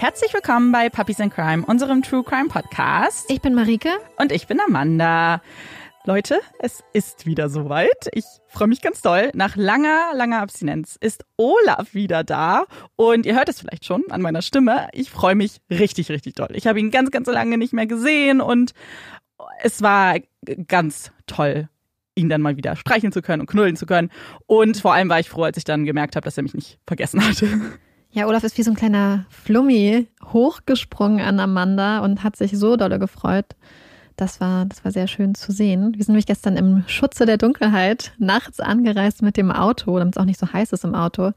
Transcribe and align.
Herzlich 0.00 0.32
willkommen 0.32 0.70
bei 0.70 0.90
Puppies 0.90 1.18
in 1.18 1.28
Crime, 1.28 1.66
unserem 1.66 2.02
True 2.02 2.22
Crime 2.22 2.48
Podcast. 2.48 3.28
Ich 3.28 3.40
bin 3.40 3.52
Marike. 3.52 3.88
Und 4.16 4.30
ich 4.30 4.46
bin 4.46 4.60
Amanda. 4.60 5.42
Leute, 6.04 6.38
es 6.60 6.84
ist 6.92 7.26
wieder 7.26 7.48
soweit. 7.48 8.06
Ich 8.12 8.24
freue 8.46 8.68
mich 8.68 8.80
ganz 8.80 9.02
doll. 9.02 9.32
Nach 9.34 9.56
langer, 9.56 10.12
langer 10.14 10.40
Abstinenz 10.40 10.96
ist 11.00 11.24
Olaf 11.36 11.94
wieder 11.94 12.22
da. 12.22 12.66
Und 12.94 13.26
ihr 13.26 13.34
hört 13.34 13.48
es 13.48 13.58
vielleicht 13.58 13.84
schon 13.84 14.04
an 14.10 14.22
meiner 14.22 14.40
Stimme. 14.40 14.86
Ich 14.92 15.10
freue 15.10 15.34
mich 15.34 15.56
richtig, 15.68 16.10
richtig 16.10 16.36
doll. 16.36 16.50
Ich 16.52 16.68
habe 16.68 16.78
ihn 16.78 16.92
ganz, 16.92 17.10
ganz 17.10 17.26
lange 17.26 17.58
nicht 17.58 17.72
mehr 17.72 17.88
gesehen 17.88 18.40
und 18.40 18.74
es 19.64 19.82
war 19.82 20.14
ganz 20.68 21.10
toll, 21.26 21.68
ihn 22.14 22.28
dann 22.28 22.40
mal 22.40 22.56
wieder 22.56 22.76
streicheln 22.76 23.10
zu 23.10 23.20
können 23.20 23.40
und 23.40 23.50
knuddeln 23.50 23.74
zu 23.74 23.84
können. 23.84 24.12
Und 24.46 24.76
vor 24.76 24.94
allem 24.94 25.08
war 25.08 25.18
ich 25.18 25.28
froh, 25.28 25.42
als 25.42 25.58
ich 25.58 25.64
dann 25.64 25.84
gemerkt 25.84 26.14
habe, 26.14 26.24
dass 26.24 26.36
er 26.36 26.44
mich 26.44 26.54
nicht 26.54 26.78
vergessen 26.86 27.26
hatte. 27.26 27.48
Ja, 28.10 28.26
Olaf 28.26 28.42
ist 28.42 28.56
wie 28.56 28.62
so 28.62 28.70
ein 28.70 28.76
kleiner 28.76 29.26
Flummi 29.28 30.06
hochgesprungen 30.24 31.20
an 31.20 31.40
Amanda 31.40 32.00
und 32.00 32.24
hat 32.24 32.36
sich 32.36 32.58
so 32.58 32.76
dolle 32.76 32.98
gefreut. 32.98 33.54
Das 34.16 34.40
war, 34.40 34.64
das 34.64 34.84
war 34.84 34.90
sehr 34.90 35.06
schön 35.06 35.34
zu 35.34 35.52
sehen. 35.52 35.92
Wir 35.94 36.04
sind 36.04 36.14
nämlich 36.14 36.26
gestern 36.26 36.56
im 36.56 36.84
Schutze 36.88 37.26
der 37.26 37.36
Dunkelheit 37.36 38.12
nachts 38.18 38.60
angereist 38.60 39.22
mit 39.22 39.36
dem 39.36 39.52
Auto, 39.52 39.98
damit 39.98 40.16
es 40.16 40.20
auch 40.20 40.24
nicht 40.24 40.40
so 40.40 40.52
heiß 40.52 40.72
ist 40.72 40.84
im 40.84 40.94
Auto. 40.94 41.32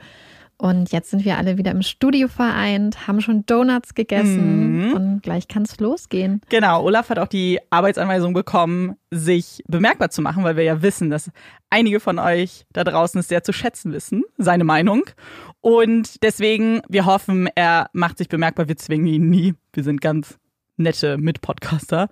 Und 0.62 0.92
jetzt 0.92 1.10
sind 1.10 1.26
wir 1.26 1.40
alle 1.40 1.58
wieder 1.58 1.72
im 1.72 1.82
Studio 1.82 2.28
vereint, 2.28 3.08
haben 3.08 3.20
schon 3.20 3.48
Donuts 3.48 3.96
gegessen 3.96 4.90
mhm. 4.90 4.94
und 4.94 5.24
gleich 5.24 5.48
kann 5.48 5.64
es 5.64 5.80
losgehen. 5.80 6.40
Genau, 6.50 6.84
Olaf 6.84 7.10
hat 7.10 7.18
auch 7.18 7.28
die 7.28 7.60
Arbeitsanweisung 7.72 8.36
bekommen, 8.36 8.96
sich 9.10 9.64
bemerkbar 9.68 10.12
zu 10.12 10.22
machen, 10.22 10.44
weil 10.44 10.58
wir 10.58 10.64
ja 10.64 10.84
wissen, 10.84 11.10
dass 11.10 11.32
einige 11.72 12.00
von 12.00 12.20
euch 12.20 12.68
da 12.74 12.84
draußen 12.84 13.20
es 13.20 13.28
sehr 13.28 13.44
zu 13.44 13.54
schätzen 13.54 13.92
wissen, 13.92 14.22
seine 14.38 14.64
Meinung. 14.64 15.06
Und 15.62 16.22
deswegen, 16.22 16.84
wir 16.88 17.08
hoffen, 17.08 17.50
er 17.56 17.90
macht 17.94 18.20
sich 18.20 18.30
bemerkbar, 18.30 18.68
wir 18.68 18.78
zwingen 18.78 19.08
ihn 19.08 19.32
nie. 19.32 19.56
Wir 19.74 19.84
sind 19.84 20.00
ganz 20.00 20.38
nette 20.78 21.18
Mitpodcaster. 21.18 22.08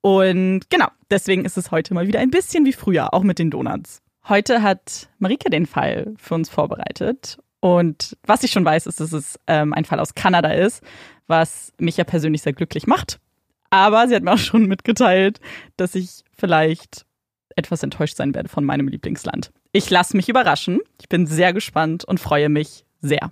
Und 0.00 0.68
genau, 0.70 0.88
deswegen 1.08 1.44
ist 1.44 1.56
es 1.56 1.70
heute 1.70 1.94
mal 1.94 2.08
wieder 2.08 2.18
ein 2.18 2.32
bisschen 2.32 2.66
wie 2.66 2.72
früher, 2.72 3.14
auch 3.14 3.22
mit 3.22 3.38
den 3.38 3.52
Donuts. 3.52 4.02
Heute 4.28 4.60
hat 4.60 5.08
Marike 5.20 5.50
den 5.50 5.66
Fall 5.66 6.14
für 6.16 6.34
uns 6.34 6.50
vorbereitet 6.50 7.38
und 7.62 8.16
was 8.26 8.42
ich 8.42 8.50
schon 8.50 8.64
weiß, 8.64 8.86
ist, 8.88 8.98
dass 8.98 9.12
es 9.12 9.38
ähm, 9.46 9.72
ein 9.72 9.84
Fall 9.84 10.00
aus 10.00 10.16
Kanada 10.16 10.50
ist, 10.50 10.82
was 11.28 11.72
mich 11.78 11.96
ja 11.96 12.02
persönlich 12.02 12.42
sehr 12.42 12.52
glücklich 12.52 12.88
macht. 12.88 13.20
Aber 13.70 14.08
sie 14.08 14.16
hat 14.16 14.24
mir 14.24 14.32
auch 14.32 14.38
schon 14.50 14.66
mitgeteilt, 14.66 15.38
dass 15.76 15.94
ich 15.94 16.24
vielleicht 16.36 17.06
etwas 17.54 17.84
enttäuscht 17.84 18.16
sein 18.16 18.34
werde 18.34 18.48
von 18.48 18.64
meinem 18.64 18.88
Lieblingsland. 18.88 19.52
Ich 19.70 19.88
lasse 19.90 20.16
mich 20.16 20.28
überraschen. 20.28 20.80
Ich 21.00 21.08
bin 21.08 21.28
sehr 21.28 21.52
gespannt 21.52 22.04
und 22.04 22.18
freue 22.18 22.48
mich 22.48 22.84
sehr. 23.00 23.30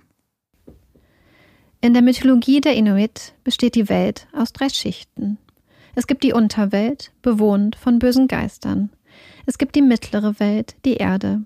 In 1.81 1.93
der 1.93 2.01
Mythologie 2.01 2.61
der 2.61 2.75
Inuit 2.75 3.33
besteht 3.43 3.75
die 3.75 3.89
Welt 3.89 4.27
aus 4.31 4.53
drei 4.53 4.69
Schichten. 4.69 5.39
Es 5.93 6.07
gibt 6.07 6.23
die 6.23 6.31
Unterwelt, 6.31 7.11
bewohnt 7.21 7.75
von 7.75 7.99
bösen 7.99 8.29
Geistern. 8.29 8.91
Es 9.45 9.57
gibt 9.57 9.75
die 9.75 9.81
mittlere 9.81 10.39
Welt, 10.39 10.77
die 10.85 10.95
Erde. 10.95 11.41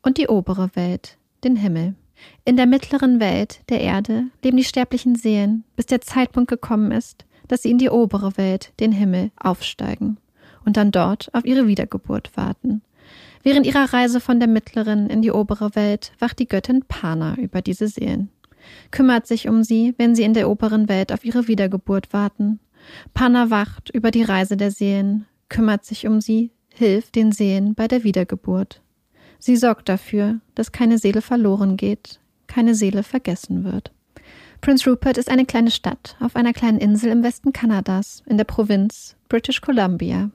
Und 0.00 0.16
die 0.16 0.28
obere 0.28 0.74
Welt, 0.74 1.18
den 1.44 1.56
Himmel. 1.56 1.96
In 2.44 2.56
der 2.56 2.66
mittleren 2.66 3.20
Welt, 3.20 3.60
der 3.68 3.80
Erde, 3.80 4.24
leben 4.42 4.56
die 4.56 4.64
sterblichen 4.64 5.14
Seelen, 5.14 5.64
bis 5.76 5.86
der 5.86 6.00
Zeitpunkt 6.00 6.50
gekommen 6.50 6.92
ist, 6.92 7.24
dass 7.48 7.62
sie 7.62 7.70
in 7.70 7.78
die 7.78 7.90
obere 7.90 8.36
Welt, 8.36 8.72
den 8.80 8.92
Himmel, 8.92 9.30
aufsteigen 9.36 10.18
und 10.64 10.76
dann 10.76 10.90
dort 10.90 11.32
auf 11.34 11.44
ihre 11.44 11.66
Wiedergeburt 11.66 12.36
warten. 12.36 12.82
Während 13.42 13.66
ihrer 13.66 13.92
Reise 13.92 14.20
von 14.20 14.38
der 14.38 14.48
mittleren 14.48 15.08
in 15.08 15.22
die 15.22 15.30
obere 15.30 15.74
Welt 15.74 16.12
wacht 16.18 16.38
die 16.38 16.48
Göttin 16.48 16.84
Pana 16.86 17.36
über 17.36 17.62
diese 17.62 17.88
Seelen, 17.88 18.30
kümmert 18.90 19.26
sich 19.26 19.48
um 19.48 19.62
sie, 19.62 19.94
wenn 19.96 20.14
sie 20.14 20.24
in 20.24 20.34
der 20.34 20.50
oberen 20.50 20.88
Welt 20.88 21.12
auf 21.12 21.24
ihre 21.24 21.48
Wiedergeburt 21.48 22.12
warten. 22.12 22.60
Pana 23.14 23.50
wacht 23.50 23.90
über 23.90 24.10
die 24.10 24.22
Reise 24.22 24.56
der 24.56 24.70
Seelen, 24.70 25.26
kümmert 25.48 25.84
sich 25.84 26.06
um 26.06 26.20
sie, 26.20 26.50
hilft 26.74 27.14
den 27.14 27.32
Seelen 27.32 27.74
bei 27.74 27.88
der 27.88 28.04
Wiedergeburt. 28.04 28.82
Sie 29.40 29.56
sorgt 29.56 29.88
dafür, 29.88 30.40
dass 30.54 30.70
keine 30.70 30.98
Seele 30.98 31.22
verloren 31.22 31.76
geht, 31.76 32.20
keine 32.46 32.74
Seele 32.74 33.02
vergessen 33.02 33.64
wird. 33.64 33.90
Prince 34.60 34.88
Rupert 34.88 35.16
ist 35.16 35.30
eine 35.30 35.46
kleine 35.46 35.70
Stadt 35.70 36.16
auf 36.20 36.36
einer 36.36 36.52
kleinen 36.52 36.78
Insel 36.78 37.10
im 37.10 37.22
Westen 37.22 37.54
Kanadas, 37.54 38.22
in 38.26 38.36
der 38.36 38.44
Provinz 38.44 39.16
British 39.30 39.62
Columbia. 39.62 40.30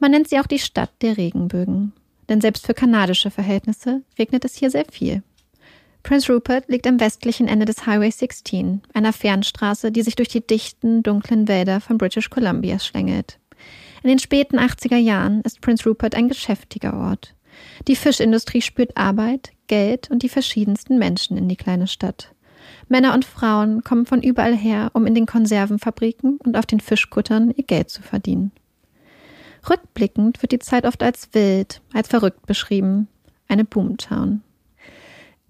Man 0.00 0.10
nennt 0.10 0.28
sie 0.28 0.40
auch 0.40 0.48
die 0.48 0.58
Stadt 0.58 0.90
der 1.00 1.16
Regenbögen, 1.16 1.92
denn 2.28 2.40
selbst 2.40 2.66
für 2.66 2.74
kanadische 2.74 3.30
Verhältnisse 3.30 4.02
regnet 4.18 4.44
es 4.44 4.56
hier 4.56 4.70
sehr 4.70 4.86
viel. 4.90 5.22
Prince 6.02 6.30
Rupert 6.32 6.68
liegt 6.68 6.88
am 6.88 6.98
westlichen 6.98 7.46
Ende 7.46 7.64
des 7.64 7.86
Highway 7.86 8.10
16, 8.10 8.82
einer 8.92 9.12
Fernstraße, 9.12 9.92
die 9.92 10.02
sich 10.02 10.16
durch 10.16 10.28
die 10.28 10.44
dichten, 10.44 11.04
dunklen 11.04 11.46
Wälder 11.46 11.80
von 11.80 11.96
British 11.96 12.30
Columbia 12.30 12.80
schlängelt. 12.80 13.38
In 14.02 14.08
den 14.08 14.18
späten 14.18 14.58
80er 14.58 14.98
Jahren 14.98 15.40
ist 15.42 15.60
Prince 15.60 15.88
Rupert 15.88 16.14
ein 16.14 16.28
geschäftiger 16.28 16.94
Ort. 16.94 17.33
Die 17.88 17.96
Fischindustrie 17.96 18.62
spürt 18.62 18.96
Arbeit, 18.96 19.52
Geld 19.66 20.10
und 20.10 20.22
die 20.22 20.28
verschiedensten 20.28 20.98
Menschen 20.98 21.36
in 21.36 21.48
die 21.48 21.56
kleine 21.56 21.86
Stadt. 21.86 22.34
Männer 22.88 23.14
und 23.14 23.24
Frauen 23.24 23.82
kommen 23.82 24.06
von 24.06 24.22
überall 24.22 24.56
her, 24.56 24.90
um 24.94 25.06
in 25.06 25.14
den 25.14 25.26
Konservenfabriken 25.26 26.38
und 26.38 26.56
auf 26.56 26.66
den 26.66 26.80
Fischkuttern 26.80 27.52
ihr 27.56 27.64
Geld 27.64 27.90
zu 27.90 28.02
verdienen. 28.02 28.52
Rückblickend 29.68 30.42
wird 30.42 30.52
die 30.52 30.58
Zeit 30.58 30.84
oft 30.84 31.02
als 31.02 31.30
wild, 31.32 31.80
als 31.92 32.08
verrückt 32.08 32.46
beschrieben, 32.46 33.08
eine 33.48 33.64
Boomtown. 33.64 34.42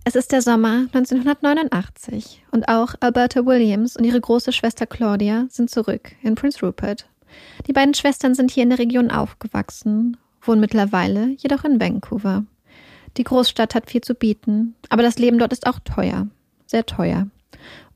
Es 0.04 0.14
ist 0.14 0.32
der 0.32 0.42
Sommer 0.42 0.86
1989 0.92 2.44
und 2.50 2.68
auch 2.68 2.94
Alberta 3.00 3.46
Williams 3.46 3.96
und 3.96 4.04
ihre 4.04 4.20
große 4.20 4.52
Schwester 4.52 4.86
Claudia 4.86 5.46
sind 5.48 5.70
zurück 5.70 6.12
in 6.22 6.34
Prince 6.34 6.64
Rupert. 6.64 7.08
Die 7.66 7.72
beiden 7.72 7.94
Schwestern 7.94 8.34
sind 8.34 8.50
hier 8.50 8.62
in 8.62 8.68
der 8.68 8.78
Region 8.78 9.10
aufgewachsen 9.10 10.18
wohnen 10.46 10.60
mittlerweile 10.60 11.28
jedoch 11.38 11.64
in 11.64 11.80
Vancouver. 11.80 12.44
Die 13.16 13.24
Großstadt 13.24 13.74
hat 13.74 13.90
viel 13.90 14.00
zu 14.00 14.14
bieten, 14.14 14.74
aber 14.88 15.02
das 15.02 15.18
Leben 15.18 15.38
dort 15.38 15.52
ist 15.52 15.66
auch 15.66 15.78
teuer, 15.80 16.28
sehr 16.66 16.86
teuer. 16.86 17.28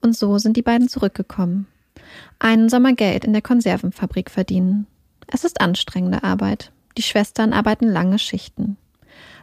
Und 0.01 0.17
so 0.17 0.39
sind 0.39 0.57
die 0.57 0.63
beiden 0.63 0.89
zurückgekommen. 0.89 1.67
Einen 2.39 2.69
Sommer 2.69 2.93
Geld 2.93 3.25
in 3.25 3.33
der 3.33 3.43
Konservenfabrik 3.43 4.31
verdienen. 4.31 4.87
Es 5.27 5.45
ist 5.45 5.61
anstrengende 5.61 6.23
Arbeit. 6.23 6.73
Die 6.97 7.03
Schwestern 7.03 7.53
arbeiten 7.53 7.89
lange 7.89 8.19
Schichten. 8.19 8.77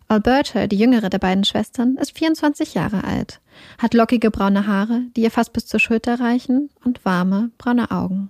Alberta, 0.08 0.68
die 0.68 0.78
jüngere 0.78 1.10
der 1.10 1.20
beiden 1.20 1.44
Schwestern, 1.44 1.98
ist 1.98 2.18
24 2.18 2.76
Jahre 2.76 3.04
alt, 3.04 3.42
hat 3.80 3.94
lockige 3.94 4.30
braune 4.30 4.68
Haare, 4.68 5.02
die 5.16 5.22
ihr 5.22 5.32
fast 5.32 5.52
bis 5.52 5.66
zur 5.66 5.80
Schulter 5.80 6.20
reichen, 6.20 6.70
und 6.84 7.04
warme, 7.06 7.50
braune 7.58 7.90
Augen. 7.90 8.30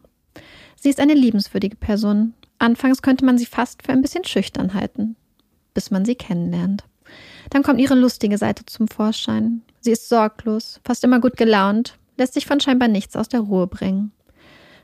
Sie 0.75 0.89
ist 0.89 0.99
eine 0.99 1.13
liebenswürdige 1.13 1.75
Person, 1.75 2.33
Anfangs 2.59 3.01
könnte 3.01 3.25
man 3.25 3.37
sie 3.37 3.45
fast 3.45 3.83
für 3.83 3.91
ein 3.91 4.01
bisschen 4.01 4.23
schüchtern 4.23 4.73
halten, 4.73 5.15
bis 5.73 5.91
man 5.91 6.05
sie 6.05 6.15
kennenlernt. 6.15 6.83
Dann 7.49 7.63
kommt 7.63 7.79
ihre 7.79 7.95
lustige 7.95 8.37
Seite 8.37 8.65
zum 8.65 8.87
Vorschein. 8.87 9.61
Sie 9.81 9.91
ist 9.91 10.09
sorglos, 10.09 10.79
fast 10.83 11.03
immer 11.03 11.19
gut 11.19 11.37
gelaunt, 11.37 11.97
lässt 12.17 12.33
sich 12.33 12.45
von 12.45 12.59
scheinbar 12.59 12.87
nichts 12.87 13.15
aus 13.15 13.29
der 13.29 13.41
Ruhe 13.41 13.67
bringen. 13.67 14.11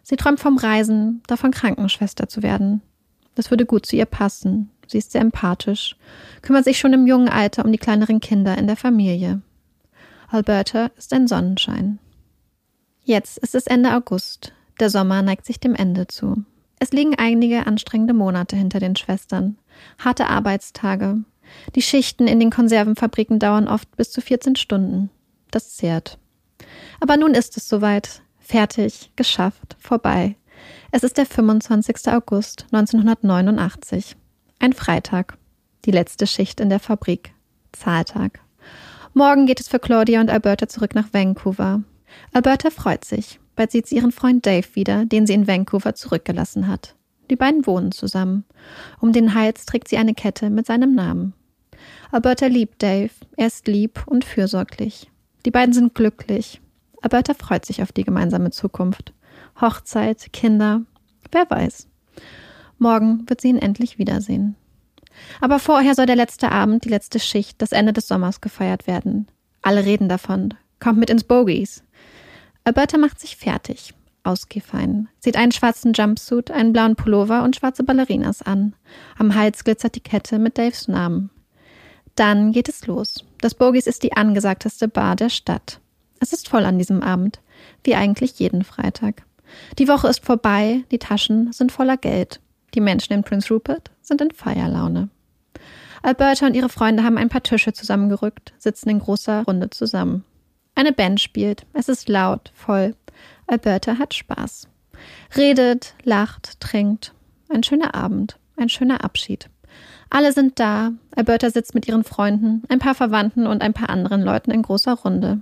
Sie 0.04 0.16
träumt 0.16 0.40
vom 0.40 0.58
Reisen, 0.58 1.22
davon 1.28 1.52
Krankenschwester 1.52 2.28
zu 2.28 2.44
werden. 2.44 2.82
Das 3.36 3.50
würde 3.50 3.66
gut 3.66 3.86
zu 3.86 3.96
ihr 3.96 4.06
passen. 4.06 4.70
Sie 4.88 4.98
ist 4.98 5.14
sehr 5.14 5.22
empathisch, 5.22 5.96
kümmert 6.42 6.66
sich 6.66 6.78
schon 6.78 6.94
im 6.94 7.08
jungen 7.08 7.30
Alter 7.30 7.64
um 7.64 7.72
die 7.72 7.78
kleineren 7.78 8.20
Kinder 8.20 8.58
in 8.58 8.68
der 8.68 8.76
Familie. 8.76 9.42
Alberta 10.28 10.92
ist 10.98 11.14
ein 11.14 11.28
Sonnenschein. 11.28 12.00
Jetzt 13.04 13.38
ist 13.38 13.56
es 13.56 13.68
Ende 13.68 13.96
August. 13.96 14.54
Der 14.80 14.90
Sommer 14.90 15.22
neigt 15.22 15.46
sich 15.46 15.60
dem 15.60 15.76
Ende 15.76 16.08
zu. 16.08 16.44
Es 16.82 16.92
liegen 16.92 17.14
einige 17.16 17.68
anstrengende 17.68 18.16
Monate 18.16 18.56
hinter 18.56 18.80
den 18.80 18.96
Schwestern. 18.96 19.56
Harte 20.00 20.26
Arbeitstage. 20.26 21.20
Die 21.76 21.84
Schichten 21.84 22.28
in 22.28 22.40
den 22.40 22.50
Konservenfabriken 22.50 23.38
dauern 23.38 23.68
oft 23.68 23.96
bis 23.98 24.12
zu 24.12 24.20
14 24.20 24.56
Stunden. 24.56 25.12
Das 25.52 25.76
zehrt. 25.76 26.18
Aber 27.00 27.18
nun 27.18 27.36
ist 27.36 27.56
es 27.56 27.70
soweit. 27.70 28.24
Fertig, 28.40 29.12
geschafft, 29.16 29.78
vorbei. 29.78 30.38
Es 30.90 31.04
ist 31.04 31.20
der 31.20 31.28
25. 31.28 32.08
August 32.08 32.66
1989. 32.72 34.16
Ein 34.58 34.74
Freitag. 34.74 35.38
Die 35.86 35.92
letzte 35.92 36.26
Schicht 36.26 36.60
in 36.60 36.70
der 36.70 36.80
Fabrik. 36.80 37.36
Zahltag. 37.74 38.40
Morgen 39.14 39.46
geht 39.46 39.60
es 39.60 39.68
für 39.68 39.78
Claudia 39.78 40.20
und 40.20 40.32
Alberta 40.32 40.68
zurück 40.68 40.96
nach 40.96 41.14
Vancouver. 41.14 41.84
Alberta 42.34 42.72
freut 42.72 43.06
sich. 43.06 43.40
Bald 43.56 43.72
sieht 43.72 43.88
sie 43.88 43.96
ihren 43.96 44.12
Freund 44.12 44.46
Dave 44.46 44.68
wieder, 44.74 45.06
den 45.06 45.28
sie 45.28 45.34
in 45.34 45.48
Vancouver 45.48 45.96
zurückgelassen 45.96 46.68
hat. 46.68 46.96
Die 47.30 47.36
beiden 47.36 47.66
wohnen 47.66 47.92
zusammen. 47.92 48.46
Um 49.00 49.14
den 49.14 49.34
Hals 49.34 49.66
trägt 49.66 49.88
sie 49.88 49.98
eine 49.98 50.14
Kette 50.14 50.50
mit 50.50 50.66
seinem 50.66 50.94
Namen. 50.94 51.34
Alberta 52.12 52.48
liebt 52.48 52.84
Dave. 52.84 53.12
Er 53.38 53.48
ist 53.48 53.68
lieb 53.68 54.04
und 54.06 54.26
fürsorglich. 54.26 55.10
Die 55.46 55.52
beiden 55.52 55.74
sind 55.74 55.96
glücklich. 55.96 56.62
Alberta 57.02 57.34
freut 57.34 57.66
sich 57.66 57.82
auf 57.82 57.92
die 57.92 58.04
gemeinsame 58.04 58.52
Zukunft. 58.52 59.14
Hochzeit, 59.60 60.34
Kinder, 60.34 60.82
wer 61.32 61.50
weiß. 61.50 61.88
Morgen 62.78 63.24
wird 63.28 63.42
sie 63.42 63.50
ihn 63.50 63.58
endlich 63.58 63.98
wiedersehen. 63.98 64.56
Aber 65.40 65.60
vorher 65.60 65.96
soll 65.96 66.06
der 66.06 66.16
letzte 66.16 66.52
Abend, 66.52 66.86
die 66.86 66.90
letzte 66.90 67.20
Schicht, 67.20 67.62
das 67.62 67.72
Ende 67.72 67.94
des 67.94 68.08
Sommers 68.08 68.42
gefeiert 68.42 68.88
werden. 68.88 69.28
Alle 69.62 69.86
reden 69.86 70.10
davon. 70.10 70.54
Kommt 70.80 71.00
mit 71.00 71.10
ins 71.10 71.24
Bogies. 71.24 71.84
Alberta 72.64 72.98
macht 72.98 73.20
sich 73.20 73.38
fertig. 73.38 73.94
Ausgehfein. 74.24 75.10
Sieht 75.20 75.36
einen 75.36 75.52
schwarzen 75.52 75.94
Jumpsuit, 75.94 76.52
einen 76.52 76.74
blauen 76.74 76.96
Pullover 76.96 77.44
und 77.44 77.56
schwarze 77.56 77.84
Ballerinas 77.84 78.42
an. 78.44 78.76
Am 79.18 79.34
Hals 79.34 79.64
glitzert 79.64 79.96
die 79.96 80.02
Kette 80.02 80.38
mit 80.38 80.58
Daves 80.58 80.88
Namen. 80.88 81.32
Dann 82.16 82.52
geht 82.52 82.70
es 82.70 82.86
los. 82.86 83.26
Das 83.40 83.56
Bogies 83.56 83.88
ist 83.88 84.04
die 84.04 84.14
angesagteste 84.14 84.88
Bar 84.88 85.16
der 85.16 85.30
Stadt. 85.30 85.80
Es 86.20 86.34
ist 86.34 86.50
voll 86.50 86.66
an 86.66 86.78
diesem 86.78 87.02
Abend, 87.02 87.40
wie 87.84 87.96
eigentlich 87.96 88.38
jeden 88.38 88.64
Freitag. 88.64 89.24
Die 89.80 89.88
Woche 89.88 90.08
ist 90.08 90.24
vorbei, 90.24 90.84
die 90.92 91.00
Taschen 91.00 91.52
sind 91.52 91.72
voller 91.72 91.98
Geld. 91.98 92.40
Die 92.76 92.82
Menschen 92.82 93.14
in 93.14 93.24
Prince 93.24 93.52
Rupert 93.52 93.92
sind 94.02 94.22
in 94.22 94.32
Feierlaune. 94.32 95.10
Alberta 96.04 96.46
und 96.48 96.56
ihre 96.56 96.70
Freunde 96.70 97.04
haben 97.04 97.18
ein 97.18 97.30
paar 97.30 97.44
Tische 97.44 97.74
zusammengerückt, 97.74 98.54
sitzen 98.58 98.90
in 98.90 99.00
großer 99.00 99.44
Runde 99.44 99.70
zusammen. 99.70 100.24
Eine 100.82 100.94
Band 100.94 101.22
spielt. 101.22 101.68
Es 101.74 101.90
ist 101.90 102.10
laut, 102.10 102.52
voll. 102.56 102.96
Alberta 103.46 104.00
hat 104.00 104.16
Spaß. 104.16 104.68
Redet, 105.38 105.94
lacht, 106.04 106.60
trinkt. 106.60 107.14
Ein 107.50 107.62
schöner 107.62 107.94
Abend, 107.94 108.40
ein 108.58 108.68
schöner 108.68 109.04
Abschied. 109.04 109.52
Alle 110.10 110.34
sind 110.34 110.60
da. 110.60 110.94
Alberta 111.16 111.52
sitzt 111.52 111.76
mit 111.76 111.88
ihren 111.88 112.04
Freunden, 112.04 112.64
ein 112.68 112.80
paar 112.80 112.96
Verwandten 112.96 113.46
und 113.46 113.62
ein 113.62 113.74
paar 113.74 113.92
anderen 113.92 114.24
Leuten 114.24 114.50
in 114.50 114.64
großer 114.64 114.94
Runde. 114.94 115.42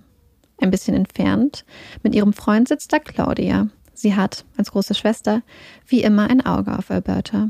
Ein 0.60 0.72
bisschen 0.72 0.94
entfernt, 0.94 1.64
mit 2.04 2.14
ihrem 2.16 2.34
Freund 2.34 2.68
sitzt 2.68 2.92
da 2.92 3.00
Claudia. 3.00 3.70
Sie 3.94 4.18
hat, 4.18 4.44
als 4.58 4.72
große 4.72 4.94
Schwester, 4.94 5.42
wie 5.88 6.04
immer 6.04 6.30
ein 6.30 6.46
Auge 6.46 6.78
auf 6.78 6.92
Alberta. 6.92 7.50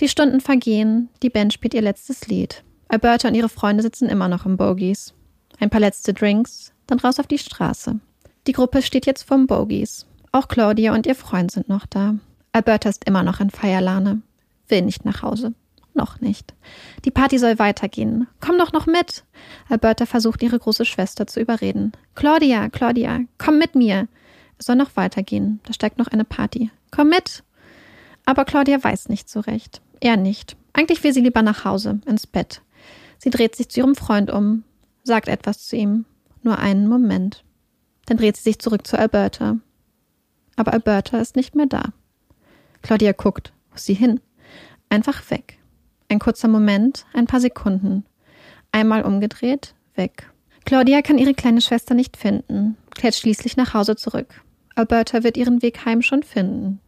Die 0.00 0.08
Stunden 0.08 0.40
vergehen, 0.40 1.10
die 1.22 1.30
Band 1.30 1.52
spielt 1.52 1.74
ihr 1.74 1.82
letztes 1.82 2.26
Lied. 2.26 2.64
Alberta 2.88 3.28
und 3.28 3.36
ihre 3.36 3.48
Freunde 3.48 3.84
sitzen 3.84 4.08
immer 4.08 4.26
noch 4.26 4.46
im 4.46 4.56
Bogies. 4.56 5.14
Ein 5.60 5.70
paar 5.70 5.80
letzte 5.80 6.12
Drinks, 6.12 6.72
dann 6.86 6.98
raus 6.98 7.18
auf 7.18 7.26
die 7.26 7.38
Straße. 7.38 7.98
Die 8.46 8.52
Gruppe 8.52 8.82
steht 8.82 9.06
jetzt 9.06 9.22
vorm 9.22 9.46
Bogies. 9.46 10.06
Auch 10.32 10.48
Claudia 10.48 10.92
und 10.94 11.06
ihr 11.06 11.14
Freund 11.14 11.50
sind 11.50 11.68
noch 11.68 11.86
da. 11.86 12.16
Alberta 12.52 12.88
ist 12.88 13.06
immer 13.06 13.22
noch 13.22 13.40
in 13.40 13.50
Feierlane. 13.50 14.22
Will 14.68 14.82
nicht 14.82 15.04
nach 15.04 15.22
Hause. 15.22 15.54
Noch 15.94 16.20
nicht. 16.20 16.54
Die 17.04 17.10
Party 17.12 17.38
soll 17.38 17.58
weitergehen. 17.58 18.26
Komm 18.40 18.58
doch 18.58 18.72
noch 18.72 18.86
mit. 18.86 19.24
Alberta 19.68 20.06
versucht 20.06 20.42
ihre 20.42 20.58
große 20.58 20.84
Schwester 20.84 21.26
zu 21.26 21.40
überreden. 21.40 21.92
Claudia, 22.16 22.68
Claudia, 22.68 23.20
komm 23.38 23.58
mit 23.58 23.76
mir. 23.76 24.08
Es 24.58 24.66
soll 24.66 24.76
noch 24.76 24.96
weitergehen. 24.96 25.60
Da 25.64 25.72
steigt 25.72 25.98
noch 25.98 26.08
eine 26.08 26.24
Party. 26.24 26.70
Komm 26.90 27.10
mit. 27.10 27.44
Aber 28.24 28.44
Claudia 28.44 28.82
weiß 28.82 29.08
nicht 29.08 29.28
so 29.28 29.40
recht. 29.40 29.80
Er 30.00 30.16
nicht. 30.16 30.56
Eigentlich 30.72 31.04
will 31.04 31.12
sie 31.12 31.20
lieber 31.20 31.42
nach 31.42 31.64
Hause, 31.64 32.00
ins 32.06 32.26
Bett. 32.26 32.60
Sie 33.18 33.30
dreht 33.30 33.54
sich 33.54 33.68
zu 33.68 33.80
ihrem 33.80 33.94
Freund 33.94 34.30
um, 34.30 34.64
sagt 35.04 35.28
etwas 35.28 35.66
zu 35.66 35.76
ihm. 35.76 36.04
Nur 36.42 36.58
einen 36.58 36.88
Moment. 36.88 37.44
Dann 38.06 38.16
dreht 38.16 38.36
sie 38.36 38.42
sich 38.42 38.58
zurück 38.58 38.86
zu 38.86 38.98
Alberta. 38.98 39.58
Aber 40.56 40.72
Alberta 40.72 41.18
ist 41.18 41.36
nicht 41.36 41.54
mehr 41.54 41.66
da. 41.66 41.92
Claudia 42.82 43.12
guckt. 43.12 43.52
Wo 43.70 43.76
ist 43.76 43.86
sie 43.86 43.94
hin? 43.94 44.20
Einfach 44.88 45.30
weg. 45.30 45.58
Ein 46.08 46.18
kurzer 46.18 46.48
Moment, 46.48 47.06
ein 47.12 47.26
paar 47.26 47.40
Sekunden. 47.40 48.04
Einmal 48.72 49.02
umgedreht, 49.02 49.74
weg. 49.94 50.30
Claudia 50.64 51.02
kann 51.02 51.18
ihre 51.18 51.34
kleine 51.34 51.60
Schwester 51.60 51.94
nicht 51.94 52.16
finden, 52.16 52.76
kehrt 52.94 53.14
schließlich 53.14 53.56
nach 53.56 53.74
Hause 53.74 53.96
zurück. 53.96 54.42
Alberta 54.74 55.22
wird 55.22 55.36
ihren 55.36 55.62
Weg 55.62 55.84
heim 55.84 56.02
schon 56.02 56.22
finden. 56.22 56.80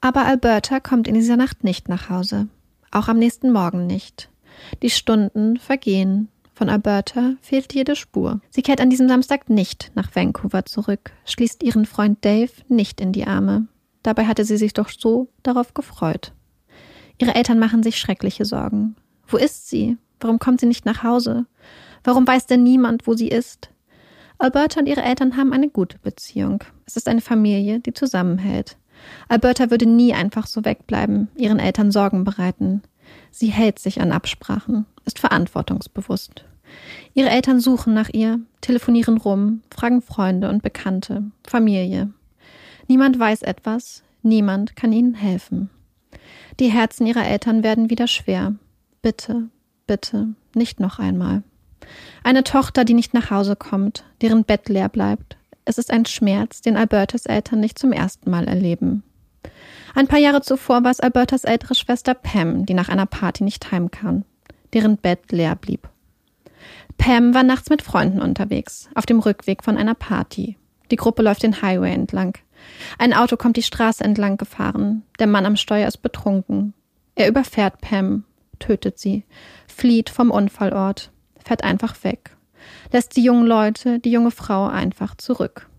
Aber 0.00 0.24
Alberta 0.24 0.80
kommt 0.80 1.08
in 1.08 1.14
dieser 1.14 1.36
Nacht 1.36 1.64
nicht 1.64 1.88
nach 1.88 2.08
Hause. 2.08 2.48
Auch 2.90 3.08
am 3.08 3.18
nächsten 3.18 3.52
Morgen 3.52 3.86
nicht. 3.86 4.30
Die 4.82 4.90
Stunden 4.90 5.58
vergehen. 5.58 6.28
Von 6.60 6.68
Alberta 6.68 7.36
fehlt 7.40 7.72
jede 7.72 7.96
Spur. 7.96 8.42
Sie 8.50 8.60
kehrt 8.60 8.82
an 8.82 8.90
diesem 8.90 9.08
Samstag 9.08 9.48
nicht 9.48 9.92
nach 9.94 10.14
Vancouver 10.14 10.66
zurück, 10.66 11.10
schließt 11.24 11.62
ihren 11.62 11.86
Freund 11.86 12.22
Dave 12.22 12.50
nicht 12.68 13.00
in 13.00 13.12
die 13.12 13.26
Arme. 13.26 13.66
Dabei 14.02 14.26
hatte 14.26 14.44
sie 14.44 14.58
sich 14.58 14.74
doch 14.74 14.90
so 14.90 15.28
darauf 15.42 15.72
gefreut. 15.72 16.34
Ihre 17.16 17.34
Eltern 17.34 17.58
machen 17.58 17.82
sich 17.82 17.96
schreckliche 17.96 18.44
Sorgen. 18.44 18.94
Wo 19.26 19.38
ist 19.38 19.70
sie? 19.70 19.96
Warum 20.20 20.38
kommt 20.38 20.60
sie 20.60 20.66
nicht 20.66 20.84
nach 20.84 21.02
Hause? 21.02 21.46
Warum 22.04 22.26
weiß 22.26 22.46
denn 22.46 22.62
niemand, 22.62 23.06
wo 23.06 23.14
sie 23.14 23.28
ist? 23.28 23.70
Alberta 24.36 24.80
und 24.80 24.86
ihre 24.86 25.02
Eltern 25.02 25.38
haben 25.38 25.54
eine 25.54 25.70
gute 25.70 25.98
Beziehung. 26.00 26.62
Es 26.84 26.94
ist 26.94 27.08
eine 27.08 27.22
Familie, 27.22 27.80
die 27.80 27.94
zusammenhält. 27.94 28.76
Alberta 29.30 29.70
würde 29.70 29.86
nie 29.86 30.12
einfach 30.12 30.46
so 30.46 30.62
wegbleiben, 30.66 31.28
ihren 31.36 31.58
Eltern 31.58 31.90
Sorgen 31.90 32.24
bereiten. 32.24 32.82
Sie 33.30 33.48
hält 33.48 33.78
sich 33.78 34.02
an 34.02 34.12
Absprachen, 34.12 34.84
ist 35.06 35.18
verantwortungsbewusst. 35.18 36.44
Ihre 37.14 37.30
Eltern 37.30 37.60
suchen 37.60 37.94
nach 37.94 38.08
ihr, 38.10 38.40
telefonieren 38.60 39.16
rum, 39.16 39.62
fragen 39.70 40.02
Freunde 40.02 40.48
und 40.48 40.62
Bekannte, 40.62 41.24
Familie. 41.46 42.12
Niemand 42.88 43.18
weiß 43.18 43.42
etwas, 43.42 44.02
niemand 44.22 44.76
kann 44.76 44.92
ihnen 44.92 45.14
helfen. 45.14 45.70
Die 46.58 46.70
Herzen 46.70 47.06
ihrer 47.06 47.26
Eltern 47.26 47.62
werden 47.62 47.90
wieder 47.90 48.06
schwer. 48.06 48.54
Bitte, 49.02 49.48
bitte, 49.86 50.34
nicht 50.54 50.80
noch 50.80 50.98
einmal. 50.98 51.42
Eine 52.22 52.44
Tochter, 52.44 52.84
die 52.84 52.94
nicht 52.94 53.14
nach 53.14 53.30
Hause 53.30 53.56
kommt, 53.56 54.04
deren 54.20 54.44
Bett 54.44 54.68
leer 54.68 54.88
bleibt. 54.88 55.36
Es 55.64 55.78
ist 55.78 55.90
ein 55.90 56.06
Schmerz, 56.06 56.60
den 56.62 56.76
Albertas 56.76 57.26
Eltern 57.26 57.60
nicht 57.60 57.78
zum 57.78 57.92
ersten 57.92 58.30
Mal 58.30 58.48
erleben. 58.48 59.02
Ein 59.94 60.06
paar 60.06 60.18
Jahre 60.18 60.42
zuvor 60.42 60.84
war 60.84 60.90
es 60.90 61.00
Albertas 61.00 61.44
ältere 61.44 61.74
Schwester 61.74 62.14
Pam, 62.14 62.66
die 62.66 62.74
nach 62.74 62.88
einer 62.88 63.06
Party 63.06 63.44
nicht 63.44 63.72
heimkam, 63.72 64.24
deren 64.72 64.96
Bett 64.96 65.32
leer 65.32 65.56
blieb. 65.56 65.88
Pam 67.00 67.32
war 67.32 67.42
nachts 67.42 67.70
mit 67.70 67.80
Freunden 67.80 68.20
unterwegs, 68.20 68.90
auf 68.94 69.06
dem 69.06 69.20
Rückweg 69.20 69.64
von 69.64 69.78
einer 69.78 69.94
Party. 69.94 70.58
Die 70.90 70.96
Gruppe 70.96 71.22
läuft 71.22 71.42
den 71.42 71.62
Highway 71.62 71.94
entlang. 71.94 72.36
Ein 72.98 73.14
Auto 73.14 73.38
kommt 73.38 73.56
die 73.56 73.62
Straße 73.62 74.04
entlang 74.04 74.36
gefahren. 74.36 75.02
Der 75.18 75.26
Mann 75.26 75.46
am 75.46 75.56
Steuer 75.56 75.88
ist 75.88 76.02
betrunken. 76.02 76.74
Er 77.14 77.26
überfährt 77.28 77.80
Pam, 77.80 78.24
tötet 78.58 78.98
sie, 78.98 79.24
flieht 79.66 80.10
vom 80.10 80.30
Unfallort, 80.30 81.10
fährt 81.42 81.64
einfach 81.64 82.04
weg, 82.04 82.36
lässt 82.92 83.16
die 83.16 83.24
jungen 83.24 83.46
Leute, 83.46 83.98
die 83.98 84.12
junge 84.12 84.30
Frau 84.30 84.66
einfach 84.66 85.14
zurück. 85.14 85.70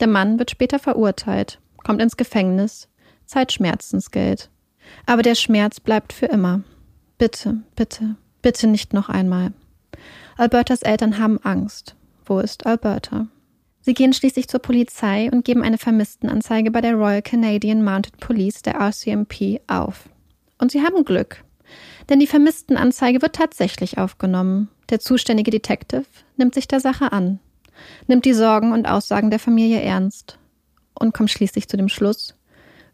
Der 0.00 0.08
Mann 0.08 0.38
wird 0.38 0.50
später 0.50 0.78
verurteilt, 0.78 1.60
kommt 1.84 2.00
ins 2.00 2.16
Gefängnis, 2.16 2.88
zahlt 3.26 3.52
Schmerzensgeld. 3.52 4.48
Aber 5.04 5.20
der 5.20 5.34
Schmerz 5.34 5.78
bleibt 5.78 6.14
für 6.14 6.26
immer. 6.26 6.62
Bitte, 7.18 7.58
bitte, 7.76 8.16
bitte 8.40 8.66
nicht 8.66 8.94
noch 8.94 9.10
einmal. 9.10 9.52
Albertas 10.36 10.82
Eltern 10.82 11.18
haben 11.18 11.38
Angst. 11.42 11.94
Wo 12.24 12.40
ist 12.40 12.66
Alberta? 12.66 13.26
Sie 13.82 13.94
gehen 13.94 14.12
schließlich 14.12 14.48
zur 14.48 14.60
Polizei 14.60 15.30
und 15.30 15.44
geben 15.44 15.62
eine 15.62 15.78
Vermisstenanzeige 15.78 16.70
bei 16.70 16.80
der 16.80 16.94
Royal 16.94 17.22
Canadian 17.22 17.84
Mounted 17.84 18.16
Police, 18.18 18.62
der 18.62 18.80
RCMP, 18.80 19.60
auf. 19.66 20.08
Und 20.58 20.72
sie 20.72 20.82
haben 20.82 21.04
Glück. 21.04 21.44
Denn 22.08 22.18
die 22.18 22.26
Vermisstenanzeige 22.26 23.22
wird 23.22 23.36
tatsächlich 23.36 23.98
aufgenommen. 23.98 24.68
Der 24.90 25.00
zuständige 25.00 25.50
Detective 25.50 26.04
nimmt 26.36 26.54
sich 26.54 26.68
der 26.68 26.80
Sache 26.80 27.12
an, 27.12 27.40
nimmt 28.06 28.24
die 28.24 28.34
Sorgen 28.34 28.72
und 28.72 28.86
Aussagen 28.86 29.30
der 29.30 29.38
Familie 29.38 29.80
ernst 29.80 30.38
und 30.94 31.14
kommt 31.14 31.30
schließlich 31.30 31.68
zu 31.68 31.76
dem 31.76 31.88
Schluss, 31.88 32.34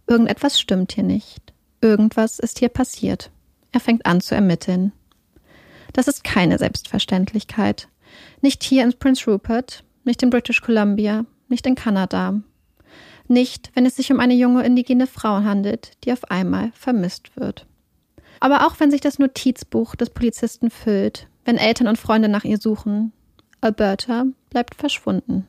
irgendetwas 0.06 0.60
stimmt 0.60 0.92
hier 0.92 1.04
nicht. 1.04 1.52
Irgendwas 1.80 2.38
ist 2.38 2.58
hier 2.58 2.68
passiert. 2.68 3.30
Er 3.72 3.80
fängt 3.80 4.06
an 4.06 4.20
zu 4.20 4.34
ermitteln. 4.34 4.92
Das 5.92 6.08
ist 6.08 6.24
keine 6.24 6.58
Selbstverständlichkeit. 6.58 7.88
Nicht 8.40 8.62
hier 8.62 8.84
in 8.84 8.92
Prince 8.92 9.30
Rupert, 9.30 9.84
nicht 10.04 10.22
in 10.22 10.30
British 10.30 10.60
Columbia, 10.60 11.24
nicht 11.48 11.66
in 11.66 11.74
Kanada. 11.74 12.40
Nicht, 13.28 13.70
wenn 13.74 13.86
es 13.86 13.96
sich 13.96 14.10
um 14.12 14.18
eine 14.18 14.34
junge 14.34 14.64
indigene 14.64 15.06
Frau 15.06 15.42
handelt, 15.42 15.92
die 16.04 16.12
auf 16.12 16.30
einmal 16.30 16.72
vermisst 16.74 17.36
wird. 17.36 17.66
Aber 18.40 18.66
auch 18.66 18.80
wenn 18.80 18.90
sich 18.90 19.00
das 19.00 19.18
Notizbuch 19.18 19.94
des 19.94 20.10
Polizisten 20.10 20.70
füllt, 20.70 21.28
wenn 21.44 21.56
Eltern 21.56 21.88
und 21.88 21.98
Freunde 21.98 22.28
nach 22.28 22.44
ihr 22.44 22.58
suchen, 22.58 23.12
Alberta 23.60 24.24
bleibt 24.48 24.74
verschwunden. 24.74 25.46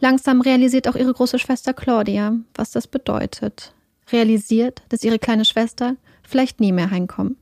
Langsam 0.00 0.40
realisiert 0.40 0.88
auch 0.88 0.96
ihre 0.96 1.14
große 1.14 1.38
Schwester 1.38 1.72
Claudia, 1.72 2.36
was 2.54 2.72
das 2.72 2.86
bedeutet. 2.86 3.72
Realisiert, 4.12 4.82
dass 4.88 5.04
ihre 5.04 5.18
kleine 5.18 5.44
Schwester 5.44 5.96
vielleicht 6.22 6.60
nie 6.60 6.72
mehr 6.72 6.90
heimkommt. 6.90 7.38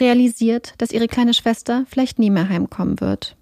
Realisiert, 0.00 0.74
dass 0.78 0.92
ihre 0.92 1.08
kleine 1.08 1.34
Schwester 1.34 1.84
vielleicht 1.88 2.18
nie 2.18 2.30
mehr 2.30 2.48
heimkommen 2.48 3.00
wird. 3.00 3.36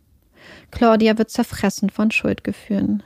Claudia 0.71 1.19
wird 1.19 1.31
zerfressen 1.31 1.91
von 1.91 2.11
Schuldgefühlen. 2.11 3.03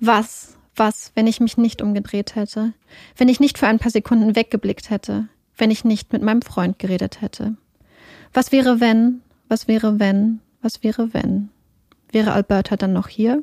Was, 0.00 0.56
was, 0.74 1.12
wenn 1.14 1.26
ich 1.26 1.40
mich 1.40 1.56
nicht 1.56 1.82
umgedreht 1.82 2.34
hätte? 2.34 2.72
Wenn 3.16 3.28
ich 3.28 3.40
nicht 3.40 3.58
für 3.58 3.66
ein 3.66 3.78
paar 3.78 3.90
Sekunden 3.90 4.36
weggeblickt 4.36 4.90
hätte? 4.90 5.28
wenn 5.56 5.70
ich 5.70 5.84
nicht 5.84 6.12
mit 6.12 6.22
meinem 6.22 6.42
Freund 6.42 6.78
geredet 6.78 7.20
hätte. 7.20 7.56
Was 8.32 8.52
wäre, 8.52 8.80
wenn, 8.80 9.22
was 9.48 9.68
wäre, 9.68 9.98
wenn, 9.98 10.40
was 10.62 10.82
wäre, 10.82 11.14
wenn? 11.14 11.50
Wäre 12.12 12.32
Alberta 12.32 12.76
dann 12.76 12.92
noch 12.92 13.08
hier? 13.08 13.42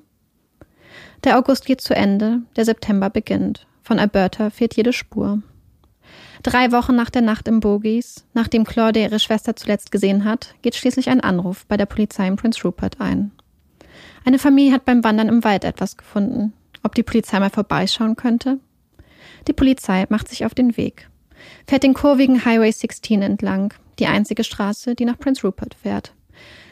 Der 1.23 1.37
August 1.37 1.65
geht 1.65 1.81
zu 1.81 1.95
Ende, 1.95 2.41
der 2.55 2.65
September 2.65 3.09
beginnt. 3.09 3.65
Von 3.81 3.99
Alberta 3.99 4.49
fehlt 4.49 4.75
jede 4.75 4.93
Spur. 4.93 5.41
Drei 6.43 6.73
Wochen 6.73 6.93
nach 6.93 7.09
der 7.09 7.21
Nacht 7.21 7.47
im 7.47 7.61
Bogies, 7.61 8.25
nachdem 8.33 8.65
Claudia 8.65 9.03
ihre 9.03 9.19
Schwester 9.19 9.55
zuletzt 9.55 9.93
gesehen 9.93 10.25
hat, 10.25 10.55
geht 10.61 10.75
schließlich 10.75 11.09
ein 11.09 11.21
Anruf 11.21 11.65
bei 11.67 11.77
der 11.77 11.85
Polizei 11.85 12.27
in 12.27 12.35
Prince 12.35 12.61
Rupert 12.63 12.99
ein. 12.99 13.31
Eine 14.25 14.39
Familie 14.39 14.73
hat 14.73 14.83
beim 14.83 15.05
Wandern 15.05 15.29
im 15.29 15.43
Wald 15.45 15.63
etwas 15.63 15.95
gefunden. 15.97 16.53
ob 16.85 16.95
die 16.95 17.03
Polizei 17.03 17.39
mal 17.39 17.49
vorbeischauen 17.49 18.17
könnte. 18.17 18.59
Die 19.47 19.53
Polizei 19.53 20.05
macht 20.09 20.27
sich 20.27 20.45
auf 20.45 20.53
den 20.53 20.75
Weg, 20.75 21.09
fährt 21.65 21.83
den 21.83 21.93
kurvigen 21.93 22.43
Highway 22.43 22.73
16 22.73 23.21
entlang, 23.21 23.73
die 23.99 24.07
einzige 24.07 24.43
Straße, 24.43 24.93
die 24.93 25.05
nach 25.05 25.17
Prince 25.17 25.47
Rupert 25.47 25.75
fährt. 25.75 26.13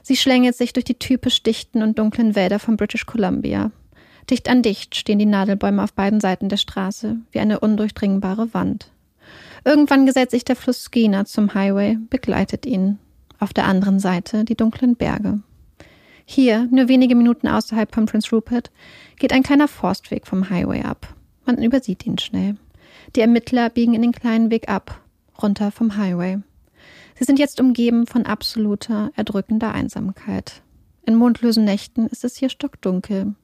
Sie 0.03 0.17
schlängelt 0.17 0.57
sich 0.57 0.73
durch 0.73 0.83
die 0.83 0.99
typisch 0.99 1.43
dichten 1.43 1.81
und 1.81 1.97
dunklen 1.97 2.35
Wälder 2.35 2.59
von 2.59 2.75
British 2.75 3.05
Columbia. 3.05 3.71
Dicht 4.29 4.49
an 4.49 4.63
dicht 4.63 4.97
stehen 4.97 5.19
die 5.19 5.25
Nadelbäume 5.25 5.81
auf 5.81 5.93
beiden 5.93 6.19
Seiten 6.19 6.49
der 6.49 6.57
Straße, 6.57 7.15
wie 7.31 7.39
eine 7.39 7.61
undurchdringbare 7.61 8.53
Wand. 8.53 8.91
Irgendwann 9.63 10.05
gesellt 10.05 10.31
sich 10.31 10.43
der 10.43 10.55
Fluss 10.55 10.83
Skeena 10.83 11.25
zum 11.25 11.53
Highway, 11.53 11.97
begleitet 12.09 12.65
ihn. 12.65 12.97
Auf 13.39 13.53
der 13.53 13.65
anderen 13.65 13.99
Seite 13.99 14.43
die 14.45 14.55
dunklen 14.55 14.95
Berge. 14.95 15.41
Hier, 16.25 16.67
nur 16.71 16.87
wenige 16.87 17.15
Minuten 17.15 17.47
außerhalb 17.47 17.93
von 17.93 18.05
Prince 18.05 18.31
Rupert, 18.31 18.71
geht 19.17 19.33
ein 19.33 19.43
kleiner 19.43 19.67
Forstweg 19.67 20.27
vom 20.27 20.49
Highway 20.49 20.83
ab. 20.83 21.13
Man 21.45 21.61
übersieht 21.61 22.05
ihn 22.05 22.17
schnell. 22.17 22.55
Die 23.15 23.21
Ermittler 23.21 23.69
biegen 23.69 23.93
in 23.93 24.01
den 24.01 24.11
kleinen 24.11 24.51
Weg 24.51 24.69
ab, 24.69 25.01
runter 25.41 25.71
vom 25.71 25.97
Highway. 25.97 26.39
Sie 27.17 27.25
sind 27.25 27.39
jetzt 27.39 27.59
umgeben 27.59 28.07
von 28.07 28.25
absoluter, 28.25 29.11
erdrückender 29.15 29.73
Einsamkeit. 29.73 30.61
In 31.05 31.15
mondlosen 31.15 31.65
Nächten 31.65 32.07
ist 32.07 32.23
es 32.23 32.35
hier 32.35 32.49
stockdunkel. 32.49 33.35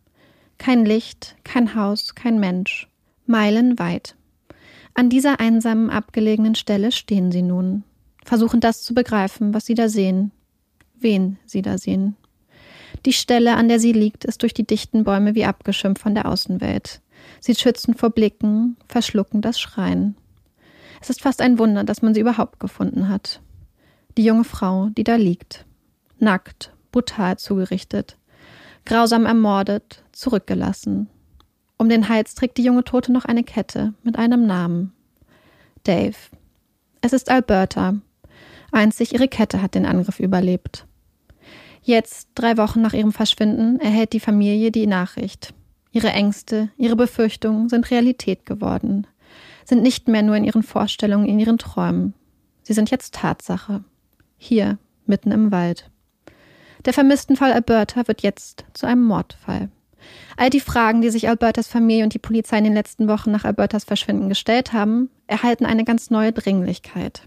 Kein 0.58 0.86
Licht, 0.86 1.36
kein 1.44 1.76
Haus, 1.76 2.16
kein 2.16 2.40
Mensch. 2.40 2.88
Meilenweit. 3.26 4.16
An 4.98 5.12
dieser 5.12 5.40
einsamen, 5.40 5.92
abgelegenen 5.92 6.56
Stelle 6.56 6.92
stehen 6.92 7.32
sie 7.32 7.44
nun, 7.44 7.84
versuchen 8.26 8.62
das 8.62 8.82
zu 8.82 8.96
begreifen, 8.96 9.54
was 9.54 9.68
sie 9.68 9.76
da 9.76 9.90
sehen, 9.90 10.32
wen 10.96 11.38
sie 11.46 11.62
da 11.62 11.78
sehen. 11.78 12.16
Die 13.06 13.14
Stelle, 13.14 13.58
an 13.58 13.68
der 13.68 13.80
sie 13.80 13.92
liegt, 13.92 14.26
ist 14.26 14.42
durch 14.42 14.56
die 14.56 14.66
dichten 14.66 15.04
Bäume 15.04 15.36
wie 15.36 15.46
abgeschirmt 15.46 16.00
von 16.00 16.16
der 16.16 16.28
Außenwelt. 16.28 17.02
Sie 17.40 17.54
schützen 17.54 17.94
vor 17.94 18.10
Blicken, 18.10 18.76
verschlucken 18.88 19.42
das 19.42 19.60
Schreien. 19.60 20.18
Es 21.00 21.12
ist 21.12 21.22
fast 21.22 21.44
ein 21.44 21.60
Wunder, 21.60 21.84
dass 21.84 22.02
man 22.02 22.16
sie 22.16 22.22
überhaupt 22.22 22.60
gefunden 22.60 23.08
hat. 23.08 23.40
Die 24.18 24.24
junge 24.24 24.46
Frau, 24.46 24.88
die 24.98 25.04
da 25.04 25.16
liegt. 25.16 25.68
Nackt, 26.18 26.74
brutal 26.92 27.38
zugerichtet. 27.38 28.18
Grausam 28.84 29.28
ermordet, 29.28 30.04
zurückgelassen. 30.12 31.08
Um 31.78 31.90
den 31.90 32.10
Hals 32.10 32.34
trägt 32.36 32.58
die 32.58 32.64
junge 32.64 32.84
Tote 32.84 33.12
noch 33.12 33.26
eine 33.26 33.44
Kette 33.44 33.94
mit 34.04 34.18
einem 34.18 34.46
Namen. 34.48 34.94
Dave. 35.84 36.16
Es 37.02 37.14
ist 37.14 37.30
Alberta. 37.30 37.96
Einzig 38.72 39.14
ihre 39.14 39.28
Kette 39.28 39.62
hat 39.62 39.76
den 39.76 39.86
Angriff 39.86 40.20
überlebt. 40.20 40.86
Jetzt, 41.84 42.30
drei 42.36 42.58
Wochen 42.58 42.82
nach 42.82 42.94
ihrem 42.94 43.14
Verschwinden, 43.14 43.80
erhält 43.80 44.14
die 44.14 44.20
Familie 44.20 44.72
die 44.72 44.88
Nachricht. 44.88 45.54
Ihre 45.92 46.10
Ängste, 46.10 46.70
ihre 46.78 46.96
Befürchtungen 46.96 47.70
sind 47.70 47.90
Realität 47.92 48.46
geworden, 48.46 49.08
sind 49.64 49.84
nicht 49.84 50.08
mehr 50.08 50.22
nur 50.22 50.36
in 50.36 50.44
ihren 50.44 50.64
Vorstellungen, 50.64 51.26
in 51.26 51.40
ihren 51.40 51.58
Träumen. 51.58 52.14
Sie 52.64 52.74
sind 52.74 52.92
jetzt 52.92 53.14
Tatsache. 53.14 53.84
Hier, 54.38 54.78
mitten 55.06 55.32
im 55.32 55.52
Wald. 55.52 55.90
Der 56.86 56.94
Vermisstenfall 56.94 57.54
Alberta 57.54 58.08
wird 58.08 58.22
jetzt 58.22 58.66
zu 58.74 58.86
einem 58.86 59.04
Mordfall. 59.04 59.70
All 60.36 60.50
die 60.50 60.60
Fragen, 60.60 61.02
die 61.02 61.10
sich 61.10 61.28
Albertas 61.30 61.68
Familie 61.68 62.04
und 62.04 62.14
die 62.14 62.20
Polizei 62.20 62.58
in 62.60 62.64
den 62.64 62.74
letzten 62.74 63.08
Wochen 63.08 63.32
nach 63.32 63.44
Albertas 63.44 63.84
Verschwinden 63.84 64.30
gestellt 64.30 64.74
haben, 64.74 65.10
erhalten 65.28 65.66
eine 65.66 65.84
ganz 65.84 66.10
neue 66.10 66.32
Dringlichkeit. 66.32 67.24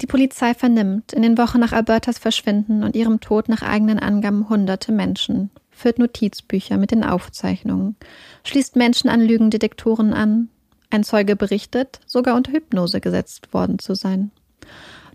Die 0.00 0.06
Polizei 0.06 0.54
vernimmt 0.54 1.12
in 1.12 1.22
den 1.22 1.36
Wochen 1.36 1.60
nach 1.60 1.72
Albertas 1.72 2.18
Verschwinden 2.18 2.84
und 2.84 2.96
ihrem 2.96 3.20
Tod 3.20 3.48
nach 3.48 3.62
eigenen 3.62 3.98
Angaben 3.98 4.48
hunderte 4.48 4.92
Menschen, 4.92 5.50
führt 5.70 5.98
Notizbücher 5.98 6.78
mit 6.78 6.90
den 6.90 7.04
Aufzeichnungen, 7.04 7.96
schließt 8.44 8.76
Menschen 8.76 9.10
an 9.10 9.20
Lügendetektoren 9.20 10.14
an. 10.14 10.48
Ein 10.88 11.04
Zeuge 11.04 11.36
berichtet, 11.36 12.00
sogar 12.06 12.34
unter 12.34 12.52
Hypnose 12.52 13.00
gesetzt 13.00 13.52
worden 13.52 13.78
zu 13.78 13.94
sein. 13.94 14.30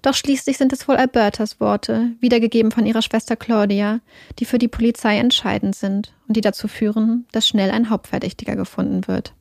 Doch 0.06 0.14
schließlich 0.14 0.60
sind 0.60 0.72
es 0.72 0.88
wohl 0.88 0.98
Albertas 0.98 1.60
Worte, 1.60 2.12
wiedergegeben 2.20 2.72
von 2.72 2.86
ihrer 2.86 3.02
Schwester 3.02 3.36
Claudia, 3.36 4.02
die 4.38 4.46
für 4.46 4.60
die 4.60 4.68
Polizei 4.68 5.18
entscheidend 5.18 5.76
sind 5.76 6.14
und 6.28 6.38
die 6.38 6.42
dazu 6.42 6.68
führen, 6.68 7.26
dass 7.32 7.48
schnell 7.48 7.72
ein 7.72 7.90
Hauptverdächtiger 7.90 8.56
gefunden 8.56 9.08
wird. 9.08 9.34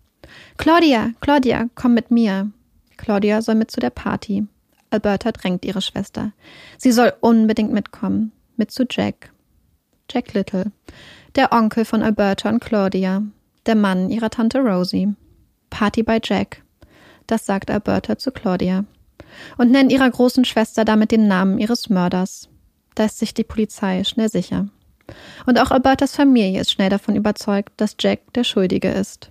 Claudia, 0.57 1.11
Claudia, 1.21 1.67
komm 1.75 1.93
mit 1.93 2.11
mir. 2.11 2.51
Claudia 2.97 3.43
soll 3.43 3.57
mit 3.57 3.71
zu 3.71 3.79
der 3.79 3.91
Party. 3.91 4.47
Alberta 4.89 5.33
drängt 5.33 5.67
ihre 5.67 5.83
Schwester. 5.83 6.33
Sie 6.79 6.93
soll 6.93 7.13
unbedingt 7.21 7.75
mitkommen. 7.75 8.33
Mit 8.57 8.71
zu 8.71 8.87
Jack. 8.89 9.35
Jack 10.11 10.33
Little. 10.33 10.73
Der 11.35 11.53
Onkel 11.53 11.85
von 11.85 12.03
Alberta 12.03 12.49
und 12.49 12.61
Claudia. 12.61 13.23
Der 13.67 13.75
Mann 13.75 14.09
ihrer 14.09 14.31
Tante 14.31 14.61
Rosie. 14.61 15.13
Party 15.69 16.03
bei 16.03 16.21
Jack. 16.25 16.63
Das 17.27 17.45
sagt 17.45 17.71
Alberta 17.71 18.17
zu 18.17 18.31
Claudia 18.31 18.87
und 19.57 19.71
nennt 19.71 19.93
ihrer 19.93 20.11
großen 20.11 20.45
Schwester 20.45 20.85
damit 20.85 21.11
den 21.11 21.29
Namen 21.29 21.59
ihres 21.59 21.89
Mörders. 21.89 22.49
Da 22.95 23.05
ist 23.05 23.19
sich 23.19 23.35
die 23.35 23.45
Polizei 23.45 24.05
schnell 24.05 24.29
sicher. 24.29 24.69
Und 25.47 25.61
auch 25.61 25.71
Albertas 25.71 26.15
Familie 26.15 26.61
ist 26.61 26.73
schnell 26.73 26.91
davon 26.91 27.17
überzeugt, 27.17 27.73
dass 27.77 27.97
Jack 27.99 28.33
der 28.35 28.45
Schuldige 28.45 28.89
ist. 28.89 29.31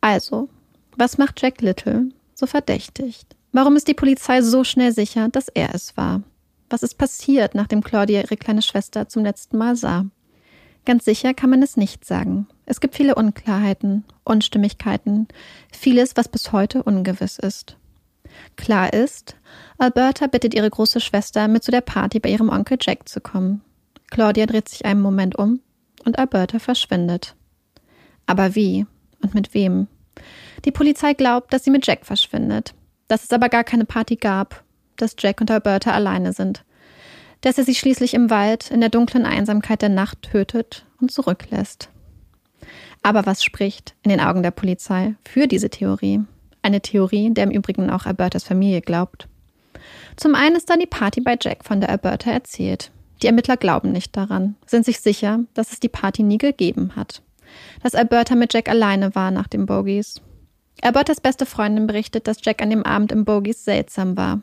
Also, 0.00 0.48
was 0.96 1.18
macht 1.18 1.40
Jack 1.40 1.60
Little 1.60 2.08
so 2.34 2.46
verdächtig? 2.46 3.26
Warum 3.52 3.76
ist 3.76 3.88
die 3.88 3.94
Polizei 3.94 4.42
so 4.42 4.64
schnell 4.64 4.92
sicher, 4.92 5.28
dass 5.28 5.48
er 5.48 5.74
es 5.74 5.96
war? 5.96 6.22
Was 6.68 6.82
ist 6.82 6.98
passiert, 6.98 7.54
nachdem 7.54 7.82
Claudia 7.82 8.22
ihre 8.22 8.36
kleine 8.36 8.62
Schwester 8.62 9.08
zum 9.08 9.24
letzten 9.24 9.58
Mal 9.58 9.76
sah? 9.76 10.06
Ganz 10.86 11.04
sicher 11.04 11.34
kann 11.34 11.50
man 11.50 11.62
es 11.62 11.76
nicht 11.76 12.04
sagen. 12.04 12.46
Es 12.64 12.80
gibt 12.80 12.94
viele 12.94 13.16
Unklarheiten, 13.16 14.04
Unstimmigkeiten, 14.24 15.28
vieles, 15.72 16.16
was 16.16 16.28
bis 16.28 16.52
heute 16.52 16.82
ungewiss 16.82 17.38
ist. 17.38 17.76
Klar 18.56 18.92
ist, 18.92 19.36
Alberta 19.78 20.26
bittet 20.26 20.54
ihre 20.54 20.70
große 20.70 21.00
Schwester, 21.00 21.48
mit 21.48 21.64
zu 21.64 21.70
der 21.70 21.80
Party 21.80 22.20
bei 22.20 22.30
ihrem 22.30 22.48
Onkel 22.48 22.78
Jack 22.80 23.08
zu 23.08 23.20
kommen. 23.20 23.62
Claudia 24.10 24.46
dreht 24.46 24.68
sich 24.68 24.84
einen 24.84 25.00
Moment 25.00 25.36
um 25.36 25.60
und 26.04 26.18
Alberta 26.18 26.58
verschwindet. 26.58 27.36
Aber 28.26 28.54
wie 28.54 28.86
und 29.22 29.34
mit 29.34 29.54
wem? 29.54 29.88
Die 30.64 30.72
Polizei 30.72 31.14
glaubt, 31.14 31.52
dass 31.52 31.64
sie 31.64 31.70
mit 31.70 31.86
Jack 31.86 32.04
verschwindet, 32.04 32.74
dass 33.08 33.24
es 33.24 33.32
aber 33.32 33.48
gar 33.48 33.64
keine 33.64 33.84
Party 33.84 34.16
gab, 34.16 34.62
dass 34.96 35.16
Jack 35.18 35.40
und 35.40 35.50
Alberta 35.50 35.92
alleine 35.92 36.32
sind, 36.32 36.64
dass 37.40 37.58
er 37.58 37.64
sie 37.64 37.74
schließlich 37.74 38.14
im 38.14 38.30
Wald 38.30 38.70
in 38.70 38.80
der 38.80 38.90
dunklen 38.90 39.24
Einsamkeit 39.24 39.82
der 39.82 39.88
Nacht 39.88 40.22
tötet 40.22 40.84
und 41.00 41.10
zurücklässt. 41.10 41.88
Aber 43.02 43.24
was 43.24 43.42
spricht 43.42 43.94
in 44.02 44.10
den 44.10 44.20
Augen 44.20 44.42
der 44.42 44.50
Polizei 44.50 45.14
für 45.26 45.46
diese 45.46 45.70
Theorie? 45.70 46.20
Eine 46.62 46.80
Theorie, 46.80 47.32
der 47.32 47.44
im 47.44 47.50
Übrigen 47.50 47.90
auch 47.90 48.06
Albertas 48.06 48.44
Familie 48.44 48.80
glaubt. 48.80 49.28
Zum 50.16 50.34
einen 50.34 50.56
ist 50.56 50.68
dann 50.68 50.80
die 50.80 50.86
Party 50.86 51.20
bei 51.20 51.36
Jack 51.40 51.64
von 51.64 51.80
der 51.80 51.90
Alberta 51.90 52.30
erzählt. 52.30 52.90
Die 53.22 53.26
Ermittler 53.26 53.56
glauben 53.56 53.92
nicht 53.92 54.16
daran, 54.16 54.56
sind 54.66 54.84
sich 54.84 55.00
sicher, 55.00 55.40
dass 55.54 55.72
es 55.72 55.80
die 55.80 55.88
Party 55.88 56.22
nie 56.22 56.38
gegeben 56.38 56.96
hat. 56.96 57.22
Dass 57.82 57.94
Alberta 57.94 58.34
mit 58.34 58.52
Jack 58.54 58.68
alleine 58.68 59.14
war 59.14 59.30
nach 59.30 59.48
den 59.48 59.66
Bogies. 59.66 60.20
Albertas 60.82 61.20
beste 61.20 61.44
Freundin 61.44 61.86
berichtet, 61.86 62.26
dass 62.26 62.38
Jack 62.42 62.62
an 62.62 62.70
dem 62.70 62.84
Abend 62.84 63.12
im 63.12 63.24
Bogies 63.24 63.64
seltsam 63.64 64.16
war. 64.16 64.40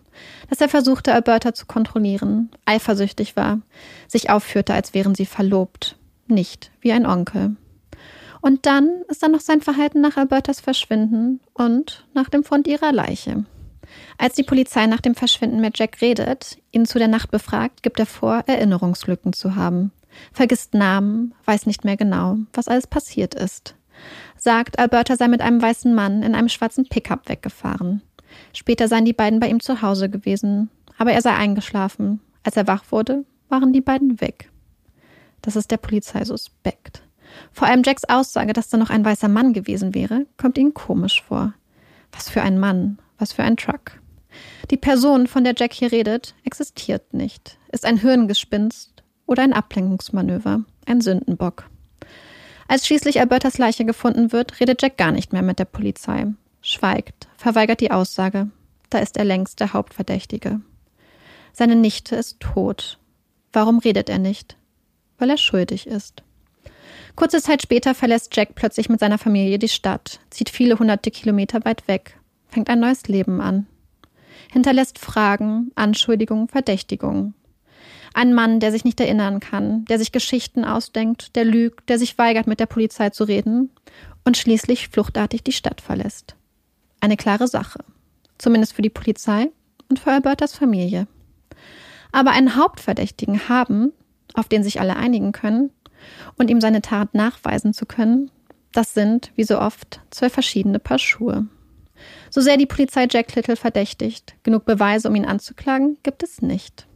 Dass 0.49 0.61
er 0.61 0.69
versuchte, 0.69 1.13
Alberta 1.13 1.53
zu 1.53 1.65
kontrollieren, 1.65 2.51
eifersüchtig 2.65 3.35
war, 3.35 3.59
sich 4.07 4.29
aufführte, 4.29 4.73
als 4.73 4.93
wären 4.93 5.15
sie 5.15 5.25
verlobt. 5.25 5.97
Nicht 6.27 6.71
wie 6.81 6.91
ein 6.91 7.05
Onkel. 7.07 7.55
Und 8.47 8.65
dann 8.65 9.01
ist 9.09 9.21
da 9.21 9.27
noch 9.27 9.41
sein 9.41 9.59
Verhalten 9.59 9.99
nach 9.99 10.15
Albertas 10.15 10.61
Verschwinden 10.61 11.41
und 11.53 12.07
nach 12.13 12.29
dem 12.29 12.45
Fund 12.45 12.65
ihrer 12.65 12.93
Leiche. 12.93 13.43
Als 14.17 14.35
die 14.35 14.43
Polizei 14.43 14.87
nach 14.87 15.01
dem 15.01 15.15
Verschwinden 15.15 15.59
mit 15.59 15.77
Jack 15.77 15.99
redet, 15.99 16.57
ihn 16.71 16.85
zu 16.85 16.97
der 16.97 17.09
Nacht 17.09 17.29
befragt, 17.29 17.83
gibt 17.83 17.99
er 17.99 18.05
vor, 18.05 18.45
Erinnerungslücken 18.47 19.33
zu 19.33 19.57
haben. 19.57 19.91
Vergisst 20.31 20.73
Namen, 20.73 21.35
weiß 21.43 21.65
nicht 21.65 21.83
mehr 21.83 21.97
genau, 21.97 22.37
was 22.53 22.69
alles 22.69 22.87
passiert 22.87 23.35
ist. 23.35 23.75
Sagt, 24.37 24.79
Alberta 24.79 25.17
sei 25.17 25.27
mit 25.27 25.41
einem 25.41 25.61
weißen 25.61 25.93
Mann 25.93 26.23
in 26.23 26.33
einem 26.33 26.47
schwarzen 26.47 26.87
Pickup 26.87 27.27
weggefahren. 27.27 28.01
Später 28.53 28.87
seien 28.87 29.03
die 29.03 29.11
beiden 29.11 29.41
bei 29.41 29.49
ihm 29.49 29.59
zu 29.59 29.81
Hause 29.81 30.09
gewesen, 30.09 30.69
aber 30.97 31.11
er 31.11 31.21
sei 31.21 31.33
eingeschlafen. 31.35 32.21
Als 32.43 32.55
er 32.55 32.65
wach 32.65 32.85
wurde, 32.91 33.25
waren 33.49 33.73
die 33.73 33.81
beiden 33.81 34.21
weg. 34.21 34.49
Das 35.41 35.57
ist 35.57 35.69
der 35.69 35.75
Polizei 35.75 36.23
suspekt. 36.23 37.03
Vor 37.51 37.67
allem 37.67 37.83
Jacks 37.83 38.05
Aussage, 38.05 38.53
dass 38.53 38.69
da 38.69 38.77
noch 38.77 38.89
ein 38.89 39.05
weißer 39.05 39.27
Mann 39.27 39.53
gewesen 39.53 39.93
wäre, 39.93 40.25
kommt 40.37 40.57
ihnen 40.57 40.73
komisch 40.73 41.21
vor. 41.21 41.53
Was 42.11 42.29
für 42.29 42.41
ein 42.41 42.59
Mann, 42.59 42.99
was 43.17 43.33
für 43.33 43.43
ein 43.43 43.57
Truck. 43.57 43.99
Die 44.69 44.77
Person, 44.77 45.27
von 45.27 45.43
der 45.43 45.53
Jack 45.57 45.73
hier 45.73 45.91
redet, 45.91 46.35
existiert 46.43 47.13
nicht, 47.13 47.57
ist 47.71 47.85
ein 47.85 47.97
Hirngespinst 47.97 49.03
oder 49.25 49.43
ein 49.43 49.53
Ablenkungsmanöver, 49.53 50.63
ein 50.85 51.01
Sündenbock. 51.01 51.69
Als 52.67 52.85
schließlich 52.85 53.19
Albertas 53.19 53.57
Leiche 53.57 53.85
gefunden 53.85 54.31
wird, 54.31 54.59
redet 54.59 54.81
Jack 54.81 54.97
gar 54.97 55.11
nicht 55.11 55.31
mehr 55.31 55.41
mit 55.41 55.59
der 55.59 55.65
Polizei, 55.65 56.27
schweigt, 56.61 57.27
verweigert 57.37 57.79
die 57.79 57.91
Aussage. 57.91 58.49
Da 58.89 58.99
ist 58.99 59.17
er 59.17 59.25
längst 59.25 59.59
der 59.59 59.73
Hauptverdächtige. 59.73 60.61
Seine 61.53 61.75
Nichte 61.75 62.15
ist 62.15 62.39
tot. 62.39 62.99
Warum 63.51 63.79
redet 63.79 64.09
er 64.09 64.19
nicht? 64.19 64.57
Weil 65.17 65.29
er 65.29 65.37
schuldig 65.37 65.87
ist. 65.87 66.23
Kurze 67.15 67.41
Zeit 67.41 67.61
später 67.61 67.95
verlässt 67.95 68.35
Jack 68.35 68.55
plötzlich 68.55 68.89
mit 68.89 68.99
seiner 68.99 69.17
Familie 69.17 69.59
die 69.59 69.69
Stadt, 69.69 70.19
zieht 70.29 70.49
viele 70.49 70.79
hunderte 70.79 71.11
Kilometer 71.11 71.65
weit 71.65 71.87
weg, 71.87 72.17
fängt 72.47 72.69
ein 72.69 72.79
neues 72.79 73.07
Leben 73.07 73.41
an. 73.41 73.67
Hinterlässt 74.51 74.99
Fragen, 74.99 75.71
Anschuldigungen, 75.75 76.47
Verdächtigungen. 76.47 77.33
Ein 78.13 78.33
Mann, 78.33 78.59
der 78.59 78.71
sich 78.71 78.83
nicht 78.83 78.99
erinnern 78.99 79.39
kann, 79.39 79.85
der 79.85 79.99
sich 79.99 80.11
Geschichten 80.11 80.65
ausdenkt, 80.65 81.35
der 81.35 81.45
lügt, 81.45 81.89
der 81.89 81.99
sich 81.99 82.17
weigert, 82.17 82.47
mit 82.47 82.59
der 82.59 82.65
Polizei 82.65 83.09
zu 83.09 83.25
reden 83.25 83.69
und 84.25 84.37
schließlich 84.37 84.87
fluchtartig 84.87 85.43
die 85.43 85.51
Stadt 85.51 85.81
verlässt. 85.81 86.35
Eine 86.99 87.17
klare 87.17 87.47
Sache. 87.47 87.79
Zumindest 88.37 88.73
für 88.73 88.81
die 88.81 88.89
Polizei 88.89 89.49
und 89.89 89.99
für 89.99 90.11
Albertas 90.11 90.55
Familie. 90.55 91.07
Aber 92.11 92.31
einen 92.31 92.55
Hauptverdächtigen 92.55 93.49
haben, 93.49 93.91
auf 94.33 94.47
den 94.47 94.63
sich 94.63 94.79
alle 94.79 94.95
einigen 94.95 95.31
können, 95.31 95.71
und 96.37 96.49
ihm 96.49 96.61
seine 96.61 96.81
Tat 96.81 97.13
nachweisen 97.13 97.73
zu 97.73 97.85
können, 97.85 98.31
das 98.71 98.93
sind, 98.93 99.31
wie 99.35 99.43
so 99.43 99.59
oft, 99.59 100.01
zwei 100.11 100.29
verschiedene 100.29 100.79
Paar 100.79 100.99
Schuhe. 100.99 101.47
So 102.29 102.41
sehr 102.41 102.57
die 102.57 102.65
Polizei 102.65 103.07
Jack 103.09 103.35
Little 103.35 103.55
verdächtigt, 103.55 104.35
genug 104.43 104.65
Beweise, 104.65 105.09
um 105.09 105.15
ihn 105.15 105.25
anzuklagen, 105.25 105.97
gibt 106.03 106.23
es 106.23 106.41
nicht. 106.41 106.87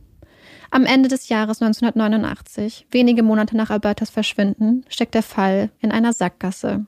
Am 0.70 0.86
Ende 0.86 1.10
des 1.10 1.27
Jahres 1.29 1.62
1989, 1.62 2.88
wenige 2.91 3.24
Monate 3.24 3.58
nach 3.58 3.72
Albertas 3.72 4.10
Verschwinden, 4.10 4.86
steckt 4.88 5.15
der 5.15 5.24
Fall 5.24 5.70
in 5.79 5.91
einer 5.91 6.13
Sackgasse. 6.13 6.86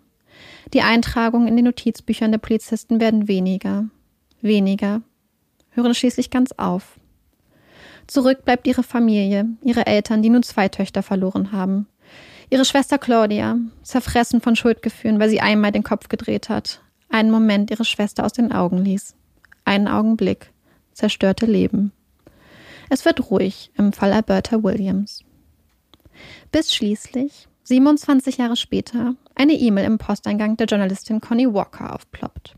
Die 0.73 0.81
Eintragungen 0.81 1.47
in 1.47 1.55
den 1.55 1.65
Notizbüchern 1.65 2.31
der 2.31 2.39
Polizisten 2.39 3.01
werden 3.01 3.27
weniger, 3.27 3.85
weniger, 4.41 5.01
hören 5.71 5.93
schließlich 5.93 6.29
ganz 6.29 6.53
auf. 6.53 6.99
Zurück 8.07 8.45
bleibt 8.45 8.67
ihre 8.67 8.83
Familie, 8.83 9.47
ihre 9.63 9.85
Eltern, 9.85 10.21
die 10.21 10.29
nun 10.29 10.43
zwei 10.43 10.69
Töchter 10.69 11.03
verloren 11.03 11.51
haben. 11.51 11.87
Ihre 12.49 12.65
Schwester 12.65 12.97
Claudia, 12.97 13.57
zerfressen 13.83 14.41
von 14.41 14.55
Schuldgefühlen, 14.55 15.19
weil 15.19 15.29
sie 15.29 15.41
einmal 15.41 15.71
den 15.71 15.83
Kopf 15.83 16.09
gedreht 16.09 16.49
hat, 16.49 16.81
einen 17.09 17.31
Moment 17.31 17.71
ihre 17.71 17.85
Schwester 17.85 18.25
aus 18.25 18.33
den 18.33 18.51
Augen 18.51 18.83
ließ. 18.83 19.15
Einen 19.65 19.87
Augenblick, 19.87 20.51
zerstörte 20.93 21.45
Leben. 21.45 21.91
Es 22.89 23.05
wird 23.05 23.29
ruhig 23.29 23.71
im 23.75 23.93
Fall 23.93 24.11
Alberta 24.13 24.63
Williams. 24.63 25.23
Bis 26.51 26.73
schließlich, 26.73 27.47
27 27.63 28.37
Jahre 28.37 28.55
später, 28.55 29.15
eine 29.35 29.53
E-Mail 29.53 29.85
im 29.85 29.97
Posteingang 29.97 30.57
der 30.57 30.67
Journalistin 30.67 31.21
Connie 31.21 31.51
Walker 31.51 31.95
aufploppt. 31.95 32.55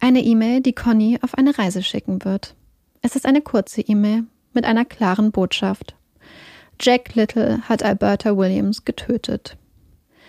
Eine 0.00 0.22
E-Mail, 0.22 0.60
die 0.60 0.72
Connie 0.72 1.18
auf 1.22 1.34
eine 1.34 1.56
Reise 1.58 1.82
schicken 1.82 2.24
wird. 2.24 2.54
Es 3.02 3.16
ist 3.16 3.26
eine 3.26 3.42
kurze 3.42 3.80
E-Mail 3.80 4.24
mit 4.52 4.64
einer 4.64 4.84
klaren 4.84 5.30
Botschaft. 5.30 5.94
Jack 6.80 7.14
Little 7.14 7.60
hat 7.68 7.82
Alberta 7.82 8.36
Williams 8.36 8.84
getötet. 8.84 9.56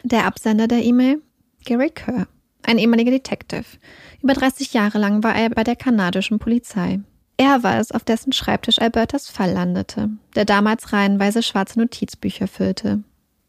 Der 0.04 0.26
Absender 0.26 0.68
der 0.68 0.84
E-Mail? 0.84 1.22
Gary 1.66 1.90
Kerr, 1.90 2.28
ein 2.64 2.78
ehemaliger 2.78 3.12
Detective. 3.12 3.66
Über 4.22 4.34
30 4.34 4.74
Jahre 4.74 5.00
lang 5.00 5.24
war 5.24 5.36
er 5.36 5.50
bei 5.50 5.64
der 5.64 5.76
kanadischen 5.76 6.40
Polizei. 6.40 7.02
Er 7.38 7.62
war 7.64 7.80
es, 7.80 7.92
auf 7.92 8.04
dessen 8.04 8.34
Schreibtisch 8.34 8.80
Albertas 8.80 9.30
Fall 9.30 9.52
landete, 9.52 10.10
der 10.36 10.46
damals 10.46 10.92
reihenweise 10.92 11.44
schwarze 11.44 11.80
Notizbücher 11.80 12.48
füllte. 12.48 13.04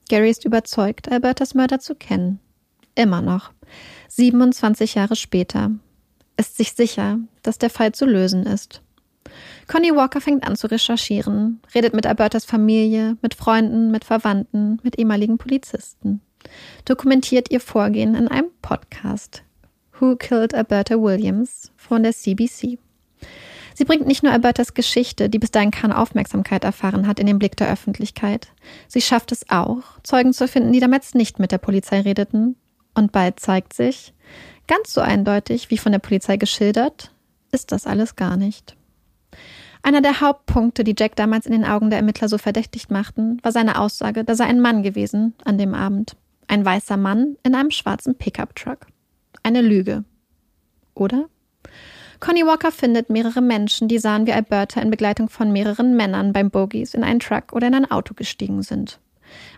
Gary 0.08 0.30
ist 0.30 0.44
überzeugt, 0.44 1.10
Albertas 1.10 1.54
Mörder 1.54 1.80
zu 1.80 1.94
kennen. 1.94 2.40
Immer 2.94 3.22
noch. 3.22 3.52
27 4.08 4.94
Jahre 4.94 5.16
später. 5.16 5.70
Ist 6.36 6.56
sich 6.56 6.72
sicher, 6.72 7.18
dass 7.42 7.58
der 7.58 7.70
Fall 7.70 7.92
zu 7.92 8.06
lösen 8.06 8.44
ist. 8.44 8.82
Connie 9.68 9.94
Walker 9.94 10.22
fängt 10.22 10.44
an 10.44 10.56
zu 10.56 10.66
recherchieren, 10.66 11.60
redet 11.74 11.92
mit 11.92 12.06
Albertas 12.06 12.46
Familie, 12.46 13.18
mit 13.20 13.34
Freunden, 13.34 13.90
mit 13.90 14.02
Verwandten, 14.02 14.80
mit 14.82 14.98
ehemaligen 14.98 15.36
Polizisten. 15.36 16.22
Dokumentiert 16.86 17.50
ihr 17.50 17.60
Vorgehen 17.60 18.14
in 18.14 18.28
einem 18.28 18.48
Podcast. 18.62 19.42
Who 20.00 20.16
Killed 20.16 20.54
Alberta 20.54 20.94
Williams 20.94 21.70
von 21.76 22.02
der 22.02 22.14
CBC. 22.14 22.78
Sie 23.74 23.84
bringt 23.84 24.06
nicht 24.06 24.22
nur 24.22 24.32
Albertas 24.32 24.72
Geschichte, 24.72 25.28
die 25.28 25.38
bis 25.38 25.50
dahin 25.50 25.70
keine 25.70 25.98
Aufmerksamkeit 25.98 26.64
erfahren 26.64 27.06
hat, 27.06 27.20
in 27.20 27.26
den 27.26 27.38
Blick 27.38 27.56
der 27.56 27.70
Öffentlichkeit. 27.70 28.48
Sie 28.86 29.02
schafft 29.02 29.32
es 29.32 29.50
auch, 29.50 29.82
Zeugen 30.02 30.32
zu 30.32 30.48
finden, 30.48 30.72
die 30.72 30.80
damals 30.80 31.12
nicht 31.12 31.38
mit 31.38 31.52
der 31.52 31.58
Polizei 31.58 32.00
redeten. 32.00 32.56
Und 32.94 33.12
bald 33.12 33.38
zeigt 33.38 33.74
sich, 33.74 34.14
ganz 34.66 34.94
so 34.94 35.02
eindeutig 35.02 35.70
wie 35.70 35.78
von 35.78 35.92
der 35.92 35.98
Polizei 35.98 36.38
geschildert, 36.38 37.12
ist 37.52 37.70
das 37.70 37.86
alles 37.86 38.16
gar 38.16 38.38
nicht. 38.38 38.77
Einer 39.82 40.00
der 40.00 40.20
Hauptpunkte, 40.20 40.84
die 40.84 40.94
Jack 40.98 41.16
damals 41.16 41.46
in 41.46 41.52
den 41.52 41.64
Augen 41.64 41.90
der 41.90 41.98
Ermittler 41.98 42.28
so 42.28 42.38
verdächtig 42.38 42.90
machten, 42.90 43.38
war 43.42 43.52
seine 43.52 43.78
Aussage, 43.78 44.24
da 44.24 44.34
sei 44.34 44.44
ein 44.44 44.60
Mann 44.60 44.82
gewesen 44.82 45.34
an 45.44 45.58
dem 45.58 45.74
Abend. 45.74 46.16
Ein 46.46 46.64
weißer 46.64 46.96
Mann 46.96 47.36
in 47.42 47.54
einem 47.54 47.70
schwarzen 47.70 48.16
Pickup-Truck. 48.16 48.86
Eine 49.42 49.60
Lüge. 49.60 50.04
Oder? 50.94 51.26
Connie 52.20 52.44
Walker 52.44 52.72
findet 52.72 53.10
mehrere 53.10 53.40
Menschen, 53.40 53.86
die 53.86 53.98
sahen, 53.98 54.26
wie 54.26 54.32
Alberta 54.32 54.80
in 54.80 54.90
Begleitung 54.90 55.28
von 55.28 55.52
mehreren 55.52 55.96
Männern 55.96 56.32
beim 56.32 56.50
Bogies 56.50 56.94
in 56.94 57.04
einen 57.04 57.20
Truck 57.20 57.52
oder 57.52 57.68
in 57.68 57.74
ein 57.74 57.90
Auto 57.90 58.14
gestiegen 58.14 58.62
sind. 58.62 58.98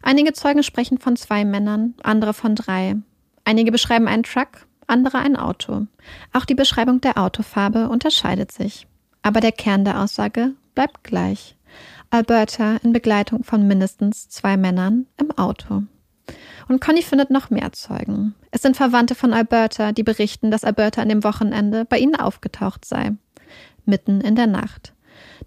Einige 0.03 0.33
Zeugen 0.33 0.63
sprechen 0.63 0.99
von 0.99 1.17
zwei 1.17 1.45
Männern, 1.45 1.95
andere 2.03 2.35
von 2.35 2.55
drei. 2.55 2.97
Einige 3.45 3.73
beschreiben 3.73 4.09
einen 4.09 4.25
Truck, 4.25 4.67
andere 4.87 5.19
ein 5.19 5.37
Auto. 5.37 5.87
Auch 6.33 6.45
die 6.45 6.55
Beschreibung 6.55 7.01
der 7.01 7.17
Autofarbe 7.17 7.89
unterscheidet 7.89 8.53
sich. 8.53 8.87
Aber 9.23 9.41
der 9.41 9.53
Kern 9.53 9.85
der 9.85 10.01
Aussage 10.01 10.55
bleibt 10.75 11.05
gleich. 11.05 11.57
Alberta 12.11 12.77
in 12.83 12.93
Begleitung 12.93 13.45
von 13.45 13.67
mindestens 13.67 14.29
zwei 14.29 14.57
Männern 14.57 15.07
im 15.19 15.31
Auto. 15.39 15.85
Und 16.69 16.81
Conny 16.81 17.03
findet 17.03 17.31
noch 17.31 17.51
mehr 17.51 17.73
Zeugen. 17.73 18.35
Es 18.51 18.63
sind 18.63 18.77
Verwandte 18.77 19.15
von 19.15 19.33
Alberta, 19.33 19.93
die 19.93 20.03
berichten, 20.03 20.51
dass 20.51 20.65
Alberta 20.65 21.03
an 21.03 21.09
dem 21.09 21.25
Wochenende 21.25 21.85
bei 21.85 21.99
ihnen 21.99 22.17
aufgetaucht 22.17 22.85
sei. 22.85 23.13
Mitten 23.85 24.21
in 24.21 24.37
der 24.37 24.47
Nacht. 24.47 24.93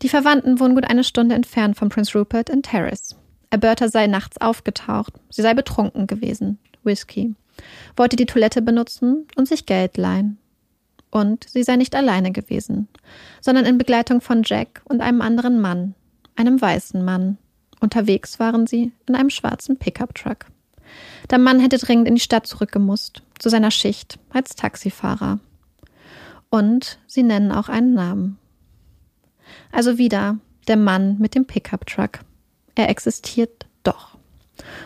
Die 0.01 0.09
Verwandten 0.09 0.59
wohnen 0.59 0.75
gut 0.75 0.89
eine 0.89 1.03
Stunde 1.03 1.35
entfernt 1.35 1.77
von 1.77 1.89
Prince 1.89 2.17
Rupert 2.17 2.49
in 2.49 2.63
Terrace. 2.63 3.15
Alberta 3.49 3.87
sei 3.87 4.07
nachts 4.07 4.39
aufgetaucht. 4.41 5.13
Sie 5.29 5.41
sei 5.41 5.53
betrunken 5.53 6.07
gewesen. 6.07 6.59
Whisky. 6.83 7.35
Wollte 7.95 8.15
die 8.15 8.25
Toilette 8.25 8.61
benutzen 8.61 9.27
und 9.35 9.47
sich 9.47 9.65
Geld 9.65 9.97
leihen. 9.97 10.39
Und 11.13 11.47
sie 11.47 11.61
sei 11.61 11.75
nicht 11.75 11.93
alleine 11.93 12.31
gewesen, 12.31 12.87
sondern 13.39 13.65
in 13.65 13.77
Begleitung 13.77 14.19
von 14.19 14.41
Jack 14.43 14.81
und 14.85 14.99
einem 14.99 15.21
anderen 15.21 15.61
Mann, 15.61 15.93
einem 16.35 16.59
weißen 16.59 17.05
Mann. 17.05 17.37
Unterwegs 17.79 18.39
waren 18.39 18.65
sie 18.65 18.93
in 19.05 19.13
einem 19.13 19.29
schwarzen 19.29 19.77
Pickup-Truck. 19.77 20.47
Der 21.29 21.37
Mann 21.37 21.59
hätte 21.59 21.77
dringend 21.77 22.07
in 22.07 22.15
die 22.15 22.19
Stadt 22.19 22.47
zurückgemusst, 22.47 23.21
zu 23.37 23.49
seiner 23.49 23.69
Schicht 23.69 24.17
als 24.31 24.55
Taxifahrer. 24.55 25.37
Und 26.49 26.97
sie 27.05 27.21
nennen 27.21 27.51
auch 27.51 27.69
einen 27.69 27.93
Namen. 27.93 28.39
Also 29.71 29.99
wieder 29.99 30.39
der 30.67 30.77
Mann 30.77 31.19
mit 31.19 31.35
dem 31.35 31.45
Pickup-Truck. 31.45 32.21
Er 32.73 32.89
existiert 32.89 33.67
doch. 33.83 34.17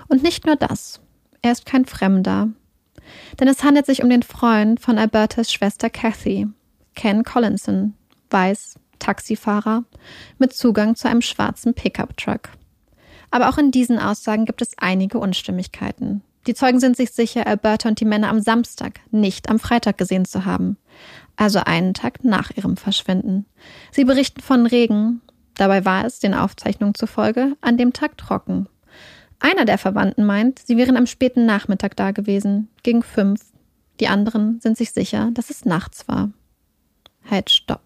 Und 0.09 0.23
nicht 0.23 0.45
nur 0.45 0.57
das. 0.57 0.99
Er 1.41 1.53
ist 1.53 1.65
kein 1.65 1.85
Fremder, 1.85 2.49
denn 3.39 3.47
es 3.47 3.63
handelt 3.63 3.85
sich 3.85 4.03
um 4.03 4.09
den 4.09 4.23
Freund 4.23 4.79
von 4.79 4.97
Albertas 4.97 5.51
Schwester 5.51 5.89
Kathy, 5.89 6.47
Ken 6.95 7.23
Collinson, 7.23 7.93
weiß, 8.29 8.75
Taxifahrer, 8.99 9.83
mit 10.37 10.53
Zugang 10.53 10.95
zu 10.95 11.07
einem 11.07 11.21
schwarzen 11.21 11.73
Pickup-Truck. 11.73 12.49
Aber 13.31 13.49
auch 13.49 13.57
in 13.57 13.71
diesen 13.71 13.99
Aussagen 13.99 14.45
gibt 14.45 14.61
es 14.61 14.77
einige 14.77 15.19
Unstimmigkeiten. 15.19 16.21
Die 16.47 16.53
Zeugen 16.53 16.79
sind 16.79 16.95
sich 16.95 17.11
sicher, 17.11 17.45
Alberta 17.45 17.89
und 17.89 17.99
die 17.99 18.05
Männer 18.05 18.29
am 18.29 18.39
Samstag, 18.39 19.01
nicht 19.11 19.49
am 19.49 19.59
Freitag 19.59 19.97
gesehen 19.97 20.23
zu 20.23 20.45
haben. 20.45 20.77
Also 21.35 21.59
einen 21.59 21.93
Tag 21.93 22.23
nach 22.23 22.51
ihrem 22.55 22.77
Verschwinden. 22.77 23.45
Sie 23.91 24.05
berichten 24.05 24.41
von 24.41 24.65
Regen. 24.65 25.21
Dabei 25.55 25.83
war 25.83 26.05
es, 26.05 26.19
den 26.19 26.33
Aufzeichnungen 26.33 26.95
zufolge, 26.95 27.57
an 27.59 27.77
dem 27.77 27.91
Tag 27.91 28.17
trocken. 28.17 28.69
Einer 29.39 29.65
der 29.65 29.77
Verwandten 29.77 30.25
meint, 30.25 30.59
sie 30.59 30.77
wären 30.77 30.97
am 30.97 31.05
späten 31.05 31.45
Nachmittag 31.45 31.95
da 31.95 32.11
gewesen, 32.11 32.69
gegen 32.83 33.03
fünf. 33.03 33.41
Die 33.99 34.07
anderen 34.07 34.59
sind 34.61 34.77
sich 34.77 34.91
sicher, 34.91 35.29
dass 35.33 35.49
es 35.49 35.65
nachts 35.65 36.07
war. 36.07 36.31
Halt, 37.29 37.49
stopp. 37.49 37.81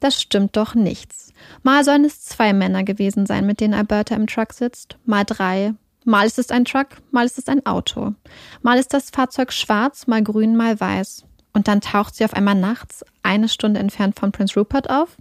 Das 0.00 0.20
stimmt 0.20 0.56
doch 0.56 0.74
nichts. 0.74 1.32
Mal 1.62 1.84
sollen 1.84 2.04
es 2.04 2.22
zwei 2.22 2.52
Männer 2.52 2.84
gewesen 2.84 3.26
sein, 3.26 3.46
mit 3.46 3.60
denen 3.60 3.74
Alberta 3.74 4.14
im 4.14 4.26
Truck 4.26 4.52
sitzt, 4.52 4.98
mal 5.04 5.24
drei. 5.24 5.74
Mal 6.04 6.26
ist 6.26 6.38
es 6.38 6.50
ein 6.50 6.66
Truck, 6.66 6.88
mal 7.10 7.24
ist 7.24 7.38
es 7.38 7.48
ein 7.48 7.64
Auto. 7.64 8.12
Mal 8.60 8.78
ist 8.78 8.92
das 8.92 9.10
Fahrzeug 9.10 9.52
schwarz, 9.52 10.06
mal 10.06 10.22
grün, 10.22 10.56
mal 10.56 10.78
weiß. 10.78 11.24
Und 11.54 11.68
dann 11.68 11.80
taucht 11.80 12.16
sie 12.16 12.24
auf 12.24 12.34
einmal 12.34 12.56
nachts, 12.56 13.04
eine 13.22 13.48
Stunde 13.48 13.80
entfernt 13.80 14.18
von 14.18 14.32
Prince 14.32 14.58
Rupert 14.58 14.90
auf. 14.90 15.16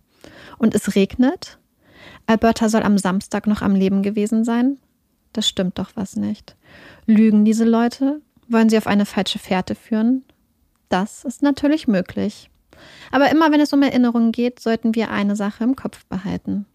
Und 0.58 0.76
es 0.76 0.96
regnet. 0.96 1.60
Alberta 2.26 2.68
soll 2.68 2.84
am 2.84 2.98
Samstag 2.98 3.48
noch 3.48 3.62
am 3.62 3.76
Leben 3.76 4.04
gewesen 4.04 4.44
sein. 4.44 4.78
Das 5.34 5.48
stimmt 5.48 5.80
doch 5.80 5.92
was 5.96 6.16
nicht. 6.16 6.56
Lügen 7.06 7.44
diese 7.44 7.66
Leute? 7.66 8.22
Wollen 8.48 8.70
sie 8.70 8.78
auf 8.78 8.88
eine 8.88 9.06
falsche 9.06 9.40
Fährte 9.40 9.76
führen? 9.76 10.24
Das 10.90 11.26
ist 11.26 11.42
natürlich 11.42 11.88
möglich. 11.88 12.50
Aber 13.12 13.32
immer 13.32 13.52
wenn 13.52 13.62
es 13.62 13.74
um 13.74 13.82
Erinnerungen 13.82 14.32
geht, 14.32 14.60
sollten 14.60 14.96
wir 14.96 15.10
eine 15.10 15.36
Sache 15.36 15.64
im 15.64 15.76
Kopf 15.76 16.06
behalten. 16.06 16.66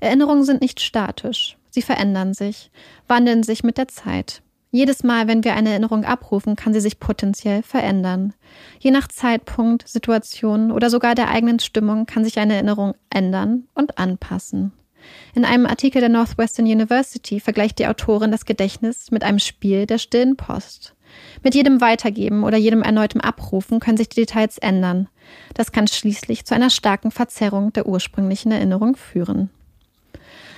Erinnerungen 0.00 0.44
sind 0.44 0.60
nicht 0.60 0.80
statisch. 0.80 1.56
Sie 1.70 1.82
verändern 1.82 2.34
sich, 2.34 2.70
wandeln 3.08 3.42
sich 3.42 3.64
mit 3.64 3.78
der 3.78 3.88
Zeit. 3.88 4.42
Jedes 4.70 5.04
Mal, 5.04 5.28
wenn 5.28 5.44
wir 5.44 5.54
eine 5.54 5.70
Erinnerung 5.70 6.04
abrufen, 6.04 6.56
kann 6.56 6.72
sie 6.72 6.80
sich 6.80 6.98
potenziell 6.98 7.62
verändern. 7.62 8.34
Je 8.80 8.90
nach 8.90 9.06
Zeitpunkt, 9.06 9.86
Situation 9.86 10.72
oder 10.72 10.90
sogar 10.90 11.14
der 11.14 11.30
eigenen 11.30 11.60
Stimmung 11.60 12.06
kann 12.06 12.24
sich 12.24 12.38
eine 12.38 12.54
Erinnerung 12.54 12.94
ändern 13.08 13.68
und 13.74 13.98
anpassen. 13.98 14.72
In 15.34 15.44
einem 15.44 15.66
Artikel 15.66 16.00
der 16.00 16.08
Northwestern 16.08 16.66
University 16.66 17.40
vergleicht 17.40 17.78
die 17.78 17.86
Autorin 17.86 18.30
das 18.30 18.44
Gedächtnis 18.44 19.10
mit 19.10 19.24
einem 19.24 19.38
Spiel 19.38 19.86
der 19.86 19.98
stillen 19.98 20.36
Post. 20.36 20.94
Mit 21.42 21.54
jedem 21.54 21.80
Weitergeben 21.80 22.44
oder 22.44 22.56
jedem 22.56 22.82
erneuten 22.82 23.20
Abrufen 23.20 23.80
können 23.80 23.96
sich 23.96 24.08
die 24.08 24.20
Details 24.20 24.58
ändern. 24.58 25.08
Das 25.54 25.72
kann 25.72 25.86
schließlich 25.86 26.44
zu 26.44 26.54
einer 26.54 26.70
starken 26.70 27.10
Verzerrung 27.10 27.72
der 27.72 27.86
ursprünglichen 27.86 28.52
Erinnerung 28.52 28.96
führen. 28.96 29.50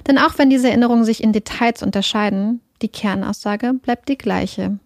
Denn 0.07 0.19
auch 0.19 0.39
wenn 0.39 0.51
diese 0.51 0.69
Erinnerungen 0.69 1.05
sich 1.05 1.23
in 1.23 1.33
Details 1.33 1.83
unterscheiden, 1.83 2.61
die 2.83 2.89
Kernaussage 2.89 3.73
bleibt 3.75 4.09
die 4.09 4.19
gleiche. 4.19 4.79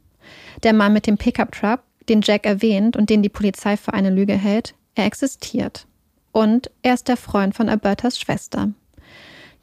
Der 0.63 0.73
Mann 0.73 0.93
mit 0.93 1.07
dem 1.07 1.19
Pickup-Truck, 1.19 1.81
den 2.09 2.23
Jack 2.23 2.47
erwähnt 2.47 2.97
und 2.97 3.11
den 3.11 3.23
die 3.23 3.29
Polizei 3.29 3.77
für 3.77 3.93
eine 3.93 4.11
Lüge 4.11 4.35
hält, 4.35 4.75
er 4.95 5.07
existiert. 5.07 5.87
Und 6.33 6.71
er 6.83 6.95
ist 6.95 7.09
der 7.09 7.17
Freund 7.17 7.55
von 7.55 7.69
Albertas 7.69 8.19
Schwester. 8.19 8.71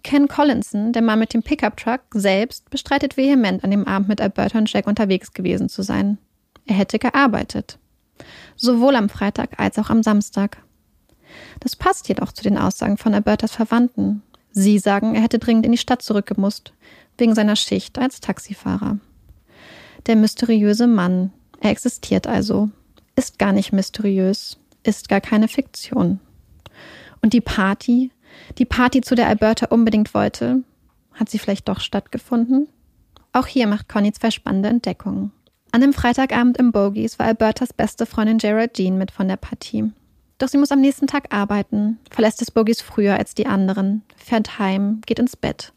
Ken 0.04 0.28
Collinson, 0.28 0.94
der 0.94 1.02
Mann 1.02 1.20
mit 1.20 1.34
dem 1.34 1.44
Pickup-Truck, 1.44 2.02
selbst 2.14 2.70
bestreitet 2.70 3.18
vehement, 3.18 3.64
an 3.64 3.72
dem 3.72 3.88
Abend 3.88 4.08
mit 4.08 4.22
Alberta 4.22 4.58
und 4.58 4.72
Jack 4.72 4.88
unterwegs 4.88 5.34
gewesen 5.34 5.70
zu 5.70 5.82
sein. 5.82 6.18
Er 6.66 6.76
hätte 6.76 7.00
gearbeitet. 7.00 7.78
Sowohl 8.56 8.96
am 8.96 9.10
Freitag 9.10 9.60
als 9.60 9.78
auch 9.78 9.90
am 9.90 10.04
Samstag. 10.04 10.58
Das 11.60 11.76
passt 11.76 12.08
jedoch 12.08 12.32
zu 12.32 12.44
den 12.44 12.58
Aussagen 12.58 12.98
von 12.98 13.14
Albertas 13.14 13.52
Verwandten. 13.52 14.24
Sie 14.52 14.80
sagen, 14.80 15.16
er 15.16 15.22
hätte 15.22 15.40
dringend 15.40 15.66
in 15.66 15.72
die 15.72 15.78
Stadt 15.78 16.02
zurückgemusst, 16.02 16.74
wegen 17.18 17.36
seiner 17.36 17.56
Schicht 17.56 17.98
als 18.00 18.22
Taxifahrer. 18.22 18.98
Der 20.08 20.16
mysteriöse 20.16 20.88
Mann, 20.88 21.32
er 21.60 21.72
existiert 21.72 22.28
also, 22.28 22.70
ist 23.16 23.40
gar 23.40 23.52
nicht 23.52 23.74
mysteriös, 23.74 24.58
ist 24.84 25.10
gar 25.10 25.22
keine 25.22 25.48
Fiktion. 25.48 26.20
Und 27.22 27.34
die 27.34 27.42
Party, 27.42 28.12
die 28.58 28.66
Party, 28.66 29.02
zu 29.02 29.16
der 29.16 29.28
Alberta 29.28 29.68
unbedingt 29.68 30.14
wollte, 30.14 30.64
hat 31.14 31.30
sie 31.30 31.40
vielleicht 31.40 31.68
doch 31.68 31.80
stattgefunden? 31.80 32.68
Auch 33.34 33.48
hier 33.48 33.68
macht 33.68 33.90
Conny 33.90 34.12
zwei 34.14 34.32
spannende 34.32 34.70
Entdeckungen. 34.70 35.32
An 35.72 35.82
dem 35.82 35.94
Freitagabend 35.94 36.58
im 36.58 36.72
Bogies 36.72 37.20
war 37.20 37.28
Albertas 37.28 37.74
beste 37.74 38.06
Freundin 38.06 38.38
Geraldine 38.38 38.98
mit 38.98 39.12
von 39.12 39.28
der 39.28 39.38
Partie. 39.38 39.92
Doch 40.38 40.48
sie 40.48 40.58
muss 40.58 40.72
am 40.72 40.82
nächsten 40.82 41.08
Tag 41.08 41.34
arbeiten, 41.34 42.00
verlässt 42.10 42.42
des 42.42 42.52
Bogies 42.52 42.82
früher 42.82 43.16
als 43.16 43.34
die 43.34 43.48
anderen, 43.48 44.04
fährt 44.16 44.60
heim, 44.60 45.02
geht 45.06 45.20
ins 45.20 45.36
Bett. 45.36 45.74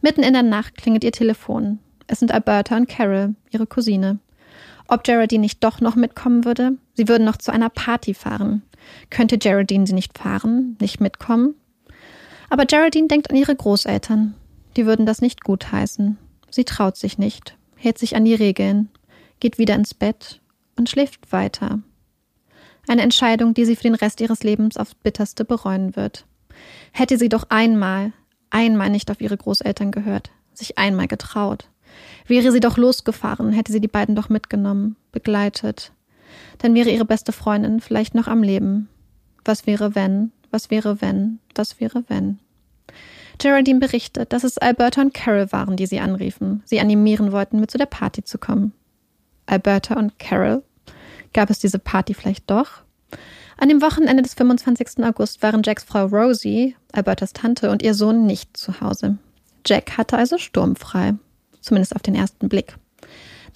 Mitten 0.00 0.22
in 0.22 0.32
der 0.32 0.42
Nacht 0.42 0.76
klingelt 0.76 1.04
ihr 1.04 1.12
Telefon. 1.12 1.80
Es 2.06 2.20
sind 2.20 2.32
Alberta 2.32 2.76
und 2.76 2.88
Carol, 2.88 3.34
ihre 3.50 3.66
Cousine. 3.66 4.18
Ob 4.88 5.02
Geraldine 5.02 5.40
nicht 5.40 5.64
doch 5.64 5.80
noch 5.80 5.96
mitkommen 5.96 6.44
würde? 6.44 6.72
Sie 6.94 7.08
würden 7.08 7.24
noch 7.24 7.36
zu 7.36 7.52
einer 7.52 7.68
Party 7.68 8.14
fahren. 8.14 8.62
Könnte 9.10 9.38
Geraldine 9.38 9.86
sie 9.86 9.94
nicht 9.94 10.16
fahren, 10.16 10.76
nicht 10.80 11.00
mitkommen? 11.00 11.56
Aber 12.48 12.66
Geraldine 12.66 13.08
denkt 13.08 13.30
an 13.30 13.36
ihre 13.36 13.54
Großeltern. 13.54 14.34
Die 14.76 14.86
würden 14.86 15.06
das 15.06 15.20
nicht 15.20 15.42
gutheißen. 15.42 16.18
Sie 16.50 16.64
traut 16.64 16.96
sich 16.96 17.18
nicht, 17.18 17.56
hält 17.76 17.98
sich 17.98 18.16
an 18.16 18.24
die 18.24 18.34
Regeln, 18.34 18.88
geht 19.40 19.58
wieder 19.58 19.74
ins 19.74 19.94
Bett 19.94 20.40
und 20.76 20.88
schläft 20.88 21.32
weiter. 21.32 21.80
Eine 22.88 23.02
Entscheidung, 23.02 23.52
die 23.54 23.64
sie 23.64 23.74
für 23.74 23.82
den 23.82 23.94
Rest 23.94 24.20
ihres 24.20 24.44
Lebens 24.44 24.76
aufs 24.76 24.94
bitterste 24.94 25.44
bereuen 25.44 25.96
wird. 25.96 26.24
Hätte 26.92 27.18
sie 27.18 27.28
doch 27.28 27.46
einmal, 27.48 28.12
einmal 28.50 28.90
nicht 28.90 29.10
auf 29.10 29.20
ihre 29.20 29.36
Großeltern 29.36 29.90
gehört, 29.90 30.30
sich 30.54 30.78
einmal 30.78 31.08
getraut. 31.08 31.68
Wäre 32.26 32.52
sie 32.52 32.60
doch 32.60 32.76
losgefahren, 32.76 33.52
hätte 33.52 33.72
sie 33.72 33.80
die 33.80 33.88
beiden 33.88 34.14
doch 34.14 34.28
mitgenommen, 34.28 34.96
begleitet. 35.12 35.92
Dann 36.58 36.74
wäre 36.74 36.90
ihre 36.90 37.04
beste 37.04 37.32
Freundin 37.32 37.80
vielleicht 37.80 38.14
noch 38.14 38.28
am 38.28 38.42
Leben. 38.42 38.88
Was 39.44 39.66
wäre 39.66 39.94
wenn? 39.94 40.32
Was 40.56 40.70
wäre 40.70 41.02
wenn? 41.02 41.38
Was 41.54 41.80
wäre 41.80 42.04
wenn? 42.08 42.38
Geraldine 43.36 43.78
berichtet, 43.78 44.32
dass 44.32 44.42
es 44.42 44.56
Alberta 44.56 45.02
und 45.02 45.12
Carol 45.12 45.52
waren, 45.52 45.76
die 45.76 45.84
sie 45.84 46.00
anriefen, 46.00 46.62
sie 46.64 46.80
animieren 46.80 47.30
wollten, 47.30 47.60
mit 47.60 47.70
zu 47.70 47.76
der 47.76 47.84
Party 47.84 48.24
zu 48.24 48.38
kommen. 48.38 48.72
Alberta 49.44 49.98
und 49.98 50.18
Carol? 50.18 50.62
Gab 51.34 51.50
es 51.50 51.58
diese 51.58 51.78
Party 51.78 52.14
vielleicht 52.14 52.50
doch? 52.50 52.84
An 53.58 53.68
dem 53.68 53.82
Wochenende 53.82 54.22
des 54.22 54.32
25. 54.32 55.04
August 55.04 55.42
waren 55.42 55.60
Jacks 55.62 55.84
Frau 55.84 56.06
Rosie, 56.06 56.74
Albertas 56.90 57.34
Tante, 57.34 57.70
und 57.70 57.82
ihr 57.82 57.92
Sohn 57.92 58.24
nicht 58.24 58.56
zu 58.56 58.80
Hause. 58.80 59.18
Jack 59.66 59.98
hatte 59.98 60.16
also 60.16 60.38
sturmfrei. 60.38 61.16
Zumindest 61.60 61.94
auf 61.94 62.00
den 62.00 62.14
ersten 62.14 62.48
Blick. 62.48 62.78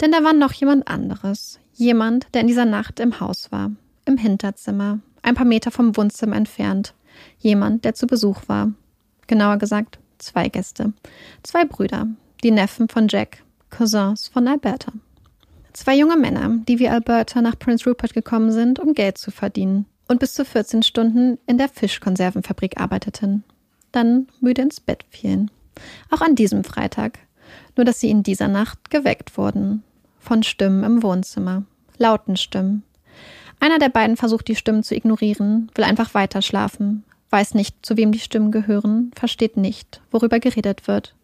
Denn 0.01 0.11
da 0.11 0.23
war 0.23 0.33
noch 0.33 0.53
jemand 0.53 0.87
anderes. 0.87 1.59
Jemand, 1.73 2.27
der 2.35 2.41
in 2.41 2.47
dieser 2.47 2.65
Nacht 2.65 2.99
im 2.99 3.19
Haus 3.19 3.51
war. 3.51 3.71
Im 4.05 4.17
Hinterzimmer. 4.17 4.99
Ein 5.21 5.35
paar 5.35 5.45
Meter 5.45 5.71
vom 5.71 5.95
Wohnzimmer 5.97 6.35
entfernt. 6.35 6.93
Jemand, 7.39 7.85
der 7.85 7.93
zu 7.93 8.07
Besuch 8.07 8.41
war. 8.47 8.71
Genauer 9.27 9.57
gesagt, 9.57 9.99
zwei 10.17 10.49
Gäste. 10.49 10.93
Zwei 11.43 11.65
Brüder. 11.65 12.07
Die 12.43 12.51
Neffen 12.51 12.87
von 12.87 13.07
Jack. 13.07 13.43
Cousins 13.69 14.27
von 14.27 14.47
Alberta. 14.47 14.91
Zwei 15.73 15.95
junge 15.95 16.17
Männer, 16.17 16.57
die 16.67 16.79
wie 16.79 16.89
Alberta 16.89 17.41
nach 17.41 17.57
Prince 17.57 17.89
Rupert 17.89 18.13
gekommen 18.13 18.51
sind, 18.51 18.79
um 18.79 18.93
Geld 18.93 19.17
zu 19.17 19.31
verdienen 19.31 19.85
und 20.11 20.19
bis 20.19 20.33
zu 20.33 20.43
14 20.43 20.83
Stunden 20.83 21.39
in 21.47 21.57
der 21.57 21.69
Fischkonservenfabrik 21.69 22.79
arbeiteten. 22.79 23.45
Dann 23.93 24.27
müde 24.41 24.61
ins 24.61 24.81
Bett 24.81 25.05
fielen. 25.09 25.49
Auch 26.09 26.21
an 26.21 26.35
diesem 26.35 26.65
Freitag. 26.65 27.19
Nur 27.77 27.85
dass 27.85 28.01
sie 28.01 28.09
in 28.09 28.21
dieser 28.21 28.49
Nacht 28.49 28.89
geweckt 28.89 29.37
wurden. 29.37 29.83
Von 30.19 30.43
Stimmen 30.43 30.83
im 30.83 31.01
Wohnzimmer. 31.01 31.63
Lauten 31.97 32.35
Stimmen. 32.35 32.83
Einer 33.61 33.77
der 33.77 33.89
beiden 33.89 34.17
versucht 34.17 34.47
die 34.47 34.55
Stimmen 34.55 34.81
zu 34.81 34.95
ignorieren, 34.95 35.69
will 35.75 35.85
einfach 35.85 36.15
weiter 36.15 36.41
schlafen, 36.41 37.03
weiß 37.29 37.53
nicht, 37.53 37.85
zu 37.85 37.95
wem 37.95 38.11
die 38.11 38.19
Stimmen 38.19 38.51
gehören, 38.51 39.11
versteht 39.15 39.55
nicht, 39.55 40.01
worüber 40.09 40.39
geredet 40.39 40.87
wird. 40.87 41.15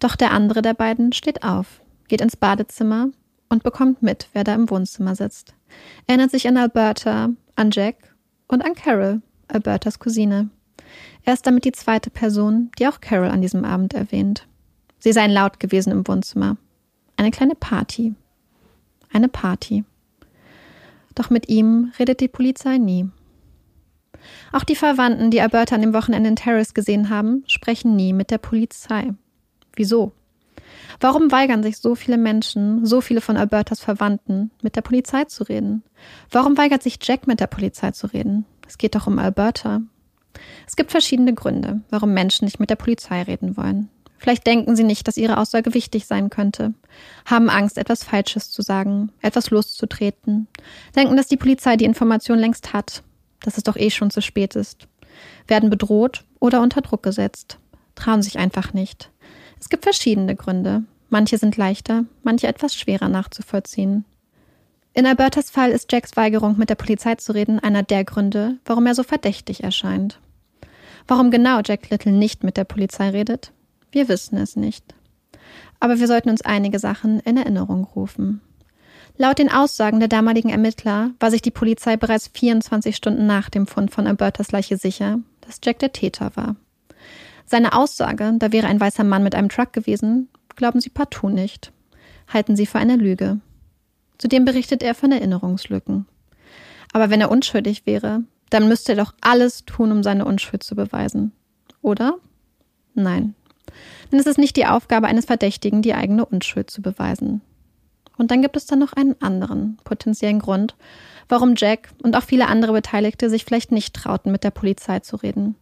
Doch 0.00 0.16
der 0.16 0.32
andere 0.32 0.62
der 0.62 0.72
beiden 0.72 1.12
steht 1.12 1.44
auf, 1.44 1.82
geht 2.08 2.22
ins 2.22 2.34
Badezimmer 2.34 3.10
und 3.50 3.62
bekommt 3.62 4.02
mit, 4.02 4.28
wer 4.32 4.42
da 4.42 4.54
im 4.54 4.70
Wohnzimmer 4.70 5.14
sitzt. 5.14 5.54
Erinnert 6.06 6.30
sich 6.30 6.48
an 6.48 6.56
Alberta, 6.56 7.28
an 7.56 7.70
Jack 7.70 8.14
und 8.48 8.64
an 8.64 8.74
Carol, 8.74 9.20
Albertas 9.48 9.98
Cousine. 9.98 10.48
Er 11.24 11.34
ist 11.34 11.46
damit 11.46 11.66
die 11.66 11.72
zweite 11.72 12.08
Person, 12.08 12.70
die 12.78 12.88
auch 12.88 13.02
Carol 13.02 13.28
an 13.28 13.42
diesem 13.42 13.66
Abend 13.66 13.92
erwähnt. 13.92 14.46
Sie 14.98 15.12
seien 15.12 15.30
laut 15.30 15.60
gewesen 15.60 15.92
im 15.92 16.08
Wohnzimmer. 16.08 16.56
Eine 17.18 17.30
kleine 17.30 17.54
Party. 17.54 18.14
Eine 19.12 19.28
Party. 19.28 19.84
Doch 21.16 21.30
mit 21.30 21.48
ihm 21.48 21.92
redet 21.98 22.20
die 22.20 22.28
Polizei 22.28 22.78
nie. 22.78 23.10
Auch 24.52 24.64
die 24.64 24.76
Verwandten, 24.76 25.30
die 25.30 25.40
Alberta 25.40 25.74
an 25.74 25.80
dem 25.80 25.94
Wochenende 25.94 26.28
in 26.28 26.36
Terrace 26.36 26.74
gesehen 26.74 27.10
haben, 27.10 27.42
sprechen 27.48 27.96
nie 27.96 28.12
mit 28.12 28.30
der 28.30 28.38
Polizei. 28.38 29.12
Wieso? 29.74 30.12
Warum 31.00 31.32
weigern 31.32 31.62
sich 31.62 31.78
so 31.78 31.94
viele 31.94 32.18
Menschen, 32.18 32.86
so 32.86 33.00
viele 33.00 33.20
von 33.20 33.36
Albertas 33.36 33.80
Verwandten, 33.80 34.50
mit 34.62 34.76
der 34.76 34.82
Polizei 34.82 35.24
zu 35.24 35.44
reden? 35.44 35.82
Warum 36.30 36.56
weigert 36.56 36.82
sich 36.82 36.98
Jack 37.02 37.26
mit 37.26 37.40
der 37.40 37.46
Polizei 37.46 37.90
zu 37.90 38.06
reden? 38.08 38.44
Es 38.66 38.78
geht 38.78 38.94
doch 38.94 39.06
um 39.06 39.18
Alberta. 39.18 39.82
Es 40.66 40.76
gibt 40.76 40.90
verschiedene 40.90 41.34
Gründe, 41.34 41.80
warum 41.90 42.12
Menschen 42.12 42.44
nicht 42.44 42.60
mit 42.60 42.70
der 42.70 42.76
Polizei 42.76 43.22
reden 43.22 43.56
wollen. 43.56 43.88
Vielleicht 44.18 44.46
denken 44.46 44.76
sie 44.76 44.84
nicht, 44.84 45.06
dass 45.06 45.16
ihre 45.16 45.38
Aussage 45.38 45.74
wichtig 45.74 46.06
sein 46.06 46.30
könnte, 46.30 46.74
haben 47.24 47.50
Angst, 47.50 47.78
etwas 47.78 48.02
Falsches 48.02 48.50
zu 48.50 48.62
sagen, 48.62 49.12
etwas 49.20 49.50
loszutreten, 49.50 50.48
denken, 50.94 51.16
dass 51.16 51.26
die 51.26 51.36
Polizei 51.36 51.76
die 51.76 51.84
Information 51.84 52.38
längst 52.38 52.72
hat, 52.72 53.02
dass 53.40 53.58
es 53.58 53.64
doch 53.64 53.76
eh 53.76 53.90
schon 53.90 54.10
zu 54.10 54.22
spät 54.22 54.56
ist, 54.56 54.88
werden 55.46 55.70
bedroht 55.70 56.24
oder 56.40 56.62
unter 56.62 56.80
Druck 56.80 57.02
gesetzt, 57.02 57.58
trauen 57.94 58.22
sich 58.22 58.38
einfach 58.38 58.72
nicht. 58.72 59.10
Es 59.60 59.68
gibt 59.68 59.84
verschiedene 59.84 60.36
Gründe. 60.36 60.84
Manche 61.08 61.38
sind 61.38 61.56
leichter, 61.56 62.04
manche 62.22 62.48
etwas 62.48 62.74
schwerer 62.74 63.08
nachzuvollziehen. 63.08 64.04
In 64.92 65.06
Albertas 65.06 65.50
Fall 65.50 65.70
ist 65.70 65.92
Jacks 65.92 66.16
Weigerung, 66.16 66.56
mit 66.58 66.70
der 66.70 66.74
Polizei 66.74 67.14
zu 67.16 67.32
reden, 67.32 67.60
einer 67.60 67.82
der 67.82 68.04
Gründe, 68.04 68.56
warum 68.64 68.86
er 68.86 68.94
so 68.94 69.02
verdächtig 69.02 69.62
erscheint. 69.62 70.18
Warum 71.06 71.30
genau 71.30 71.60
Jack 71.64 71.90
Little 71.90 72.12
nicht 72.12 72.42
mit 72.42 72.56
der 72.56 72.64
Polizei 72.64 73.10
redet? 73.10 73.52
Wir 73.92 74.08
wissen 74.08 74.36
es 74.36 74.56
nicht. 74.56 74.94
Aber 75.80 75.98
wir 75.98 76.06
sollten 76.06 76.30
uns 76.30 76.42
einige 76.42 76.78
Sachen 76.78 77.20
in 77.20 77.36
Erinnerung 77.36 77.84
rufen. 77.84 78.40
Laut 79.18 79.38
den 79.38 79.50
Aussagen 79.50 79.98
der 79.98 80.08
damaligen 80.08 80.50
Ermittler 80.50 81.12
war 81.20 81.30
sich 81.30 81.40
die 81.40 81.50
Polizei 81.50 81.96
bereits 81.96 82.28
24 82.28 82.94
Stunden 82.94 83.26
nach 83.26 83.48
dem 83.48 83.66
Fund 83.66 83.90
von 83.90 84.06
Albertas 84.06 84.52
Leiche 84.52 84.76
sicher, 84.76 85.20
dass 85.40 85.60
Jack 85.64 85.78
der 85.78 85.92
Täter 85.92 86.32
war. 86.34 86.56
Seine 87.46 87.72
Aussage, 87.72 88.34
da 88.38 88.52
wäre 88.52 88.66
ein 88.66 88.80
weißer 88.80 89.04
Mann 89.04 89.22
mit 89.22 89.34
einem 89.34 89.48
Truck 89.48 89.72
gewesen, 89.72 90.28
glauben 90.56 90.80
sie 90.80 90.90
partout 90.90 91.28
nicht. 91.28 91.72
Halten 92.28 92.56
sie 92.56 92.66
für 92.66 92.78
eine 92.78 92.96
Lüge. 92.96 93.40
Zudem 94.18 94.44
berichtet 94.44 94.82
er 94.82 94.94
von 94.94 95.12
Erinnerungslücken. 95.12 96.06
Aber 96.92 97.08
wenn 97.10 97.20
er 97.20 97.30
unschuldig 97.30 97.86
wäre, 97.86 98.24
dann 98.50 98.68
müsste 98.68 98.92
er 98.92 99.04
doch 99.04 99.14
alles 99.20 99.64
tun, 99.64 99.92
um 99.92 100.02
seine 100.02 100.24
Unschuld 100.24 100.62
zu 100.62 100.74
beweisen. 100.74 101.32
Oder? 101.82 102.18
Nein. 102.94 103.34
Denn 104.10 104.18
es 104.18 104.26
ist 104.26 104.38
nicht 104.38 104.56
die 104.56 104.66
Aufgabe 104.66 105.06
eines 105.06 105.24
Verdächtigen, 105.24 105.82
die 105.82 105.94
eigene 105.94 106.24
Unschuld 106.24 106.70
zu 106.70 106.82
beweisen. 106.82 107.40
Und 108.16 108.30
dann 108.30 108.42
gibt 108.42 108.56
es 108.56 108.66
dann 108.66 108.78
noch 108.78 108.92
einen 108.92 109.20
anderen 109.20 109.78
potenziellen 109.84 110.38
Grund, 110.38 110.74
warum 111.28 111.54
Jack 111.56 111.90
und 112.02 112.16
auch 112.16 112.22
viele 112.22 112.48
andere 112.48 112.72
Beteiligte 112.72 113.28
sich 113.28 113.44
vielleicht 113.44 113.72
nicht 113.72 113.94
trauten, 113.94 114.32
mit 114.32 114.44
der 114.44 114.50
Polizei 114.50 115.00
zu 115.00 115.16
reden. 115.16 115.56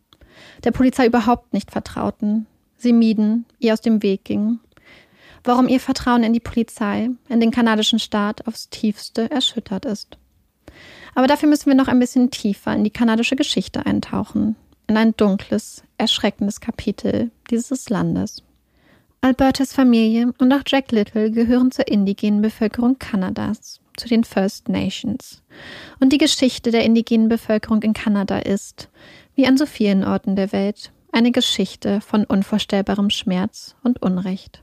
Der 0.62 0.70
Polizei 0.70 1.06
überhaupt 1.06 1.52
nicht 1.52 1.70
vertrauten. 1.70 2.46
Sie 2.76 2.92
mieden, 2.92 3.46
ihr 3.58 3.72
aus 3.72 3.80
dem 3.80 4.02
Weg 4.02 4.24
gingen. 4.24 4.60
Warum 5.42 5.68
ihr 5.68 5.80
Vertrauen 5.80 6.22
in 6.22 6.32
die 6.32 6.40
Polizei, 6.40 7.10
in 7.28 7.40
den 7.40 7.50
kanadischen 7.50 7.98
Staat 7.98 8.46
aufs 8.46 8.70
tiefste 8.70 9.30
erschüttert 9.30 9.84
ist. 9.84 10.16
Aber 11.14 11.26
dafür 11.26 11.48
müssen 11.48 11.66
wir 11.66 11.76
noch 11.76 11.88
ein 11.88 11.98
bisschen 11.98 12.30
tiefer 12.30 12.74
in 12.74 12.82
die 12.82 12.90
kanadische 12.90 13.36
Geschichte 13.36 13.86
eintauchen, 13.86 14.56
in 14.86 14.96
ein 14.96 15.16
dunkles, 15.16 15.82
erschreckendes 15.98 16.60
Kapitel 16.60 17.30
dieses 17.50 17.88
Landes. 17.88 18.42
Albertas 19.20 19.72
Familie 19.72 20.34
und 20.38 20.52
auch 20.52 20.62
Jack 20.66 20.92
Little 20.92 21.30
gehören 21.30 21.70
zur 21.70 21.88
indigenen 21.88 22.42
Bevölkerung 22.42 22.98
Kanadas 22.98 23.80
zu 23.96 24.08
den 24.08 24.24
First 24.24 24.68
Nations. 24.68 25.42
Und 26.00 26.12
die 26.12 26.18
Geschichte 26.18 26.70
der 26.70 26.84
indigenen 26.84 27.28
Bevölkerung 27.28 27.82
in 27.82 27.94
Kanada 27.94 28.38
ist, 28.38 28.90
wie 29.34 29.46
an 29.46 29.56
so 29.56 29.66
vielen 29.66 30.04
Orten 30.04 30.36
der 30.36 30.52
Welt, 30.52 30.92
eine 31.12 31.30
Geschichte 31.30 32.00
von 32.00 32.24
unvorstellbarem 32.24 33.08
Schmerz 33.08 33.76
und 33.82 34.02
Unrecht. 34.02 34.62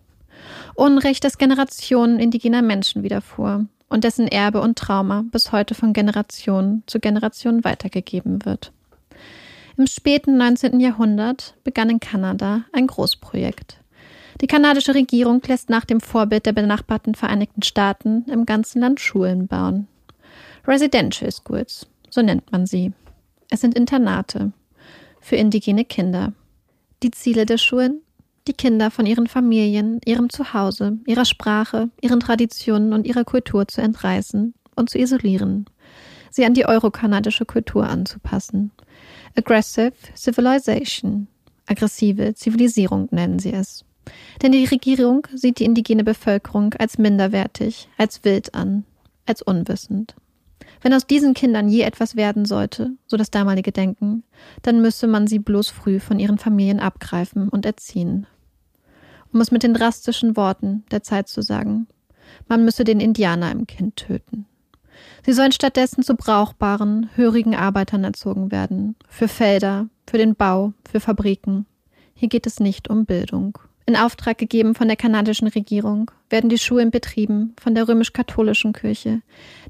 Unrecht, 0.76 1.24
das 1.24 1.38
Generationen 1.38 2.20
indigener 2.20 2.62
Menschen 2.62 3.04
widerfuhr 3.04 3.66
und 3.90 4.04
dessen 4.04 4.28
Erbe 4.28 4.62
und 4.62 4.78
Trauma 4.78 5.24
bis 5.32 5.52
heute 5.52 5.76
von 5.76 5.94
Generation 5.94 6.84
zu 6.88 7.00
Generation 7.00 7.64
weitergegeben 7.64 8.46
wird. 8.46 8.72
Im 9.82 9.88
späten 9.88 10.38
19. 10.38 10.80
Jahrhundert 10.80 11.56
begann 11.64 11.90
in 11.90 12.00
Kanada 12.00 12.66
ein 12.72 12.86
Großprojekt. 12.86 13.80
Die 14.40 14.46
kanadische 14.46 14.94
Regierung 14.94 15.42
lässt 15.48 15.72
nach 15.72 15.86
dem 15.86 16.02
Vorbild 16.02 16.46
der 16.46 16.52
benachbarten 16.52 17.16
Vereinigten 17.16 17.64
Staaten 17.64 18.24
im 18.30 18.46
ganzen 18.46 18.82
Land 18.82 19.00
Schulen 19.00 19.48
bauen. 19.48 19.88
Residential 20.68 21.32
Schools, 21.32 21.88
so 22.12 22.22
nennt 22.22 22.52
man 22.52 22.68
sie. 22.68 22.94
Es 23.50 23.62
sind 23.62 23.74
Internate 23.74 24.52
für 25.20 25.38
indigene 25.38 25.84
Kinder. 25.84 26.34
Die 27.02 27.10
Ziele 27.10 27.48
der 27.48 27.58
Schulen? 27.58 28.02
Die 28.48 28.54
Kinder 28.54 28.92
von 28.92 29.08
ihren 29.08 29.26
Familien, 29.26 30.00
ihrem 30.06 30.30
Zuhause, 30.30 31.00
ihrer 31.08 31.26
Sprache, 31.26 31.90
ihren 32.02 32.20
Traditionen 32.20 32.94
und 32.94 33.08
ihrer 33.08 33.24
Kultur 33.24 33.68
zu 33.68 33.82
entreißen 33.82 34.54
und 34.76 34.92
zu 34.92 35.00
isolieren, 35.00 35.66
sie 36.30 36.46
an 36.46 36.54
die 36.54 36.68
eurokanadische 36.68 37.46
Kultur 37.46 37.90
anzupassen. 37.90 38.70
Aggressive 39.36 39.94
Civilization, 40.16 41.28
aggressive 41.68 42.34
Zivilisierung 42.36 43.08
nennen 43.12 43.40
sie 43.40 43.54
es. 43.54 43.86
Denn 44.42 44.52
die 44.52 44.66
Regierung 44.66 45.28
sieht 45.34 45.60
die 45.60 45.66
indigene 45.66 46.04
Bevölkerung 46.04 46.74
als 46.76 46.98
minderwertig, 46.98 47.88
als 47.98 48.24
wild 48.24 48.54
an, 48.56 48.84
als 49.26 49.42
unwissend. 49.42 50.16
Wenn 50.82 50.94
aus 50.94 51.06
diesen 51.06 51.34
Kindern 51.34 51.70
je 51.70 51.82
etwas 51.82 52.16
werden 52.16 52.46
sollte, 52.46 52.92
so 53.06 53.16
das 53.16 53.30
damalige 53.30 53.72
Denken, 53.72 54.24
dann 54.64 54.82
müsse 54.82 55.08
man 55.08 55.28
sie 55.28 55.40
bloß 55.40 55.70
früh 55.70 56.00
von 56.00 56.20
ihren 56.20 56.40
Familien 56.40 56.80
abgreifen 56.80 57.50
und 57.50 57.66
erziehen. 57.66 58.26
Um 59.32 59.40
es 59.40 59.52
mit 59.52 59.64
den 59.64 59.74
drastischen 59.74 60.36
Worten 60.36 60.84
der 60.92 61.04
Zeit 61.04 61.30
zu 61.30 61.42
sagen, 61.42 61.88
man 62.48 62.66
müsse 62.66 62.84
den 62.84 63.00
Indianer 63.00 63.52
im 63.52 63.68
Kind 63.68 63.96
töten. 63.96 64.46
Sie 65.24 65.34
sollen 65.34 65.52
stattdessen 65.52 66.04
zu 66.04 66.16
brauchbaren, 66.16 67.10
hörigen 67.16 67.56
Arbeitern 67.56 68.04
erzogen 68.04 68.52
werden, 68.52 68.96
für 69.08 69.28
Felder, 69.28 69.88
für 70.10 70.18
den 70.18 70.36
Bau, 70.36 70.74
für 70.90 71.00
Fabriken. 71.00 71.66
Hier 72.14 72.28
geht 72.30 72.48
es 72.48 72.60
nicht 72.60 72.90
um 72.90 73.06
Bildung. 73.06 73.58
In 73.86 73.96
Auftrag 73.96 74.38
gegeben 74.38 74.76
von 74.76 74.88
der 74.88 74.98
kanadischen 74.98 75.48
Regierung 75.48 76.12
werden 76.30 76.50
die 76.50 76.58
Schulen 76.58 76.92
betrieben 76.92 77.54
von 77.60 77.76
der 77.76 77.88
römisch-katholischen 77.88 78.74
Kirche, 78.74 79.22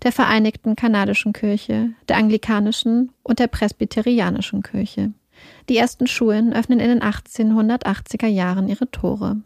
der 0.03 0.11
Vereinigten 0.11 0.75
Kanadischen 0.75 1.33
Kirche, 1.33 1.91
der 2.07 2.17
anglikanischen 2.17 3.11
und 3.23 3.39
der 3.39 3.47
presbyterianischen 3.47 4.63
Kirche. 4.63 5.13
Die 5.69 5.77
ersten 5.77 6.07
Schulen 6.07 6.53
öffnen 6.53 6.79
in 6.79 6.89
den 6.89 7.01
1880er 7.01 8.27
Jahren 8.27 8.67
ihre 8.67 8.89
Tore. 8.91 9.37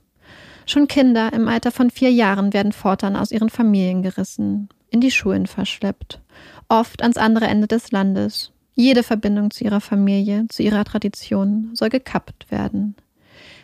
Schon 0.65 0.87
Kinder 0.87 1.31
im 1.31 1.47
Alter 1.47 1.71
von 1.71 1.91
vier 1.91 2.11
Jahren 2.11 2.51
werden 2.51 2.71
fortan 2.71 3.15
aus 3.15 3.31
ihren 3.31 3.49
Familien 3.49 4.01
gerissen, 4.01 4.69
in 4.89 5.01
die 5.01 5.11
Schulen 5.11 5.47
verschleppt, 5.47 6.21
oft 6.69 7.01
ans 7.01 7.17
andere 7.17 7.45
Ende 7.45 7.67
des 7.67 7.91
Landes. 7.91 8.51
Jede 8.75 9.03
Verbindung 9.03 9.51
zu 9.51 9.63
ihrer 9.63 9.81
Familie, 9.81 10.47
zu 10.49 10.61
ihrer 10.63 10.83
Tradition 10.83 11.69
soll 11.73 11.89
gekappt 11.89 12.51
werden. 12.51 12.95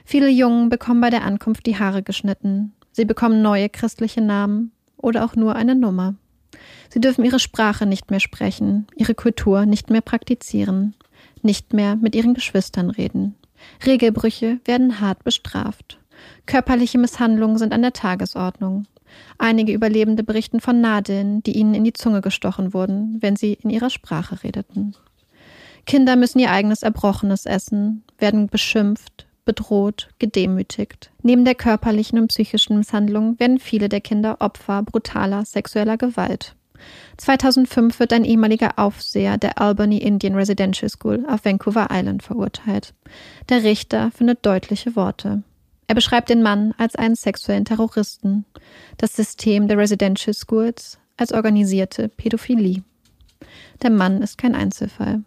Viele 0.05 0.29
Jungen 0.29 0.69
bekommen 0.69 1.01
bei 1.01 1.09
der 1.09 1.23
Ankunft 1.23 1.65
die 1.65 1.77
Haare 1.77 2.01
geschnitten. 2.03 2.73
Sie 2.91 3.05
bekommen 3.05 3.41
neue 3.41 3.69
christliche 3.69 4.21
Namen 4.21 4.71
oder 4.97 5.25
auch 5.25 5.35
nur 5.35 5.55
eine 5.55 5.75
Nummer. 5.75 6.15
Sie 6.89 6.99
dürfen 6.99 7.23
ihre 7.23 7.39
Sprache 7.39 7.85
nicht 7.85 8.11
mehr 8.11 8.19
sprechen, 8.19 8.87
ihre 8.95 9.15
Kultur 9.15 9.65
nicht 9.65 9.89
mehr 9.89 10.01
praktizieren, 10.01 10.95
nicht 11.41 11.73
mehr 11.73 11.95
mit 11.95 12.15
ihren 12.15 12.33
Geschwistern 12.33 12.89
reden. 12.89 13.35
Regelbrüche 13.85 14.59
werden 14.65 14.99
hart 14.99 15.23
bestraft. 15.23 15.99
Körperliche 16.45 16.97
Misshandlungen 16.97 17.57
sind 17.57 17.73
an 17.73 17.81
der 17.81 17.93
Tagesordnung. 17.93 18.85
Einige 19.37 19.73
Überlebende 19.73 20.23
berichten 20.23 20.59
von 20.59 20.81
Nadeln, 20.81 21.41
die 21.43 21.57
ihnen 21.57 21.73
in 21.73 21.83
die 21.83 21.93
Zunge 21.93 22.21
gestochen 22.21 22.73
wurden, 22.73 23.17
wenn 23.21 23.35
sie 23.35 23.53
in 23.53 23.69
ihrer 23.69 23.89
Sprache 23.89 24.43
redeten. 24.43 24.95
Kinder 25.85 26.15
müssen 26.15 26.39
ihr 26.39 26.51
eigenes 26.51 26.83
Erbrochenes 26.83 27.45
essen, 27.45 28.03
werden 28.19 28.47
beschimpft, 28.47 29.25
bedroht, 29.45 30.09
gedemütigt. 30.19 31.11
Neben 31.23 31.45
der 31.45 31.55
körperlichen 31.55 32.19
und 32.19 32.27
psychischen 32.27 32.77
Misshandlung 32.77 33.39
werden 33.39 33.59
viele 33.59 33.89
der 33.89 34.01
Kinder 34.01 34.37
Opfer 34.39 34.83
brutaler 34.83 35.45
sexueller 35.45 35.97
Gewalt. 35.97 36.55
2005 37.17 37.99
wird 37.99 38.13
ein 38.13 38.25
ehemaliger 38.25 38.79
Aufseher 38.79 39.37
der 39.37 39.61
Albany 39.61 39.97
Indian 39.97 40.35
Residential 40.35 40.89
School 40.89 41.25
auf 41.27 41.45
Vancouver 41.45 41.87
Island 41.91 42.23
verurteilt. 42.23 42.93
Der 43.49 43.63
Richter 43.63 44.11
findet 44.11 44.45
deutliche 44.45 44.95
Worte. 44.95 45.43
Er 45.91 45.95
beschreibt 45.95 46.29
den 46.29 46.41
Mann 46.41 46.73
als 46.77 46.95
einen 46.95 47.15
sexuellen 47.15 47.65
Terroristen, 47.65 48.45
das 48.95 49.13
System 49.13 49.67
der 49.67 49.77
Residential 49.77 50.33
Schools 50.33 50.99
als 51.17 51.33
organisierte 51.33 52.07
Pädophilie. 52.07 52.83
Der 53.81 53.89
Mann 53.89 54.21
ist 54.21 54.37
kein 54.37 54.55
Einzelfall. 54.55 55.23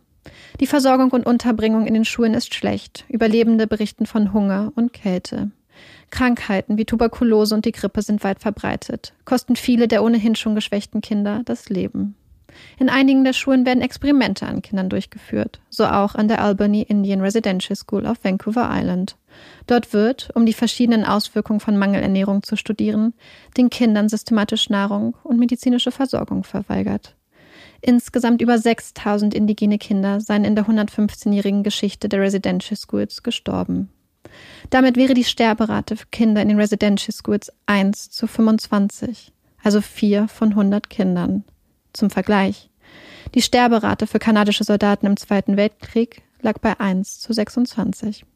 Die 0.61 0.67
Versorgung 0.67 1.11
und 1.11 1.27
Unterbringung 1.27 1.87
in 1.87 1.93
den 1.93 2.07
Schulen 2.07 2.33
ist 2.33 2.55
schlecht. 2.55 3.05
Überlebende 3.09 3.67
berichten 3.67 4.07
von 4.07 4.33
Hunger 4.33 4.73
und 4.75 4.95
Kälte. 4.95 5.51
Krankheiten 6.09 6.79
wie 6.79 6.87
Tuberkulose 6.87 7.55
und 7.55 7.67
die 7.67 7.73
Grippe 7.73 8.01
sind 8.01 8.25
weit 8.25 8.41
verbreitet, 8.41 9.13
kosten 9.27 9.57
viele 9.57 9.87
der 9.87 10.03
ohnehin 10.03 10.35
schon 10.35 10.55
geschwächten 10.55 11.03
Kinder 11.03 11.43
das 11.45 11.69
Leben. 11.69 12.17
In 12.79 12.89
einigen 12.89 13.25
der 13.25 13.33
Schulen 13.33 13.67
werden 13.67 13.83
Experimente 13.83 14.47
an 14.47 14.63
Kindern 14.63 14.89
durchgeführt, 14.89 15.61
so 15.71 15.87
auch 15.87 16.15
an 16.15 16.29
der 16.29 16.43
Albany 16.43 16.83
Indian 16.83 17.21
Residential 17.21 17.77
School 17.77 18.07
auf 18.07 18.23
Vancouver 18.23 18.69
Island. 18.71 19.17
Dort 19.67 19.93
wird, 19.93 20.31
um 20.35 20.47
die 20.47 20.53
verschiedenen 20.53 21.05
Auswirkungen 21.05 21.61
von 21.61 21.77
Mangelernährung 21.77 22.43
zu 22.43 22.57
studieren, 22.57 23.15
den 23.57 23.71
Kindern 23.71 24.09
systematisch 24.09 24.71
Nahrung 24.71 25.17
und 25.23 25.39
medizinische 25.39 25.91
Versorgung 25.91 26.45
verweigert. 26.45 27.17
Insgesamt 27.81 28.41
über 28.41 28.59
6000 28.59 29.35
indigene 29.35 29.79
Kinder 29.79 30.21
seien 30.21 30.45
in 30.45 30.55
der 30.55 30.67
115-jährigen 30.67 31.63
Geschichte 31.63 32.09
der 32.09 32.21
Residential 32.21 32.77
Schools 32.77 33.23
gestorben. 33.23 33.91
Damit 34.71 34.97
wäre 34.97 35.15
die 35.15 35.25
Sterberate 35.25 35.97
für 35.97 36.07
Kinder 36.11 36.41
in 36.41 36.49
den 36.49 36.59
Residential 36.59 37.15
Schools 37.15 37.53
1 37.67 38.11
zu 38.11 38.27
25, 38.27 39.33
also 39.63 39.81
4 39.81 40.29
von 40.29 40.51
100 40.51 40.89
Kindern. 40.89 41.45
Zum 41.95 42.11
Vergleich. 42.11 42.71
Die 43.35 43.41
Sterberate 43.41 44.07
für 44.07 44.19
kanadische 44.19 44.65
Soldaten 44.65 45.07
im 45.07 45.17
Zweiten 45.17 45.57
Weltkrieg 45.57 46.23
lag 46.43 46.59
bei 46.59 46.79
1 46.79 47.21
zu 47.21 47.33
26. 47.33 48.27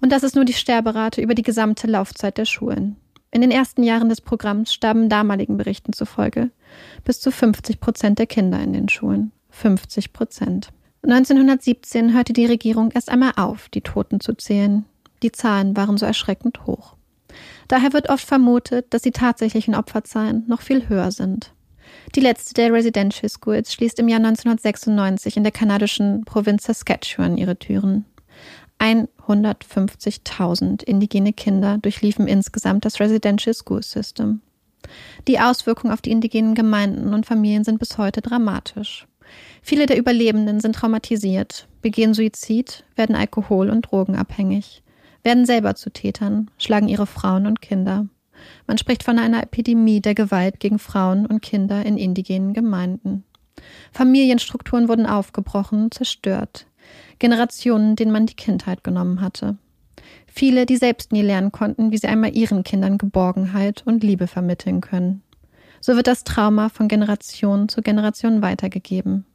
Und 0.00 0.10
das 0.10 0.24
ist 0.24 0.34
nur 0.34 0.44
die 0.44 0.52
Sterberate 0.52 1.20
über 1.20 1.34
die 1.34 1.42
gesamte 1.44 1.86
Laufzeit 1.86 2.36
der 2.38 2.44
Schulen. 2.46 2.96
In 3.30 3.40
den 3.40 3.50
ersten 3.50 3.82
Jahren 3.82 4.08
des 4.08 4.20
Programms 4.20 4.74
starben 4.74 5.08
damaligen 5.08 5.56
Berichten 5.56 5.92
zufolge 5.92 6.50
bis 7.04 7.20
zu 7.20 7.30
50 7.30 7.78
Prozent 7.78 8.18
der 8.18 8.26
Kinder 8.26 8.60
in 8.60 8.72
den 8.72 8.88
Schulen. 8.88 9.32
50 9.50 10.12
Prozent. 10.12 10.68
1917 11.02 12.14
hörte 12.14 12.32
die 12.32 12.46
Regierung 12.46 12.90
erst 12.92 13.10
einmal 13.10 13.32
auf, 13.36 13.68
die 13.68 13.80
Toten 13.80 14.20
zu 14.20 14.34
zählen. 14.34 14.84
Die 15.22 15.32
Zahlen 15.32 15.76
waren 15.76 15.98
so 15.98 16.06
erschreckend 16.06 16.66
hoch. 16.66 16.96
Daher 17.68 17.92
wird 17.92 18.08
oft 18.08 18.26
vermutet, 18.26 18.86
dass 18.90 19.02
die 19.02 19.10
tatsächlichen 19.10 19.74
Opferzahlen 19.74 20.44
noch 20.46 20.60
viel 20.60 20.88
höher 20.88 21.10
sind. 21.10 21.52
Die 22.14 22.20
letzte 22.20 22.54
der 22.54 22.72
Residential 22.72 23.28
Schools 23.28 23.72
schließt 23.72 23.98
im 23.98 24.08
Jahr 24.08 24.18
1996 24.18 25.36
in 25.36 25.44
der 25.44 25.52
kanadischen 25.52 26.24
Provinz 26.24 26.64
Saskatchewan 26.64 27.38
ihre 27.38 27.56
Türen. 27.56 28.04
150.000 28.80 30.82
indigene 30.82 31.32
Kinder 31.32 31.78
durchliefen 31.78 32.26
insgesamt 32.26 32.84
das 32.84 33.00
Residential 33.00 33.54
School 33.54 33.82
System. 33.82 34.40
Die 35.28 35.38
Auswirkungen 35.38 35.92
auf 35.92 36.02
die 36.02 36.10
indigenen 36.10 36.54
Gemeinden 36.54 37.14
und 37.14 37.26
Familien 37.26 37.62
sind 37.62 37.78
bis 37.78 37.96
heute 37.98 38.20
dramatisch. 38.20 39.06
Viele 39.62 39.86
der 39.86 39.96
Überlebenden 39.96 40.60
sind 40.60 40.74
traumatisiert, 40.74 41.68
begehen 41.80 42.14
Suizid, 42.14 42.84
werden 42.96 43.14
alkohol- 43.14 43.70
und 43.70 43.82
drogenabhängig, 43.82 44.82
werden 45.22 45.46
selber 45.46 45.76
zu 45.76 45.90
Tätern, 45.90 46.50
schlagen 46.58 46.88
ihre 46.88 47.06
Frauen 47.06 47.46
und 47.46 47.62
Kinder. 47.62 48.06
Man 48.66 48.78
spricht 48.78 49.02
von 49.02 49.18
einer 49.18 49.42
Epidemie 49.42 50.00
der 50.00 50.14
Gewalt 50.14 50.60
gegen 50.60 50.78
Frauen 50.78 51.26
und 51.26 51.42
Kinder 51.42 51.84
in 51.84 51.96
indigenen 51.96 52.54
Gemeinden. 52.54 53.24
Familienstrukturen 53.92 54.88
wurden 54.88 55.06
aufgebrochen, 55.06 55.90
zerstört. 55.90 56.66
Generationen, 57.18 57.96
denen 57.96 58.12
man 58.12 58.26
die 58.26 58.34
Kindheit 58.34 58.82
genommen 58.82 59.20
hatte. 59.20 59.56
Viele, 60.26 60.66
die 60.66 60.76
selbst 60.76 61.12
nie 61.12 61.22
lernen 61.22 61.52
konnten, 61.52 61.92
wie 61.92 61.98
sie 61.98 62.08
einmal 62.08 62.34
ihren 62.36 62.64
Kindern 62.64 62.98
Geborgenheit 62.98 63.82
und 63.84 64.02
Liebe 64.02 64.26
vermitteln 64.26 64.80
können. 64.80 65.22
So 65.80 65.96
wird 65.96 66.06
das 66.06 66.24
Trauma 66.24 66.68
von 66.68 66.88
Generation 66.88 67.68
zu 67.68 67.82
Generation 67.82 68.40
weitergegeben. 68.40 69.26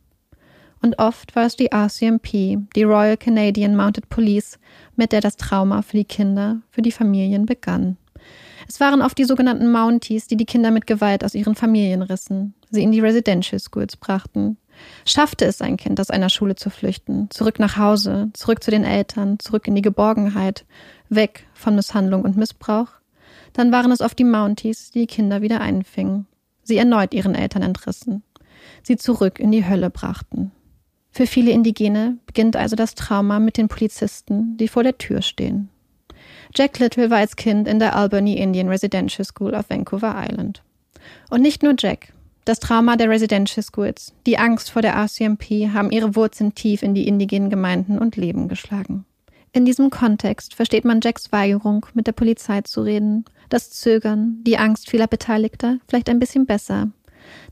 Und 0.82 1.00
oft 1.00 1.36
war 1.36 1.46
es 1.46 1.56
die 1.56 1.72
RCMP, 1.74 2.58
die 2.76 2.84
Royal 2.84 3.18
Canadian 3.18 3.76
Mounted 3.76 4.10
Police, 4.10 4.60
mit 4.96 5.12
der 5.12 5.22
das 5.22 5.36
Trauma 5.36 5.82
für 5.82 5.98
die 5.98 6.06
Kinder, 6.06 6.62
für 6.70 6.82
die 6.82 6.92
Familien 6.92 7.46
begann. 7.46 7.98
Es 8.68 8.80
waren 8.80 9.02
oft 9.02 9.18
die 9.18 9.24
sogenannten 9.24 9.72
Mounties, 9.72 10.28
die 10.28 10.36
die 10.36 10.46
Kinder 10.46 10.72
mit 10.72 10.88
Gewalt 10.88 11.24
aus 11.24 11.36
ihren 11.36 11.56
Familien 11.56 12.02
rissen, 12.02 12.54
sie 12.70 12.84
in 12.84 12.92
die 12.92 13.00
Residential 13.00 13.60
Schools 13.60 13.96
brachten. 13.96 14.58
Schaffte 15.06 15.46
es 15.46 15.62
ein 15.62 15.78
Kind, 15.78 16.00
aus 16.00 16.10
einer 16.10 16.30
Schule 16.30 16.56
zu 16.56 16.70
flüchten, 16.70 17.30
zurück 17.30 17.60
nach 17.60 17.78
Hause, 17.78 18.30
zurück 18.34 18.62
zu 18.62 18.70
den 18.70 18.84
Eltern, 18.84 19.40
zurück 19.40 19.68
in 19.68 19.76
die 19.76 19.82
Geborgenheit, 19.82 20.66
weg 21.10 21.48
von 21.54 21.76
Misshandlung 21.76 22.24
und 22.24 22.38
Missbrauch, 22.38 22.90
dann 23.54 23.72
waren 23.72 23.92
es 23.92 24.02
oft 24.02 24.20
die 24.20 24.24
Mounties, 24.24 24.92
die 24.92 25.00
die 25.00 25.08
Kinder 25.08 25.42
wieder 25.42 25.62
einfingen, 25.62 26.28
sie 26.64 26.78
erneut 26.78 27.14
ihren 27.14 27.36
Eltern 27.36 27.64
entrissen, 27.64 28.22
sie 28.84 28.98
zurück 28.98 29.40
in 29.40 29.52
die 29.52 29.68
Hölle 29.68 29.90
brachten. 29.90 30.52
Für 31.10 31.26
viele 31.26 31.52
Indigene 31.52 32.18
beginnt 32.28 32.56
also 32.56 32.76
das 32.76 32.94
Trauma 32.94 33.40
mit 33.40 33.58
den 33.58 33.70
Polizisten, 33.70 34.58
die 34.58 34.68
vor 34.68 34.84
der 34.84 34.98
Tür 34.98 35.24
stehen. 35.24 35.70
Jack 36.56 36.80
Little 36.80 37.10
war 37.10 37.20
als 37.20 37.36
Kind 37.36 37.68
in 37.68 37.80
der 37.80 37.96
Albany 37.96 38.38
Indian 38.38 38.70
Residential 38.70 39.26
School 39.26 39.56
auf 39.56 39.70
Vancouver 39.70 40.16
Island. 40.18 40.64
Und 41.30 41.42
nicht 41.42 41.64
nur 41.64 41.76
Jack. 41.78 42.14
Das 42.46 42.60
Trauma 42.60 42.96
der 42.96 43.10
Residential 43.10 43.64
Schools, 43.64 44.14
die 44.26 44.38
Angst 44.38 44.72
vor 44.72 44.82
der 44.82 44.96
RCMP 44.96 45.74
haben 45.74 45.92
ihre 45.92 46.16
Wurzeln 46.16 46.56
tief 46.56 46.82
in 46.82 46.94
die 46.94 47.08
indigenen 47.08 47.50
Gemeinden 47.50 48.00
und 48.00 48.16
Leben 48.16 48.48
geschlagen. 48.48 49.06
In 49.52 49.66
diesem 49.66 49.90
Kontext 49.90 50.54
versteht 50.54 50.86
man 50.86 51.02
Jacks 51.02 51.32
Weigerung, 51.32 51.86
mit 51.94 52.08
der 52.08 52.14
Polizei 52.14 52.62
zu 52.62 52.82
reden, 52.82 53.26
das 53.50 53.72
Zögern, 53.72 54.44
die 54.46 54.58
Angst 54.58 54.90
vieler 54.90 55.08
Beteiligter 55.08 55.80
vielleicht 55.88 56.10
ein 56.10 56.20
bisschen 56.20 56.46
besser, 56.46 56.90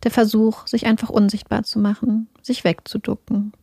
der 0.04 0.12
Versuch, 0.12 0.68
sich 0.68 0.86
einfach 0.86 1.10
unsichtbar 1.10 1.64
zu 1.64 1.80
machen, 1.80 2.28
sich 2.42 2.64
wegzuducken. 2.64 3.54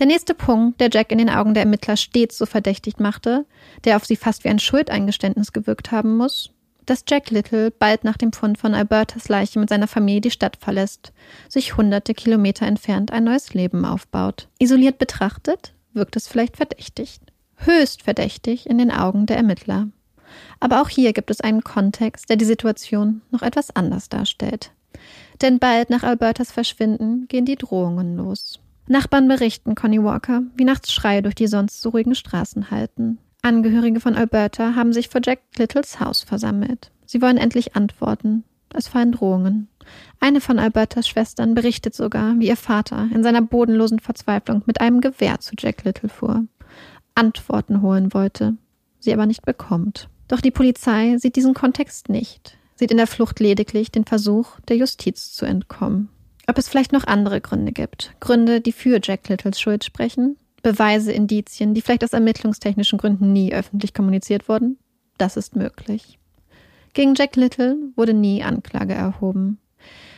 Der 0.00 0.06
nächste 0.06 0.32
Punkt, 0.32 0.80
der 0.80 0.88
Jack 0.90 1.12
in 1.12 1.18
den 1.18 1.28
Augen 1.28 1.52
der 1.52 1.64
Ermittler 1.64 1.94
stets 1.98 2.38
so 2.38 2.46
verdächtig 2.46 2.98
machte, 2.98 3.44
der 3.84 3.96
auf 3.96 4.06
sie 4.06 4.16
fast 4.16 4.44
wie 4.44 4.48
ein 4.48 4.58
Schuldeingeständnis 4.58 5.52
gewirkt 5.52 5.92
haben 5.92 6.16
muss, 6.16 6.52
dass 6.86 7.04
Jack 7.06 7.28
Little 7.28 7.70
bald 7.70 8.02
nach 8.02 8.16
dem 8.16 8.32
Fund 8.32 8.56
von 8.56 8.72
Albertas 8.72 9.28
Leiche 9.28 9.58
mit 9.58 9.68
seiner 9.68 9.88
Familie 9.88 10.22
die 10.22 10.30
Stadt 10.30 10.56
verlässt, 10.56 11.12
sich 11.50 11.76
hunderte 11.76 12.14
Kilometer 12.14 12.66
entfernt 12.66 13.12
ein 13.12 13.24
neues 13.24 13.52
Leben 13.52 13.84
aufbaut. 13.84 14.48
Isoliert 14.58 14.96
betrachtet 14.96 15.74
wirkt 15.92 16.16
es 16.16 16.28
vielleicht 16.28 16.56
verdächtig. 16.56 17.20
Höchst 17.56 18.02
verdächtig 18.02 18.70
in 18.70 18.78
den 18.78 18.90
Augen 18.90 19.26
der 19.26 19.36
Ermittler. 19.36 19.88
Aber 20.60 20.80
auch 20.80 20.88
hier 20.88 21.12
gibt 21.12 21.30
es 21.30 21.42
einen 21.42 21.62
Kontext, 21.62 22.30
der 22.30 22.36
die 22.36 22.46
Situation 22.46 23.20
noch 23.30 23.42
etwas 23.42 23.74
anders 23.76 24.08
darstellt. 24.08 24.70
Denn 25.42 25.58
bald 25.58 25.90
nach 25.90 26.04
Albertas 26.04 26.52
Verschwinden 26.52 27.26
gehen 27.28 27.44
die 27.44 27.56
Drohungen 27.56 28.16
los. 28.16 28.59
Nachbarn 28.90 29.28
berichten 29.28 29.76
Connie 29.76 30.02
Walker, 30.02 30.42
wie 30.56 30.64
nachts 30.64 30.92
Schreie 30.92 31.22
durch 31.22 31.36
die 31.36 31.46
sonst 31.46 31.80
so 31.80 31.90
ruhigen 31.90 32.16
Straßen 32.16 32.72
halten. 32.72 33.18
Angehörige 33.40 34.00
von 34.00 34.16
Alberta 34.16 34.74
haben 34.74 34.92
sich 34.92 35.08
vor 35.08 35.20
Jack 35.24 35.38
Littles 35.56 36.00
Haus 36.00 36.22
versammelt. 36.22 36.90
Sie 37.06 37.22
wollen 37.22 37.36
endlich 37.36 37.76
antworten. 37.76 38.42
Es 38.74 38.88
fallen 38.88 39.12
Drohungen. 39.12 39.68
Eine 40.18 40.40
von 40.40 40.58
Albertas 40.58 41.06
Schwestern 41.06 41.54
berichtet 41.54 41.94
sogar, 41.94 42.34
wie 42.40 42.48
ihr 42.48 42.56
Vater 42.56 43.08
in 43.14 43.22
seiner 43.22 43.42
bodenlosen 43.42 44.00
Verzweiflung 44.00 44.62
mit 44.66 44.80
einem 44.80 45.00
Gewehr 45.00 45.38
zu 45.38 45.54
Jack 45.56 45.84
Little 45.84 46.08
fuhr, 46.08 46.46
Antworten 47.14 47.82
holen 47.82 48.12
wollte, 48.12 48.56
sie 48.98 49.12
aber 49.12 49.26
nicht 49.26 49.46
bekommt. 49.46 50.08
Doch 50.26 50.40
die 50.40 50.50
Polizei 50.50 51.16
sieht 51.18 51.36
diesen 51.36 51.54
Kontext 51.54 52.08
nicht, 52.08 52.58
sieht 52.74 52.90
in 52.90 52.96
der 52.96 53.06
Flucht 53.06 53.38
lediglich 53.38 53.92
den 53.92 54.04
Versuch, 54.04 54.58
der 54.68 54.76
Justiz 54.76 55.32
zu 55.32 55.46
entkommen. 55.46 56.08
Ob 56.50 56.58
es 56.58 56.68
vielleicht 56.68 56.90
noch 56.90 57.06
andere 57.06 57.40
Gründe 57.40 57.70
gibt. 57.70 58.12
Gründe, 58.18 58.60
die 58.60 58.72
für 58.72 58.98
Jack 59.00 59.28
Littles 59.28 59.60
Schuld 59.60 59.84
sprechen. 59.84 60.36
Beweise, 60.64 61.12
Indizien, 61.12 61.74
die 61.74 61.80
vielleicht 61.80 62.02
aus 62.02 62.12
ermittlungstechnischen 62.12 62.98
Gründen 62.98 63.32
nie 63.32 63.54
öffentlich 63.54 63.94
kommuniziert 63.94 64.48
wurden. 64.48 64.76
Das 65.16 65.36
ist 65.36 65.54
möglich. 65.54 66.18
Gegen 66.92 67.14
Jack 67.14 67.36
Little 67.36 67.76
wurde 67.94 68.14
nie 68.14 68.42
Anklage 68.42 68.94
erhoben. 68.94 69.60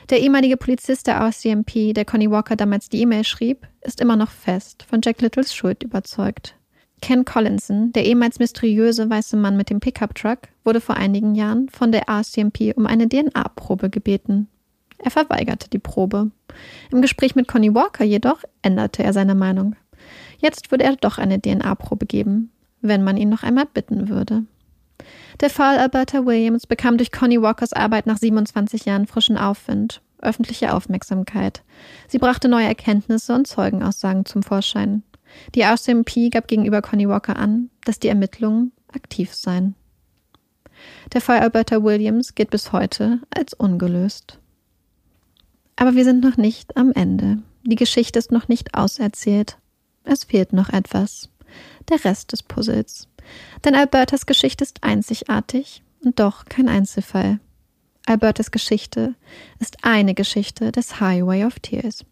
Der 0.08 0.20
ehemalige 0.20 0.56
Polizist 0.56 1.06
der 1.06 1.20
RCMP, 1.20 1.92
der 1.92 2.06
Connie 2.06 2.30
Walker 2.30 2.56
damals 2.56 2.88
die 2.88 3.02
E-Mail 3.02 3.24
schrieb, 3.24 3.68
ist 3.82 4.00
immer 4.00 4.16
noch 4.16 4.30
fest 4.30 4.86
von 4.88 5.02
Jack 5.04 5.20
Littles 5.20 5.54
Schuld 5.54 5.82
überzeugt. 5.82 6.54
Ken 7.02 7.26
Collinson, 7.26 7.92
der 7.92 8.06
ehemals 8.06 8.38
mysteriöse 8.38 9.10
weiße 9.10 9.36
Mann 9.36 9.58
mit 9.58 9.68
dem 9.68 9.80
Pickup-Truck, 9.80 10.48
wurde 10.64 10.80
vor 10.80 10.96
einigen 10.96 11.34
Jahren 11.34 11.68
von 11.68 11.92
der 11.92 12.08
RCMP 12.08 12.72
um 12.74 12.86
eine 12.86 13.06
DNA-Probe 13.06 13.90
gebeten. 13.90 14.48
Er 15.02 15.10
verweigerte 15.10 15.68
die 15.68 15.80
Probe. 15.80 16.30
Im 16.90 17.02
Gespräch 17.02 17.34
mit 17.34 17.48
Connie 17.48 17.74
Walker 17.74 18.04
jedoch 18.04 18.42
änderte 18.62 19.02
er 19.02 19.12
seine 19.12 19.34
Meinung. 19.34 19.74
Jetzt 20.38 20.70
würde 20.70 20.84
er 20.84 20.96
doch 20.96 21.18
eine 21.18 21.40
DNA-Probe 21.40 22.06
geben, 22.06 22.50
wenn 22.80 23.02
man 23.02 23.16
ihn 23.16 23.28
noch 23.28 23.42
einmal 23.42 23.66
bitten 23.66 24.08
würde. 24.08 24.44
Der 25.40 25.50
Fall 25.50 25.78
Alberta 25.78 26.24
Williams 26.24 26.66
bekam 26.66 26.96
durch 26.96 27.10
Connie 27.10 27.42
Walkers 27.42 27.72
Arbeit 27.72 28.06
nach 28.06 28.18
27 28.18 28.84
Jahren 28.84 29.08
frischen 29.08 29.36
Aufwind, 29.36 30.00
öffentliche 30.20 30.72
Aufmerksamkeit. 30.72 31.62
Sie 32.06 32.18
brachte 32.18 32.48
neue 32.48 32.66
Erkenntnisse 32.66 33.34
und 33.34 33.48
Zeugenaussagen 33.48 34.24
zum 34.24 34.44
Vorschein. 34.44 35.02
Die 35.54 35.62
RCMP 35.62 36.30
gab 36.30 36.46
gegenüber 36.46 36.80
Connie 36.82 37.08
Walker 37.08 37.36
an, 37.36 37.70
dass 37.84 37.98
die 37.98 38.08
Ermittlungen 38.08 38.70
aktiv 38.92 39.34
seien. 39.34 39.74
Der 41.12 41.20
Fall 41.20 41.40
Alberta 41.40 41.82
Williams 41.82 42.34
gilt 42.34 42.50
bis 42.50 42.72
heute 42.72 43.20
als 43.34 43.54
ungelöst. 43.54 44.38
Aber 45.76 45.94
wir 45.94 46.04
sind 46.04 46.22
noch 46.22 46.36
nicht 46.36 46.76
am 46.76 46.92
Ende. 46.92 47.38
Die 47.64 47.76
Geschichte 47.76 48.18
ist 48.18 48.32
noch 48.32 48.48
nicht 48.48 48.74
auserzählt. 48.74 49.58
Es 50.04 50.24
fehlt 50.24 50.52
noch 50.52 50.68
etwas. 50.68 51.28
Der 51.88 52.04
Rest 52.04 52.32
des 52.32 52.42
Puzzles. 52.42 53.08
Denn 53.64 53.74
Albertas 53.74 54.26
Geschichte 54.26 54.64
ist 54.64 54.82
einzigartig 54.82 55.82
und 56.04 56.18
doch 56.18 56.44
kein 56.46 56.68
Einzelfall. 56.68 57.38
Albertas 58.06 58.50
Geschichte 58.50 59.14
ist 59.60 59.84
eine 59.84 60.14
Geschichte 60.14 60.72
des 60.72 61.00
Highway 61.00 61.44
of 61.44 61.60
Tears. 61.60 62.04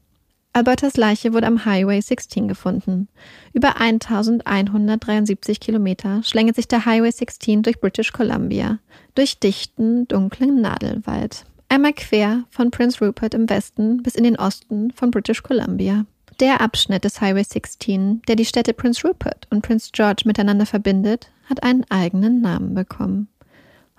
Albertas 0.52 0.96
Leiche 0.96 1.32
wurde 1.32 1.46
am 1.46 1.64
Highway 1.64 2.00
16 2.00 2.48
gefunden. 2.48 3.08
Über 3.52 3.80
1173 3.80 5.60
Kilometer 5.60 6.22
schlängelt 6.24 6.56
sich 6.56 6.66
der 6.66 6.86
Highway 6.86 7.12
16 7.12 7.62
durch 7.62 7.80
British 7.80 8.12
Columbia, 8.12 8.78
durch 9.14 9.38
dichten, 9.38 10.08
dunklen 10.08 10.60
Nadelwald. 10.60 11.44
Einmal 11.72 11.92
quer 11.92 12.42
von 12.50 12.72
Prince 12.72 12.98
Rupert 12.98 13.32
im 13.32 13.48
Westen 13.48 14.02
bis 14.02 14.16
in 14.16 14.24
den 14.24 14.34
Osten 14.34 14.90
von 14.90 15.12
British 15.12 15.44
Columbia. 15.44 16.04
Der 16.40 16.60
Abschnitt 16.60 17.04
des 17.04 17.20
Highway 17.20 17.44
16, 17.44 18.22
der 18.26 18.34
die 18.34 18.44
Städte 18.44 18.74
Prince 18.74 19.06
Rupert 19.06 19.46
und 19.50 19.62
Prince 19.62 19.90
George 19.92 20.24
miteinander 20.24 20.66
verbindet, 20.66 21.30
hat 21.48 21.62
einen 21.62 21.84
eigenen 21.88 22.40
Namen 22.40 22.74
bekommen. 22.74 23.28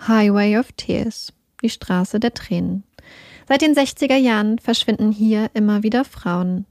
Highway 0.05 0.57
of 0.57 0.73
Tears, 0.73 1.31
die 1.63 1.69
Straße 1.69 2.19
der 2.19 2.33
Tränen. 2.33 2.83
Seit 3.47 3.61
den 3.61 3.73
60er 3.73 4.17
Jahren 4.17 4.59
verschwinden 4.59 5.13
hier 5.13 5.49
immer 5.53 5.81
wieder 5.81 6.03
Frauen. 6.03 6.65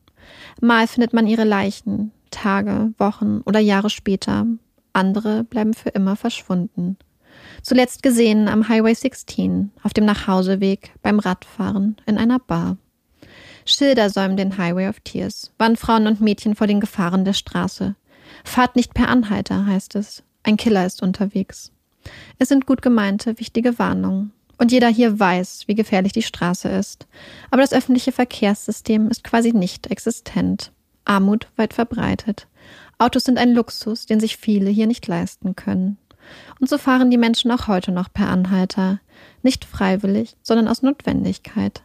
Mal 0.61 0.87
findet 0.87 1.15
man 1.15 1.27
ihre 1.27 1.45
Leichen, 1.45 2.13
Tage, 2.31 2.93
Wochen 2.99 3.41
oder 3.47 3.61
Jahre 3.61 3.89
später. 3.89 4.47
Andere 4.93 5.45
bleiben 5.45 5.73
für 5.73 5.89
immer 5.89 6.17
verschwunden. 6.17 6.99
Zuletzt 7.63 8.03
gesehen 8.03 8.49
am 8.49 8.69
Highway 8.69 8.95
16, 8.95 9.71
auf 9.83 9.93
dem 9.93 10.05
Nachhauseweg, 10.05 10.93
beim 11.03 11.19
Radfahren, 11.19 11.97
in 12.07 12.19
einer 12.19 12.39
Bar. 12.39 12.77
Schilder 13.65 14.11
säumen 14.11 14.37
den 14.37 14.57
Highway 14.59 14.89
of 14.89 15.01
Tears, 15.01 15.53
warnen 15.59 15.77
Frauen 15.77 16.07
und 16.07 16.21
Mädchen 16.21 16.55
vor 16.55 16.67
den 16.67 16.81
Gefahren 16.81 17.25
der 17.25 17.35
Straße. 17.35 17.95
Fahrt 18.45 18.77
nicht 18.77 18.95
per 18.95 19.09
Anhalter, 19.09 19.67
heißt 19.67 19.95
es. 19.97 20.23
Ein 20.43 20.57
Killer 20.57 20.87
ist 20.87 21.03
unterwegs. 21.03 21.73
Es 22.39 22.49
sind 22.49 22.67
gut 22.67 22.83
gemeinte, 22.83 23.39
wichtige 23.39 23.79
Warnungen. 23.79 24.33
Und 24.59 24.73
jeder 24.73 24.89
hier 24.89 25.19
weiß, 25.19 25.65
wie 25.67 25.75
gefährlich 25.75 26.13
die 26.13 26.23
Straße 26.23 26.69
ist. 26.69 27.07
Aber 27.51 27.63
das 27.63 27.73
öffentliche 27.73 28.13
Verkehrssystem 28.13 29.09
ist 29.09 29.25
quasi 29.25 29.53
nicht 29.53 29.91
existent. 29.91 30.73
Armut 31.05 31.49
weit 31.57 31.73
verbreitet. 31.73 32.47
Autos 32.99 33.25
sind 33.25 33.39
ein 33.39 33.55
Luxus, 33.55 34.05
den 34.05 34.21
sich 34.21 34.37
viele 34.37 34.69
hier 34.69 34.87
nicht 34.87 35.07
leisten 35.07 35.57
können. 35.57 35.97
Und 36.59 36.69
so 36.69 36.79
fahren 36.79 37.11
die 37.11 37.19
Menschen 37.19 37.51
auch 37.51 37.69
heute 37.69 37.93
noch 37.93 38.13
per 38.13 38.29
Anhalter. 38.29 39.01
Nicht 39.43 39.65
freiwillig, 39.65 40.37
sondern 40.43 40.69
aus 40.69 40.83
Notwendigkeit. 40.83 41.83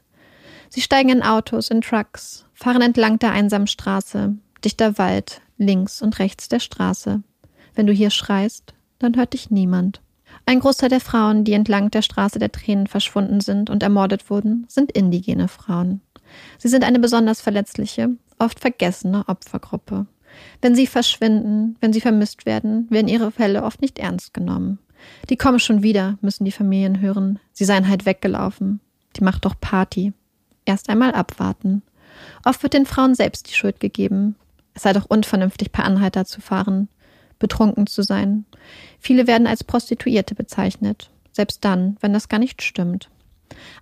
Sie 0.70 0.82
steigen 0.82 1.10
in 1.10 1.24
Autos, 1.24 1.70
in 1.70 1.82
Trucks, 1.82 2.46
fahren 2.54 2.82
entlang 2.82 3.20
der 3.20 3.32
einsamen 3.32 3.68
Straße, 3.68 4.36
dichter 4.64 4.98
Wald, 4.98 5.42
links 5.58 6.02
und 6.02 6.20
rechts 6.20 6.50
der 6.50 6.60
Straße. 6.60 7.24
Wenn 7.76 7.88
du 7.88 7.94
hier 7.94 8.10
schreist, 8.10 8.74
dann 9.00 9.16
hört 9.16 9.34
dich 9.34 9.52
niemand. 9.52 10.02
Ein 10.46 10.60
Großteil 10.60 10.90
der 10.90 11.02
Frauen, 11.02 11.44
die 11.44 11.54
entlang 11.54 11.92
der 11.92 12.02
Straße 12.02 12.40
der 12.40 12.52
Tränen 12.52 12.88
verschwunden 12.88 13.42
sind 13.42 13.70
und 13.70 13.84
ermordet 13.84 14.30
wurden, 14.30 14.66
sind 14.68 14.92
indigene 14.92 15.48
Frauen. 15.48 16.02
Sie 16.58 16.68
sind 16.68 16.84
eine 16.84 17.00
besonders 17.00 17.42
verletzliche, 17.42 18.10
oft 18.40 18.60
vergessene 18.60 19.28
Opfergruppe. 19.28 20.08
Wenn 20.62 20.76
sie 20.76 20.88
verschwinden, 20.88 21.76
wenn 21.82 21.94
sie 21.94 22.02
vermisst 22.02 22.46
werden, 22.46 22.88
werden 22.90 23.08
ihre 23.08 23.32
Fälle 23.32 23.64
oft 23.64 23.82
nicht 23.82 24.00
ernst 24.00 24.34
genommen. 24.34 24.80
Die 25.30 25.38
kommen 25.38 25.60
schon 25.60 25.84
wieder, 25.84 26.18
müssen 26.22 26.46
die 26.46 26.52
Familien 26.52 27.02
hören. 27.02 27.40
Sie 27.54 27.66
seien 27.66 27.88
halt 27.88 28.06
weggelaufen. 28.06 28.80
Die 29.16 29.24
macht 29.24 29.46
doch 29.46 29.56
Party. 29.60 30.14
Erst 30.66 30.90
einmal 30.90 31.12
abwarten. 31.14 31.84
Oft 32.44 32.64
wird 32.64 32.74
den 32.74 32.86
Frauen 32.86 33.16
selbst 33.16 33.50
die 33.50 33.54
Schuld 33.54 33.80
gegeben. 33.80 34.36
Es 34.74 34.84
sei 34.84 34.94
doch 34.94 35.06
unvernünftig, 35.06 35.72
per 35.72 35.86
Anhalter 35.86 36.26
zu 36.26 36.42
fahren, 36.42 36.90
betrunken 37.40 37.88
zu 37.88 38.02
sein. 38.02 38.46
Viele 39.00 39.28
werden 39.28 39.48
als 39.48 39.64
Prostituierte 39.64 40.36
bezeichnet, 40.36 41.12
selbst 41.32 41.64
dann, 41.64 41.98
wenn 42.02 42.14
das 42.14 42.30
gar 42.30 42.40
nicht 42.40 42.62
stimmt. 42.62 43.10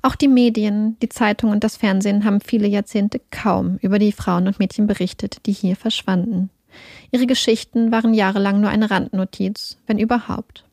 Auch 0.01 0.15
die 0.15 0.27
Medien, 0.27 0.97
die 1.01 1.09
Zeitungen 1.09 1.55
und 1.55 1.63
das 1.63 1.77
Fernsehen 1.77 2.25
haben 2.25 2.41
viele 2.41 2.67
Jahrzehnte 2.67 3.21
kaum 3.31 3.77
über 3.81 3.99
die 3.99 4.11
Frauen 4.11 4.47
und 4.47 4.59
Mädchen 4.59 4.87
berichtet, 4.87 5.45
die 5.45 5.53
hier 5.53 5.75
verschwanden. 5.75 6.49
Ihre 7.11 7.27
Geschichten 7.27 7.91
waren 7.91 8.13
jahrelang 8.13 8.59
nur 8.59 8.69
eine 8.69 8.89
Randnotiz, 8.89 9.77
wenn 9.85 9.99
überhaupt. 9.99 10.65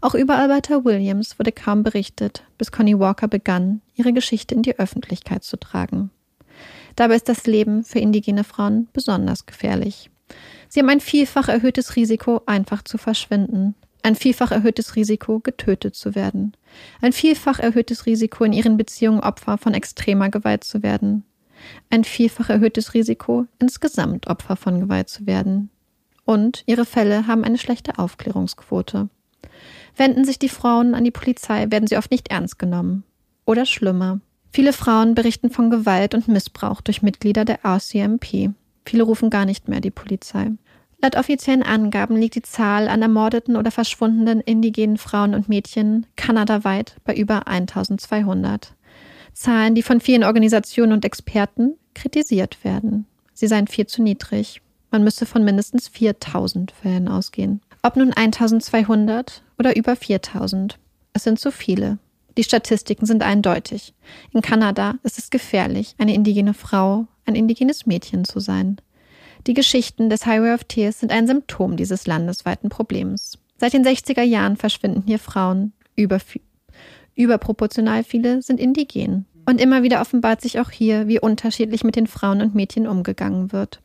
Auch 0.00 0.14
über 0.14 0.36
Alberta 0.36 0.84
Williams 0.84 1.38
wurde 1.38 1.52
kaum 1.52 1.82
berichtet, 1.82 2.44
bis 2.58 2.72
Connie 2.72 2.98
Walker 2.98 3.28
begann, 3.28 3.82
ihre 3.94 4.12
Geschichte 4.12 4.54
in 4.54 4.62
die 4.62 4.78
Öffentlichkeit 4.78 5.44
zu 5.44 5.56
tragen. 5.58 6.10
Dabei 6.96 7.16
ist 7.16 7.28
das 7.28 7.46
Leben 7.46 7.84
für 7.84 7.98
indigene 7.98 8.44
Frauen 8.44 8.88
besonders 8.92 9.46
gefährlich. 9.46 10.10
Sie 10.68 10.80
haben 10.80 10.88
ein 10.88 11.00
vielfach 11.00 11.48
erhöhtes 11.48 11.96
Risiko, 11.96 12.42
einfach 12.46 12.82
zu 12.82 12.98
verschwinden, 12.98 13.74
ein 14.02 14.16
vielfach 14.16 14.50
erhöhtes 14.50 14.96
Risiko, 14.96 15.40
getötet 15.40 15.94
zu 15.94 16.14
werden, 16.14 16.52
ein 17.00 17.12
vielfach 17.12 17.58
erhöhtes 17.58 18.06
Risiko, 18.06 18.44
in 18.44 18.52
ihren 18.52 18.76
Beziehungen 18.76 19.20
Opfer 19.20 19.58
von 19.58 19.74
extremer 19.74 20.30
Gewalt 20.30 20.64
zu 20.64 20.82
werden, 20.82 21.24
ein 21.90 22.04
vielfach 22.04 22.50
erhöhtes 22.50 22.94
Risiko, 22.94 23.46
insgesamt 23.58 24.26
Opfer 24.28 24.56
von 24.56 24.80
Gewalt 24.80 25.08
zu 25.08 25.26
werden. 25.26 25.70
Und 26.24 26.62
ihre 26.66 26.84
Fälle 26.84 27.26
haben 27.26 27.44
eine 27.44 27.58
schlechte 27.58 27.98
Aufklärungsquote. 27.98 29.08
Wenden 29.96 30.24
sich 30.24 30.38
die 30.38 30.48
Frauen 30.48 30.94
an 30.94 31.04
die 31.04 31.10
Polizei, 31.10 31.66
werden 31.70 31.86
sie 31.86 31.96
oft 31.96 32.10
nicht 32.10 32.30
ernst 32.30 32.58
genommen. 32.58 33.04
Oder 33.44 33.66
schlimmer. 33.66 34.20
Viele 34.52 34.72
Frauen 34.72 35.14
berichten 35.14 35.50
von 35.50 35.70
Gewalt 35.70 36.14
und 36.14 36.28
Missbrauch 36.28 36.80
durch 36.80 37.02
Mitglieder 37.02 37.44
der 37.44 37.64
RCMP. 37.64 38.50
Viele 38.84 39.02
rufen 39.02 39.30
gar 39.30 39.44
nicht 39.44 39.68
mehr 39.68 39.80
die 39.80 39.90
Polizei. 39.90 40.52
Laut 41.02 41.16
offiziellen 41.16 41.62
Angaben 41.62 42.16
liegt 42.16 42.34
die 42.34 42.42
Zahl 42.42 42.88
an 42.88 43.00
ermordeten 43.00 43.56
oder 43.56 43.70
verschwundenen 43.70 44.40
indigenen 44.40 44.98
Frauen 44.98 45.34
und 45.34 45.48
Mädchen 45.48 46.06
kanadaweit 46.16 46.96
bei 47.04 47.14
über 47.14 47.48
1200. 47.48 48.74
Zahlen, 49.32 49.74
die 49.74 49.82
von 49.82 50.00
vielen 50.00 50.24
Organisationen 50.24 50.92
und 50.92 51.04
Experten 51.04 51.76
kritisiert 51.94 52.62
werden. 52.64 53.06
Sie 53.32 53.46
seien 53.46 53.66
viel 53.66 53.86
zu 53.86 54.02
niedrig. 54.02 54.60
Man 54.90 55.02
müsse 55.02 55.24
von 55.24 55.44
mindestens 55.44 55.88
4000 55.88 56.72
Fällen 56.72 57.08
ausgehen. 57.08 57.62
Ob 57.82 57.96
nun 57.96 58.12
1200 58.12 59.42
oder 59.58 59.76
über 59.76 59.96
4000. 59.96 60.78
Es 61.14 61.24
sind 61.24 61.40
zu 61.40 61.50
viele. 61.50 61.98
Die 62.36 62.44
Statistiken 62.44 63.06
sind 63.06 63.22
eindeutig. 63.22 63.94
In 64.32 64.42
Kanada 64.42 64.94
ist 65.02 65.18
es 65.18 65.30
gefährlich, 65.30 65.94
eine 65.98 66.14
indigene 66.14 66.52
Frau, 66.52 67.06
ein 67.24 67.34
indigenes 67.34 67.86
Mädchen 67.86 68.24
zu 68.24 68.40
sein. 68.40 68.76
Die 69.46 69.54
Geschichten 69.54 70.10
des 70.10 70.26
Highway 70.26 70.52
of 70.52 70.64
Tears 70.64 71.00
sind 71.00 71.12
ein 71.12 71.26
Symptom 71.26 71.76
dieses 71.76 72.06
landesweiten 72.06 72.68
Problems. 72.68 73.38
Seit 73.58 73.72
den 73.72 73.84
60er 73.84 74.22
Jahren 74.22 74.56
verschwinden 74.56 75.02
hier 75.06 75.18
Frauen. 75.18 75.72
Über, 75.96 76.18
überproportional 77.14 78.04
viele 78.04 78.42
sind 78.42 78.60
indigen. 78.60 79.26
Und 79.46 79.60
immer 79.60 79.82
wieder 79.82 80.00
offenbart 80.00 80.40
sich 80.40 80.60
auch 80.60 80.70
hier, 80.70 81.08
wie 81.08 81.20
unterschiedlich 81.20 81.84
mit 81.84 81.96
den 81.96 82.06
Frauen 82.06 82.42
und 82.42 82.54
Mädchen 82.54 82.86
umgegangen 82.86 83.52
wird. 83.52 83.80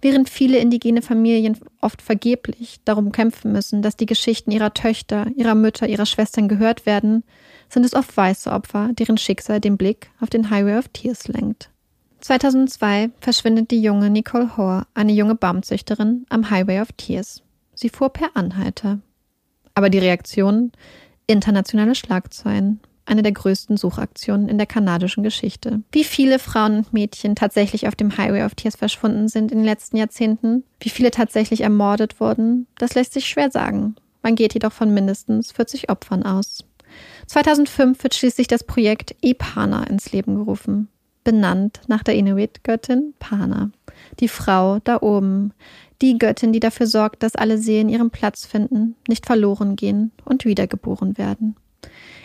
Während 0.00 0.28
viele 0.28 0.58
indigene 0.58 1.02
Familien 1.02 1.56
oft 1.80 2.02
vergeblich 2.02 2.80
darum 2.84 3.12
kämpfen 3.12 3.52
müssen, 3.52 3.82
dass 3.82 3.96
die 3.96 4.06
Geschichten 4.06 4.50
ihrer 4.50 4.74
Töchter, 4.74 5.26
ihrer 5.36 5.54
Mütter, 5.54 5.88
ihrer 5.88 6.06
Schwestern 6.06 6.48
gehört 6.48 6.86
werden, 6.86 7.22
sind 7.68 7.84
es 7.84 7.94
oft 7.94 8.16
weiße 8.16 8.50
Opfer, 8.50 8.90
deren 8.92 9.18
Schicksal 9.18 9.60
den 9.60 9.76
Blick 9.76 10.10
auf 10.20 10.30
den 10.30 10.50
Highway 10.50 10.78
of 10.78 10.88
Tears 10.88 11.28
lenkt. 11.28 11.71
2002 12.22 13.10
verschwindet 13.20 13.72
die 13.72 13.82
junge 13.82 14.08
Nicole 14.08 14.56
Hoare, 14.56 14.86
eine 14.94 15.12
junge 15.12 15.34
Baumzüchterin, 15.34 16.24
am 16.28 16.50
Highway 16.50 16.80
of 16.80 16.92
Tears. 16.96 17.42
Sie 17.74 17.88
fuhr 17.88 18.10
per 18.10 18.36
Anhalter. 18.36 19.00
Aber 19.74 19.90
die 19.90 19.98
Reaktion? 19.98 20.70
Internationale 21.26 21.96
Schlagzeilen, 21.96 22.78
eine 23.06 23.22
der 23.22 23.32
größten 23.32 23.76
Suchaktionen 23.76 24.48
in 24.48 24.56
der 24.56 24.68
kanadischen 24.68 25.24
Geschichte. 25.24 25.82
Wie 25.90 26.04
viele 26.04 26.38
Frauen 26.38 26.76
und 26.78 26.92
Mädchen 26.92 27.34
tatsächlich 27.34 27.88
auf 27.88 27.96
dem 27.96 28.16
Highway 28.16 28.44
of 28.44 28.54
Tears 28.54 28.76
verschwunden 28.76 29.26
sind 29.26 29.50
in 29.50 29.58
den 29.58 29.64
letzten 29.64 29.96
Jahrzehnten, 29.96 30.62
wie 30.78 30.90
viele 30.90 31.10
tatsächlich 31.10 31.62
ermordet 31.62 32.20
wurden, 32.20 32.68
das 32.78 32.94
lässt 32.94 33.14
sich 33.14 33.26
schwer 33.26 33.50
sagen. 33.50 33.96
Man 34.22 34.36
geht 34.36 34.54
jedoch 34.54 34.72
von 34.72 34.94
mindestens 34.94 35.50
40 35.50 35.90
Opfern 35.90 36.22
aus. 36.22 36.64
2005 37.26 38.00
wird 38.00 38.14
schließlich 38.14 38.46
das 38.46 38.62
Projekt 38.62 39.16
EPANA 39.22 39.84
ins 39.84 40.12
Leben 40.12 40.36
gerufen, 40.36 40.88
benannt 41.24 41.80
nach 41.86 42.02
der 42.02 42.14
Inuit-Göttin 42.14 43.14
Pana, 43.18 43.70
die 44.20 44.28
Frau 44.28 44.78
da 44.80 45.00
oben, 45.00 45.52
die 46.00 46.18
Göttin, 46.18 46.52
die 46.52 46.60
dafür 46.60 46.86
sorgt, 46.86 47.22
dass 47.22 47.36
alle 47.36 47.58
Seelen 47.58 47.88
ihren 47.88 48.10
Platz 48.10 48.44
finden, 48.44 48.96
nicht 49.08 49.26
verloren 49.26 49.76
gehen 49.76 50.10
und 50.24 50.44
wiedergeboren 50.44 51.16
werden. 51.16 51.56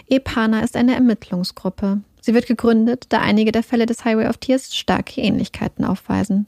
EPANA 0.09 0.61
ist 0.61 0.75
eine 0.75 0.95
Ermittlungsgruppe. 0.95 2.01
Sie 2.21 2.33
wird 2.33 2.47
gegründet, 2.47 3.05
da 3.09 3.19
einige 3.19 3.51
der 3.51 3.63
Fälle 3.63 3.85
des 3.85 4.03
Highway 4.03 4.27
of 4.27 4.37
Tears 4.37 4.75
starke 4.75 5.21
Ähnlichkeiten 5.21 5.85
aufweisen. 5.85 6.47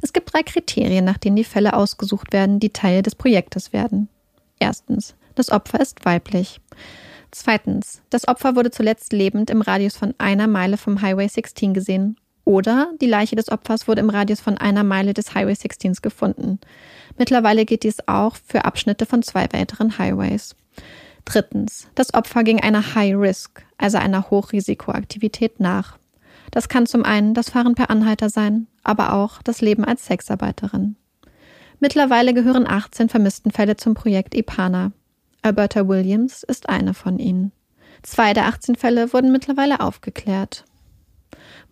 Es 0.00 0.12
gibt 0.12 0.32
drei 0.32 0.42
Kriterien, 0.42 1.04
nach 1.04 1.18
denen 1.18 1.36
die 1.36 1.44
Fälle 1.44 1.74
ausgesucht 1.74 2.32
werden, 2.32 2.60
die 2.60 2.70
Teil 2.70 3.02
des 3.02 3.14
Projektes 3.14 3.72
werden. 3.72 4.08
Erstens, 4.58 5.14
das 5.34 5.50
Opfer 5.50 5.80
ist 5.80 6.04
weiblich. 6.04 6.60
Zweitens, 7.32 8.02
das 8.10 8.28
Opfer 8.28 8.56
wurde 8.56 8.70
zuletzt 8.70 9.12
lebend 9.12 9.48
im 9.48 9.62
Radius 9.62 9.96
von 9.96 10.14
einer 10.18 10.46
Meile 10.46 10.76
vom 10.76 11.00
Highway 11.00 11.26
16 11.26 11.72
gesehen. 11.72 12.16
Oder 12.44 12.92
die 13.00 13.06
Leiche 13.06 13.36
des 13.36 13.50
Opfers 13.50 13.88
wurde 13.88 14.00
im 14.00 14.10
Radius 14.10 14.40
von 14.40 14.58
einer 14.58 14.84
Meile 14.84 15.14
des 15.14 15.34
Highway 15.34 15.54
16 15.54 15.94
gefunden. 16.02 16.60
Mittlerweile 17.16 17.64
gilt 17.64 17.84
dies 17.84 18.06
auch 18.06 18.36
für 18.36 18.64
Abschnitte 18.66 19.06
von 19.06 19.22
zwei 19.22 19.46
weiteren 19.52 19.96
Highways. 19.96 20.54
Drittens, 21.24 21.88
das 21.94 22.12
Opfer 22.14 22.44
ging 22.44 22.60
einer 22.60 22.94
High-Risk, 22.94 23.64
also 23.78 23.96
einer 23.96 24.28
Hochrisikoaktivität 24.30 25.58
nach. 25.58 25.98
Das 26.50 26.68
kann 26.68 26.86
zum 26.86 27.04
einen 27.04 27.32
das 27.32 27.48
Fahren 27.48 27.74
per 27.74 27.88
Anhalter 27.88 28.28
sein, 28.28 28.66
aber 28.82 29.14
auch 29.14 29.40
das 29.42 29.62
Leben 29.62 29.84
als 29.84 30.04
Sexarbeiterin. 30.04 30.96
Mittlerweile 31.80 32.34
gehören 32.34 32.66
18 32.66 33.08
Vermisstenfälle 33.08 33.76
zum 33.76 33.94
Projekt 33.94 34.34
IPANA. 34.34 34.92
Alberta 35.44 35.88
Williams 35.88 36.44
ist 36.44 36.68
eine 36.68 36.94
von 36.94 37.18
ihnen. 37.18 37.50
Zwei 38.02 38.32
der 38.32 38.46
18 38.46 38.76
Fälle 38.76 39.12
wurden 39.12 39.32
mittlerweile 39.32 39.80
aufgeklärt. 39.80 40.64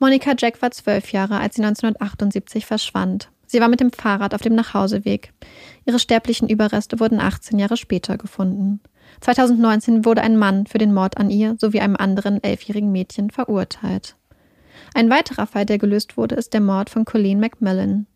Monika 0.00 0.34
Jack 0.36 0.60
war 0.60 0.72
zwölf 0.72 1.12
Jahre, 1.12 1.38
als 1.38 1.54
sie 1.54 1.62
1978 1.62 2.66
verschwand. 2.66 3.30
Sie 3.46 3.60
war 3.60 3.68
mit 3.68 3.80
dem 3.80 3.92
Fahrrad 3.92 4.34
auf 4.34 4.42
dem 4.42 4.54
Nachhauseweg. 4.54 5.32
Ihre 5.84 5.98
sterblichen 6.00 6.48
Überreste 6.48 6.98
wurden 6.98 7.20
18 7.20 7.58
Jahre 7.58 7.76
später 7.76 8.18
gefunden. 8.18 8.80
2019 9.20 10.04
wurde 10.04 10.22
ein 10.22 10.36
Mann 10.36 10.66
für 10.66 10.78
den 10.78 10.94
Mord 10.94 11.16
an 11.16 11.30
ihr 11.30 11.56
sowie 11.60 11.80
einem 11.80 11.96
anderen 11.96 12.42
elfjährigen 12.42 12.90
Mädchen 12.90 13.30
verurteilt. 13.30 14.16
Ein 14.94 15.10
weiterer 15.10 15.46
Fall, 15.46 15.66
der 15.66 15.78
gelöst 15.78 16.16
wurde, 16.16 16.34
ist 16.34 16.54
der 16.54 16.60
Mord 16.60 16.90
von 16.90 17.04
Colleen 17.04 17.38
McMillan. 17.38 18.06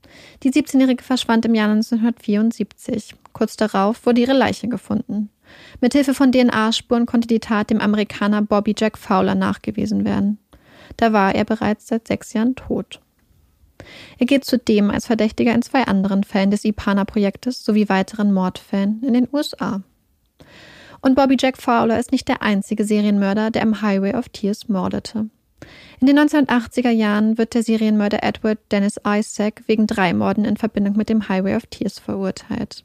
Die 0.43 0.51
17-Jährige 0.51 1.03
verschwand 1.03 1.45
im 1.45 1.55
Jahr 1.55 1.69
1974. 1.71 3.15
Kurz 3.33 3.57
darauf 3.57 4.07
wurde 4.07 4.21
ihre 4.21 4.33
Leiche 4.33 4.69
gefunden. 4.69 5.31
Mithilfe 5.81 6.15
von 6.15 6.33
DNA-Spuren 6.33 7.07
konnte 7.07 7.29
die 7.29 7.41
Tat 7.41 7.71
dem 7.71 7.81
Amerikaner 7.81 8.43
Bobby 8.43 8.75
Jack 8.77 8.99
Fowler 8.99 9.35
nachgewiesen 9.35 10.05
werden. 10.05 10.39
Da 10.97 11.13
war 11.13 11.35
er 11.35 11.45
bereits 11.45 11.87
seit 11.89 12.07
sechs 12.07 12.33
Jahren 12.33 12.55
tot. 12.55 13.01
Er 14.19 14.27
geht 14.27 14.45
zudem 14.45 14.91
als 14.91 15.07
Verdächtiger 15.07 15.55
in 15.55 15.63
zwei 15.63 15.85
anderen 15.85 16.25
Fällen 16.25 16.51
des 16.51 16.65
IPANA-Projektes 16.65 17.65
sowie 17.65 17.89
weiteren 17.89 18.33
Mordfällen 18.33 19.03
in 19.03 19.15
den 19.15 19.29
USA. 19.33 19.83
Und 21.01 21.17
Bobby 21.17 21.37
Jack 21.39 21.59
Fowler 21.59 21.99
ist 21.99 22.13
nicht 22.13 22.29
der 22.29 22.43
einzige 22.43 22.85
Serienmörder, 22.85 23.51
der 23.51 23.63
im 23.63 23.83
Highway 23.83 24.15
of 24.15 24.31
Tears 24.31 24.69
mordete. 24.69 25.29
In 26.01 26.07
den 26.07 26.19
1980er 26.19 26.91
Jahren 26.91 27.39
wird 27.39 27.55
der 27.55 27.63
Serienmörder 27.63 28.23
Edward 28.23 28.59
Dennis 28.71 29.01
Isaac 29.07 29.63
wegen 29.67 29.87
drei 29.87 30.13
Morden 30.13 30.45
in 30.45 30.57
Verbindung 30.57 30.97
mit 30.97 31.09
dem 31.09 31.29
Highway 31.29 31.57
of 31.57 31.67
Tears 31.67 31.99
verurteilt. 31.99 32.85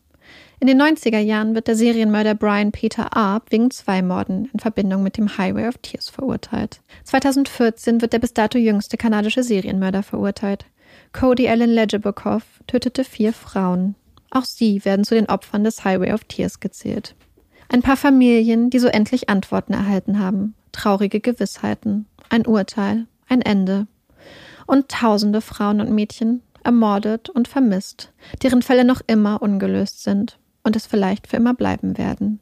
In 0.61 0.67
den 0.67 0.81
90er 0.81 1.19
Jahren 1.19 1.55
wird 1.55 1.69
der 1.69 1.77
Serienmörder 1.77 2.35
Brian 2.35 2.73
Peter 2.73 3.15
Arp 3.15 3.49
wegen 3.49 3.71
zwei 3.71 4.01
Morden 4.01 4.49
in 4.51 4.59
Verbindung 4.59 5.03
mit 5.03 5.15
dem 5.15 5.37
Highway 5.37 5.69
of 5.69 5.77
Tears 5.77 6.09
verurteilt. 6.09 6.81
2014 7.05 8.01
wird 8.01 8.11
der 8.11 8.19
bis 8.19 8.33
dato 8.33 8.57
jüngste 8.57 8.97
kanadische 8.97 9.41
Serienmörder 9.41 10.03
verurteilt. 10.03 10.65
Cody 11.13 11.47
Allen 11.47 11.69
Ledgerbokoff 11.69 12.43
tötete 12.67 13.05
vier 13.05 13.31
Frauen. 13.31 13.95
Auch 14.31 14.43
sie 14.43 14.83
werden 14.83 15.05
zu 15.05 15.15
den 15.15 15.29
Opfern 15.29 15.63
des 15.63 15.85
Highway 15.85 16.11
of 16.11 16.25
Tears 16.25 16.59
gezählt. 16.59 17.15
Ein 17.69 17.81
paar 17.81 17.97
Familien, 17.97 18.69
die 18.69 18.79
so 18.79 18.89
endlich 18.89 19.29
Antworten 19.29 19.71
erhalten 19.71 20.19
haben, 20.19 20.55
traurige 20.73 21.21
Gewissheiten, 21.21 22.05
ein 22.27 22.45
Urteil, 22.45 23.05
ein 23.29 23.41
Ende. 23.41 23.87
Und 24.67 24.89
tausende 24.89 25.39
Frauen 25.39 25.79
und 25.79 25.89
Mädchen, 25.89 26.41
ermordet 26.65 27.29
und 27.29 27.47
vermisst, 27.47 28.11
deren 28.43 28.61
Fälle 28.61 28.83
noch 28.83 28.99
immer 29.07 29.41
ungelöst 29.41 30.03
sind 30.03 30.37
und 30.69 30.75
es 30.75 30.85
vielleicht 30.85 31.25
für 31.25 31.37
immer 31.37 31.55
bleiben 31.55 31.97
werden. 31.97 32.39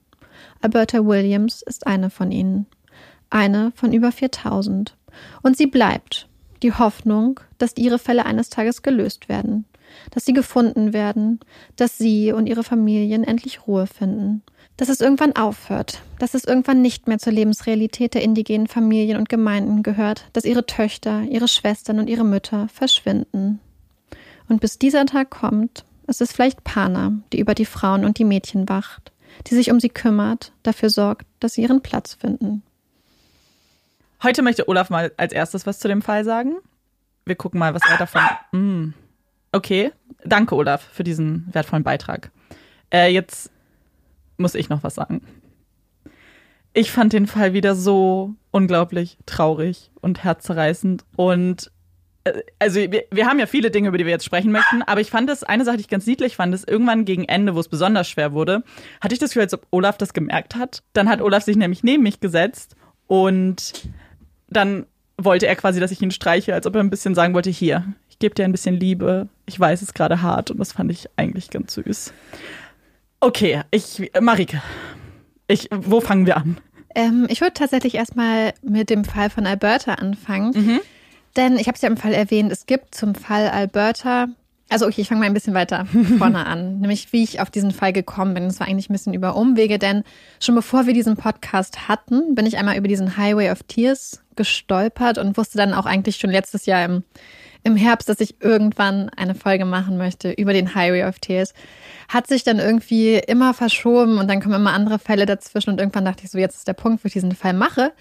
Alberta 0.62 1.06
Williams 1.06 1.62
ist 1.62 1.88
eine 1.88 2.10
von 2.10 2.30
ihnen, 2.30 2.66
eine 3.30 3.72
von 3.74 3.94
über 3.94 4.12
4000. 4.12 4.98
Und 5.44 5.56
sie 5.56 5.68
bleibt, 5.68 6.28
die 6.62 6.74
Hoffnung, 6.74 7.40
dass 7.58 7.78
ihre 7.78 8.00
Fälle 8.00 8.26
eines 8.26 8.50
Tages 8.50 8.82
gelöst 8.82 9.30
werden, 9.30 9.64
dass 10.12 10.26
sie 10.26 10.34
gefunden 10.34 10.92
werden, 10.92 11.40
dass 11.78 11.98
sie 11.98 12.34
und 12.34 12.48
ihre 12.48 12.66
Familien 12.66 13.24
endlich 13.24 13.66
Ruhe 13.66 13.88
finden, 13.88 14.44
dass 14.76 14.90
es 14.90 15.00
irgendwann 15.00 15.38
aufhört, 15.38 16.02
dass 16.20 16.34
es 16.34 16.44
irgendwann 16.44 16.82
nicht 16.82 17.08
mehr 17.08 17.20
zur 17.20 17.32
Lebensrealität 17.32 18.14
der 18.14 18.24
indigenen 18.24 18.68
Familien 18.68 19.16
und 19.16 19.30
Gemeinden 19.30 19.84
gehört, 19.84 20.26
dass 20.34 20.44
ihre 20.44 20.66
Töchter, 20.66 21.22
ihre 21.22 21.48
Schwestern 21.48 21.98
und 21.98 22.10
ihre 22.10 22.26
Mütter 22.26 22.68
verschwinden. 22.74 23.62
Und 24.50 24.60
bis 24.60 24.78
dieser 24.78 25.06
Tag 25.06 25.30
kommt, 25.30 25.86
ist 26.08 26.22
es 26.22 26.32
vielleicht 26.32 26.64
Pana, 26.64 27.12
die 27.32 27.40
über 27.40 27.54
die 27.54 27.66
Frauen 27.66 28.06
und 28.06 28.18
die 28.18 28.26
Mädchen 28.26 28.68
wacht, 28.68 29.12
die 29.48 29.56
sich 29.56 29.72
um 29.72 29.80
sie 29.80 29.90
kümmert, 29.90 30.54
dafür 30.64 30.90
sorgt, 30.90 31.26
dass 31.40 31.54
sie 31.54 31.62
ihren 31.62 31.82
Platz 31.82 32.14
finden. 32.14 32.64
Heute 34.24 34.42
möchte 34.42 34.68
Olaf 34.68 34.90
mal 34.90 35.12
als 35.18 35.34
erstes 35.34 35.66
was 35.66 35.80
zu 35.80 35.88
dem 35.88 36.02
Fall 36.02 36.24
sagen. 36.24 36.56
Wir 37.26 37.36
gucken 37.36 37.60
mal, 37.60 37.74
was 37.74 37.84
er 37.88 37.98
davon. 37.98 38.22
Mm. 38.52 38.94
Okay, 39.52 39.92
danke 40.24 40.56
Olaf 40.56 40.82
für 40.82 41.04
diesen 41.04 41.48
wertvollen 41.52 41.84
Beitrag. 41.84 42.32
Äh, 42.92 43.12
jetzt 43.12 43.52
muss 44.38 44.56
ich 44.56 44.70
noch 44.70 44.84
was 44.84 44.96
sagen. 44.96 45.22
Ich 46.74 46.92
fand 46.92 47.14
den 47.14 47.28
Fall 47.28 47.54
wieder 47.54 47.76
so 47.76 48.36
unglaublich 48.52 49.18
traurig 49.26 49.92
und 50.02 50.24
herzzerreißend 50.24 51.06
und 51.16 51.72
also 52.60 52.80
wir, 52.80 53.04
wir 53.12 53.26
haben 53.26 53.40
ja 53.40 53.46
viele 53.46 53.72
Dinge, 53.72 53.90
über 53.90 53.98
die 53.98 54.06
wir 54.06 54.12
jetzt 54.12 54.26
sprechen 54.26 54.52
möchten, 54.52 54.82
aber 54.84 55.02
ich 55.02 55.10
fand 55.10 55.30
es, 55.30 55.44
eine 55.44 55.66
Sache, 55.66 55.78
die 55.78 55.82
ich 55.82 55.90
ganz 55.90 56.06
niedlich 56.06 56.36
fand, 56.36 56.54
ist 56.54 56.70
irgendwann 56.70 57.06
gegen 57.06 57.26
Ende, 57.26 57.56
wo 57.56 57.60
es 57.60 57.68
besonders 57.68 58.10
schwer 58.10 58.34
wurde, 58.34 58.64
hatte 59.02 59.14
ich 59.14 59.20
das 59.20 59.32
Gefühl, 59.32 59.44
als 59.44 59.54
ob 59.54 59.68
Olaf 59.72 59.98
das 59.98 60.14
gemerkt 60.14 60.56
hat. 60.56 60.84
Dann 60.94 61.10
hat 61.10 61.22
Olaf 61.22 61.44
sich 61.44 61.58
nämlich 61.58 61.84
neben 61.84 62.04
mich 62.04 62.20
gesetzt 62.20 62.76
und 63.08 63.90
dann 64.50 64.86
wollte 65.18 65.48
er 65.48 65.56
quasi, 65.56 65.80
dass 65.80 65.92
ich 65.92 66.02
ihn 66.02 66.12
streiche, 66.12 66.54
als 66.54 66.68
ob 66.68 66.76
er 66.76 66.82
ein 66.82 66.90
bisschen 66.90 67.16
sagen 67.16 67.34
wollte, 67.34 67.50
hier, 67.50 67.86
ich 68.10 68.20
gebe 68.20 68.36
dir 68.36 68.46
ein 68.46 68.52
bisschen 68.52 68.80
Liebe, 68.80 69.28
ich 69.46 69.60
weiß, 69.60 69.82
es 69.82 69.90
ist 69.90 69.96
gerade 69.96 70.22
hart 70.22 70.52
und 70.52 70.60
das 70.60 70.74
fand 70.74 70.92
ich 70.92 71.08
eigentlich 71.16 71.50
ganz 71.50 71.74
süß. 71.74 72.14
Okay, 73.20 73.62
ich, 73.72 74.12
Marike, 74.22 74.62
ich, 75.48 75.70
wo 75.72 76.02
fangen 76.02 76.26
wir 76.26 76.38
an? 76.38 76.58
Ähm, 76.94 77.26
ich 77.30 77.42
würde 77.42 77.54
tatsächlich 77.54 77.96
erstmal 77.96 78.54
mit 78.62 78.90
dem 78.90 79.06
Fall 79.06 79.30
von 79.30 79.46
Alberta 79.46 79.96
anfangen. 79.96 80.52
Mhm. 80.56 80.80
Denn 81.38 81.58
ich 81.58 81.68
habe 81.68 81.76
es 81.76 81.82
ja 81.82 81.90
im 81.90 81.98
Fall 81.98 82.14
erwähnt, 82.14 82.52
es 82.52 82.66
gibt 82.66 82.94
zum 82.96 83.16
Fall 83.16 83.50
Alberta 83.50 84.28
also 84.70 84.86
okay, 84.86 85.02
ich 85.02 85.08
fange 85.08 85.20
mal 85.22 85.28
ein 85.28 85.34
bisschen 85.34 85.54
weiter 85.54 85.86
vorne 86.18 86.46
an, 86.46 86.80
nämlich 86.80 87.14
wie 87.14 87.24
ich 87.24 87.40
auf 87.40 87.50
diesen 87.50 87.72
Fall 87.72 87.94
gekommen 87.94 88.34
bin. 88.34 88.44
Es 88.44 88.60
war 88.60 88.68
eigentlich 88.68 88.90
ein 88.90 88.94
bisschen 88.94 89.14
über 89.14 89.36
Umwege, 89.36 89.80
denn 89.80 90.04
schon 90.42 90.56
bevor 90.56 90.88
wir 90.88 90.94
diesen 90.94 91.16
Podcast 91.16 91.88
hatten, 91.88 92.36
bin 92.36 92.46
ich 92.46 92.58
einmal 92.58 92.78
über 92.78 92.88
diesen 92.88 93.18
Highway 93.18 93.50
of 93.50 93.64
Tears 93.64 94.22
gestolpert 94.36 95.18
und 95.18 95.38
wusste 95.38 95.58
dann 95.58 95.74
auch 95.74 95.86
eigentlich 95.86 96.18
schon 96.18 96.30
letztes 96.30 96.66
Jahr 96.66 96.84
im, 96.84 97.04
im 97.64 97.76
Herbst, 97.76 98.10
dass 98.10 98.20
ich 98.20 98.42
irgendwann 98.42 99.10
eine 99.10 99.36
Folge 99.36 99.66
machen 99.66 99.98
möchte 99.98 100.32
über 100.32 100.54
den 100.54 100.76
Highway 100.76 101.06
of 101.06 101.20
Tears. 101.20 101.54
Hat 102.10 102.28
sich 102.28 102.44
dann 102.44 102.60
irgendwie 102.60 103.16
immer 103.16 103.54
verschoben 103.54 104.18
und 104.18 104.30
dann 104.30 104.42
kommen 104.42 104.56
immer 104.56 104.74
andere 104.74 105.00
Fälle 105.00 105.26
dazwischen 105.26 105.72
und 105.72 105.80
irgendwann 105.80 106.06
dachte 106.06 106.26
ich 106.26 106.32
so, 106.32 106.38
jetzt 106.38 106.58
ist 106.58 106.68
der 106.68 106.74
Punkt, 106.74 107.04
wo 107.04 107.08
ich 107.08 107.14
diesen 107.14 107.32
Fall 107.32 107.54
mache. 107.54 107.94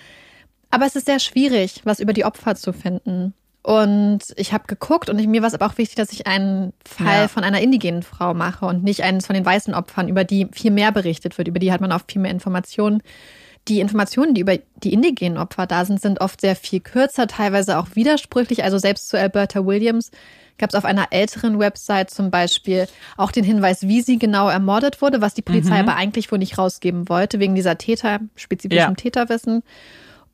Aber 0.77 0.85
es 0.85 0.95
ist 0.95 1.07
sehr 1.07 1.21
schwierig, 1.21 1.81
was 1.85 2.01
über 2.01 2.13
die 2.13 2.27
Opfer 2.27 2.55
zu 2.55 2.75
finden. 2.75 3.33
Und 3.63 4.19
ich 4.37 4.53
habe 4.53 4.67
geguckt 4.67 5.09
und 5.09 5.19
ich, 5.19 5.27
mir 5.27 5.41
war 5.41 5.49
es 5.49 5.55
aber 5.55 5.65
auch 5.65 5.79
wichtig, 5.79 5.97
dass 5.97 6.13
ich 6.13 6.27
einen 6.27 6.75
Fall 6.87 7.23
ja. 7.23 7.29
von 7.29 7.45
einer 7.45 7.63
indigenen 7.63 8.03
Frau 8.03 8.35
mache 8.35 8.67
und 8.67 8.85
nicht 8.85 9.03
eines 9.03 9.25
von 9.25 9.33
den 9.33 9.47
weißen 9.47 9.73
Opfern, 9.73 10.07
über 10.07 10.25
die 10.25 10.49
viel 10.53 10.71
mehr 10.71 10.93
berichtet 10.93 11.39
wird. 11.39 11.49
Über 11.49 11.61
die 11.61 11.73
hat 11.73 11.81
man 11.81 11.93
auch 11.93 12.03
viel 12.07 12.21
mehr 12.21 12.31
Informationen. 12.31 13.03
Die 13.69 13.81
Informationen, 13.81 14.35
die 14.35 14.43
über 14.43 14.59
die 14.77 14.93
indigenen 14.93 15.39
Opfer 15.39 15.67
da 15.67 15.87
sind, 15.87 15.99
sind 15.99 16.21
oft 16.21 16.43
sehr 16.43 16.57
viel 16.57 16.81
kürzer, 16.81 17.27
teilweise 17.27 17.79
auch 17.79 17.87
widersprüchlich. 17.95 18.63
Also 18.63 18.77
selbst 18.77 19.09
zu 19.09 19.19
Alberta 19.19 19.65
Williams 19.65 20.11
gab 20.59 20.69
es 20.69 20.77
auf 20.77 20.85
einer 20.85 21.07
älteren 21.11 21.59
Website 21.59 22.11
zum 22.11 22.31
Beispiel 22.31 22.87
auch 23.17 23.33
den 23.33 23.45
Hinweis, 23.45 23.89
wie 23.89 24.03
sie 24.03 24.19
genau 24.19 24.51
ermordet 24.51 25.01
wurde, 25.01 25.23
was 25.23 25.33
die 25.33 25.41
Polizei 25.41 25.83
mhm. 25.83 25.89
aber 25.89 25.97
eigentlich 25.97 26.31
wohl 26.31 26.39
nicht 26.39 26.59
rausgeben 26.59 27.09
wollte, 27.09 27.41
wegen 27.41 27.55
dieser 27.55 27.79
Täter, 27.79 28.21
spezifischem 28.35 28.91
ja. 28.91 28.95
Täterwissen. 28.95 29.63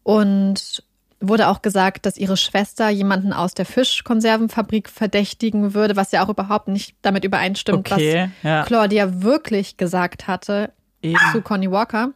Und 0.03 0.83
wurde 1.23 1.49
auch 1.49 1.63
gesagt, 1.63 2.05
dass 2.05 2.17
ihre 2.17 2.37
Schwester 2.37 2.89
jemanden 2.89 3.33
aus 3.33 3.55
der 3.55 3.65
Fischkonservenfabrik 3.65 4.89
verdächtigen 4.89 5.75
würde, 5.75 5.97
was 5.97 6.13
ja 6.13 6.25
auch 6.25 6.29
überhaupt 6.29 6.69
nicht 6.69 6.97
damit 7.03 7.25
übereinstimmt, 7.25 7.91
okay, 7.91 8.31
was 8.43 8.51
ja. 8.51 8.65
Claudia 8.65 9.23
wirklich 9.23 9.77
gesagt 9.77 10.27
hatte 10.27 10.73
Eben. 11.01 11.19
zu 11.33 11.41
Connie 11.41 11.71
Walker. 11.71 12.11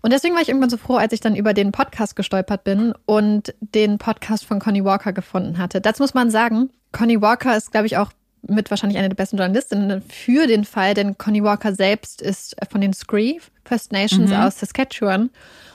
Und 0.00 0.12
deswegen 0.12 0.34
war 0.34 0.42
ich 0.42 0.48
irgendwann 0.48 0.70
so 0.70 0.76
froh, 0.76 0.96
als 0.96 1.12
ich 1.12 1.20
dann 1.20 1.36
über 1.36 1.54
den 1.54 1.72
Podcast 1.72 2.16
gestolpert 2.16 2.64
bin 2.64 2.94
und 3.04 3.54
den 3.60 3.98
Podcast 3.98 4.44
von 4.44 4.60
Connie 4.60 4.84
Walker 4.84 5.12
gefunden 5.12 5.58
hatte. 5.58 5.80
Dazu 5.80 6.02
muss 6.02 6.14
man 6.14 6.30
sagen, 6.30 6.70
Connie 6.92 7.20
Walker 7.20 7.56
ist, 7.56 7.72
glaube 7.72 7.86
ich, 7.86 7.96
auch 7.96 8.12
mit 8.46 8.70
wahrscheinlich 8.70 8.98
eine 8.98 9.08
der 9.08 9.16
besten 9.16 9.36
Journalistinnen 9.36 10.00
für 10.02 10.46
den 10.46 10.64
Fall, 10.64 10.94
denn 10.94 11.18
Connie 11.18 11.42
Walker 11.42 11.74
selbst 11.74 12.22
ist 12.22 12.56
von 12.70 12.80
den 12.80 12.94
Scree 12.94 13.38
First 13.68 13.92
Nations 13.92 14.30
mhm. 14.30 14.36
aus 14.36 14.58
Saskatchewan 14.60 15.30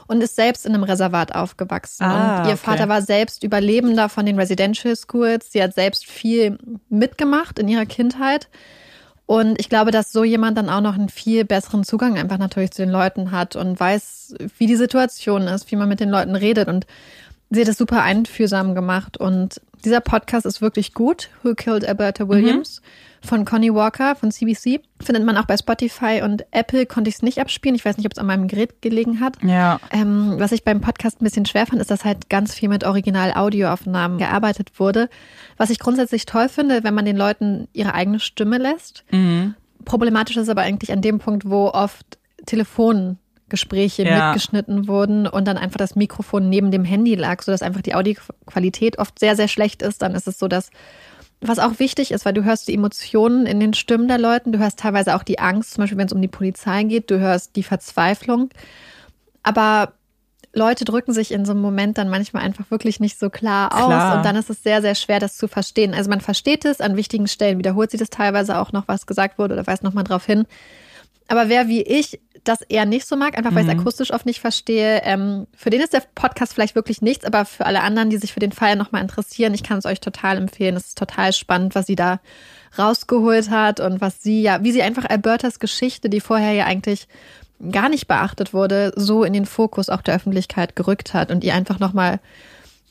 und 0.07 0.21
ist 0.21 0.35
selbst 0.35 0.65
in 0.65 0.73
einem 0.73 0.83
Reservat 0.83 1.35
aufgewachsen. 1.35 2.03
Ah, 2.03 2.39
und 2.39 2.47
ihr 2.47 2.53
okay. 2.53 2.57
Vater 2.57 2.89
war 2.89 3.01
selbst 3.01 3.43
Überlebender 3.43 4.09
von 4.09 4.25
den 4.25 4.39
Residential 4.39 4.95
Schools. 4.95 5.51
Sie 5.51 5.61
hat 5.61 5.73
selbst 5.73 6.05
viel 6.05 6.57
mitgemacht 6.89 7.59
in 7.59 7.67
ihrer 7.67 7.85
Kindheit. 7.85 8.49
Und 9.25 9.59
ich 9.59 9.69
glaube, 9.69 9.91
dass 9.91 10.11
so 10.11 10.23
jemand 10.23 10.57
dann 10.57 10.69
auch 10.69 10.81
noch 10.81 10.95
einen 10.95 11.07
viel 11.07 11.45
besseren 11.45 11.85
Zugang 11.85 12.17
einfach 12.17 12.37
natürlich 12.37 12.71
zu 12.71 12.81
den 12.81 12.91
Leuten 12.91 13.31
hat 13.31 13.55
und 13.55 13.79
weiß, 13.79 14.35
wie 14.57 14.67
die 14.67 14.75
Situation 14.75 15.43
ist, 15.43 15.71
wie 15.71 15.77
man 15.77 15.87
mit 15.87 16.01
den 16.01 16.09
Leuten 16.09 16.35
redet. 16.35 16.67
Und 16.67 16.85
sie 17.53 17.61
hat 17.61 17.67
es 17.67 17.77
super 17.77 18.03
einfühlsam 18.03 18.75
gemacht. 18.75 19.17
Und 19.17 19.61
dieser 19.85 20.01
Podcast 20.01 20.45
ist 20.45 20.61
wirklich 20.61 20.93
gut. 20.93 21.29
Who 21.43 21.55
Killed 21.55 21.85
Alberta 21.85 22.27
Williams? 22.27 22.81
Mhm 22.81 22.87
von 23.23 23.45
Connie 23.45 23.73
Walker 23.73 24.15
von 24.15 24.31
CBC. 24.31 24.81
Findet 25.01 25.25
man 25.25 25.37
auch 25.37 25.45
bei 25.45 25.57
Spotify 25.57 26.21
und 26.23 26.45
Apple 26.51 26.85
konnte 26.85 27.09
ich 27.09 27.15
es 27.15 27.21
nicht 27.21 27.39
abspielen. 27.39 27.75
Ich 27.75 27.85
weiß 27.85 27.97
nicht, 27.97 28.05
ob 28.05 28.11
es 28.13 28.17
an 28.17 28.25
meinem 28.25 28.47
Gerät 28.47 28.81
gelegen 28.81 29.19
hat. 29.19 29.41
Ja. 29.41 29.79
Ähm, 29.91 30.35
was 30.37 30.51
ich 30.51 30.63
beim 30.63 30.81
Podcast 30.81 31.21
ein 31.21 31.23
bisschen 31.23 31.45
schwer 31.45 31.65
fand, 31.65 31.81
ist, 31.81 31.89
dass 31.89 32.05
halt 32.05 32.29
ganz 32.29 32.53
viel 32.53 32.69
mit 32.69 32.83
Original-Audioaufnahmen 32.83 34.17
gearbeitet 34.17 34.79
wurde. 34.79 35.09
Was 35.57 35.69
ich 35.69 35.79
grundsätzlich 35.79 36.25
toll 36.25 36.49
finde, 36.49 36.83
wenn 36.83 36.93
man 36.93 37.05
den 37.05 37.17
Leuten 37.17 37.67
ihre 37.73 37.93
eigene 37.93 38.19
Stimme 38.19 38.57
lässt. 38.57 39.03
Mhm. 39.11 39.55
Problematisch 39.85 40.37
ist 40.37 40.49
aber 40.49 40.61
eigentlich 40.61 40.91
an 40.91 41.01
dem 41.01 41.19
Punkt, 41.19 41.49
wo 41.49 41.67
oft 41.67 42.17
Telefongespräche 43.53 44.03
ja. 44.03 44.27
mitgeschnitten 44.27 44.87
wurden 44.87 45.27
und 45.27 45.47
dann 45.47 45.57
einfach 45.57 45.77
das 45.77 45.95
Mikrofon 45.95 46.49
neben 46.49 46.71
dem 46.71 46.85
Handy 46.85 47.15
lag, 47.15 47.41
sodass 47.41 47.61
einfach 47.61 47.81
die 47.81 47.95
Audioqualität 47.95 48.99
oft 48.99 49.19
sehr, 49.19 49.35
sehr 49.35 49.47
schlecht 49.47 49.81
ist. 49.81 50.01
Dann 50.01 50.15
ist 50.15 50.27
es 50.27 50.39
so, 50.39 50.47
dass 50.47 50.69
was 51.41 51.59
auch 51.59 51.79
wichtig 51.79 52.11
ist, 52.11 52.25
weil 52.25 52.33
du 52.33 52.45
hörst 52.45 52.69
die 52.69 52.73
Emotionen 52.73 53.45
in 53.45 53.59
den 53.59 53.73
Stimmen 53.73 54.07
der 54.07 54.17
Leute, 54.17 54.49
du 54.49 54.59
hörst 54.59 54.79
teilweise 54.79 55.15
auch 55.15 55.23
die 55.23 55.39
Angst, 55.39 55.73
zum 55.73 55.81
Beispiel 55.81 55.97
wenn 55.97 56.07
es 56.07 56.13
um 56.13 56.21
die 56.21 56.29
Polizei 56.29 56.83
geht, 56.83 57.11
du 57.11 57.19
hörst 57.19 57.57
die 57.57 57.63
Verzweiflung. 57.63 58.49
Aber 59.43 59.91
Leute 60.53 60.85
drücken 60.85 61.11
sich 61.11 61.33
in 61.33 61.43
so 61.43 61.51
einem 61.51 61.61
Moment 61.61 61.97
dann 61.97 62.07
manchmal 62.07 62.43
einfach 62.43 62.71
wirklich 62.71 63.01
nicht 63.01 63.19
so 63.19 63.29
klar, 63.29 63.69
klar 63.69 64.11
aus 64.11 64.17
und 64.17 64.25
dann 64.25 64.37
ist 64.37 64.49
es 64.49 64.63
sehr, 64.63 64.81
sehr 64.81 64.95
schwer, 64.95 65.19
das 65.19 65.35
zu 65.35 65.49
verstehen. 65.49 65.93
Also 65.93 66.09
man 66.09 66.21
versteht 66.21 66.63
es, 66.63 66.79
an 66.79 66.95
wichtigen 66.95 67.27
Stellen 67.27 67.57
wiederholt 67.57 67.91
sich 67.91 67.99
das 67.99 68.09
teilweise 68.09 68.57
auch 68.57 68.71
noch, 68.71 68.87
was 68.87 69.05
gesagt 69.05 69.37
wurde 69.37 69.55
oder 69.55 69.67
weist 69.67 69.83
nochmal 69.83 70.05
drauf 70.05 70.25
hin. 70.25 70.45
Aber 71.27 71.49
wer 71.49 71.67
wie 71.67 71.81
ich 71.81 72.19
das 72.43 72.61
eher 72.61 72.85
nicht 72.85 73.07
so 73.07 73.15
mag, 73.15 73.37
einfach 73.37 73.53
weil 73.53 73.63
ich 73.63 73.69
es 73.69 73.73
mhm. 73.73 73.79
akustisch 73.79 74.11
oft 74.11 74.25
nicht 74.25 74.39
verstehe. 74.39 75.01
Ähm, 75.03 75.47
für 75.55 75.69
den 75.69 75.81
ist 75.81 75.93
der 75.93 76.03
Podcast 76.15 76.53
vielleicht 76.53 76.75
wirklich 76.75 77.01
nichts, 77.01 77.25
aber 77.25 77.45
für 77.45 77.65
alle 77.65 77.81
anderen, 77.81 78.09
die 78.09 78.17
sich 78.17 78.33
für 78.33 78.39
den 78.39 78.51
Fall 78.51 78.75
nochmal 78.75 79.01
interessieren, 79.01 79.53
ich 79.53 79.63
kann 79.63 79.77
es 79.77 79.85
euch 79.85 79.99
total 79.99 80.37
empfehlen. 80.37 80.75
Es 80.75 80.87
ist 80.87 80.97
total 80.97 81.33
spannend, 81.33 81.75
was 81.75 81.85
sie 81.85 81.95
da 81.95 82.19
rausgeholt 82.77 83.49
hat 83.49 83.79
und 83.79 84.01
was 84.01 84.21
sie 84.21 84.41
ja, 84.41 84.63
wie 84.63 84.71
sie 84.71 84.81
einfach 84.81 85.05
Albertas 85.05 85.59
Geschichte, 85.59 86.09
die 86.09 86.19
vorher 86.19 86.53
ja 86.53 86.65
eigentlich 86.65 87.07
gar 87.71 87.89
nicht 87.89 88.07
beachtet 88.07 88.53
wurde, 88.53 88.91
so 88.95 89.23
in 89.23 89.33
den 89.33 89.45
Fokus 89.45 89.89
auch 89.89 90.01
der 90.01 90.15
Öffentlichkeit 90.15 90.75
gerückt 90.75 91.13
hat 91.13 91.31
und 91.31 91.43
ihr 91.43 91.53
einfach 91.53 91.79
nochmal 91.79 92.19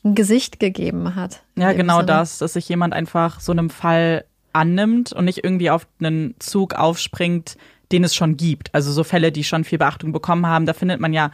ein 0.04 0.14
Gesicht 0.14 0.60
gegeben 0.60 1.14
hat. 1.14 1.42
Ja, 1.56 1.72
genau 1.72 1.96
Sinne. 1.96 2.06
das, 2.06 2.38
dass 2.38 2.54
sich 2.54 2.68
jemand 2.68 2.94
einfach 2.94 3.40
so 3.40 3.52
einem 3.52 3.70
Fall 3.70 4.24
annimmt 4.52 5.12
und 5.12 5.24
nicht 5.24 5.44
irgendwie 5.44 5.70
auf 5.70 5.86
einen 6.00 6.34
Zug 6.38 6.74
aufspringt, 6.74 7.56
den 7.92 8.04
es 8.04 8.14
schon 8.14 8.36
gibt. 8.36 8.74
Also 8.74 8.90
so 8.92 9.04
Fälle, 9.04 9.32
die 9.32 9.44
schon 9.44 9.64
viel 9.64 9.78
Beachtung 9.78 10.12
bekommen 10.12 10.46
haben, 10.46 10.66
da 10.66 10.72
findet 10.72 11.00
man 11.00 11.12
ja 11.12 11.30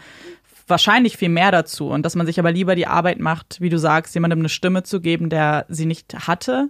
wahrscheinlich 0.67 1.17
viel 1.17 1.29
mehr 1.29 1.51
dazu. 1.51 1.89
Und 1.89 2.05
dass 2.05 2.15
man 2.15 2.27
sich 2.27 2.39
aber 2.39 2.53
lieber 2.53 2.75
die 2.75 2.87
Arbeit 2.87 3.21
macht, 3.21 3.61
wie 3.61 3.71
du 3.71 3.79
sagst, 3.79 4.15
jemandem 4.15 4.41
eine 4.41 4.49
Stimme 4.49 4.83
zu 4.83 5.01
geben, 5.01 5.31
der 5.31 5.67
sie 5.69 5.87
nicht 5.87 6.27
hatte. 6.27 6.69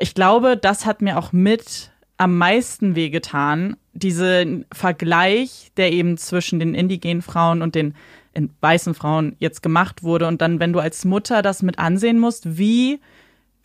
Ich 0.00 0.14
glaube, 0.14 0.56
das 0.56 0.86
hat 0.86 1.02
mir 1.02 1.18
auch 1.18 1.32
mit 1.32 1.90
am 2.16 2.38
meisten 2.38 2.94
wehgetan. 2.94 3.76
Diesen 3.92 4.64
Vergleich, 4.72 5.70
der 5.76 5.92
eben 5.92 6.16
zwischen 6.16 6.58
den 6.58 6.74
indigenen 6.74 7.22
Frauen 7.22 7.62
und 7.62 7.74
den 7.74 7.94
weißen 8.60 8.94
Frauen 8.94 9.36
jetzt 9.38 9.62
gemacht 9.62 10.02
wurde. 10.02 10.26
Und 10.26 10.40
dann, 10.40 10.60
wenn 10.60 10.72
du 10.72 10.78
als 10.78 11.04
Mutter 11.04 11.42
das 11.42 11.62
mit 11.62 11.78
ansehen 11.78 12.18
musst, 12.18 12.58
wie 12.58 13.00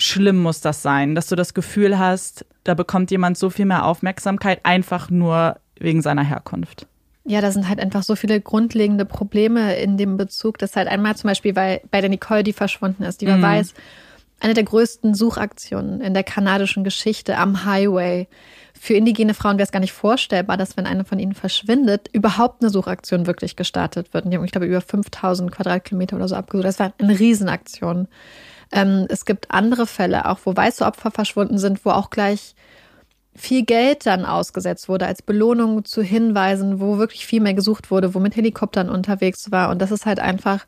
schlimm 0.01 0.41
muss 0.41 0.61
das 0.61 0.81
sein, 0.81 1.15
dass 1.15 1.27
du 1.27 1.35
das 1.35 1.53
Gefühl 1.53 1.99
hast, 1.99 2.45
da 2.63 2.73
bekommt 2.73 3.11
jemand 3.11 3.37
so 3.37 3.49
viel 3.49 3.65
mehr 3.65 3.85
Aufmerksamkeit, 3.85 4.61
einfach 4.63 5.09
nur 5.09 5.57
wegen 5.79 6.01
seiner 6.01 6.23
Herkunft. 6.23 6.87
Ja, 7.23 7.41
da 7.41 7.51
sind 7.51 7.69
halt 7.69 7.79
einfach 7.79 8.03
so 8.03 8.15
viele 8.15 8.41
grundlegende 8.41 9.05
Probleme 9.05 9.75
in 9.75 9.97
dem 9.97 10.17
Bezug, 10.17 10.57
dass 10.57 10.75
halt 10.75 10.87
einmal 10.87 11.15
zum 11.15 11.27
Beispiel 11.27 11.53
bei, 11.53 11.81
bei 11.91 12.01
der 12.01 12.09
Nicole, 12.09 12.43
die 12.43 12.53
verschwunden 12.53 13.03
ist, 13.03 13.21
die 13.21 13.27
man 13.27 13.39
mhm. 13.39 13.43
weiß, 13.43 13.73
eine 14.39 14.55
der 14.55 14.63
größten 14.63 15.13
Suchaktionen 15.13 16.01
in 16.01 16.15
der 16.15 16.23
kanadischen 16.23 16.83
Geschichte 16.83 17.37
am 17.37 17.63
Highway. 17.63 18.27
Für 18.73 18.95
indigene 18.95 19.35
Frauen 19.35 19.57
wäre 19.57 19.65
es 19.65 19.71
gar 19.71 19.79
nicht 19.79 19.93
vorstellbar, 19.93 20.57
dass 20.57 20.77
wenn 20.77 20.87
eine 20.87 21.05
von 21.05 21.19
ihnen 21.19 21.35
verschwindet, 21.35 22.09
überhaupt 22.11 22.63
eine 22.63 22.71
Suchaktion 22.71 23.27
wirklich 23.27 23.55
gestartet 23.55 24.15
wird. 24.15 24.25
Und 24.25 24.31
die 24.31 24.37
haben, 24.37 24.45
ich 24.45 24.51
glaube, 24.51 24.65
über 24.65 24.81
5000 24.81 25.51
Quadratkilometer 25.51 26.15
oder 26.15 26.27
so 26.27 26.35
abgesucht. 26.35 26.65
Das 26.65 26.79
war 26.79 26.91
eine 26.97 27.19
Riesenaktion. 27.19 28.07
Ähm, 28.71 29.05
es 29.09 29.25
gibt 29.25 29.51
andere 29.51 29.87
Fälle, 29.87 30.25
auch 30.25 30.39
wo 30.45 30.55
weiße 30.55 30.85
Opfer 30.85 31.11
verschwunden 31.11 31.57
sind, 31.57 31.83
wo 31.85 31.91
auch 31.91 32.09
gleich 32.09 32.55
viel 33.33 33.63
Geld 33.63 34.05
dann 34.05 34.25
ausgesetzt 34.25 34.89
wurde 34.89 35.07
als 35.07 35.21
Belohnung 35.21 35.85
zu 35.85 36.01
Hinweisen, 36.01 36.79
wo 36.79 36.97
wirklich 36.97 37.25
viel 37.25 37.41
mehr 37.41 37.53
gesucht 37.53 37.89
wurde, 37.89 38.13
wo 38.13 38.19
mit 38.19 38.35
Helikoptern 38.35 38.89
unterwegs 38.89 39.51
war. 39.51 39.69
Und 39.69 39.81
das 39.81 39.91
ist 39.91 40.05
halt 40.05 40.19
einfach 40.19 40.65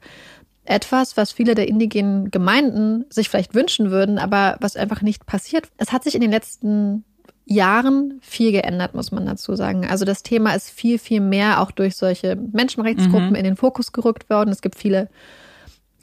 etwas, 0.66 1.18
was 1.18 1.34
viele 1.34 1.56
der 1.56 1.68
indigenen 1.68 2.32
Gemeinden 2.32 3.06
sich 3.10 3.30
vielleicht 3.30 3.54
wünschen 3.54 3.92
würden, 3.92 4.18
aber 4.18 4.58
was 4.62 4.78
einfach 4.78 5.02
nicht 5.02 5.26
passiert. 5.26 5.68
Es 5.78 5.92
hat 5.92 6.06
sich 6.06 6.16
in 6.16 6.22
den 6.22 6.32
letzten 6.32 7.04
Jahren 7.46 8.20
viel 8.22 8.54
geändert, 8.54 8.96
muss 8.96 9.12
man 9.12 9.26
dazu 9.26 9.56
sagen. 9.56 9.86
Also 9.86 10.06
das 10.06 10.24
Thema 10.24 10.54
ist 10.54 10.70
viel, 10.70 10.98
viel 10.98 11.20
mehr 11.20 11.60
auch 11.60 11.72
durch 11.72 11.98
solche 11.98 12.38
Menschenrechtsgruppen 12.38 13.32
mhm. 13.32 13.36
in 13.36 13.44
den 13.44 13.58
Fokus 13.58 13.92
gerückt 13.92 14.30
worden. 14.30 14.52
Es 14.52 14.62
gibt 14.62 14.76
viele 14.76 15.10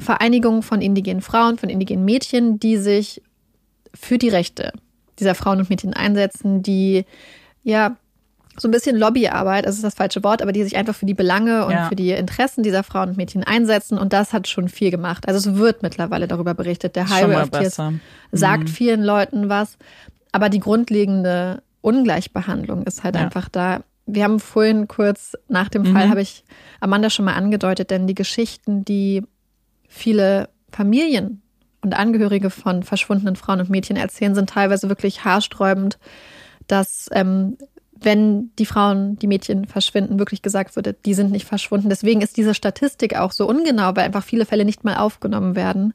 Vereinigungen 0.01 0.62
von 0.62 0.80
indigenen 0.80 1.22
Frauen, 1.22 1.59
von 1.59 1.68
indigenen 1.68 2.05
Mädchen, 2.05 2.59
die 2.59 2.76
sich 2.76 3.22
für 3.94 4.18
die 4.18 4.28
Rechte 4.28 4.72
dieser 5.18 5.34
Frauen 5.34 5.61
und 5.61 5.70
Mädchen 5.70 5.94
einsetzen, 5.94 6.62
die 6.62 7.05
ja 7.62 7.96
so 8.59 8.68
ein 8.68 8.70
bisschen 8.72 8.96
Lobbyarbeit, 8.96 9.64
das 9.64 9.76
ist 9.76 9.84
das 9.84 9.94
falsche 9.94 10.22
Wort, 10.22 10.42
aber 10.42 10.53
die 10.53 10.62
sich 10.64 10.76
einfach 10.76 10.94
für 10.94 11.07
die 11.07 11.14
Belange 11.14 11.64
und 11.66 11.72
ja. 11.72 11.88
für 11.88 11.96
die 11.96 12.11
Interessen 12.11 12.62
dieser 12.62 12.82
Frauen 12.82 13.11
und 13.11 13.16
Mädchen 13.16 13.44
einsetzen. 13.44 13.96
Und 13.96 14.12
das 14.12 14.32
hat 14.32 14.48
schon 14.48 14.68
viel 14.68 14.90
gemacht. 14.90 15.28
Also 15.28 15.51
es 15.51 15.57
wird 15.57 15.82
mittlerweile 15.82 16.26
darüber 16.26 16.55
berichtet. 16.55 16.96
Der 16.96 17.09
Highway 17.09 17.36
of 17.36 17.51
Tears 17.51 17.80
sagt 18.32 18.64
mhm. 18.64 18.68
vielen 18.68 19.03
Leuten 19.03 19.48
was. 19.48 19.78
Aber 20.32 20.48
die 20.48 20.61
grundlegende 20.61 21.62
Ungleichbehandlung 21.80 22.84
ist 22.84 23.03
halt 23.03 23.14
ja. 23.14 23.22
einfach 23.22 23.48
da. 23.48 23.82
Wir 24.07 24.24
haben 24.24 24.40
vorhin 24.40 24.88
kurz 24.88 25.36
nach 25.48 25.68
dem 25.68 25.86
Fall, 25.86 26.07
mhm. 26.07 26.11
habe 26.11 26.22
ich 26.22 26.44
Amanda 26.80 27.11
schon 27.11 27.24
mal 27.24 27.34
angedeutet, 27.34 27.90
denn 27.90 28.07
die 28.07 28.14
Geschichten, 28.14 28.84
die 28.84 29.22
viele 29.91 30.49
Familien 30.72 31.43
und 31.82 31.95
Angehörige 31.95 32.49
von 32.49 32.82
verschwundenen 32.82 33.36
Frauen 33.36 33.61
und 33.61 33.68
Mädchen 33.68 33.97
erzählen, 33.97 34.34
sind 34.34 34.49
teilweise 34.49 34.88
wirklich 34.88 35.24
haarsträubend, 35.24 35.99
dass 36.66 37.09
ähm, 37.12 37.59
wenn 38.03 38.51
die 38.59 38.66
Frauen, 38.66 39.16
die 39.16 39.26
Mädchen 39.26 39.66
verschwinden, 39.66 40.18
wirklich 40.18 40.41
gesagt 40.41 40.76
würde, 40.76 40.95
die 40.95 41.12
sind 41.12 41.32
nicht 41.32 41.47
verschwunden. 41.47 41.91
Deswegen 41.91 42.22
ist 42.22 42.36
diese 42.36 42.55
Statistik 42.55 43.16
auch 43.16 43.32
so 43.32 43.47
ungenau, 43.47 43.95
weil 43.95 44.05
einfach 44.05 44.24
viele 44.24 44.47
Fälle 44.47 44.64
nicht 44.64 44.84
mal 44.84 44.97
aufgenommen 44.97 45.55
werden. 45.55 45.93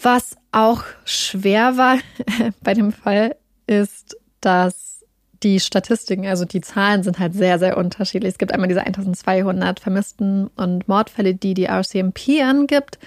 Was 0.00 0.36
auch 0.52 0.84
schwer 1.04 1.76
war 1.76 1.98
bei 2.62 2.74
dem 2.74 2.92
Fall, 2.92 3.34
ist, 3.66 4.16
dass 4.40 4.97
die 5.42 5.60
Statistiken, 5.60 6.26
also 6.26 6.44
die 6.44 6.60
Zahlen 6.60 7.02
sind 7.02 7.18
halt 7.18 7.34
sehr, 7.34 7.58
sehr 7.58 7.76
unterschiedlich. 7.76 8.32
Es 8.32 8.38
gibt 8.38 8.52
einmal 8.52 8.68
diese 8.68 8.84
1200 8.84 9.80
Vermissten 9.80 10.48
und 10.56 10.88
Mordfälle, 10.88 11.34
die 11.34 11.54
die 11.54 11.66
RCMP 11.66 12.42
angibt. 12.42 12.98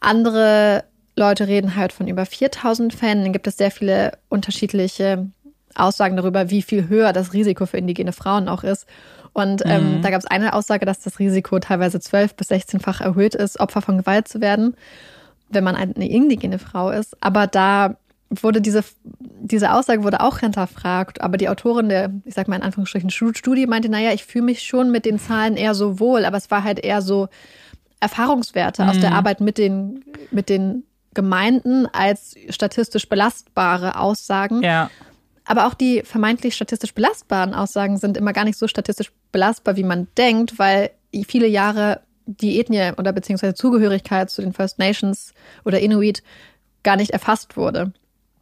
Andere 0.00 0.84
Leute 1.16 1.46
reden 1.46 1.76
halt 1.76 1.92
von 1.92 2.08
über 2.08 2.26
4000 2.26 2.92
Fällen. 2.94 3.22
Dann 3.22 3.32
gibt 3.32 3.46
es 3.46 3.56
sehr 3.56 3.70
viele 3.70 4.12
unterschiedliche 4.28 5.28
Aussagen 5.74 6.16
darüber, 6.16 6.50
wie 6.50 6.62
viel 6.62 6.88
höher 6.88 7.12
das 7.12 7.32
Risiko 7.32 7.66
für 7.66 7.78
indigene 7.78 8.12
Frauen 8.12 8.48
auch 8.48 8.64
ist. 8.64 8.86
Und 9.32 9.62
ähm, 9.64 9.98
mhm. 9.98 10.02
da 10.02 10.10
gab 10.10 10.20
es 10.20 10.26
eine 10.26 10.54
Aussage, 10.54 10.86
dass 10.86 11.00
das 11.00 11.20
Risiko 11.20 11.60
teilweise 11.60 12.00
12 12.00 12.34
bis 12.34 12.50
16-fach 12.50 13.00
erhöht 13.00 13.36
ist, 13.36 13.60
Opfer 13.60 13.80
von 13.82 13.98
Gewalt 13.98 14.26
zu 14.26 14.40
werden, 14.40 14.74
wenn 15.50 15.62
man 15.62 15.76
eine 15.76 16.08
indigene 16.08 16.58
Frau 16.58 16.90
ist. 16.90 17.16
Aber 17.20 17.46
da 17.46 17.96
wurde 18.30 18.60
diese, 18.60 18.84
diese 19.40 19.72
Aussage 19.72 20.04
wurde 20.04 20.20
auch 20.20 20.38
hinterfragt, 20.38 21.20
aber 21.20 21.36
die 21.36 21.48
Autorin 21.48 21.88
der, 21.88 22.12
ich 22.24 22.34
sag 22.34 22.46
mal 22.46 22.56
in 22.56 22.62
Anführungsstrichen, 22.62 23.10
Studie 23.10 23.66
meinte, 23.66 23.88
naja, 23.88 24.12
ich 24.12 24.24
fühle 24.24 24.44
mich 24.44 24.62
schon 24.62 24.92
mit 24.92 25.04
den 25.04 25.18
Zahlen 25.18 25.56
eher 25.56 25.74
so 25.74 25.98
wohl, 25.98 26.24
aber 26.24 26.36
es 26.36 26.50
war 26.50 26.62
halt 26.62 26.78
eher 26.78 27.02
so 27.02 27.28
Erfahrungswerte 27.98 28.84
mhm. 28.84 28.88
aus 28.88 29.00
der 29.00 29.10
mhm. 29.10 29.16
Arbeit 29.16 29.40
mit 29.40 29.58
den, 29.58 30.04
mit 30.30 30.48
den 30.48 30.84
Gemeinden 31.12 31.86
als 31.86 32.36
statistisch 32.50 33.08
belastbare 33.08 33.98
Aussagen. 33.98 34.62
Ja. 34.62 34.90
Aber 35.44 35.66
auch 35.66 35.74
die 35.74 36.02
vermeintlich 36.04 36.54
statistisch 36.54 36.94
belastbaren 36.94 37.54
Aussagen 37.54 37.98
sind 37.98 38.16
immer 38.16 38.32
gar 38.32 38.44
nicht 38.44 38.58
so 38.58 38.68
statistisch 38.68 39.10
belastbar, 39.32 39.76
wie 39.76 39.82
man 39.82 40.06
denkt, 40.16 40.58
weil 40.60 40.90
viele 41.26 41.48
Jahre 41.48 42.02
die 42.26 42.60
Ethnie 42.60 42.92
oder 42.96 43.12
beziehungsweise 43.12 43.54
Zugehörigkeit 43.54 44.30
zu 44.30 44.42
den 44.42 44.52
First 44.52 44.78
Nations 44.78 45.34
oder 45.64 45.80
Inuit 45.80 46.22
gar 46.84 46.96
nicht 46.96 47.10
erfasst 47.10 47.56
wurde. 47.56 47.92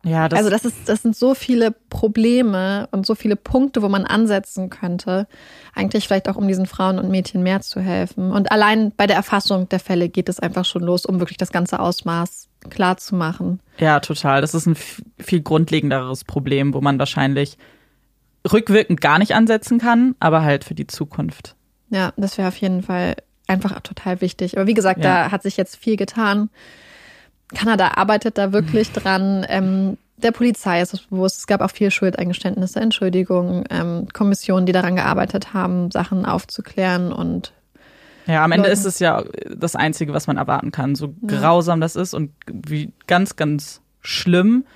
Ja, 0.08 0.28
das 0.28 0.38
also 0.38 0.50
das 0.50 0.64
ist, 0.64 0.88
das 0.88 1.02
sind 1.02 1.16
so 1.16 1.34
viele 1.34 1.70
Probleme 1.90 2.88
und 2.90 3.06
so 3.06 3.14
viele 3.14 3.36
Punkte, 3.36 3.82
wo 3.82 3.88
man 3.88 4.04
ansetzen 4.04 4.70
könnte, 4.70 5.26
eigentlich 5.74 6.06
vielleicht 6.06 6.28
auch 6.28 6.36
um 6.36 6.48
diesen 6.48 6.66
Frauen 6.66 6.98
und 6.98 7.10
Mädchen 7.10 7.42
mehr 7.42 7.60
zu 7.60 7.80
helfen. 7.80 8.32
Und 8.32 8.50
allein 8.50 8.92
bei 8.96 9.06
der 9.06 9.16
Erfassung 9.16 9.68
der 9.68 9.80
Fälle 9.80 10.08
geht 10.08 10.28
es 10.28 10.40
einfach 10.40 10.64
schon 10.64 10.82
los, 10.82 11.06
um 11.06 11.20
wirklich 11.20 11.38
das 11.38 11.52
ganze 11.52 11.80
Ausmaß 11.80 12.48
klar 12.70 12.96
zu 12.96 13.14
machen. 13.14 13.60
Ja, 13.78 14.00
total. 14.00 14.40
Das 14.40 14.54
ist 14.54 14.66
ein 14.66 14.76
viel 15.18 15.40
grundlegenderes 15.40 16.24
Problem, 16.24 16.74
wo 16.74 16.80
man 16.80 16.98
wahrscheinlich 16.98 17.56
rückwirkend 18.50 19.00
gar 19.00 19.18
nicht 19.18 19.34
ansetzen 19.34 19.78
kann, 19.78 20.14
aber 20.20 20.42
halt 20.42 20.64
für 20.64 20.74
die 20.74 20.86
Zukunft. 20.86 21.54
Ja, 21.90 22.12
das 22.16 22.38
wäre 22.38 22.48
auf 22.48 22.56
jeden 22.56 22.82
Fall 22.82 23.16
einfach 23.46 23.80
total 23.80 24.20
wichtig. 24.20 24.56
Aber 24.56 24.66
wie 24.66 24.74
gesagt, 24.74 25.02
ja. 25.02 25.24
da 25.24 25.32
hat 25.32 25.42
sich 25.42 25.56
jetzt 25.56 25.76
viel 25.76 25.96
getan. 25.96 26.50
Kanada 27.54 27.92
arbeitet 27.96 28.38
da 28.38 28.52
wirklich 28.52 28.92
dran. 28.92 29.46
Ähm, 29.48 29.98
der 30.16 30.32
Polizei 30.32 30.82
ist 30.82 30.94
es 30.94 31.02
bewusst. 31.02 31.38
Es 31.38 31.46
gab 31.46 31.60
auch 31.60 31.70
viel 31.70 31.90
Schuldeingeständnisse, 31.90 32.80
Entschuldigungen, 32.80 33.64
ähm, 33.70 34.08
Kommissionen, 34.12 34.66
die 34.66 34.72
daran 34.72 34.96
gearbeitet 34.96 35.54
haben, 35.54 35.90
Sachen 35.90 36.26
aufzuklären 36.26 37.12
und 37.12 37.52
ja, 38.28 38.44
am 38.44 38.52
Ende 38.52 38.68
ist 38.68 38.84
es 38.84 38.98
ja 38.98 39.24
das 39.48 39.74
Einzige, 39.74 40.12
was 40.12 40.26
man 40.26 40.36
erwarten 40.36 40.70
kann. 40.70 40.94
So 40.94 41.14
ja. 41.22 41.38
grausam 41.38 41.80
das 41.80 41.96
ist 41.96 42.12
und 42.12 42.30
wie 42.46 42.92
ganz, 43.06 43.36
ganz 43.36 43.80
schlimm. 44.02 44.66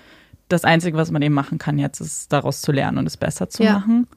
Das 0.49 0.65
Einzige, 0.65 0.97
was 0.97 1.11
man 1.11 1.21
eben 1.21 1.35
machen 1.35 1.59
kann 1.59 1.79
jetzt, 1.79 2.01
ist 2.01 2.33
daraus 2.33 2.63
zu 2.63 2.73
lernen 2.73 2.97
und 2.97 3.07
es 3.07 3.19
besser 3.19 3.51
zu 3.51 3.63
ja. 3.63 3.75
machen. 3.75 4.09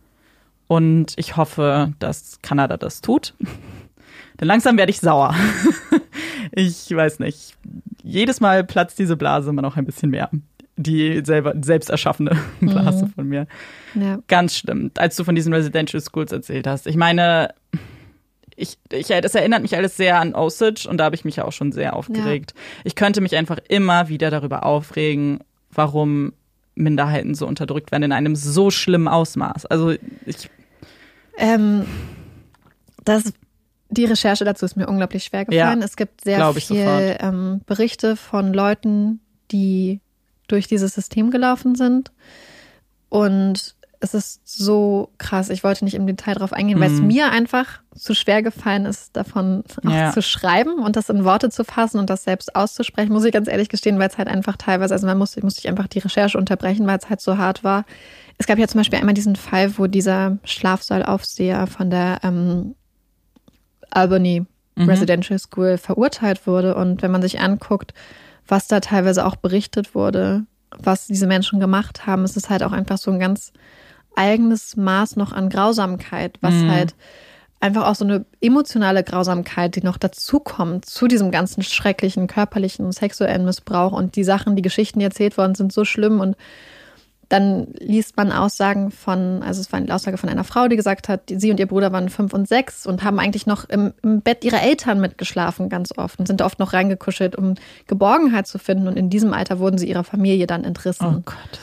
Und 0.68 1.14
ich 1.18 1.36
hoffe, 1.36 1.93
dass 1.99 2.39
Kanada 2.43 2.78
das 2.78 3.01
tut. 3.01 3.34
Denn 4.39 4.47
langsam 4.47 4.78
werde 4.78 4.89
ich 4.89 5.01
sauer. 5.01 5.36
ich 6.51 6.89
weiß 6.89 7.20
nicht. 7.20 7.58
Jedes 8.06 8.39
Mal 8.39 8.64
platzt 8.64 8.99
diese 8.99 9.18
Blase 9.18 9.49
immer 9.49 9.64
noch 9.64 9.78
ein 9.78 9.86
bisschen 9.86 10.12
mehr. 10.12 10.30
Die 10.78 11.22
selber, 11.26 11.56
selbst 11.60 11.89
erschaffene 11.89 12.38
Blase 12.62 13.06
mhm. 13.06 13.10
von 13.10 13.28
mir. 13.28 13.47
Ja. 13.95 14.20
Ganz 14.28 14.56
schlimm. 14.56 14.91
Als 14.95 15.16
du 15.16 15.24
von 15.24 15.34
diesen 15.34 15.53
Residential 15.53 16.01
Schools 16.01 16.32
erzählt 16.32 16.68
hast. 16.68 16.86
Ich 16.86 16.97
meine, 16.97 17.53
ich, 18.56 18.78
ich, 18.91 19.08
das 19.08 19.34
erinnert 19.34 19.64
mich 19.64 19.76
alles 19.76 19.97
sehr 19.97 20.20
an 20.20 20.36
Osage 20.36 20.88
und 20.88 20.97
da 20.97 21.06
habe 21.06 21.16
ich 21.16 21.26
mich 21.26 21.38
ja 21.38 21.45
auch 21.45 21.51
schon 21.51 21.72
sehr 21.72 21.95
aufgeregt. 21.95 22.53
Ja. 22.56 22.62
Ich 22.84 22.95
könnte 22.95 23.22
mich 23.22 23.36
einfach 23.36 23.58
immer 23.70 24.08
wieder 24.08 24.30
darüber 24.30 24.66
aufregen, 24.66 25.39
warum 25.72 26.34
Minderheiten 26.76 27.34
so 27.34 27.47
unterdrückt 27.47 27.91
werden 27.91 28.03
in 28.03 28.12
einem 28.12 28.36
so 28.36 28.70
schlimmen 28.70 29.08
Ausmaß. 29.08 29.66
Also 29.66 29.95
ich. 30.26 30.49
Ähm, 31.38 31.86
das 33.03 33.34
die 33.90 34.06
Recherche 34.06 34.46
dazu 34.46 34.66
ist 34.66 34.76
mir 34.76 34.88
unglaublich 34.88 35.24
schwer 35.24 35.46
gefallen. 35.46 35.80
Ja, 35.80 35.86
es 35.86 35.96
gibt 35.96 36.22
sehr 36.22 36.54
viele 36.54 37.20
ähm, 37.20 37.62
Berichte 37.66 38.16
von 38.16 38.54
Leuten, 38.54 39.20
die 39.52 40.02
durch 40.48 40.68
dieses 40.68 40.96
System 40.96 41.32
gelaufen 41.32 41.76
sind. 41.76 42.12
Und 43.10 43.76
es 44.00 44.14
ist 44.14 44.42
so 44.48 45.10
krass. 45.18 45.50
Ich 45.50 45.64
wollte 45.64 45.86
nicht 45.86 45.96
im 45.96 46.06
Detail 46.06 46.36
drauf 46.36 46.54
eingehen, 46.54 46.78
mhm. 46.78 46.82
weil 46.82 46.92
es 46.92 47.00
mhm. 47.00 47.08
mir 47.08 47.32
einfach 47.32 47.80
zu 47.96 48.14
schwer 48.14 48.44
gefallen 48.44 48.86
ist, 48.86 49.16
davon 49.16 49.64
auch 49.86 49.92
ja. 49.92 50.12
zu 50.12 50.22
schreiben 50.22 50.80
und 50.80 50.96
das 50.96 51.10
in 51.10 51.24
Worte 51.24 51.50
zu 51.50 51.64
fassen 51.64 52.00
und 52.00 52.10
das 52.10 52.24
selbst 52.24 52.56
auszusprechen, 52.56 53.14
muss 53.14 53.24
ich 53.24 53.34
ganz 53.34 53.48
ehrlich 53.48 53.70
gestehen, 53.70 53.98
weil 54.00 54.10
es 54.10 54.18
halt 54.18 54.28
einfach 54.28 54.58
teilweise, 54.58 54.94
also 54.94 55.08
man 55.08 55.18
musste, 55.18 55.42
musste 55.44 55.60
ich 55.60 55.70
einfach 55.70 55.88
die 55.88 56.00
Recherche 56.00 56.38
unterbrechen, 56.38 56.86
weil 56.88 56.98
es 56.98 57.10
halt 57.10 57.22
so 57.22 57.38
hart 57.38 57.64
war. 57.64 57.86
Es 58.38 58.48
gab 58.48 58.60
ja 58.60 58.68
zum 58.68 58.80
Beispiel 58.80 59.00
einmal 59.00 59.14
diesen 59.14 59.36
Fall, 59.36 59.78
wo 59.78 59.88
dieser 59.88 60.38
Schlafsaalaufseher 60.44 61.68
von 61.68 61.90
der 61.90 62.20
ähm, 62.24 62.76
Albany 63.96 64.46
mhm. 64.76 64.89
Residential 64.89 65.39
School 65.39 65.78
verurteilt 65.78 66.46
wurde. 66.48 66.76
Und 66.76 67.02
wenn 67.02 67.12
man 67.12 67.22
sich 67.22 67.39
anguckt, 67.39 67.93
was 68.48 68.68
da 68.68 68.80
teilweise 68.80 69.26
auch 69.26 69.36
berichtet 69.36 69.96
wurde, 69.96 70.46
was 70.78 71.08
diese 71.08 71.28
Menschen 71.28 71.60
gemacht 71.60 72.06
haben. 72.06 72.24
Es 72.24 72.38
ist 72.38 72.50
halt 72.50 72.64
auch 72.64 72.72
einfach 72.72 72.98
so 72.98 73.12
ein 73.12 73.20
ganz 73.20 73.54
eigenes 74.16 74.78
Maß 74.78 75.16
noch 75.16 75.32
an 75.32 75.50
Grausamkeit, 75.50 76.38
was 76.41 76.54
mhm. 76.54 76.72
halt 76.72 76.96
einfach 77.60 77.88
auch 77.88 77.96
so 77.96 78.06
eine 78.06 78.26
emotionale 78.41 79.04
Grausamkeit, 79.04 79.76
die 79.76 79.84
noch 79.84 79.98
dazukommt 79.98 80.86
zu 80.86 81.08
diesem 81.08 81.32
ganzen 81.32 81.64
schrecklichen 81.64 82.28
körperlichen, 82.28 82.91
sexuellen 82.91 83.46
Missbrauch 83.46 83.91
und 83.91 84.16
die 84.16 84.24
Sachen, 84.24 84.56
die 84.56 84.62
Geschichten, 84.62 85.00
die 85.00 85.06
erzählt 85.06 85.38
worden 85.38 85.56
sind, 85.56 85.74
so 85.74 85.86
schlimm 85.86 86.20
und 86.20 86.36
dann 87.30 87.67
liest 87.80 88.17
man 88.17 88.32
Aussagen 88.32 88.91
von, 88.91 89.41
also 89.43 89.61
es 89.61 89.71
war 89.71 89.80
eine 89.80 89.93
Aussage 89.93 90.17
von 90.17 90.30
einer 90.30 90.43
Frau, 90.43 90.67
die 90.67 90.76
gesagt 90.76 91.09
hat, 91.09 91.21
sie 91.28 91.51
und 91.51 91.59
ihr 91.59 91.67
Bruder 91.67 91.91
waren 91.91 92.09
fünf 92.09 92.34
und 92.34 92.47
sechs 92.47 92.86
und 92.86 93.03
haben 93.03 93.19
eigentlich 93.19 93.45
noch 93.47 93.67
im, 93.69 93.93
im 94.03 94.21
Bett 94.21 94.43
ihrer 94.43 94.61
Eltern 94.61 94.99
mitgeschlafen, 94.99 95.69
ganz 95.69 95.97
oft, 95.97 96.19
und 96.19 96.28
sind 96.28 96.41
oft 96.41 96.59
noch 96.59 96.73
reingekuschelt, 96.73 97.36
um 97.36 97.55
Geborgenheit 97.88 98.47
zu 98.47 98.59
finden. 98.59 98.88
Und 98.88 98.97
in 98.97 99.09
diesem 99.09 99.34
Alter 99.34 99.59
wurden 99.59 99.78
sie 99.78 99.89
ihrer 99.89 100.03
Familie 100.03 100.47
dann 100.47 100.63
entrissen. 100.63 101.07
Oh 101.07 101.21
Gott. 101.26 101.59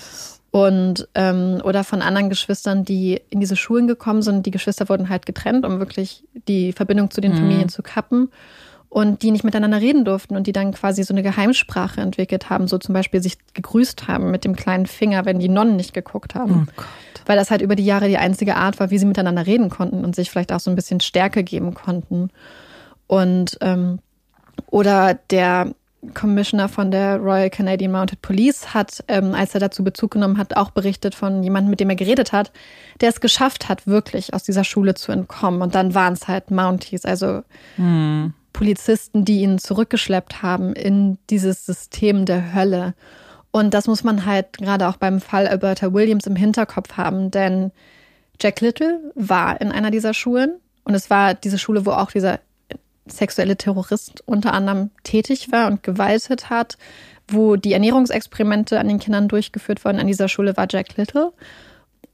Und 0.50 1.08
ähm, 1.14 1.62
oder 1.64 1.82
von 1.82 2.02
anderen 2.02 2.28
Geschwistern, 2.28 2.84
die 2.84 3.20
in 3.30 3.40
diese 3.40 3.56
Schulen 3.56 3.86
gekommen 3.86 4.20
sind. 4.20 4.44
Die 4.44 4.50
Geschwister 4.50 4.88
wurden 4.88 5.08
halt 5.08 5.24
getrennt, 5.24 5.64
um 5.64 5.78
wirklich 5.78 6.24
die 6.46 6.72
Verbindung 6.72 7.10
zu 7.10 7.22
den 7.22 7.32
mhm. 7.32 7.36
Familien 7.36 7.68
zu 7.70 7.82
kappen 7.82 8.28
und 8.93 9.22
die 9.22 9.30
nicht 9.30 9.43
miteinander 9.43 9.80
reden 9.80 10.05
durften 10.05 10.36
und 10.36 10.47
die 10.47 10.53
dann 10.53 10.72
quasi 10.72 11.03
so 11.03 11.14
eine 11.14 11.22
Geheimsprache 11.22 12.03
entwickelt 12.03 12.51
haben, 12.51 12.68
so 12.68 12.76
zum 12.76 12.93
Beispiel 12.93 13.22
sich 13.22 13.38
gegrüßt 13.55 14.07
haben 14.07 14.30
mit 14.30 14.45
dem 14.45 14.55
kleinen 14.55 14.84
Finger, 14.84 15.24
wenn 15.24 15.38
die 15.38 15.49
Nonnen 15.49 15.76
nicht 15.76 15.95
geguckt 15.95 16.34
haben. 16.34 16.68
Oh 16.76 16.82
Weil 17.24 17.38
das 17.38 17.51
halt 17.51 17.62
über 17.62 17.74
die 17.74 17.86
Jahre 17.86 18.09
die 18.09 18.18
einzige 18.18 18.57
Art 18.57 18.78
war, 18.80 18.90
wie 18.90 18.99
sie 18.99 19.07
miteinander 19.07 19.47
reden 19.47 19.70
konnten 19.70 20.05
und 20.05 20.14
sich 20.14 20.30
vielleicht 20.30 20.53
auch 20.53 20.61
so 20.61 20.70
ein 20.70 20.76
bisschen 20.76 21.01
Stärke 21.01 21.43
geben 21.43 21.72
konnten. 21.72 22.28
Und 23.07 23.57
ähm, 23.62 24.01
oder 24.66 25.14
der 25.30 25.74
Commissioner 26.12 26.68
von 26.68 26.90
der 26.90 27.16
Royal 27.16 27.49
Canadian 27.49 27.93
Mounted 27.93 28.20
Police 28.20 28.74
hat, 28.74 29.03
ähm, 29.09 29.32
als 29.32 29.55
er 29.55 29.61
dazu 29.61 29.84
Bezug 29.84 30.11
genommen 30.11 30.36
hat, 30.36 30.59
auch 30.59 30.70
berichtet 30.70 31.14
von 31.14 31.43
jemandem, 31.43 31.70
mit 31.70 31.80
dem 31.80 31.88
er 31.88 31.97
geredet 31.97 32.32
hat, 32.32 32.53
der 33.01 33.09
es 33.09 33.22
geschafft 33.22 33.70
hat, 33.70 33.86
wirklich 33.86 34.34
aus 34.34 34.43
dieser 34.43 34.64
Schule 34.64 34.95
zu 34.95 35.12
entkommen. 35.12 35.62
Und 35.62 35.74
dann 35.74 35.95
waren 35.95 36.12
es 36.12 36.28
halt 36.28 36.51
Mounties, 36.51 37.07
also 37.07 37.43
hm. 37.76 38.34
Polizisten, 38.53 39.24
die 39.24 39.40
ihn 39.40 39.59
zurückgeschleppt 39.59 40.42
haben 40.42 40.74
in 40.74 41.18
dieses 41.30 41.66
System 41.66 42.24
der 42.24 42.55
Hölle. 42.55 42.94
Und 43.50 43.74
das 43.74 43.86
muss 43.86 44.05
man 44.05 44.24
halt 44.24 44.59
gerade 44.59 44.88
auch 44.88 44.96
beim 44.96 45.20
Fall 45.20 45.46
Alberta 45.46 45.92
Williams 45.92 46.26
im 46.26 46.36
Hinterkopf 46.36 46.96
haben, 46.96 47.30
denn 47.30 47.70
Jack 48.40 48.61
Little 48.61 49.12
war 49.14 49.61
in 49.61 49.72
einer 49.72 49.90
dieser 49.90 50.14
Schulen 50.14 50.59
und 50.84 50.94
es 50.94 51.11
war 51.11 51.34
diese 51.34 51.59
Schule, 51.59 51.86
wo 51.86 51.90
auch 51.90 52.11
dieser 52.11 52.40
sexuelle 53.07 53.57
Terrorist 53.57 54.22
unter 54.26 54.53
anderem 54.53 54.90
tätig 55.03 55.53
war 55.53 55.66
und 55.66 55.82
gewaltet 55.82 56.50
hat, 56.50 56.78
wo 57.28 57.57
die 57.57 57.72
Ernährungsexperimente 57.72 58.78
an 58.78 58.88
den 58.88 58.98
Kindern 58.98 59.28
durchgeführt 59.28 59.84
wurden. 59.84 59.98
An 59.98 60.07
dieser 60.07 60.28
Schule 60.28 60.57
war 60.57 60.66
Jack 60.70 60.96
Little. 60.96 61.32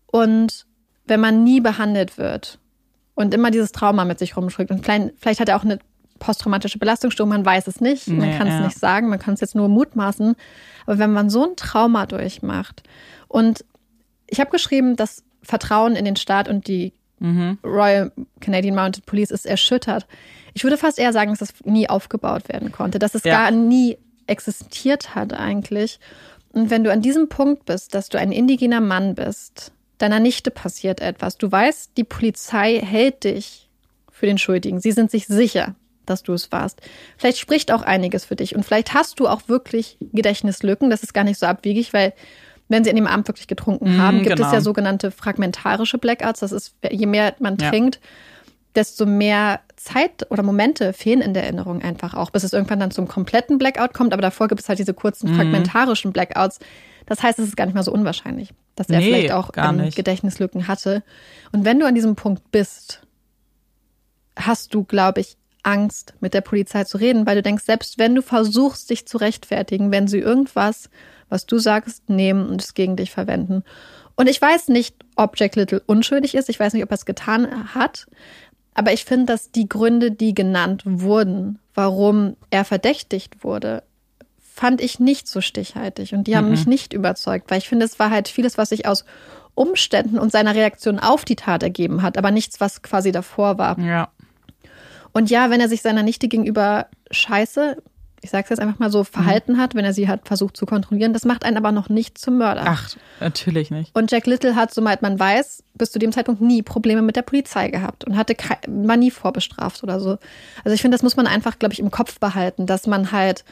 Und 0.06 0.66
wenn 1.06 1.20
man 1.20 1.44
nie 1.44 1.60
behandelt 1.60 2.18
wird 2.18 2.58
und 3.14 3.34
immer 3.34 3.50
dieses 3.50 3.72
Trauma 3.72 4.04
mit 4.04 4.18
sich 4.18 4.36
rumschlägt 4.36 4.70
und 4.70 4.84
vielleicht, 4.84 5.14
vielleicht 5.18 5.40
hat 5.40 5.48
er 5.48 5.56
auch 5.56 5.64
eine 5.64 5.78
posttraumatische 6.18 6.78
Belastungsstörung, 6.78 7.30
man 7.30 7.44
weiß 7.44 7.66
es 7.66 7.80
nicht, 7.80 8.08
man 8.08 8.36
kann 8.36 8.46
es 8.46 8.54
ja. 8.54 8.60
nicht 8.60 8.78
sagen, 8.78 9.08
man 9.08 9.18
kann 9.18 9.34
es 9.34 9.40
jetzt 9.40 9.54
nur 9.54 9.68
mutmaßen. 9.68 10.34
Aber 10.86 10.98
wenn 10.98 11.12
man 11.12 11.30
so 11.30 11.44
ein 11.44 11.56
Trauma 11.56 12.06
durchmacht 12.06 12.82
und 13.28 13.64
ich 14.26 14.40
habe 14.40 14.50
geschrieben, 14.50 14.96
das 14.96 15.24
Vertrauen 15.42 15.96
in 15.96 16.04
den 16.04 16.16
Staat 16.16 16.48
und 16.48 16.66
die 16.66 16.92
mhm. 17.18 17.58
Royal 17.64 18.12
Canadian 18.40 18.74
Mounted 18.74 19.06
Police 19.06 19.30
ist 19.30 19.46
erschüttert. 19.46 20.06
Ich 20.54 20.64
würde 20.64 20.76
fast 20.76 20.98
eher 20.98 21.12
sagen, 21.12 21.30
dass 21.30 21.40
es 21.40 21.64
nie 21.64 21.88
aufgebaut 21.88 22.48
werden 22.48 22.72
konnte, 22.72 22.98
dass 22.98 23.14
es 23.14 23.24
ja. 23.24 23.32
gar 23.32 23.50
nie 23.50 23.98
existiert 24.26 25.14
hat 25.14 25.32
eigentlich. 25.32 26.00
Und 26.52 26.70
wenn 26.70 26.84
du 26.84 26.92
an 26.92 27.02
diesem 27.02 27.28
Punkt 27.28 27.64
bist, 27.66 27.94
dass 27.94 28.08
du 28.08 28.18
ein 28.18 28.32
indigener 28.32 28.80
Mann 28.80 29.14
bist, 29.14 29.72
deiner 29.98 30.20
Nichte 30.20 30.50
passiert 30.50 31.00
etwas, 31.00 31.38
du 31.38 31.50
weißt, 31.50 31.92
die 31.96 32.04
Polizei 32.04 32.80
hält 32.80 33.24
dich 33.24 33.68
für 34.10 34.26
den 34.26 34.38
Schuldigen. 34.38 34.80
Sie 34.80 34.92
sind 34.92 35.10
sich 35.10 35.26
sicher, 35.26 35.74
dass 36.10 36.22
du 36.22 36.32
es 36.32 36.52
warst. 36.52 36.80
Vielleicht 37.16 37.38
spricht 37.38 37.72
auch 37.72 37.82
einiges 37.82 38.24
für 38.24 38.36
dich 38.36 38.54
und 38.54 38.64
vielleicht 38.64 38.94
hast 38.94 39.20
du 39.20 39.28
auch 39.28 39.42
wirklich 39.48 39.98
Gedächtnislücken. 40.12 40.90
Das 40.90 41.02
ist 41.02 41.14
gar 41.14 41.24
nicht 41.24 41.38
so 41.38 41.46
abwegig, 41.46 41.92
weil 41.92 42.12
wenn 42.68 42.84
sie 42.84 42.90
an 42.90 42.96
dem 42.96 43.06
Abend 43.06 43.28
wirklich 43.28 43.46
getrunken 43.46 43.94
mhm, 43.94 43.98
haben, 43.98 44.22
gibt 44.22 44.36
genau. 44.36 44.46
es 44.46 44.52
ja 44.52 44.60
sogenannte 44.60 45.10
fragmentarische 45.10 45.98
Blackouts. 45.98 46.40
Das 46.40 46.52
ist, 46.52 46.74
je 46.90 47.06
mehr 47.06 47.34
man 47.38 47.56
ja. 47.56 47.70
trinkt, 47.70 48.00
desto 48.74 49.06
mehr 49.06 49.60
Zeit 49.76 50.30
oder 50.30 50.42
Momente 50.42 50.92
fehlen 50.92 51.20
in 51.20 51.34
der 51.34 51.44
Erinnerung 51.44 51.82
einfach 51.82 52.14
auch, 52.14 52.30
bis 52.30 52.44
es 52.44 52.52
irgendwann 52.52 52.80
dann 52.80 52.90
zum 52.90 53.08
kompletten 53.08 53.58
Blackout 53.58 53.94
kommt. 53.94 54.12
Aber 54.12 54.22
davor 54.22 54.48
gibt 54.48 54.60
es 54.60 54.68
halt 54.68 54.78
diese 54.78 54.94
kurzen 54.94 55.30
mhm. 55.30 55.36
fragmentarischen 55.36 56.12
Blackouts. 56.12 56.58
Das 57.06 57.22
heißt, 57.22 57.38
es 57.38 57.48
ist 57.48 57.56
gar 57.56 57.64
nicht 57.64 57.74
mal 57.74 57.82
so 57.82 57.92
unwahrscheinlich, 57.92 58.50
dass 58.74 58.90
er 58.90 58.98
nee, 58.98 59.06
vielleicht 59.06 59.32
auch 59.32 59.50
ähm, 59.56 59.90
Gedächtnislücken 59.90 60.68
hatte. 60.68 61.02
Und 61.52 61.64
wenn 61.64 61.80
du 61.80 61.86
an 61.86 61.94
diesem 61.94 62.16
Punkt 62.16 62.50
bist, 62.50 63.00
hast 64.36 64.74
du, 64.74 64.84
glaube 64.84 65.22
ich, 65.22 65.36
Angst, 65.68 66.14
mit 66.20 66.32
der 66.32 66.40
Polizei 66.40 66.84
zu 66.84 66.96
reden, 66.96 67.26
weil 67.26 67.36
du 67.36 67.42
denkst, 67.42 67.64
selbst 67.64 67.98
wenn 67.98 68.14
du 68.14 68.22
versuchst, 68.22 68.88
dich 68.88 69.06
zu 69.06 69.18
rechtfertigen, 69.18 69.92
wenn 69.92 70.08
sie 70.08 70.18
irgendwas, 70.18 70.88
was 71.28 71.44
du 71.44 71.58
sagst, 71.58 72.08
nehmen 72.08 72.48
und 72.48 72.62
es 72.62 72.72
gegen 72.72 72.96
dich 72.96 73.10
verwenden. 73.10 73.62
Und 74.16 74.28
ich 74.28 74.40
weiß 74.40 74.68
nicht, 74.68 74.96
ob 75.14 75.38
Jack 75.38 75.56
Little 75.56 75.82
unschuldig 75.84 76.34
ist. 76.34 76.48
Ich 76.48 76.58
weiß 76.58 76.72
nicht, 76.72 76.82
ob 76.82 76.90
er 76.90 76.94
es 76.94 77.04
getan 77.04 77.74
hat. 77.74 78.06
Aber 78.74 78.92
ich 78.92 79.04
finde, 79.04 79.26
dass 79.26 79.50
die 79.50 79.68
Gründe, 79.68 80.10
die 80.10 80.34
genannt 80.34 80.82
wurden, 80.84 81.58
warum 81.74 82.36
er 82.50 82.64
verdächtigt 82.64 83.44
wurde, 83.44 83.82
fand 84.40 84.80
ich 84.80 84.98
nicht 84.98 85.28
so 85.28 85.40
stichhaltig. 85.40 86.14
Und 86.14 86.26
die 86.26 86.36
haben 86.36 86.46
mhm. 86.46 86.52
mich 86.52 86.66
nicht 86.66 86.92
überzeugt, 86.94 87.50
weil 87.50 87.58
ich 87.58 87.68
finde, 87.68 87.84
es 87.84 87.98
war 87.98 88.10
halt 88.10 88.28
vieles, 88.28 88.56
was 88.56 88.70
sich 88.70 88.86
aus 88.86 89.04
Umständen 89.54 90.18
und 90.18 90.32
seiner 90.32 90.54
Reaktion 90.54 90.98
auf 90.98 91.24
die 91.24 91.36
Tat 91.36 91.62
ergeben 91.62 92.02
hat, 92.02 92.16
aber 92.16 92.30
nichts, 92.30 92.60
was 92.60 92.82
quasi 92.82 93.12
davor 93.12 93.58
war. 93.58 93.78
Ja. 93.78 94.08
Und 95.12 95.30
ja, 95.30 95.50
wenn 95.50 95.60
er 95.60 95.68
sich 95.68 95.82
seiner 95.82 96.02
Nichte 96.02 96.28
gegenüber 96.28 96.86
scheiße, 97.10 97.76
ich 98.20 98.30
sag's 98.30 98.50
jetzt 98.50 98.58
einfach 98.58 98.78
mal 98.78 98.90
so, 98.90 99.04
verhalten 99.04 99.54
mhm. 99.54 99.58
hat, 99.58 99.74
wenn 99.74 99.84
er 99.84 99.92
sie 99.92 100.08
hat 100.08 100.26
versucht 100.26 100.56
zu 100.56 100.66
kontrollieren, 100.66 101.12
das 101.12 101.24
macht 101.24 101.44
einen 101.44 101.56
aber 101.56 101.72
noch 101.72 101.88
nicht 101.88 102.18
zum 102.18 102.38
Mörder. 102.38 102.64
Ach, 102.66 102.90
natürlich 103.20 103.70
nicht. 103.70 103.94
Und 103.96 104.10
Jack 104.10 104.26
Little 104.26 104.56
hat, 104.56 104.74
soweit 104.74 105.02
man 105.02 105.18
weiß, 105.18 105.62
bis 105.74 105.92
zu 105.92 105.98
dem 105.98 106.12
Zeitpunkt 106.12 106.40
nie 106.40 106.62
Probleme 106.62 107.02
mit 107.02 107.16
der 107.16 107.22
Polizei 107.22 107.68
gehabt 107.68 108.04
und 108.04 108.16
hatte 108.16 108.36
war 108.66 108.96
nie 108.96 109.10
vorbestraft 109.10 109.82
oder 109.82 110.00
so. 110.00 110.18
Also 110.64 110.74
ich 110.74 110.82
finde, 110.82 110.96
das 110.96 111.02
muss 111.02 111.16
man 111.16 111.26
einfach, 111.26 111.58
glaube 111.58 111.74
ich, 111.74 111.80
im 111.80 111.90
Kopf 111.90 112.18
behalten, 112.18 112.66
dass 112.66 112.86
man 112.86 113.12
halt, 113.12 113.44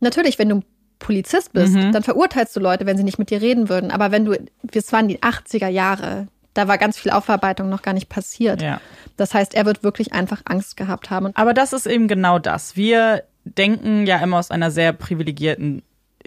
natürlich, 0.00 0.38
wenn 0.38 0.48
du 0.48 0.60
Polizist 0.98 1.52
bist, 1.52 1.74
mhm. 1.74 1.92
dann 1.92 2.02
verurteilst 2.02 2.54
du 2.54 2.60
Leute, 2.60 2.86
wenn 2.86 2.96
sie 2.96 3.04
nicht 3.04 3.18
mit 3.18 3.30
dir 3.30 3.40
reden 3.40 3.68
würden. 3.68 3.90
Aber 3.90 4.12
wenn 4.12 4.24
du, 4.24 4.36
es 4.72 4.92
waren 4.92 5.08
die 5.08 5.18
80er 5.18 5.68
Jahre, 5.68 6.28
da 6.54 6.68
war 6.68 6.78
ganz 6.78 6.98
viel 6.98 7.10
Aufarbeitung 7.10 7.68
noch 7.68 7.82
gar 7.82 7.94
nicht 7.94 8.08
passiert. 8.08 8.62
Ja. 8.62 8.80
Das 9.16 9.34
heißt, 9.34 9.54
er 9.54 9.66
wird 9.66 9.82
wirklich 9.82 10.12
einfach 10.12 10.42
Angst 10.44 10.76
gehabt 10.76 11.10
haben. 11.10 11.30
Aber 11.34 11.54
das 11.54 11.72
ist 11.72 11.86
eben 11.86 12.08
genau 12.08 12.38
das. 12.38 12.76
Wir 12.76 13.24
denken 13.44 14.06
ja 14.06 14.18
immer 14.18 14.38
aus 14.38 14.50
einer 14.50 14.70
sehr 14.70 14.92
privilegierten 14.92 15.82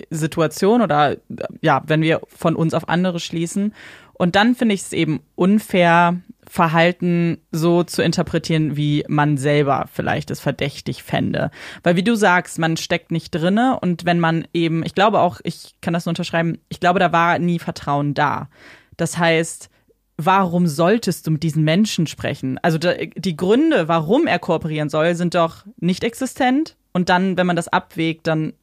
Situation 0.10 0.82
oder 0.82 1.18
ja, 1.62 1.82
wenn 1.88 2.02
wir 2.02 2.22
von 2.28 2.56
uns 2.56 2.74
auf 2.74 2.90
andere 2.90 3.20
schließen. 3.20 3.74
Und 4.14 4.36
dann 4.36 4.56
finde 4.56 4.76
ich 4.76 4.82
es 4.82 4.94
eben 4.94 5.22
unfair, 5.36 6.18
Verhalten 6.48 7.40
so 7.52 7.84
zu 7.84 8.04
interpretieren, 8.04 8.78
wie 8.78 9.04
man 9.08 9.38
selber 9.38 9.90
vielleicht 9.92 10.30
es 10.30 10.40
verdächtig 10.40 11.04
fände. 11.04 11.50
Weil 11.84 11.96
wie 11.96 12.04
du 12.04 12.16
sagst, 12.16 12.60
man 12.60 12.78
steckt 12.78 13.12
nicht 13.12 13.32
drinne 13.32 13.80
und 13.82 14.06
wenn 14.06 14.20
man 14.20 14.48
eben, 14.54 14.86
ich 14.86 14.94
glaube 14.94 15.20
auch, 15.20 15.40
ich 15.44 15.76
kann 15.82 15.94
das 15.94 16.06
nur 16.06 16.12
unterschreiben, 16.12 16.60
ich 16.70 16.80
glaube, 16.80 17.00
da 17.00 17.12
war 17.12 17.40
nie 17.40 17.60
Vertrauen 17.60 18.14
da. 18.14 18.50
Das 18.96 19.18
heißt, 19.18 19.70
warum 20.18 20.68
solltest 20.68 21.28
du 21.28 21.32
mit 21.32 21.44
diesen 21.44 21.64
Menschen 21.64 22.08
sprechen? 22.08 22.58
Also 22.62 22.78
die 22.78 23.36
Gründe, 23.36 23.88
warum 23.88 24.28
er 24.28 24.40
kooperieren 24.40 24.90
soll, 24.90 25.16
sind 25.16 25.36
doch 25.36 25.66
nicht 25.78 26.04
existent. 26.04 26.78
Und 26.94 27.10
dann, 27.10 27.38
wenn 27.38 27.48
man 27.48 27.56
das 27.56 27.68
abwägt, 27.68 28.28
dann 28.28 28.54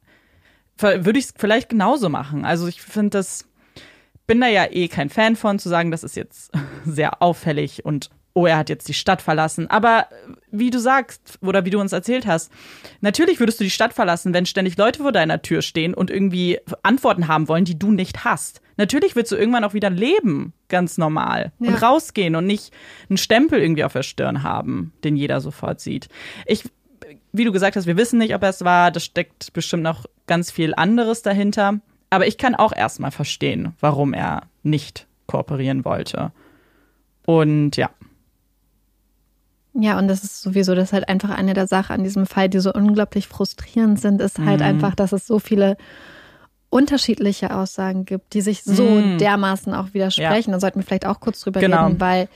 würde 0.77 1.19
ich 1.19 1.25
es 1.25 1.33
vielleicht 1.37 1.69
genauso 1.69 2.09
machen. 2.09 2.45
Also 2.45 2.67
ich 2.67 2.81
finde 2.81 3.11
das, 3.11 3.47
bin 4.25 4.41
da 4.41 4.47
ja 4.47 4.65
eh 4.69 4.87
kein 4.87 5.09
Fan 5.09 5.35
von, 5.35 5.59
zu 5.59 5.69
sagen, 5.69 5.91
das 5.91 6.03
ist 6.03 6.15
jetzt 6.15 6.51
sehr 6.85 7.21
auffällig 7.21 7.85
und 7.85 8.09
oh, 8.35 8.45
er 8.45 8.57
hat 8.57 8.69
jetzt 8.69 8.87
die 8.87 8.93
Stadt 8.93 9.21
verlassen. 9.21 9.69
Aber 9.69 10.07
wie 10.51 10.71
du 10.71 10.79
sagst 10.79 11.37
oder 11.41 11.65
wie 11.65 11.69
du 11.69 11.79
uns 11.79 11.93
erzählt 11.93 12.25
hast, 12.25 12.51
natürlich 13.01 13.39
würdest 13.39 13.59
du 13.59 13.63
die 13.63 13.69
Stadt 13.69 13.93
verlassen, 13.93 14.33
wenn 14.33 14.45
ständig 14.45 14.77
Leute 14.77 15.03
vor 15.03 15.11
deiner 15.11 15.41
Tür 15.41 15.61
stehen 15.61 15.93
und 15.93 16.09
irgendwie 16.09 16.59
Antworten 16.81 17.27
haben 17.27 17.47
wollen, 17.47 17.65
die 17.65 17.77
du 17.77 17.91
nicht 17.91 18.25
hast. 18.25 18.61
Natürlich 18.75 19.15
willst 19.15 19.31
du 19.31 19.35
irgendwann 19.35 19.63
auch 19.63 19.75
wieder 19.75 19.91
leben, 19.91 20.53
ganz 20.67 20.97
normal. 20.97 21.51
Ja. 21.59 21.69
Und 21.69 21.81
rausgehen 21.81 22.35
und 22.35 22.47
nicht 22.47 22.73
einen 23.09 23.17
Stempel 23.17 23.61
irgendwie 23.61 23.83
auf 23.83 23.93
der 23.93 24.03
Stirn 24.03 24.41
haben, 24.41 24.93
den 25.03 25.15
jeder 25.15 25.39
sofort 25.39 25.79
sieht. 25.79 26.09
Ich, 26.47 26.63
wie 27.31 27.43
du 27.43 27.51
gesagt 27.51 27.75
hast, 27.75 27.85
wir 27.85 27.97
wissen 27.97 28.17
nicht, 28.17 28.33
ob 28.33 28.41
er 28.41 28.49
es 28.49 28.63
war. 28.63 28.89
Das 28.89 29.05
steckt 29.05 29.53
bestimmt 29.53 29.83
noch 29.83 30.05
ganz 30.25 30.49
viel 30.49 30.73
anderes 30.75 31.21
dahinter. 31.21 31.79
Aber 32.09 32.25
ich 32.25 32.39
kann 32.39 32.55
auch 32.55 32.73
erstmal 32.75 33.11
verstehen, 33.11 33.73
warum 33.79 34.13
er 34.13 34.43
nicht 34.63 35.07
kooperieren 35.27 35.85
wollte. 35.85 36.31
Und 37.25 37.77
ja. 37.77 37.91
Ja, 39.73 39.97
und 39.97 40.07
das 40.07 40.23
ist 40.23 40.41
sowieso, 40.41 40.75
das 40.75 40.89
ist 40.89 40.93
halt 40.93 41.09
einfach 41.09 41.31
eine 41.31 41.53
der 41.53 41.65
Sachen 41.67 41.93
an 41.95 42.03
diesem 42.03 42.25
Fall, 42.27 42.47
die 42.49 42.59
so 42.59 42.71
unglaublich 42.71 43.27
frustrierend 43.27 43.99
sind, 43.99 44.21
ist 44.21 44.37
halt 44.39 44.59
mhm. 44.59 44.65
einfach, 44.67 44.93
dass 44.95 45.11
es 45.13 45.25
so 45.25 45.39
viele 45.39 45.77
unterschiedliche 46.69 47.55
Aussagen 47.55 48.05
gibt, 48.05 48.33
die 48.33 48.41
sich 48.41 48.63
so 48.63 48.83
Mm. 48.83 49.17
dermaßen 49.19 49.73
auch 49.73 49.93
widersprechen. 49.93 50.49
Ja. 50.49 50.53
Dann 50.53 50.59
sollten 50.59 50.79
wir 50.79 50.83
vielleicht 50.85 51.05
auch 51.05 51.19
kurz 51.19 51.39
drüber 51.41 51.59
Genau. 51.59 51.85
reden, 51.85 51.99
weil 52.01 52.27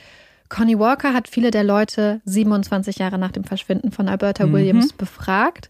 Connie 0.49 0.77
Walker 0.77 1.13
hat 1.13 1.27
viele 1.27 1.49
der 1.51 1.63
Leute 1.63 2.21
27 2.25 2.99
Jahre 2.99 3.17
nach 3.17 3.31
dem 3.31 3.43
Verschwinden 3.43 3.91
von 3.91 4.07
Alberta 4.07 4.45
Mhm. 4.45 4.53
Williams 4.53 4.93
befragt 4.93 5.69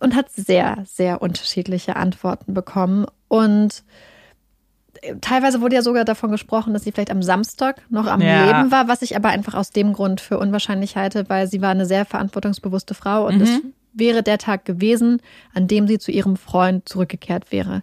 und 0.00 0.14
hat 0.16 0.30
sehr, 0.30 0.78
sehr 0.86 1.20
unterschiedliche 1.22 1.96
Antworten 1.96 2.54
bekommen. 2.54 3.06
Und 3.28 3.82
teilweise 5.20 5.60
wurde 5.60 5.76
ja 5.76 5.82
sogar 5.82 6.04
davon 6.04 6.30
gesprochen, 6.30 6.72
dass 6.74 6.84
sie 6.84 6.92
vielleicht 6.92 7.10
am 7.10 7.22
Samstag 7.22 7.82
noch 7.90 8.06
am 8.06 8.20
Ja. 8.20 8.44
Leben 8.46 8.70
war, 8.70 8.88
was 8.88 9.02
ich 9.02 9.16
aber 9.16 9.28
einfach 9.28 9.54
aus 9.54 9.70
dem 9.70 9.92
Grund 9.92 10.20
für 10.20 10.38
unwahrscheinlich 10.38 10.96
halte, 10.96 11.28
weil 11.28 11.46
sie 11.46 11.60
war 11.62 11.70
eine 11.70 11.86
sehr 11.86 12.04
verantwortungsbewusste 12.04 12.94
Frau 12.94 13.26
und 13.26 13.36
Mhm. 13.36 13.42
es 13.42 13.60
wäre 13.92 14.22
der 14.22 14.38
Tag 14.38 14.64
gewesen, 14.64 15.20
an 15.54 15.66
dem 15.66 15.86
sie 15.88 15.98
zu 15.98 16.10
ihrem 16.12 16.36
Freund 16.36 16.88
zurückgekehrt 16.88 17.50
wäre. 17.52 17.82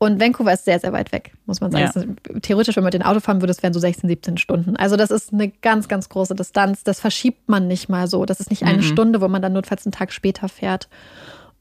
Und 0.00 0.20
Vancouver 0.20 0.52
ist 0.52 0.64
sehr, 0.64 0.78
sehr 0.78 0.92
weit 0.92 1.10
weg, 1.10 1.32
muss 1.46 1.60
man 1.60 1.72
sagen. 1.72 2.16
Ja. 2.32 2.40
Theoretisch, 2.40 2.76
wenn 2.76 2.84
man 2.84 2.92
mit 2.92 3.02
dem 3.02 3.06
Auto 3.06 3.18
fahren 3.18 3.42
würde, 3.42 3.50
es 3.50 3.62
wären 3.64 3.72
so 3.72 3.80
16, 3.80 4.08
17 4.08 4.38
Stunden. 4.38 4.76
Also 4.76 4.94
das 4.94 5.10
ist 5.10 5.32
eine 5.32 5.48
ganz, 5.48 5.88
ganz 5.88 6.08
große 6.08 6.36
Distanz. 6.36 6.84
Das 6.84 7.00
verschiebt 7.00 7.48
man 7.48 7.66
nicht 7.66 7.88
mal 7.88 8.06
so. 8.06 8.24
Das 8.24 8.38
ist 8.38 8.50
nicht 8.50 8.62
eine 8.62 8.78
Mhm. 8.78 8.82
Stunde, 8.82 9.20
wo 9.20 9.26
man 9.26 9.42
dann 9.42 9.54
notfalls 9.54 9.84
einen 9.84 9.92
Tag 9.92 10.12
später 10.12 10.48
fährt. 10.48 10.88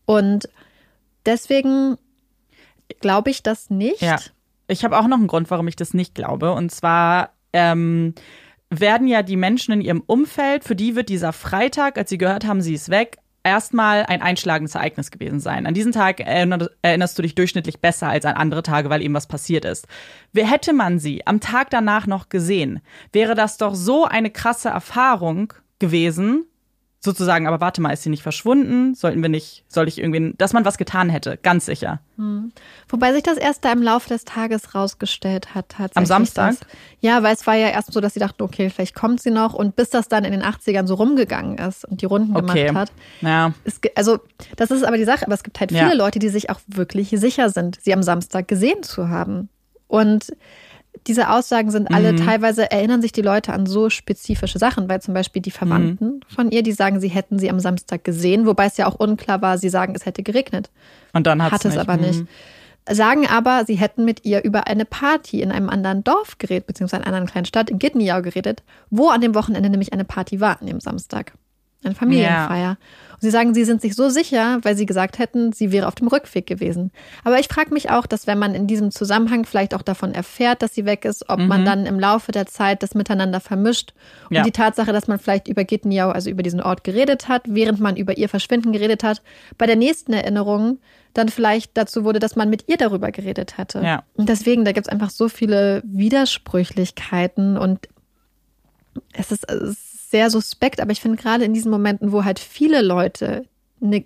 Und 0.06 0.50
deswegen 1.26 1.98
glaube 3.00 3.30
ich 3.30 3.44
das 3.44 3.70
nicht. 3.70 4.02
Ja. 4.02 4.18
Ich 4.68 4.84
habe 4.84 4.98
auch 4.98 5.08
noch 5.08 5.18
einen 5.18 5.28
Grund, 5.28 5.50
warum 5.50 5.68
ich 5.68 5.76
das 5.76 5.94
nicht 5.94 6.16
glaube. 6.16 6.52
Und 6.52 6.72
zwar 6.72 7.32
ähm, 7.54 8.14
werden 8.70 9.08
ja 9.08 9.24
die 9.24 9.38
Menschen 9.38 9.74
in 9.74 9.82
ihrem 9.82 10.04
Umfeld, 10.06 10.64
für 10.64 10.76
die 10.76 10.96
wird 10.96 11.10
dieser 11.10 11.34
Freitag, 11.34 11.98
als 11.98 12.10
sie 12.10 12.18
gehört 12.18 12.46
haben, 12.46 12.62
sie 12.62 12.74
ist 12.74 12.90
weg, 12.90 13.18
erstmal 13.44 14.04
ein 14.06 14.22
einschlagendes 14.22 14.76
Ereignis 14.76 15.10
gewesen 15.10 15.40
sein. 15.40 15.66
An 15.68 15.74
diesen 15.74 15.94
Tag 15.94 16.20
erinner- 16.20 16.70
erinnerst 16.82 17.18
du 17.18 17.22
dich 17.22 17.34
durchschnittlich 17.34 17.80
besser 17.80 18.10
als 18.10 18.26
an 18.26 18.36
andere 18.36 18.62
Tage, 18.62 18.90
weil 18.90 19.02
eben 19.02 19.14
was 19.14 19.28
passiert 19.28 19.64
ist. 19.64 19.88
Hätte 20.36 20.74
man 20.74 21.00
sie 21.00 21.26
am 21.26 21.40
Tag 21.40 21.70
danach 21.70 22.08
noch 22.08 22.28
gesehen, 22.28 22.82
wäre 23.14 23.36
das 23.36 23.56
doch 23.58 23.74
so 23.74 24.04
eine 24.04 24.32
krasse 24.32 24.68
Erfahrung 24.68 25.54
gewesen, 25.80 26.46
sozusagen, 27.00 27.48
aber 27.48 27.62
warte 27.62 27.82
mal, 27.82 27.92
ist 27.92 28.04
sie 28.04 28.10
nicht 28.10 28.24
verschwunden? 28.24 28.96
Sollten 28.96 29.22
wir 29.22 29.30
nicht, 29.30 29.64
soll 29.68 29.88
ich 29.88 30.00
irgendwie, 30.00 30.34
dass 30.38 30.54
man 30.54 30.66
was 30.66 30.78
getan 30.78 31.10
hätte, 31.10 31.38
ganz 31.38 31.66
sicher. 31.66 32.00
Wobei 32.90 33.14
sich 33.14 33.22
das 33.24 33.38
erst 33.38 33.64
da 33.64 33.72
im 33.72 33.84
Laufe 33.84 34.10
des 34.10 34.26
Tages 34.26 34.74
rausgestellt 34.74 35.54
hat. 35.54 35.70
Tatsächlich, 35.70 35.98
Am 35.98 36.06
Samstag? 36.06 36.60
Dass, 36.60 36.68
ja, 37.00 37.22
weil 37.22 37.36
es 37.36 37.46
war 37.46 37.54
ja 37.56 37.68
erst 37.70 37.94
so, 37.94 38.02
dass 38.02 38.16
sie 38.16 38.20
dachten, 38.20 38.42
okay, 38.42 38.70
vielleicht 38.72 38.96
kommt 38.96 39.22
sie 39.22 39.30
noch. 39.30 39.54
Und 39.54 39.76
bis 39.76 39.92
das 39.92 40.08
dann 40.08 40.26
in 40.26 40.32
den 40.32 40.42
80ern 40.42 40.88
so 40.88 40.96
rumgegangen 40.96 41.58
ist 41.60 41.86
und 41.86 42.02
die 42.02 42.06
Runden 42.08 42.36
Okay. 42.36 42.68
gemacht 42.68 42.76
hat. 42.76 42.92
Ja. 43.22 43.54
Es, 43.64 43.80
also, 43.96 44.20
das 44.56 44.72
ist 44.72 44.84
aber 44.84 44.98
die 44.98 45.04
Sache. 45.06 45.26
Aber 45.26 45.36
es 45.36 45.44
gibt 45.44 45.60
halt 45.60 45.72
viele 45.72 45.90
Ja. 45.90 45.94
Leute, 45.94 46.18
die 46.18 46.30
sich 46.30 46.50
auch 46.50 46.60
wirklich 46.68 47.10
sicher 47.12 47.50
sind, 47.52 47.78
sie 47.82 47.94
am 47.94 48.02
Samstag 48.02 48.48
gesehen 48.48 48.82
zu 48.82 49.10
haben. 49.10 49.50
Und 49.88 50.36
diese 51.06 51.30
Aussagen 51.30 51.70
sind 51.72 51.94
alle 51.94 52.14
Mhm. 52.14 52.18
teilweise, 52.26 52.72
erinnern 52.72 53.02
sich 53.02 53.12
die 53.12 53.22
Leute 53.22 53.54
an 53.54 53.66
so 53.66 53.90
spezifische 53.90 54.58
Sachen, 54.60 54.90
weil 54.90 55.02
zum 55.02 55.14
Beispiel 55.14 55.42
die 55.42 55.52
Verwandten 55.52 56.06
Mhm. 56.06 56.20
von 56.34 56.50
ihr, 56.52 56.64
die 56.64 56.72
sagen, 56.72 57.00
sie 57.00 57.10
hätten 57.10 57.38
sie 57.40 57.50
am 57.50 57.60
Samstag 57.60 58.04
gesehen, 58.04 58.46
wobei 58.46 58.66
es 58.66 58.78
ja 58.78 58.88
auch 58.88 58.96
unklar 58.96 59.42
war, 59.42 59.58
sie 59.58 59.70
sagen, 59.70 59.94
es 59.96 60.06
hätte 60.06 60.24
geregnet. 60.24 60.70
Und 61.14 61.28
dann 61.28 61.42
Hat 61.44 61.54
es 61.66 61.66
nicht. 61.66 61.78
aber 61.78 61.98
nicht. 61.98 62.22
Mhm. 62.22 62.28
Sagen 62.90 63.28
aber, 63.28 63.66
sie 63.66 63.76
hätten 63.76 64.06
mit 64.06 64.24
ihr 64.24 64.44
über 64.46 64.68
eine 64.68 64.86
Party 64.86 65.42
in 65.42 65.52
einem 65.52 65.70
anderen 65.70 66.06
Dorf 66.06 66.38
geredet, 66.38 66.68
beziehungsweise 66.68 67.02
in 67.02 67.08
einer 67.08 67.18
anderen 67.18 67.30
kleinen 67.32 67.46
Stadt 67.46 67.70
in 67.70 67.80
Gidneyau 67.80 68.22
geredet, 68.22 68.64
wo 68.90 69.10
an 69.10 69.20
dem 69.20 69.36
Wochenende 69.36 69.70
nämlich 69.70 69.92
eine 69.92 70.06
Party 70.06 70.40
war, 70.40 70.62
an 70.62 70.68
dem 70.68 70.80
Samstag. 70.80 71.34
Eine 71.84 71.96
Familienfeier. 71.96 72.78
Und 73.14 73.22
sie 73.22 73.30
sagen, 73.30 73.54
sie 73.54 73.64
sind 73.66 73.82
sich 73.82 73.96
so 73.96 74.10
sicher, 74.10 74.60
weil 74.64 74.76
sie 74.76 74.86
gesagt 74.86 75.18
hätten, 75.18 75.52
sie 75.54 75.72
wäre 75.72 75.88
auf 75.88 75.96
dem 75.96 76.08
Rückweg 76.08 76.46
gewesen. 76.46 76.92
Aber 77.24 77.40
ich 77.40 77.48
frage 77.48 77.74
mich 77.74 77.90
auch, 77.90 78.06
dass 78.06 78.28
wenn 78.28 78.38
man 78.38 78.54
in 78.54 78.68
diesem 78.68 78.92
Zusammenhang 78.92 79.46
vielleicht 79.46 79.74
auch 79.74 79.82
davon 79.82 80.14
erfährt, 80.14 80.62
dass 80.62 80.74
sie 80.76 80.86
weg 80.86 81.06
ist, 81.06 81.30
ob 81.30 81.40
man 81.40 81.66
dann 81.66 81.86
im 81.86 82.00
Laufe 82.00 82.32
der 82.32 82.46
Zeit 82.46 82.84
das 82.84 82.94
miteinander 82.94 83.40
vermischt 83.40 83.94
und 84.30 84.36
Ja. 84.36 84.44
die 84.44 84.52
Tatsache, 84.52 84.92
dass 84.92 85.08
man 85.08 85.18
vielleicht 85.18 85.48
über 85.48 85.64
Gittenjau, 85.64 86.10
also 86.10 86.30
über 86.30 86.44
diesen 86.44 86.62
Ort 86.62 86.84
geredet 86.84 87.28
hat, 87.28 87.44
während 87.48 87.80
man 87.80 87.96
über 87.96 88.18
ihr 88.18 88.30
Verschwinden 88.30 88.72
geredet 88.72 89.04
hat, 89.04 89.22
bei 89.58 89.66
der 89.66 89.76
nächsten 89.78 90.14
Erinnerung 90.14 90.80
dann 91.14 91.30
vielleicht 91.30 91.76
dazu 91.76 92.04
wurde, 92.04 92.20
dass 92.20 92.36
man 92.36 92.50
mit 92.50 92.66
ihr 92.68 92.78
darüber 92.78 93.12
geredet 93.12 93.58
hatte. 93.58 93.82
Ja. 93.84 94.04
Und 94.16 94.30
deswegen, 94.30 94.66
da 94.66 94.72
gibt 94.74 94.86
es 94.88 94.92
einfach 94.94 95.10
so 95.10 95.30
viele 95.30 95.82
Widersprüchlichkeiten 95.86 97.58
und 97.58 97.88
es 99.14 99.32
ist, 99.32 99.50
es 99.50 99.62
ist 99.72 99.87
sehr 100.18 100.32
suspekt, 100.32 100.82
aber 100.82 100.92
ich 100.92 101.00
finde 101.00 101.18
gerade 101.22 101.46
in 101.46 101.54
diesen 101.54 101.70
Momenten, 101.70 102.12
wo 102.12 102.24
halt 102.26 102.40
viele 102.40 102.82
Leute 102.82 103.46
eine 103.80 104.04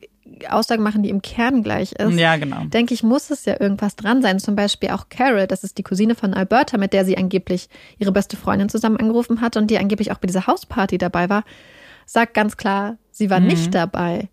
Aussage 0.49 0.81
machen, 0.81 1.03
die 1.03 1.09
im 1.09 1.21
Kern 1.21 1.63
gleich 1.63 1.93
ist, 1.93 2.17
Ja, 2.19 2.35
genau. 2.35 2.65
denke 2.65 2.93
ich, 2.93 3.01
muss 3.01 3.29
es 3.31 3.45
ja 3.45 3.55
irgendwas 3.61 3.95
dran 3.95 4.21
sein. 4.21 4.37
Zum 4.39 4.55
Beispiel 4.57 4.89
auch 4.89 5.07
Carol, 5.09 5.47
das 5.47 5.63
ist 5.63 5.77
die 5.77 5.83
Cousine 5.83 6.13
von 6.15 6.33
Alberta, 6.33 6.77
mit 6.77 6.91
der 6.91 7.05
sie 7.05 7.17
angeblich 7.17 7.69
ihre 7.97 8.11
beste 8.11 8.35
Freundin 8.35 8.67
zusammen 8.67 8.97
angerufen 8.97 9.39
hat 9.39 9.55
und 9.55 9.67
die 9.71 9.77
angeblich 9.77 10.11
auch 10.11 10.17
bei 10.17 10.27
dieser 10.27 10.47
Hausparty 10.47 10.97
dabei 10.97 11.29
war, 11.29 11.43
sagt 12.05 12.33
ganz 12.33 12.57
klar, 12.57 12.97
sie 13.11 13.29
war 13.29 13.39
Mhm. 13.39 13.47
nicht 13.47 13.73
dabei. 13.73 14.27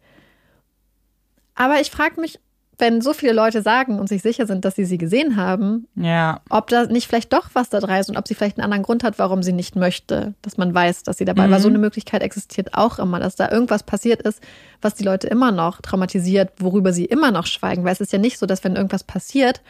Aber 1.54 1.80
ich 1.80 1.90
frage 1.92 2.20
mich, 2.20 2.40
wenn 2.78 3.00
so 3.00 3.12
viele 3.12 3.32
Leute 3.32 3.62
sagen 3.62 3.98
und 3.98 4.08
sich 4.08 4.22
sicher 4.22 4.46
sind, 4.46 4.64
dass 4.64 4.76
sie 4.76 4.84
sie 4.84 4.98
gesehen 4.98 5.36
haben, 5.36 5.88
Ja, 5.96 6.40
ob 6.48 6.68
da 6.68 6.86
nicht 6.86 7.08
vielleicht 7.08 7.32
doch 7.32 7.50
was 7.54 7.70
da 7.70 7.80
dran 7.80 8.00
ist 8.00 8.08
und 8.08 8.16
ob 8.16 8.28
sie 8.28 8.34
vielleicht 8.34 8.56
einen 8.56 8.64
anderen 8.64 8.84
Grund 8.84 9.02
hat, 9.04 9.18
warum 9.18 9.42
sie 9.42 9.52
nicht 9.52 9.74
möchte, 9.76 10.34
dass 10.42 10.56
man 10.56 10.72
weiß, 10.74 11.02
dass 11.02 11.18
sie 11.18 11.24
dabei 11.24 11.50
war. 11.50 11.58
Mhm. 11.58 11.62
So 11.62 11.68
eine 11.68 11.78
Möglichkeit 11.78 12.22
existiert 12.22 12.74
auch 12.74 12.98
immer, 12.98 13.18
dass 13.18 13.34
da 13.36 13.50
irgendwas 13.50 13.82
passiert 13.82 14.22
ist, 14.22 14.40
was 14.80 14.94
die 14.94 15.04
Leute 15.04 15.26
immer 15.26 15.50
noch 15.50 15.80
traumatisiert, 15.80 16.52
worüber 16.58 16.92
sie 16.92 17.04
immer 17.04 17.30
noch 17.32 17.46
schweigen. 17.46 17.84
Weil 17.84 17.92
es 17.92 18.00
ist 18.00 18.12
ja 18.12 18.18
nicht 18.18 18.38
so, 18.38 18.46
dass 18.46 18.62
wenn 18.62 18.76
irgendwas 18.76 19.04
passiert, 19.04 19.60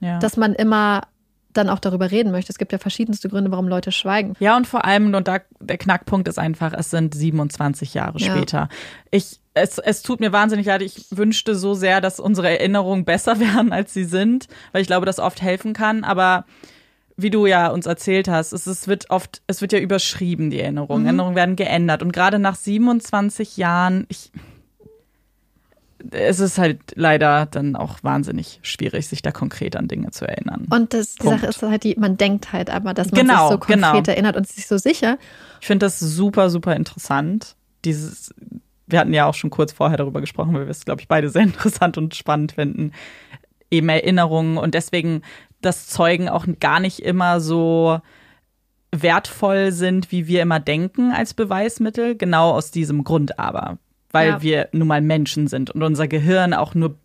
ja. 0.00 0.18
dass 0.18 0.36
man 0.36 0.54
immer 0.54 1.02
dann 1.52 1.68
auch 1.68 1.80
darüber 1.80 2.10
reden 2.10 2.30
möchte. 2.30 2.52
Es 2.52 2.58
gibt 2.58 2.72
ja 2.72 2.78
verschiedenste 2.78 3.28
Gründe, 3.28 3.50
warum 3.50 3.66
Leute 3.68 3.90
schweigen. 3.90 4.34
Ja, 4.38 4.56
und 4.56 4.66
vor 4.66 4.84
allem, 4.84 5.12
und 5.14 5.26
da 5.26 5.40
der 5.58 5.78
Knackpunkt 5.78 6.28
ist 6.28 6.38
einfach, 6.38 6.72
es 6.72 6.90
sind 6.90 7.14
27 7.14 7.94
Jahre 7.94 8.18
Ja. 8.18 8.32
später. 8.32 8.68
Ich, 9.10 9.39
es, 9.54 9.78
es 9.78 10.02
tut 10.02 10.20
mir 10.20 10.32
wahnsinnig 10.32 10.66
leid. 10.66 10.82
Ich 10.82 11.06
wünschte 11.10 11.54
so 11.54 11.74
sehr, 11.74 12.00
dass 12.00 12.20
unsere 12.20 12.48
Erinnerungen 12.50 13.04
besser 13.04 13.40
wären, 13.40 13.72
als 13.72 13.92
sie 13.92 14.04
sind, 14.04 14.48
weil 14.72 14.82
ich 14.82 14.86
glaube, 14.86 15.06
das 15.06 15.18
oft 15.18 15.42
helfen 15.42 15.72
kann. 15.72 16.04
Aber 16.04 16.44
wie 17.16 17.30
du 17.30 17.46
ja 17.46 17.68
uns 17.68 17.86
erzählt 17.86 18.28
hast, 18.28 18.52
es, 18.52 18.66
es 18.66 18.88
wird 18.88 19.10
oft, 19.10 19.42
es 19.46 19.60
wird 19.60 19.72
ja 19.72 19.78
überschrieben, 19.78 20.50
die 20.50 20.60
Erinnerungen. 20.60 21.04
Erinnerungen 21.04 21.36
werden 21.36 21.56
geändert. 21.56 22.02
Und 22.02 22.12
gerade 22.12 22.38
nach 22.38 22.54
27 22.56 23.56
Jahren, 23.56 24.06
ich, 24.08 24.30
es 26.12 26.40
ist 26.40 26.56
halt 26.56 26.78
leider 26.94 27.46
dann 27.46 27.76
auch 27.76 27.98
wahnsinnig 28.02 28.60
schwierig, 28.62 29.06
sich 29.06 29.20
da 29.20 29.32
konkret 29.32 29.76
an 29.76 29.86
Dinge 29.88 30.12
zu 30.12 30.26
erinnern. 30.26 30.66
Und 30.70 30.94
das, 30.94 31.16
die 31.16 31.24
Punkt. 31.24 31.40
Sache 31.40 31.50
ist 31.50 31.62
halt, 31.62 31.84
die, 31.84 31.96
man 31.96 32.16
denkt 32.16 32.52
halt 32.52 32.70
aber, 32.70 32.94
dass 32.94 33.10
man 33.10 33.20
Genau, 33.20 33.48
sich 33.48 33.52
so 33.52 33.58
konkret 33.58 34.04
genau. 34.04 34.12
erinnert 34.12 34.36
und 34.36 34.48
sich 34.48 34.66
so 34.66 34.78
sicher. 34.78 35.18
Ich 35.60 35.66
finde 35.66 35.84
das 35.86 35.98
super, 35.98 36.48
super 36.48 36.74
interessant. 36.74 37.56
Dieses, 37.84 38.32
wir 38.90 38.98
hatten 38.98 39.14
ja 39.14 39.26
auch 39.26 39.34
schon 39.34 39.50
kurz 39.50 39.72
vorher 39.72 39.96
darüber 39.96 40.20
gesprochen, 40.20 40.54
weil 40.54 40.66
wir 40.66 40.70
es, 40.70 40.84
glaube 40.84 41.00
ich, 41.00 41.08
beide 41.08 41.28
sehr 41.28 41.42
interessant 41.42 41.98
und 41.98 42.14
spannend 42.14 42.52
finden. 42.52 42.92
Eben 43.70 43.88
Erinnerungen 43.88 44.58
und 44.58 44.74
deswegen, 44.74 45.22
dass 45.60 45.88
Zeugen 45.88 46.28
auch 46.28 46.46
gar 46.58 46.80
nicht 46.80 47.00
immer 47.00 47.40
so 47.40 48.00
wertvoll 48.92 49.70
sind, 49.72 50.10
wie 50.10 50.26
wir 50.26 50.42
immer 50.42 50.58
denken 50.60 51.12
als 51.12 51.34
Beweismittel. 51.34 52.16
Genau 52.16 52.50
aus 52.52 52.70
diesem 52.70 53.04
Grund 53.04 53.38
aber. 53.38 53.78
Weil 54.10 54.28
Ja. 54.28 54.42
wir 54.42 54.68
nun 54.72 54.88
mal 54.88 55.00
Menschen 55.00 55.46
sind 55.46 55.70
und 55.70 55.82
unser 55.82 56.08
Gehirn 56.08 56.54
auch 56.54 56.74
nur 56.74 56.96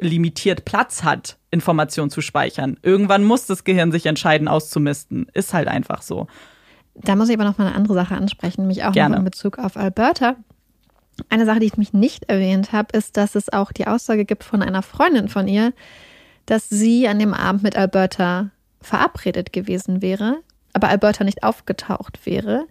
limitiert 0.00 0.64
Platz 0.64 1.02
hat, 1.02 1.38
Informationen 1.50 2.10
zu 2.10 2.20
speichern. 2.20 2.78
Irgendwann 2.82 3.24
muss 3.24 3.46
das 3.46 3.64
Gehirn 3.64 3.92
sich 3.92 4.06
entscheiden, 4.06 4.48
auszumisten. 4.48 5.26
Ist 5.32 5.54
halt 5.54 5.68
einfach 5.68 6.02
so. 6.02 6.28
Da 6.94 7.16
muss 7.16 7.28
ich 7.28 7.36
aber 7.36 7.44
noch 7.44 7.58
mal 7.58 7.66
eine 7.66 7.74
andere 7.76 7.94
Sache 7.94 8.14
ansprechen, 8.14 8.62
nämlich 8.62 8.84
auch 8.84 8.94
in 8.94 9.24
Bezug 9.24 9.58
auf 9.58 9.76
Alberta. 9.76 10.36
Eine 11.28 11.46
Sache, 11.46 11.60
die 11.60 11.66
ich 11.66 11.76
mich 11.76 11.92
nicht 11.92 12.24
erwähnt 12.24 12.72
habe, 12.72 12.96
ist, 12.96 13.16
dass 13.16 13.34
es 13.34 13.52
auch 13.52 13.72
die 13.72 13.86
Aussage 13.86 14.24
gibt 14.24 14.44
von 14.44 14.62
einer 14.62 14.82
Freundin 14.82 15.28
von 15.28 15.46
ihr, 15.46 15.72
dass 16.46 16.68
sie 16.68 17.06
an 17.06 17.18
dem 17.18 17.34
Abend 17.34 17.62
mit 17.62 17.76
Alberta 17.76 18.50
verabredet 18.80 19.52
gewesen 19.52 20.02
wäre, 20.02 20.38
aber 20.72 20.88
Alberta 20.88 21.24
nicht 21.24 21.42
aufgetaucht 21.42 22.24
wäre 22.24 22.66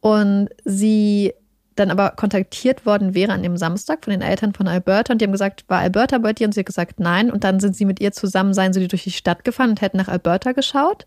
und 0.00 0.48
sie 0.64 1.32
dann 1.76 1.90
aber 1.90 2.10
kontaktiert 2.10 2.84
worden 2.84 3.14
wäre 3.14 3.32
an 3.32 3.42
dem 3.42 3.56
Samstag 3.56 4.04
von 4.04 4.10
den 4.10 4.22
Eltern 4.22 4.52
von 4.52 4.68
Alberta 4.68 5.12
und 5.12 5.20
die 5.20 5.24
haben 5.24 5.32
gesagt, 5.32 5.64
war 5.68 5.78
Alberta 5.78 6.18
bei 6.18 6.32
dir? 6.32 6.46
Und 6.46 6.52
sie 6.52 6.60
hat 6.60 6.66
gesagt, 6.66 7.00
nein. 7.00 7.30
Und 7.30 7.44
dann 7.44 7.58
sind 7.58 7.74
sie 7.74 7.84
mit 7.84 8.00
ihr 8.00 8.12
zusammen, 8.12 8.52
seien 8.52 8.72
sie 8.72 8.86
durch 8.86 9.04
die 9.04 9.10
Stadt 9.10 9.44
gefahren 9.44 9.70
und 9.70 9.80
hätten 9.80 9.96
nach 9.96 10.08
Alberta 10.08 10.52
geschaut. 10.52 11.06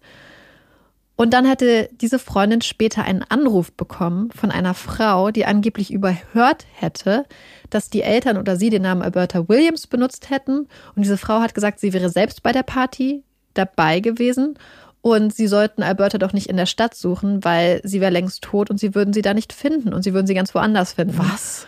Und 1.16 1.34
dann 1.34 1.45
hätte 1.45 1.89
diese 2.01 2.18
Freundin 2.18 2.61
später 2.61 3.03
einen 3.03 3.22
Anruf 3.22 3.72
bekommen 3.72 4.32
von 4.32 4.49
einer 4.49 4.74
Frau, 4.74 5.30
die 5.30 5.45
angeblich 5.45 5.93
überhört 5.93 6.66
hätte, 6.74 7.26
dass 7.70 7.91
die 7.91 8.01
Eltern 8.01 8.38
oder 8.38 8.55
sie 8.55 8.72
den 8.72 8.82
Namen 8.82 9.03
Alberta 9.03 9.47
Williams 9.47 9.86
benutzt 9.86 10.32
hätten. 10.32 10.68
Und 10.95 11.03
diese 11.03 11.18
Frau 11.18 11.39
hat 11.39 11.53
gesagt, 11.53 11.80
sie 11.80 11.93
wäre 11.93 12.09
selbst 12.09 12.41
bei 12.41 12.51
der 12.51 12.64
Party 12.64 13.24
dabei 13.53 13.99
gewesen 13.99 14.57
und 15.01 15.36
sie 15.36 15.47
sollten 15.47 15.84
Alberta 15.84 16.18
doch 16.18 16.34
nicht 16.34 16.47
in 16.47 16.57
der 16.57 16.66
Stadt 16.66 16.95
suchen, 16.95 17.43
weil 17.43 17.82
sie 17.84 17.99
wäre 17.99 18.11
längst 18.11 18.41
tot 18.41 18.70
und 18.70 18.80
sie 18.80 18.95
würden 18.95 19.14
sie 19.14 19.22
da 19.22 19.34
nicht 19.34 19.53
finden 19.53 19.93
und 19.93 20.01
sie 20.01 20.14
würden 20.14 20.26
sie 20.26 20.34
ganz 20.34 20.55
woanders 20.55 20.93
finden. 20.93 21.18
Was? 21.18 21.68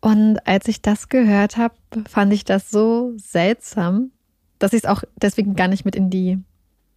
Und 0.00 0.38
als 0.46 0.68
ich 0.68 0.80
das 0.80 1.08
gehört 1.08 1.56
habe, 1.56 1.74
fand 2.08 2.32
ich 2.32 2.44
das 2.44 2.70
so 2.70 3.12
seltsam, 3.16 4.12
dass 4.60 4.72
ich 4.72 4.84
es 4.84 4.88
auch 4.88 5.02
deswegen 5.16 5.56
gar 5.56 5.66
nicht 5.66 5.84
mit 5.84 5.96
in 5.96 6.08
die 6.08 6.38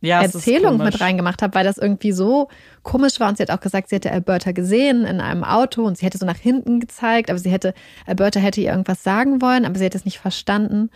ja, 0.01 0.21
Erzählung 0.21 0.77
mit 0.77 0.99
reingemacht 0.99 1.41
habe, 1.41 1.53
weil 1.55 1.63
das 1.63 1.77
irgendwie 1.77 2.11
so 2.11 2.49
komisch 2.83 3.19
war. 3.19 3.29
Und 3.29 3.37
sie 3.37 3.43
hat 3.43 3.51
auch 3.51 3.59
gesagt, 3.61 3.89
sie 3.89 3.95
hätte 3.95 4.11
Alberta 4.11 4.51
gesehen 4.51 5.05
in 5.05 5.21
einem 5.21 5.43
Auto 5.43 5.83
und 5.83 5.97
sie 5.97 6.05
hätte 6.05 6.17
so 6.17 6.25
nach 6.25 6.37
hinten 6.37 6.79
gezeigt, 6.79 7.29
aber 7.29 7.37
sie 7.39 7.51
hätte, 7.51 7.73
Alberta 8.07 8.39
hätte 8.39 8.61
ihr 8.61 8.71
irgendwas 8.71 9.03
sagen 9.03 9.41
wollen, 9.41 9.63
aber 9.65 9.77
sie 9.77 9.85
hätte 9.85 9.97
es 9.97 10.05
nicht 10.05 10.19
verstanden. 10.19 10.89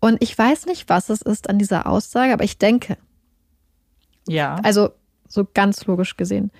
Und 0.00 0.22
ich 0.22 0.36
weiß 0.38 0.66
nicht, 0.66 0.88
was 0.88 1.10
es 1.10 1.22
ist 1.22 1.50
an 1.50 1.58
dieser 1.58 1.86
Aussage, 1.86 2.32
aber 2.32 2.44
ich 2.44 2.58
denke, 2.58 2.96
Ja. 4.28 4.56
also 4.62 4.90
so 5.28 5.46
ganz 5.52 5.84
logisch 5.86 6.16
gesehen, 6.16 6.50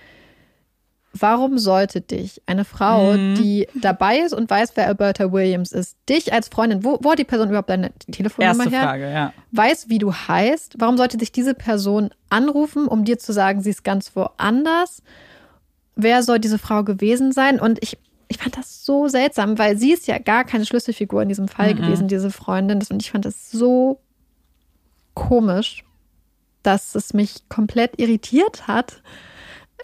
warum 1.16 1.58
sollte 1.58 2.00
dich 2.00 2.42
eine 2.46 2.64
Frau, 2.64 3.12
Mhm. 3.12 3.34
die 3.36 3.68
dabei 3.74 4.18
ist 4.18 4.32
und 4.34 4.50
weiß, 4.50 4.72
wer 4.74 4.88
Alberta 4.88 5.32
Williams 5.32 5.70
ist, 5.72 5.96
dich 6.08 6.32
als 6.32 6.48
Freundin, 6.48 6.82
wo, 6.84 6.98
wo 7.02 7.12
hat 7.12 7.18
die 7.20 7.24
Person 7.24 7.48
überhaupt 7.48 7.70
deine 7.70 7.92
Telefonnummer 8.10 8.64
Erste 8.64 8.70
her? 8.76 8.82
Frage, 8.82 9.10
ja. 9.12 9.32
weiß, 9.52 9.88
wie 9.88 9.98
du 9.98 10.12
heißt, 10.12 10.74
warum 10.78 10.96
sollte 10.96 11.16
dich 11.16 11.30
diese 11.32 11.54
Person 11.54 12.10
anrufen, 12.30 12.86
um 12.88 13.04
dir 13.04 13.18
zu 13.18 13.32
sagen, 13.32 13.60
sie 13.62 13.70
ist 13.70 13.84
ganz 13.84 14.14
woanders? 14.16 15.02
Wer 15.96 16.22
soll 16.24 16.40
diese 16.40 16.58
Frau 16.58 16.82
gewesen 16.82 17.30
sein? 17.30 17.60
Und 17.60 17.80
ich, 17.82 17.96
ich 18.26 18.38
fand 18.38 18.56
das 18.56 18.84
so 18.84 19.06
seltsam, 19.06 19.58
weil 19.58 19.76
sie 19.78 19.92
ist 19.92 20.08
ja 20.08 20.18
gar 20.18 20.42
keine 20.42 20.66
Schlüsselfigur 20.66 21.22
in 21.22 21.28
diesem 21.28 21.46
Fall 21.46 21.74
Mhm. 21.74 21.78
gewesen, 21.78 22.08
diese 22.08 22.32
Freundin. 22.32 22.82
Und 22.90 23.00
ich 23.02 23.12
fand 23.12 23.24
das 23.24 23.50
so 23.52 24.00
komisch, 25.14 25.84
dass 26.64 26.94
es 26.94 27.14
mich 27.14 27.48
komplett 27.48 27.98
irritiert 28.00 28.66
hat. 28.66 29.02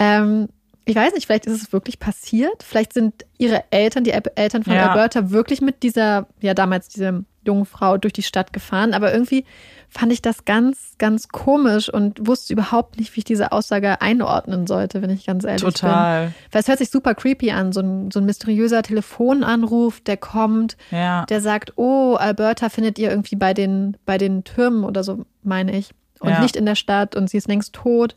Ähm, 0.01 0.49
ich 0.85 0.97
weiß 0.97 1.14
nicht, 1.14 1.26
vielleicht 1.26 1.47
ist 1.47 1.62
es 1.62 1.72
wirklich 1.72 1.99
passiert. 1.99 2.62
Vielleicht 2.62 2.93
sind 2.93 3.24
ihre 3.39 3.64
Eltern, 3.70 4.05
die 4.05 4.11
El- 4.12 4.22
Eltern 4.35 4.64
von 4.64 4.72
Ja. 4.74 4.89
Alberta, 4.89 5.31
wirklich 5.31 5.61
mit 5.61 5.83
dieser, 5.83 6.26
ja 6.41 6.55
damals 6.55 6.89
diese 6.89 7.24
jungen 7.43 7.64
Frau 7.64 7.97
durch 7.97 8.12
die 8.12 8.22
Stadt 8.22 8.53
gefahren. 8.53 8.93
Aber 8.93 9.12
irgendwie 9.12 9.45
fand 9.89 10.12
ich 10.12 10.20
das 10.20 10.45
ganz, 10.45 10.95
ganz 10.99 11.28
komisch 11.28 11.89
und 11.93 12.26
wusste 12.26 12.53
überhaupt 12.53 12.99
nicht, 12.99 13.14
wie 13.14 13.20
ich 13.20 13.24
diese 13.24 13.53
Aussage 13.53 14.01
einordnen 14.03 14.66
sollte, 14.66 15.01
wenn 15.01 15.11
ich 15.11 15.26
ganz 15.26 15.45
ehrlich 15.45 15.62
bin. 15.62 15.72
Total. 15.72 16.33
Weil 16.53 16.61
es 16.61 16.68
hört 16.68 16.78
sich 16.78 16.91
super 16.91 17.14
creepy 17.14 17.51
an, 17.51 17.72
so 17.72 17.81
ein, 17.81 18.11
so 18.11 18.20
ein 18.20 18.26
mysteriöser 18.26 18.83
Telefonanruf, 18.83 20.01
der 20.01 20.16
kommt, 20.18 20.76
Ja. 20.91 21.24
der 21.26 21.41
sagt, 21.41 21.72
oh, 21.76 22.14
Alberta 22.16 22.68
findet 22.68 22.99
ihr 22.99 23.11
irgendwie 23.11 23.37
bei 23.37 23.55
den, 23.55 23.97
bei 24.05 24.18
den 24.18 24.45
Türmen 24.45 24.85
oder 24.85 25.03
so, 25.03 25.24
meine 25.43 25.76
ich. 25.76 25.91
Und 26.20 26.31
Ja. 26.31 26.41
nicht 26.41 26.57
in 26.57 26.66
der 26.66 26.74
Stadt 26.74 27.16
und 27.16 27.31
sie 27.31 27.39
ist 27.39 27.49
längst 27.49 27.72
tot. 27.72 28.14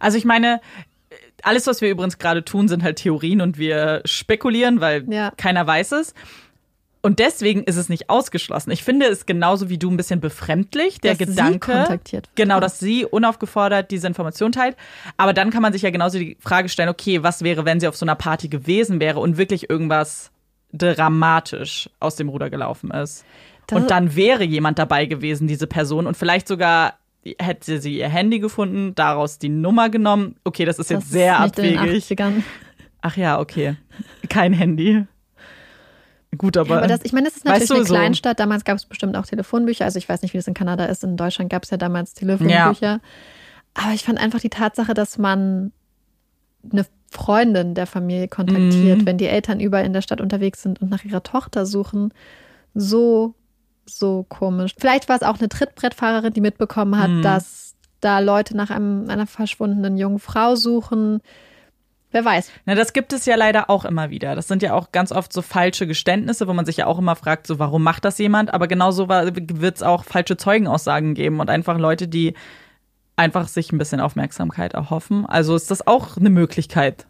Also 0.00 0.18
ich 0.18 0.24
meine, 0.24 0.60
alles, 1.44 1.66
was 1.66 1.80
wir 1.80 1.90
übrigens 1.90 2.18
gerade 2.18 2.44
tun, 2.44 2.68
sind 2.68 2.82
halt 2.82 2.96
Theorien 2.96 3.40
und 3.40 3.58
wir 3.58 4.02
spekulieren, 4.04 4.80
weil 4.80 5.04
Ja. 5.12 5.30
keiner 5.36 5.66
weiß 5.66 5.92
es. 5.92 6.14
Und 7.02 7.18
deswegen 7.18 7.64
ist 7.64 7.76
es 7.76 7.90
nicht 7.90 8.08
ausgeschlossen. 8.08 8.70
Ich 8.70 8.82
finde 8.82 9.04
es 9.04 9.26
genauso 9.26 9.68
wie 9.68 9.76
du 9.76 9.90
ein 9.90 9.98
bisschen 9.98 10.20
befremdlich, 10.20 11.02
der 11.02 11.16
Dass 11.16 11.18
Gedanke. 11.28 12.00
Genau, 12.34 12.60
dass 12.60 12.78
sie 12.78 13.04
unaufgefordert 13.04 13.90
diese 13.90 14.06
Information 14.06 14.52
teilt. 14.52 14.74
Aber 15.18 15.34
dann 15.34 15.50
kann 15.50 15.60
man 15.60 15.74
sich 15.74 15.82
ja 15.82 15.90
genauso 15.90 16.18
die 16.18 16.38
Frage 16.40 16.70
stellen, 16.70 16.88
okay, 16.88 17.22
was 17.22 17.44
wäre, 17.44 17.66
wenn 17.66 17.78
sie 17.78 17.88
auf 17.88 17.96
so 17.96 18.06
einer 18.06 18.14
Party 18.14 18.48
gewesen 18.48 19.00
wäre 19.00 19.20
und 19.20 19.36
wirklich 19.36 19.68
irgendwas 19.68 20.30
dramatisch 20.72 21.90
aus 22.00 22.16
dem 22.16 22.28
Ruder 22.30 22.48
gelaufen 22.50 22.90
ist. 22.90 23.24
Das- 23.66 23.80
und 23.82 23.90
dann 23.90 24.16
wäre 24.16 24.44
jemand 24.44 24.78
dabei 24.78 25.06
gewesen, 25.06 25.46
diese 25.46 25.66
Person, 25.66 26.06
und 26.06 26.16
vielleicht 26.16 26.48
sogar 26.48 26.94
hätte 27.38 27.80
sie 27.80 27.98
ihr 27.98 28.08
Handy 28.08 28.38
gefunden, 28.38 28.94
daraus 28.94 29.38
die 29.38 29.48
Nummer 29.48 29.88
genommen. 29.90 30.36
Okay, 30.44 30.64
das 30.64 30.78
ist 30.78 30.90
jetzt 30.90 31.04
Das 31.04 31.10
sehr 31.10 31.34
ist 31.34 31.58
abwegig. 31.58 31.78
80ern. 31.80 32.42
Ach 33.00 33.16
ja, 33.16 33.38
okay. 33.40 33.76
Kein 34.28 34.52
Handy. 34.52 35.04
Gut, 36.36 36.56
aber. 36.56 36.70
Ja, 36.70 36.76
aber 36.78 36.86
das, 36.88 37.00
ich 37.04 37.12
meine, 37.12 37.26
das 37.28 37.36
ist 37.36 37.44
natürlich 37.44 37.70
eine 37.70 37.84
so- 37.84 37.94
Kleinstadt. 37.94 38.40
Damals 38.40 38.64
gab 38.64 38.76
es 38.76 38.86
bestimmt 38.86 39.16
auch 39.16 39.26
Telefonbücher. 39.26 39.84
Also 39.84 39.98
ich 39.98 40.08
weiß 40.08 40.22
nicht, 40.22 40.34
wie 40.34 40.38
das 40.38 40.48
in 40.48 40.54
Kanada 40.54 40.84
ist. 40.86 41.04
In 41.04 41.16
Deutschland 41.16 41.50
gab 41.50 41.62
es 41.64 41.70
ja 41.70 41.76
damals 41.76 42.14
Telefonbücher. 42.14 43.00
Aber 43.74 43.92
ich 43.94 44.02
fand 44.04 44.18
einfach 44.18 44.40
die 44.40 44.50
Tatsache, 44.50 44.94
dass 44.94 45.16
man 45.18 45.72
eine 46.70 46.86
Freundin 47.10 47.74
der 47.74 47.86
Familie 47.86 48.26
kontaktiert, 48.26 49.02
Mhm. 49.02 49.06
wenn 49.06 49.18
die 49.18 49.26
Eltern 49.26 49.60
überall 49.60 49.84
in 49.84 49.92
der 49.92 50.02
Stadt 50.02 50.20
unterwegs 50.20 50.62
sind 50.62 50.80
und 50.82 50.90
nach 50.90 51.04
ihrer 51.04 51.22
Tochter 51.22 51.66
suchen, 51.66 52.12
so, 52.74 53.34
so 53.86 54.24
komisch. 54.28 54.74
Vielleicht 54.78 55.08
war 55.08 55.16
es 55.16 55.22
auch 55.22 55.38
eine 55.38 55.48
Trittbrettfahrerin, 55.48 56.32
die 56.32 56.40
mitbekommen 56.40 56.98
hat, 56.98 57.10
Mhm. 57.10 57.22
dass 57.22 57.74
da 58.00 58.18
Leute 58.18 58.56
nach 58.56 58.70
einem, 58.70 59.08
einer 59.08 59.26
verschwundenen 59.26 59.96
jungen 59.96 60.18
Frau 60.18 60.56
suchen. 60.56 61.20
Wer 62.10 62.24
weiß. 62.24 62.50
Na, 62.64 62.74
das 62.76 62.92
gibt 62.92 63.12
es 63.12 63.26
ja 63.26 63.34
leider 63.34 63.70
auch 63.70 63.84
immer 63.84 64.10
wieder. 64.10 64.36
Das 64.36 64.46
sind 64.46 64.62
ja 64.62 64.74
auch 64.74 64.92
ganz 64.92 65.10
oft 65.10 65.32
so 65.32 65.42
falsche 65.42 65.86
Geständnisse, 65.86 66.46
wo 66.46 66.52
man 66.52 66.64
sich 66.64 66.76
ja 66.76 66.86
auch 66.86 66.98
immer 66.98 67.16
fragt, 67.16 67.46
so 67.48 67.58
warum 67.58 67.82
macht 67.82 68.04
das 68.04 68.18
jemand? 68.18 68.54
Aber 68.54 68.68
genauso 68.68 69.08
wird 69.08 69.76
es 69.76 69.82
auch 69.82 70.04
falsche 70.04 70.36
Zeugenaussagen 70.36 71.14
geben 71.14 71.40
und 71.40 71.50
einfach 71.50 71.76
Leute, 71.78 72.06
die 72.06 72.34
einfach 73.16 73.48
sich 73.48 73.72
ein 73.72 73.78
bisschen 73.78 74.00
Aufmerksamkeit 74.00 74.74
erhoffen. 74.74 75.26
Also 75.26 75.56
ist 75.56 75.70
das 75.72 75.86
auch 75.86 76.16
eine 76.16 76.30
Möglichkeit, 76.30 77.06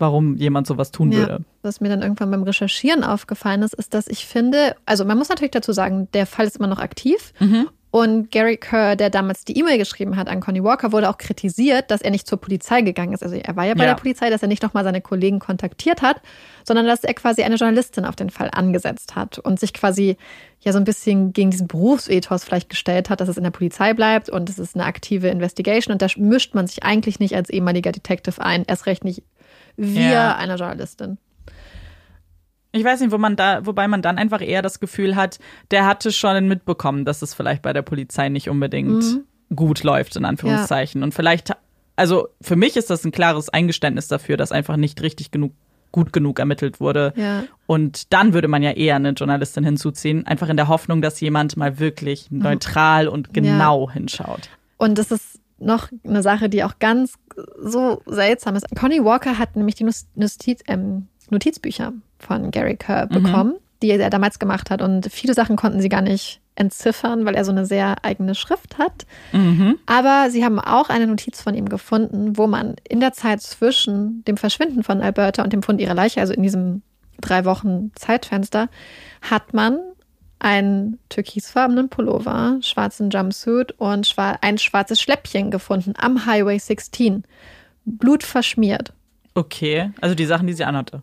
warum 0.00 0.36
jemand 0.36 0.66
sowas 0.66 0.90
tun 0.90 1.12
Ja, 1.12 1.18
würde. 1.18 1.44
was 1.62 1.80
mir 1.80 1.88
dann 1.88 2.02
irgendwann 2.02 2.30
beim 2.30 2.42
Recherchieren 2.42 3.04
aufgefallen 3.04 3.62
ist, 3.62 3.74
ist, 3.74 3.94
dass 3.94 4.06
ich 4.08 4.26
finde, 4.26 4.74
also 4.86 5.04
man 5.04 5.18
muss 5.18 5.28
natürlich 5.28 5.50
dazu 5.52 5.72
sagen, 5.72 6.08
der 6.14 6.26
Fall 6.26 6.46
ist 6.46 6.56
immer 6.56 6.66
noch 6.68 6.78
aktiv. 6.80 7.32
Und 7.92 8.30
Gary 8.30 8.56
Kerr, 8.56 8.94
der 8.94 9.10
damals 9.10 9.44
die 9.44 9.58
E-Mail 9.58 9.76
geschrieben 9.76 10.14
hat 10.16 10.28
an 10.28 10.38
Connie 10.38 10.62
Walker, 10.62 10.92
wurde 10.92 11.10
auch 11.10 11.18
kritisiert, 11.18 11.90
dass 11.90 12.02
er 12.02 12.12
nicht 12.12 12.24
zur 12.24 12.38
Polizei 12.40 12.82
gegangen 12.82 13.12
ist. 13.12 13.24
Also 13.24 13.34
er 13.34 13.56
war 13.56 13.64
ja 13.66 13.74
bei 13.74 13.82
Ja. 13.82 13.94
der 13.94 14.00
Polizei, 14.00 14.30
dass 14.30 14.42
er 14.42 14.48
nicht 14.48 14.62
nochmal 14.62 14.84
seine 14.84 15.00
Kollegen 15.00 15.40
kontaktiert 15.40 16.00
hat, 16.00 16.20
sondern 16.64 16.86
dass 16.86 17.02
er 17.02 17.14
quasi 17.14 17.42
eine 17.42 17.56
Journalistin 17.56 18.04
auf 18.04 18.14
den 18.14 18.30
Fall 18.30 18.48
angesetzt 18.52 19.16
hat 19.16 19.40
und 19.40 19.58
sich 19.58 19.72
quasi 19.74 20.16
ja 20.60 20.70
so 20.72 20.78
ein 20.78 20.84
bisschen 20.84 21.32
gegen 21.32 21.50
diesen 21.50 21.66
Berufsethos 21.66 22.44
vielleicht 22.44 22.68
gestellt 22.68 23.10
hat, 23.10 23.20
dass 23.20 23.28
es 23.28 23.36
in 23.36 23.42
der 23.42 23.50
Polizei 23.50 23.92
bleibt 23.92 24.30
und 24.30 24.48
es 24.48 24.60
ist 24.60 24.76
eine 24.76 24.84
aktive 24.84 25.26
Investigation 25.26 25.92
und 25.92 26.00
da 26.00 26.06
mischt 26.16 26.54
man 26.54 26.68
sich 26.68 26.84
eigentlich 26.84 27.18
nicht 27.18 27.34
als 27.34 27.50
ehemaliger 27.50 27.90
Detective 27.90 28.40
ein, 28.40 28.62
erst 28.68 28.86
recht 28.86 29.02
nicht 29.02 29.24
wir 29.76 30.10
Ja. 30.10 30.36
einer 30.36 30.56
Journalistin. 30.56 31.18
Ich 32.72 32.84
weiß 32.84 33.00
nicht, 33.00 33.10
wo 33.10 33.18
man 33.18 33.34
da, 33.34 33.66
wobei 33.66 33.88
man 33.88 34.00
dann 34.00 34.16
einfach 34.16 34.40
eher 34.40 34.62
das 34.62 34.78
Gefühl 34.78 35.16
hat, 35.16 35.38
der 35.72 35.86
hatte 35.86 36.12
schon 36.12 36.46
mitbekommen, 36.46 37.04
dass 37.04 37.20
es 37.22 37.34
vielleicht 37.34 37.62
bei 37.62 37.72
der 37.72 37.82
Polizei 37.82 38.28
nicht 38.28 38.48
unbedingt 38.48 39.02
Mhm. 39.02 39.24
gut 39.56 39.82
läuft, 39.82 40.14
in 40.16 40.24
Anführungszeichen. 40.24 41.02
Und 41.02 41.12
vielleicht, 41.12 41.50
also 41.96 42.28
für 42.40 42.54
mich 42.54 42.76
ist 42.76 42.88
das 42.88 43.04
ein 43.04 43.10
klares 43.10 43.48
Eingeständnis 43.48 44.06
dafür, 44.06 44.36
dass 44.36 44.52
einfach 44.52 44.76
nicht 44.76 45.02
richtig 45.02 45.32
genug, 45.32 45.52
gut 45.90 46.12
genug 46.12 46.38
ermittelt 46.38 46.78
wurde. 46.78 47.12
Ja. 47.16 47.42
Und 47.66 48.12
dann 48.12 48.34
würde 48.34 48.46
man 48.46 48.62
ja 48.62 48.70
eher 48.70 48.94
eine 48.94 49.10
Journalistin 49.10 49.64
hinzuziehen, 49.64 50.24
einfach 50.28 50.48
in 50.48 50.56
der 50.56 50.68
Hoffnung, 50.68 51.02
dass 51.02 51.20
jemand 51.20 51.56
mal 51.56 51.80
wirklich 51.80 52.30
neutral 52.30 53.08
und 53.08 53.34
genau 53.34 53.90
hinschaut. 53.90 54.48
Und 54.76 54.96
das 54.96 55.10
ist 55.10 55.39
noch 55.60 55.88
eine 56.04 56.22
Sache, 56.22 56.48
die 56.48 56.64
auch 56.64 56.78
ganz 56.78 57.14
so 57.62 58.02
seltsam 58.06 58.56
ist. 58.56 58.66
Connie 58.74 59.04
Walker 59.04 59.38
hat 59.38 59.56
nämlich 59.56 59.76
die 59.76 59.88
Notiz, 60.14 60.62
ähm, 60.66 61.06
Notizbücher 61.30 61.92
von 62.18 62.50
Gary 62.50 62.76
Kerr 62.76 63.06
bekommen, 63.06 63.54
die 63.82 63.90
er 63.90 64.10
damals 64.10 64.38
gemacht 64.38 64.70
hat. 64.70 64.82
Und 64.82 65.06
viele 65.10 65.34
Sachen 65.34 65.56
konnten 65.56 65.80
sie 65.80 65.88
gar 65.88 66.02
nicht 66.02 66.40
entziffern, 66.56 67.24
weil 67.24 67.34
er 67.34 67.44
so 67.44 67.52
eine 67.52 67.64
sehr 67.64 68.04
eigene 68.04 68.34
Schrift 68.34 68.78
hat. 68.78 69.06
Aber 69.86 70.30
sie 70.30 70.44
haben 70.44 70.58
auch 70.58 70.90
eine 70.90 71.06
Notiz 71.06 71.40
von 71.40 71.54
ihm 71.54 71.68
gefunden, 71.68 72.36
wo 72.36 72.46
man 72.46 72.76
in 72.88 73.00
der 73.00 73.12
Zeit 73.12 73.40
zwischen 73.40 74.24
dem 74.24 74.36
Verschwinden 74.36 74.82
von 74.82 75.00
Alberta 75.00 75.42
und 75.42 75.52
dem 75.52 75.62
Fund 75.62 75.80
ihrer 75.80 75.94
Leiche, 75.94 76.20
also 76.20 76.32
in 76.32 76.42
diesem 76.42 76.82
drei 77.20 77.44
Wochen 77.44 77.92
Zeitfenster, 77.94 78.68
hat 79.22 79.54
man 79.54 79.78
einen 80.40 80.98
türkisfarbenen 81.08 81.88
Pullover, 81.88 82.58
schwarzen 82.62 83.10
Jumpsuit 83.10 83.72
und 83.72 84.06
schwa 84.06 84.38
ein 84.40 84.58
schwarzes 84.58 85.00
Schläppchen 85.00 85.50
gefunden 85.50 85.94
am 85.96 86.26
Highway 86.26 86.58
16. 86.58 87.24
Blutverschmiert. 87.84 88.92
Okay, 89.34 89.90
also 90.00 90.14
die 90.14 90.26
Sachen, 90.26 90.46
die 90.46 90.52
sie 90.54 90.64
anhatte. 90.64 91.02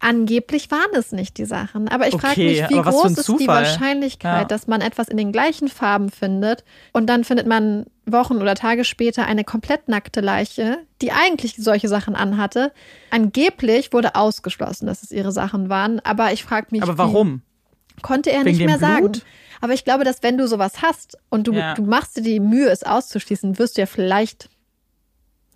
Angeblich 0.00 0.70
waren 0.70 0.94
es 0.94 1.10
nicht 1.10 1.38
die 1.38 1.44
Sachen. 1.44 1.88
Aber 1.88 2.06
ich 2.06 2.14
frage 2.14 2.28
Okay, 2.40 2.60
mich, 2.62 2.70
wie 2.70 2.80
groß 2.80 3.18
ist 3.18 3.28
die. 3.40 3.48
Wahrscheinlichkeit, 3.48 4.42
Ja. 4.42 4.44
dass 4.44 4.68
man 4.68 4.80
etwas 4.80 5.08
in 5.08 5.16
den 5.16 5.32
gleichen 5.32 5.66
Farben 5.66 6.08
findet 6.10 6.62
und 6.92 7.08
dann 7.08 7.24
findet 7.24 7.48
man 7.48 7.84
Wochen 8.06 8.36
oder 8.36 8.54
Tage 8.54 8.84
später 8.84 9.26
eine 9.26 9.42
komplett 9.42 9.88
nackte 9.88 10.20
Leiche, 10.20 10.78
die 11.02 11.10
eigentlich 11.10 11.56
solche 11.56 11.88
Sachen 11.88 12.14
anhatte. 12.14 12.72
Angeblich 13.10 13.92
wurde 13.92 14.14
ausgeschlossen, 14.14 14.86
dass 14.86 15.02
es 15.02 15.10
ihre 15.10 15.32
Sachen 15.32 15.68
waren. 15.68 15.98
Aber 16.00 16.32
ich 16.32 16.44
frage 16.44 16.68
mich, 16.70 16.82
Aber 16.84 16.96
warum? 16.96 17.42
Konnte 18.02 18.30
er 18.30 18.44
Wegen 18.44 18.56
nicht 18.58 18.66
mehr 18.66 18.78
sagen. 18.78 19.00
Blut? 19.12 19.24
Aber 19.60 19.72
ich 19.74 19.84
glaube, 19.84 20.04
dass 20.04 20.22
wenn 20.22 20.38
du 20.38 20.46
sowas 20.46 20.82
hast 20.82 21.18
und 21.30 21.46
du, 21.46 21.52
Ja. 21.52 21.74
du 21.74 21.82
machst 21.82 22.16
dir 22.16 22.22
die 22.22 22.40
Mühe, 22.40 22.68
es 22.70 22.84
auszuschließen, 22.84 23.58
wirst 23.58 23.76
du 23.76 23.82
ja 23.82 23.86
vielleicht 23.86 24.48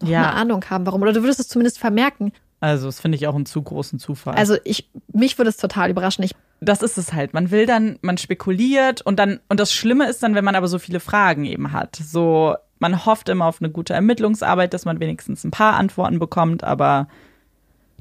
noch 0.01 0.09
Ja. 0.09 0.19
eine 0.23 0.33
Ahnung 0.35 0.65
haben, 0.71 0.87
warum. 0.87 1.03
Oder 1.03 1.13
du 1.13 1.23
würdest 1.23 1.39
es 1.41 1.49
zumindest 1.49 1.79
vermerken. 1.79 2.33
Also, 2.61 2.87
das 2.87 3.01
finde 3.01 3.17
ich 3.17 3.27
auch 3.27 3.35
einen 3.35 3.47
zu 3.47 3.61
großen 3.61 3.99
Zufall. 3.99 4.35
Also 4.37 4.57
ich, 4.65 4.89
mich 5.13 5.37
würde 5.37 5.49
es 5.51 5.57
total 5.57 5.91
überraschen. 5.91 6.23
Ich, 6.25 6.33
das 6.61 6.81
ist 6.83 6.97
es 6.97 7.13
halt. 7.13 7.35
Man 7.35 7.51
will 7.51 7.67
dann, 7.67 7.99
man 8.03 8.19
spekuliert 8.19 9.03
und 9.03 9.19
dann, 9.19 9.41
und 9.49 9.59
das 9.59 9.73
Schlimme 9.73 10.09
ist 10.09 10.23
dann, 10.23 10.37
wenn 10.37 10.45
man 10.45 10.55
aber 10.55 10.69
so 10.69 10.79
viele 10.79 11.01
Fragen 11.01 11.45
eben 11.45 11.73
hat. 11.73 11.97
So, 11.97 12.55
man 12.79 13.05
hofft 13.05 13.29
immer 13.29 13.47
auf 13.47 13.61
eine 13.61 13.71
gute 13.71 13.95
Ermittlungsarbeit, 13.95 14.75
dass 14.75 14.85
man 14.85 15.01
wenigstens 15.01 15.43
ein 15.43 15.51
paar 15.51 15.75
Antworten 15.75 16.21
bekommt, 16.21 16.63
aber 16.63 17.09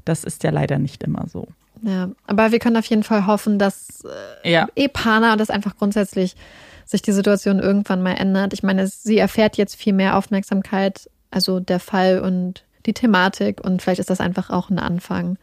das 0.04 0.22
ist 0.22 0.44
ja 0.44 0.50
leider 0.50 0.78
nicht 0.78 1.02
immer 1.02 1.26
so. 1.28 1.48
Ja, 1.82 2.10
aber 2.26 2.52
wir 2.52 2.58
können 2.60 2.76
auf 2.76 2.84
jeden 2.86 3.02
Fall 3.02 3.26
hoffen, 3.26 3.58
dass 3.58 4.04
äh, 4.44 4.52
Ja. 4.52 4.68
Epana 4.76 5.32
und 5.32 5.38
das 5.40 5.50
einfach 5.50 5.76
grundsätzlich 5.76 6.36
sich 6.84 7.02
die 7.02 7.12
Situation 7.12 7.58
irgendwann 7.58 8.02
mal 8.02 8.12
ändert. 8.14 8.52
Ich 8.52 8.62
meine, 8.62 8.86
sie 8.86 9.18
erfährt 9.18 9.56
jetzt 9.56 9.76
viel 9.76 9.92
mehr 9.92 10.16
Aufmerksamkeit, 10.16 11.08
also 11.30 11.58
der 11.60 11.80
Fall 11.80 12.20
und 12.20 12.64
die 12.86 12.92
Thematik 12.92 13.60
und 13.64 13.80
vielleicht 13.82 14.00
ist 14.00 14.10
das 14.10 14.20
einfach 14.20 14.50
auch 14.50 14.70
ein 14.70 14.78
Anfang. 14.78 15.38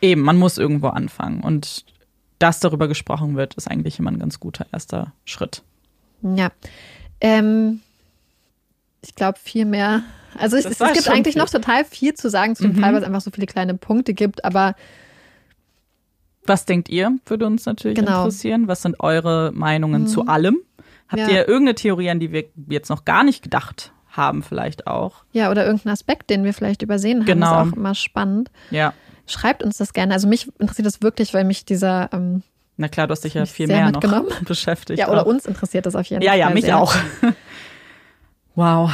Eben, 0.00 0.20
man 0.22 0.36
muss 0.38 0.58
irgendwo 0.58 0.88
anfangen. 0.88 1.40
Und 1.42 1.84
dass 2.38 2.60
darüber 2.60 2.88
gesprochen 2.88 3.36
wird, 3.36 3.54
ist 3.54 3.70
eigentlich 3.70 3.98
immer 3.98 4.10
ein 4.10 4.18
ganz 4.18 4.38
guter 4.40 4.66
erster 4.72 5.12
Schritt. 5.24 5.62
Ja. 6.22 6.50
Ähm, 7.20 7.80
ich 9.02 9.14
glaube, 9.14 9.38
viel 9.42 9.64
mehr. 9.64 10.02
Also 10.38 10.56
es, 10.56 10.64
Das 10.64 10.80
es 10.80 10.92
gibt 10.94 11.08
eigentlich 11.08 11.34
viel. 11.34 11.42
noch 11.42 11.50
total 11.50 11.84
viel 11.84 12.14
zu 12.14 12.28
sagen 12.28 12.54
zu 12.56 12.64
dem 12.64 12.72
Mhm. 12.76 12.80
Fall, 12.80 12.92
weil 12.92 13.00
es 13.00 13.06
einfach 13.06 13.20
so 13.20 13.30
viele 13.30 13.46
kleine 13.46 13.74
Punkte 13.74 14.14
gibt, 14.14 14.44
aber 14.44 14.74
Was 16.46 16.64
denkt 16.66 16.88
ihr? 16.88 17.16
Würde 17.26 17.46
uns 17.46 17.64
natürlich 17.66 17.96
Genau. 17.98 18.18
interessieren. 18.18 18.68
Was 18.68 18.82
sind 18.82 19.00
eure 19.00 19.50
Meinungen 19.54 20.02
Mhm. 20.02 20.06
zu 20.06 20.26
allem? 20.26 20.58
Habt 21.08 21.22
Ja. 21.22 21.28
ihr 21.28 21.48
irgendeine 21.48 21.74
Theorie, 21.74 22.10
an 22.10 22.20
die 22.20 22.32
wir 22.32 22.44
jetzt 22.68 22.88
noch 22.90 23.04
gar 23.04 23.24
nicht 23.24 23.42
gedacht 23.42 23.92
haben, 24.10 24.42
vielleicht 24.42 24.86
auch? 24.86 25.24
ja, 25.32 25.50
oder 25.50 25.64
irgendein 25.66 25.92
Aspekt, 25.92 26.30
den 26.30 26.44
wir 26.44 26.54
vielleicht 26.54 26.82
übersehen 26.82 27.20
haben, 27.20 27.26
Genau. 27.26 27.62
ist 27.64 27.72
auch 27.72 27.76
immer 27.76 27.94
spannend. 27.94 28.50
Ja. 28.70 28.92
Schreibt 29.26 29.62
uns 29.62 29.78
das 29.78 29.92
gerne. 29.92 30.12
Also 30.14 30.28
mich 30.28 30.48
interessiert 30.58 30.86
das 30.86 31.00
wirklich, 31.02 31.32
weil 31.34 31.44
mich 31.44 31.64
dieser 31.64 32.10
ähm, 32.12 32.42
Na 32.76 32.88
klar, 32.88 33.06
du 33.06 33.12
hast 33.12 33.22
dich 33.24 33.34
ja 33.34 33.46
viel 33.46 33.66
mehr 33.68 33.90
noch 33.92 34.00
beschäftigt. 34.44 34.98
Ja, 34.98 35.08
oder 35.08 35.22
auch. 35.22 35.26
uns 35.26 35.46
interessiert 35.46 35.86
das 35.86 35.94
auf 35.96 36.06
jeden 36.06 36.22
Ja, 36.22 36.32
Fall. 36.32 36.38
ja, 36.40 36.50
mich 36.50 36.64
sehr. 36.64 36.78
auch. 36.78 36.94
wow. 38.54 38.90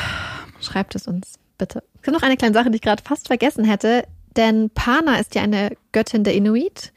Schreibt 0.61 0.95
es 0.95 1.07
uns, 1.07 1.39
bitte. 1.59 1.83
Es 1.97 2.03
gibt 2.03 2.15
noch 2.17 2.23
eine 2.23 2.37
kleine 2.37 2.55
Sache, 2.55 2.71
die 2.71 2.77
ich 2.77 2.83
gerade 2.83 3.03
fast 3.03 3.27
vergessen 3.29 3.65
hätte, 3.65 4.05
denn 4.37 4.71
Pana 4.71 5.17
ist 5.17 5.35
ja 5.35 5.43
eine 5.43 5.77
Göttin 5.93 6.25
der 6.25 6.35
Inuit. 6.35 6.93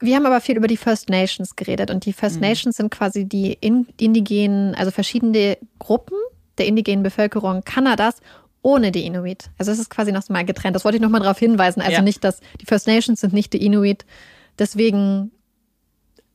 Wir 0.00 0.14
haben 0.16 0.26
aber 0.26 0.40
viel 0.40 0.56
über 0.56 0.68
die 0.68 0.76
First 0.76 1.08
Nations 1.08 1.56
geredet 1.56 1.90
und 1.90 2.04
die 2.06 2.12
First 2.12 2.36
Mhm. 2.36 2.42
Nations 2.42 2.76
sind 2.76 2.90
quasi 2.90 3.24
die 3.24 3.52
in, 3.60 3.86
indigenen, 3.98 4.74
also 4.74 4.90
verschiedene 4.90 5.58
Gruppen 5.78 6.16
der 6.58 6.66
indigenen 6.66 7.02
Bevölkerung 7.02 7.62
Kanadas 7.64 8.20
ohne 8.62 8.92
die 8.92 9.06
Inuit. 9.06 9.50
Also 9.58 9.70
es 9.72 9.78
ist 9.78 9.90
quasi 9.90 10.12
noch 10.12 10.28
mal 10.28 10.44
getrennt. 10.44 10.74
Das 10.76 10.84
wollte 10.84 10.96
ich 10.96 11.02
noch 11.02 11.10
mal 11.10 11.20
darauf 11.20 11.38
hinweisen. 11.38 11.80
Also 11.80 11.92
Ja. 11.94 12.02
nicht, 12.02 12.22
dass 12.24 12.40
die 12.60 12.66
First 12.66 12.86
Nations 12.86 13.20
sind 13.20 13.32
nicht 13.32 13.52
die 13.52 13.64
Inuit. 13.64 14.04
Deswegen 14.58 15.30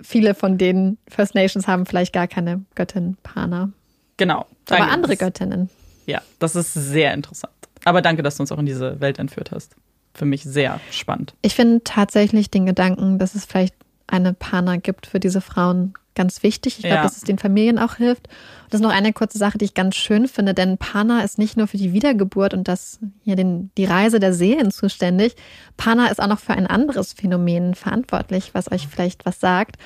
viele 0.02 0.34
von 0.34 0.58
den 0.58 0.98
First 1.08 1.36
Nations 1.36 1.68
haben 1.68 1.86
vielleicht 1.86 2.14
gar 2.14 2.28
keine 2.28 2.64
Göttin 2.76 3.18
Pana, 3.24 3.72
Genau. 4.18 4.46
aber 4.70 4.90
andere 4.90 5.16
Göttinnen. 5.18 5.70
Ja, 6.06 6.22
das 6.40 6.56
ist 6.56 6.74
sehr 6.74 7.14
interessant. 7.14 7.54
Aber 7.86 8.02
danke, 8.02 8.24
dass 8.24 8.38
du 8.38 8.44
uns 8.44 8.52
auch 8.52 8.60
in 8.60 8.66
diese 8.66 9.00
Welt 9.02 9.20
entführt 9.20 9.52
hast. 9.52 9.76
Für 10.14 10.26
mich 10.26 10.44
sehr 10.44 10.80
spannend. 10.92 11.34
Ich 11.42 11.56
finde 11.56 11.82
tatsächlich 11.84 12.52
den 12.52 12.66
Gedanken, 12.66 13.18
dass 13.20 13.36
es 13.36 13.46
vielleicht 13.46 13.76
eine 14.08 14.34
Pana 14.34 14.78
gibt 14.78 15.08
für 15.08 15.20
diese 15.20 15.42
Frauen 15.42 15.94
ganz 16.16 16.44
wichtig. 16.44 16.76
Ich 16.78 16.84
glaube, 16.84 16.98
Ja. 16.98 17.04
dass 17.04 17.18
es 17.18 17.24
den 17.24 17.40
Familien 17.40 17.80
auch 17.80 17.96
hilft. 17.96 18.28
Und 18.28 18.74
das 18.74 18.80
ist 18.82 18.84
noch 18.84 18.94
eine 18.94 19.14
kurze 19.14 19.40
Sache, 19.40 19.58
die 19.58 19.66
ich 19.66 19.74
ganz 19.74 19.96
schön 19.96 20.28
finde, 20.28 20.54
denn 20.54 20.78
Pana 20.78 21.22
ist 21.22 21.40
nicht 21.40 21.58
nur 21.58 21.66
für 21.66 21.78
die 21.78 21.94
Wiedergeburt 21.94 22.54
und 22.54 22.68
das 22.68 23.00
hier 23.24 23.36
den, 23.36 23.72
die 23.78 23.86
Reise 23.86 24.20
der 24.20 24.34
Seelen 24.34 24.70
zuständig. 24.70 25.36
Pana 25.78 26.08
ist 26.08 26.22
auch 26.22 26.28
noch 26.28 26.40
für 26.40 26.54
ein 26.54 26.68
anderes 26.68 27.14
Phänomen 27.14 27.74
verantwortlich, 27.74 28.52
was 28.54 28.72
euch 28.72 28.88
vielleicht 28.88 29.26
was 29.26 29.40
sagt. 29.40 29.78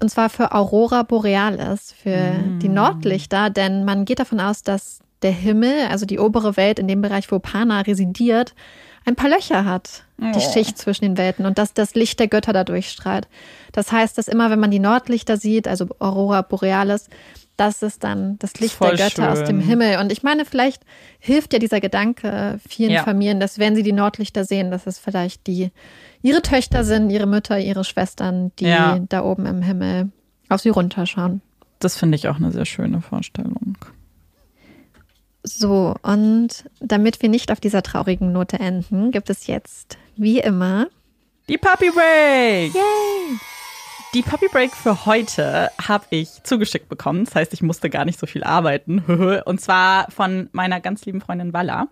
Und 0.00 0.10
zwar 0.10 0.28
für 0.28 0.52
Aurora 0.52 1.04
Borealis, 1.04 1.92
für 2.02 2.32
die 2.60 2.68
Nordlichter, 2.68 3.50
denn 3.50 3.84
man 3.84 4.04
geht 4.04 4.18
davon 4.18 4.40
aus, 4.40 4.62
dass 4.62 4.98
der 5.22 5.30
Himmel, 5.32 5.86
also 5.88 6.04
die 6.04 6.18
obere 6.18 6.56
Welt 6.56 6.78
in 6.80 6.88
dem 6.88 7.00
Bereich, 7.00 7.30
wo 7.30 7.38
Pana 7.38 7.80
residiert, 7.82 8.54
ein 9.06 9.16
paar 9.16 9.30
Löcher 9.30 9.64
hat, 9.64 10.04
die 10.18 10.36
Oh. 10.38 10.52
Schicht 10.52 10.76
zwischen 10.76 11.04
den 11.04 11.16
Welten 11.16 11.46
und 11.46 11.56
dass 11.58 11.72
das 11.72 11.94
Licht 11.94 12.18
der 12.20 12.28
Götter 12.28 12.52
da 12.52 12.64
durchstrahlt. 12.64 13.28
Das 13.72 13.92
heißt, 13.92 14.18
dass 14.18 14.28
immer, 14.28 14.50
wenn 14.50 14.60
man 14.60 14.70
die 14.70 14.78
Nordlichter 14.80 15.36
sieht, 15.36 15.66
also 15.68 15.86
Aurora 15.98 16.42
Borealis, 16.42 17.08
das 17.56 17.82
ist 17.82 18.04
dann 18.04 18.38
das 18.40 18.54
Licht 18.60 18.74
Voll 18.74 18.96
der 18.96 19.06
Götter 19.08 19.32
aus 19.32 19.44
dem 19.44 19.60
schön. 19.60 19.68
Himmel. 19.68 19.98
Und 19.98 20.12
ich 20.12 20.22
meine, 20.22 20.44
vielleicht 20.44 20.82
hilft 21.18 21.52
ja 21.54 21.58
dieser 21.58 21.80
Gedanke 21.80 22.58
vielen 22.68 22.90
Ja. 22.90 23.02
Familien, 23.04 23.40
dass 23.40 23.58
wenn 23.58 23.74
sie 23.74 23.82
die 23.82 23.92
Nordlichter 23.92 24.44
sehen, 24.44 24.70
dass 24.70 24.86
es 24.86 24.98
vielleicht 24.98 25.46
die 25.46 25.70
ihre 26.20 26.42
Töchter 26.42 26.84
sind, 26.84 27.08
ihre 27.10 27.26
Mütter, 27.26 27.58
ihre 27.58 27.84
Schwestern, 27.84 28.52
die 28.58 28.66
Ja. 28.66 28.98
da 29.08 29.22
oben 29.24 29.46
im 29.46 29.62
Himmel 29.62 30.10
auf 30.50 30.60
sie 30.60 30.68
runterschauen. 30.70 31.40
Das 31.78 31.96
finde 31.96 32.16
ich 32.16 32.28
auch 32.28 32.36
eine 32.36 32.52
sehr 32.52 32.64
schöne 32.66 33.00
Vorstellung. 33.00 33.78
So, 35.48 35.94
und 36.02 36.64
damit 36.80 37.22
wir 37.22 37.28
nicht 37.28 37.52
auf 37.52 37.60
dieser 37.60 37.82
traurigen 37.82 38.32
Note 38.32 38.58
enden, 38.58 39.12
gibt 39.12 39.30
es 39.30 39.46
jetzt, 39.46 39.96
wie 40.16 40.40
immer, 40.40 40.88
Die 41.48 41.56
Puppy 41.56 41.90
Break! 41.90 42.74
Yay! 42.74 43.38
Die 44.12 44.22
Puppy 44.22 44.48
Break 44.50 44.74
für 44.74 45.06
heute 45.06 45.70
habe 45.80 46.06
ich 46.10 46.42
zugeschickt 46.42 46.88
bekommen. 46.88 47.26
Das 47.26 47.36
heißt, 47.36 47.52
ich 47.52 47.62
musste 47.62 47.90
gar 47.90 48.04
nicht 48.04 48.18
so 48.18 48.26
viel 48.26 48.42
arbeiten. 48.42 48.98
Und 49.44 49.60
zwar 49.60 50.10
von 50.10 50.48
meiner 50.50 50.80
ganz 50.80 51.04
lieben 51.04 51.20
Freundin 51.20 51.52
Walla. 51.52 51.86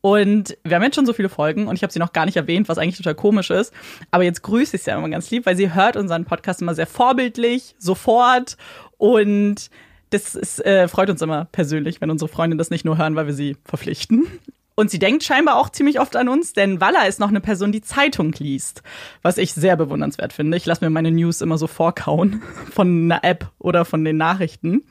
Und 0.00 0.56
wir 0.62 0.76
haben 0.76 0.82
jetzt 0.84 0.94
schon 0.94 1.06
so 1.06 1.12
viele 1.12 1.28
Folgen 1.28 1.66
und 1.66 1.74
ich 1.74 1.82
habe 1.82 1.92
sie 1.92 1.98
noch 1.98 2.12
gar 2.12 2.26
nicht 2.26 2.36
erwähnt, 2.36 2.68
was 2.68 2.78
eigentlich 2.78 2.98
total 2.98 3.14
komisch 3.14 3.50
ist. 3.50 3.72
Aber 4.12 4.22
jetzt 4.22 4.42
grüße 4.42 4.76
ich 4.76 4.82
sie 4.82 4.90
ja 4.90 4.98
immer 4.98 5.08
ganz 5.08 5.30
lieb, 5.30 5.46
weil 5.46 5.56
sie 5.56 5.74
hört 5.74 5.96
unseren 5.96 6.24
Podcast 6.24 6.62
immer 6.62 6.74
sehr 6.74 6.86
vorbildlich, 6.86 7.74
sofort. 7.78 8.56
Und 8.98 9.70
das 10.12 10.34
ist, 10.34 10.64
äh, 10.64 10.88
freut 10.88 11.10
uns 11.10 11.22
immer 11.22 11.46
persönlich, 11.46 12.00
wenn 12.00 12.10
unsere 12.10 12.28
Freunde 12.28 12.56
das 12.56 12.70
nicht 12.70 12.84
nur 12.84 12.98
hören, 12.98 13.16
weil 13.16 13.26
wir 13.26 13.34
sie 13.34 13.56
verpflichten. 13.64 14.26
Und 14.74 14.90
sie 14.90 14.98
denkt 14.98 15.22
scheinbar 15.22 15.56
auch 15.56 15.68
ziemlich 15.68 16.00
oft 16.00 16.16
an 16.16 16.28
uns, 16.28 16.54
denn 16.54 16.80
Walla 16.80 17.04
ist 17.04 17.20
noch 17.20 17.28
eine 17.28 17.40
Person, 17.40 17.72
die 17.72 17.82
Zeitung 17.82 18.32
liest, 18.38 18.82
was 19.20 19.36
ich 19.36 19.52
sehr 19.52 19.76
bewundernswert 19.76 20.32
finde. 20.32 20.56
Ich 20.56 20.64
lasse 20.64 20.82
mir 20.82 20.90
meine 20.90 21.10
News 21.10 21.42
immer 21.42 21.58
so 21.58 21.66
vorkauen 21.66 22.42
von 22.70 23.04
einer 23.04 23.22
App 23.22 23.50
oder 23.58 23.84
von 23.84 24.04
den 24.04 24.16
Nachrichten. 24.16 24.82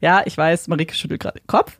Ja, 0.00 0.22
ich 0.24 0.36
weiß, 0.36 0.68
Marike 0.68 0.94
schüttelt 0.94 1.20
gerade 1.20 1.40
den 1.40 1.46
Kopf. 1.46 1.78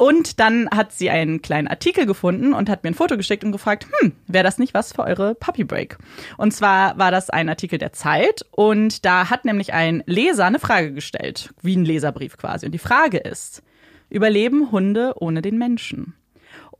Und 0.00 0.40
dann 0.40 0.66
hat 0.70 0.92
sie 0.92 1.10
einen 1.10 1.42
kleinen 1.42 1.68
Artikel 1.68 2.06
gefunden 2.06 2.54
und 2.54 2.70
hat 2.70 2.84
mir 2.84 2.88
ein 2.88 2.94
Foto 2.94 3.18
geschickt 3.18 3.44
und 3.44 3.52
gefragt, 3.52 3.86
hm, 4.00 4.12
wäre 4.26 4.44
das 4.44 4.56
nicht 4.56 4.72
was 4.72 4.94
für 4.94 5.02
eure 5.02 5.34
Puppy 5.34 5.62
Break? 5.62 5.98
Und 6.38 6.54
zwar 6.54 6.96
war 6.96 7.10
das 7.10 7.28
ein 7.28 7.50
Artikel 7.50 7.78
der 7.78 7.92
Zeit 7.92 8.46
und 8.50 9.04
da 9.04 9.28
hat 9.28 9.44
nämlich 9.44 9.74
ein 9.74 10.02
Leser 10.06 10.46
eine 10.46 10.58
Frage 10.58 10.94
gestellt, 10.94 11.52
wie 11.60 11.76
ein 11.76 11.84
Leserbrief 11.84 12.38
quasi. 12.38 12.64
Und 12.64 12.72
die 12.72 12.78
Frage 12.78 13.18
ist, 13.18 13.62
überleben 14.08 14.72
Hunde 14.72 15.12
ohne 15.16 15.42
den 15.42 15.58
Menschen? 15.58 16.14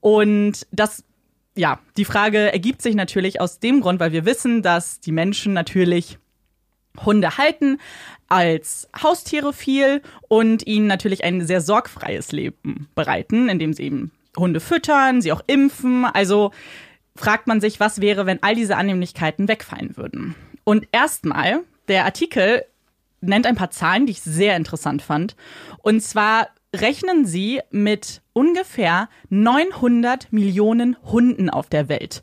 Und 0.01 0.67
das, 0.73 1.05
ja, 1.55 1.79
die 1.99 2.07
Frage 2.07 2.51
ergibt 2.55 2.81
sich 2.81 2.95
natürlich 2.95 3.39
aus 3.39 3.59
dem 3.59 3.83
Grund, 3.83 4.01
weil 4.01 4.13
wir 4.13 4.25
wissen, 4.25 4.63
dass 4.63 4.99
die 4.99 5.13
Menschen 5.13 5.53
natürlich 5.53 6.19
Hunde 7.05 7.39
halten 7.39 7.79
als 8.29 8.89
Haustiere 9.03 9.53
viel 9.53 10.03
und 10.29 10.67
ihnen 10.67 10.87
natürlich 10.87 11.25
ein 11.25 11.47
sehr 11.47 11.61
sorgfreies 11.61 12.33
Leben 12.33 12.89
bereiten, 12.95 13.49
indem 13.49 13.73
sie 13.73 13.85
eben 13.85 14.13
Hunde 14.37 14.61
füttern, 14.61 15.21
sie 15.21 15.33
auch 15.33 15.43
impfen. 15.47 16.05
Also 16.05 16.53
fragt 17.17 17.47
man 17.47 17.61
sich, 17.61 17.81
was 17.81 18.01
wäre, 18.01 18.27
wenn 18.27 18.43
all 18.43 18.55
diese 18.55 18.77
Annehmlichkeiten 18.77 19.49
wegfallen 19.49 19.97
würden. 19.97 20.35
Und 20.65 20.87
erstmal, 20.93 21.61
der 21.89 22.05
Artikel 22.05 22.65
nennt 23.21 23.47
ein 23.47 23.57
paar 23.57 23.71
Zahlen, 23.71 24.07
die 24.07 24.13
ich 24.13 24.23
sehr 24.23 24.57
interessant 24.57 25.03
fand. 25.03 25.37
Und 25.83 26.01
zwar 26.01 26.49
rechnen 26.75 27.27
sie 27.27 27.61
mit 27.71 28.23
ungefähr 28.33 29.09
900 29.29 30.33
Millionen 30.33 30.97
Hunden 31.03 31.51
auf 31.51 31.69
der 31.69 31.89
Welt. 31.89 32.23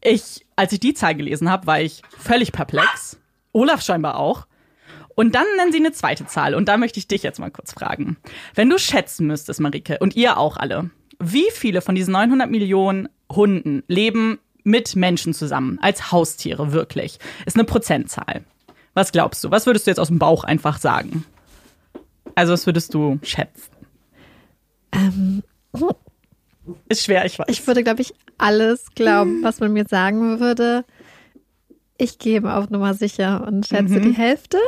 Ich, 0.00 0.46
als 0.54 0.72
ich 0.72 0.80
die 0.80 0.94
Zahl 0.94 1.14
gelesen 1.14 1.50
habe, 1.50 1.66
war 1.66 1.80
ich 1.80 2.02
völlig 2.18 2.52
perplex. 2.52 3.18
Olaf 3.54 3.80
scheinbar 3.82 4.18
auch. 4.18 4.46
Und 5.14 5.34
dann 5.34 5.46
nennen 5.56 5.72
sie 5.72 5.78
eine 5.78 5.92
zweite 5.92 6.26
Zahl. 6.26 6.54
Und 6.54 6.68
da 6.68 6.76
möchte 6.76 6.98
ich 6.98 7.06
dich 7.08 7.22
jetzt 7.22 7.38
mal 7.38 7.50
kurz 7.50 7.72
fragen. 7.72 8.16
Wenn 8.54 8.68
du 8.68 8.78
schätzen 8.78 9.26
müsstest, 9.26 9.60
Marike, 9.60 9.98
und 10.00 10.16
ihr 10.16 10.36
auch 10.38 10.56
alle, 10.56 10.90
wie 11.20 11.46
viele 11.52 11.80
von 11.80 11.94
diesen 11.94 12.12
900 12.12 12.50
Millionen 12.50 13.08
Hunden 13.30 13.84
leben 13.86 14.38
mit 14.64 14.96
Menschen 14.96 15.32
zusammen, 15.32 15.78
als 15.80 16.10
Haustiere 16.10 16.72
wirklich? 16.72 17.18
Ist 17.46 17.56
eine 17.56 17.64
Prozentzahl. 17.64 18.44
Was 18.94 19.12
glaubst 19.12 19.44
du? 19.44 19.50
Was 19.50 19.66
würdest 19.66 19.86
du 19.86 19.90
jetzt 19.92 20.00
aus 20.00 20.08
dem 20.08 20.18
Bauch 20.18 20.42
einfach 20.44 20.78
sagen? 20.78 21.24
Also, 22.34 22.52
was 22.52 22.66
würdest 22.66 22.92
du 22.94 23.18
schätzen? 23.22 23.70
ähm, 24.92 25.42
Ist 26.88 27.04
schwer, 27.04 27.24
ich 27.24 27.38
weiß. 27.38 27.46
ich 27.48 27.66
würde, 27.66 27.84
glaube 27.84 28.02
ich, 28.02 28.14
alles 28.38 28.86
glauben, 28.94 29.42
was 29.42 29.60
man 29.60 29.72
mir 29.72 29.84
sagen 29.88 30.40
würde. 30.40 30.84
Ich 31.96 32.18
gebe 32.18 32.54
auf 32.54 32.70
Nummer 32.70 32.94
sicher 32.94 33.44
und 33.46 33.66
schätze 33.66 34.00
Mhm. 34.00 34.02
die 34.02 34.12
Hälfte. 34.12 34.58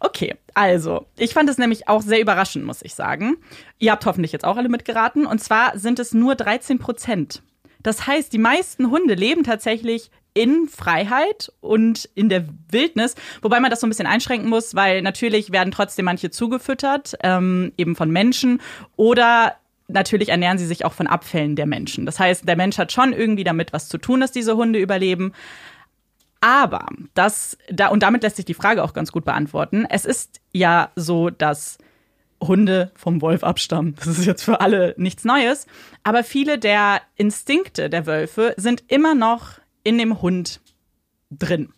Okay, 0.00 0.34
also, 0.54 1.06
ich 1.16 1.32
fand 1.32 1.48
es 1.48 1.56
nämlich 1.58 1.88
auch 1.88 2.02
sehr 2.02 2.20
überraschend, 2.20 2.64
muss 2.64 2.82
ich 2.82 2.94
sagen. 2.94 3.36
Ihr 3.78 3.92
habt 3.92 4.04
hoffentlich 4.06 4.32
jetzt 4.32 4.44
auch 4.44 4.56
alle 4.56 4.68
mitgeraten. 4.68 5.24
Und 5.26 5.38
zwar 5.40 5.78
sind 5.78 5.98
es 5.98 6.12
nur 6.12 6.34
13 6.34 6.78
Prozent. 6.78 7.42
Das 7.82 8.06
heißt, 8.06 8.32
die 8.32 8.38
meisten 8.38 8.90
Hunde 8.90 9.14
leben 9.14 9.44
tatsächlich 9.44 10.10
in 10.34 10.68
Freiheit 10.68 11.52
und 11.60 12.08
in 12.14 12.28
der 12.28 12.44
Wildnis, 12.70 13.14
wobei 13.40 13.60
man 13.60 13.70
das 13.70 13.80
so 13.80 13.86
ein 13.86 13.90
bisschen 13.90 14.06
einschränken 14.06 14.48
muss, 14.48 14.74
weil 14.74 15.00
natürlich 15.00 15.52
werden 15.52 15.70
trotzdem 15.70 16.06
manche 16.06 16.28
zugefüttert, 16.30 17.14
ähm, 17.22 17.72
eben 17.76 17.94
von 17.94 18.10
Menschen 18.10 18.60
oder 18.96 19.54
natürlich 19.86 20.30
ernähren 20.30 20.58
sie 20.58 20.66
sich 20.66 20.84
auch 20.84 20.92
von 20.92 21.06
Abfällen 21.06 21.54
der 21.56 21.66
Menschen. 21.66 22.04
Das 22.04 22.18
heißt, 22.18 22.48
der 22.48 22.56
Mensch 22.56 22.78
hat 22.78 22.90
schon 22.90 23.12
irgendwie 23.12 23.44
damit 23.44 23.72
was 23.72 23.88
zu 23.88 23.96
tun, 23.98 24.20
dass 24.20 24.32
diese 24.32 24.56
Hunde 24.56 24.80
überleben. 24.80 25.32
Aber 26.44 26.88
das, 27.14 27.56
da, 27.70 27.88
und 27.88 28.02
damit 28.02 28.22
lässt 28.22 28.36
sich 28.36 28.44
die 28.44 28.52
Frage 28.52 28.84
auch 28.84 28.92
ganz 28.92 29.12
gut 29.12 29.24
beantworten. 29.24 29.86
Es 29.88 30.04
ist 30.04 30.42
ja 30.52 30.90
so, 30.94 31.30
dass 31.30 31.78
Hunde 32.38 32.92
vom 32.96 33.22
Wolf 33.22 33.42
abstammen. 33.42 33.94
Das 33.96 34.08
ist 34.08 34.26
jetzt 34.26 34.42
für 34.42 34.60
alle 34.60 34.94
nichts 34.98 35.24
Neues. 35.24 35.66
Aber 36.02 36.22
viele 36.22 36.58
der 36.58 37.00
Instinkte 37.16 37.88
der 37.88 38.04
Wölfe 38.04 38.52
sind 38.58 38.84
immer 38.88 39.14
noch 39.14 39.52
in 39.84 39.96
dem 39.96 40.20
Hund 40.20 40.60
drin. 41.30 41.72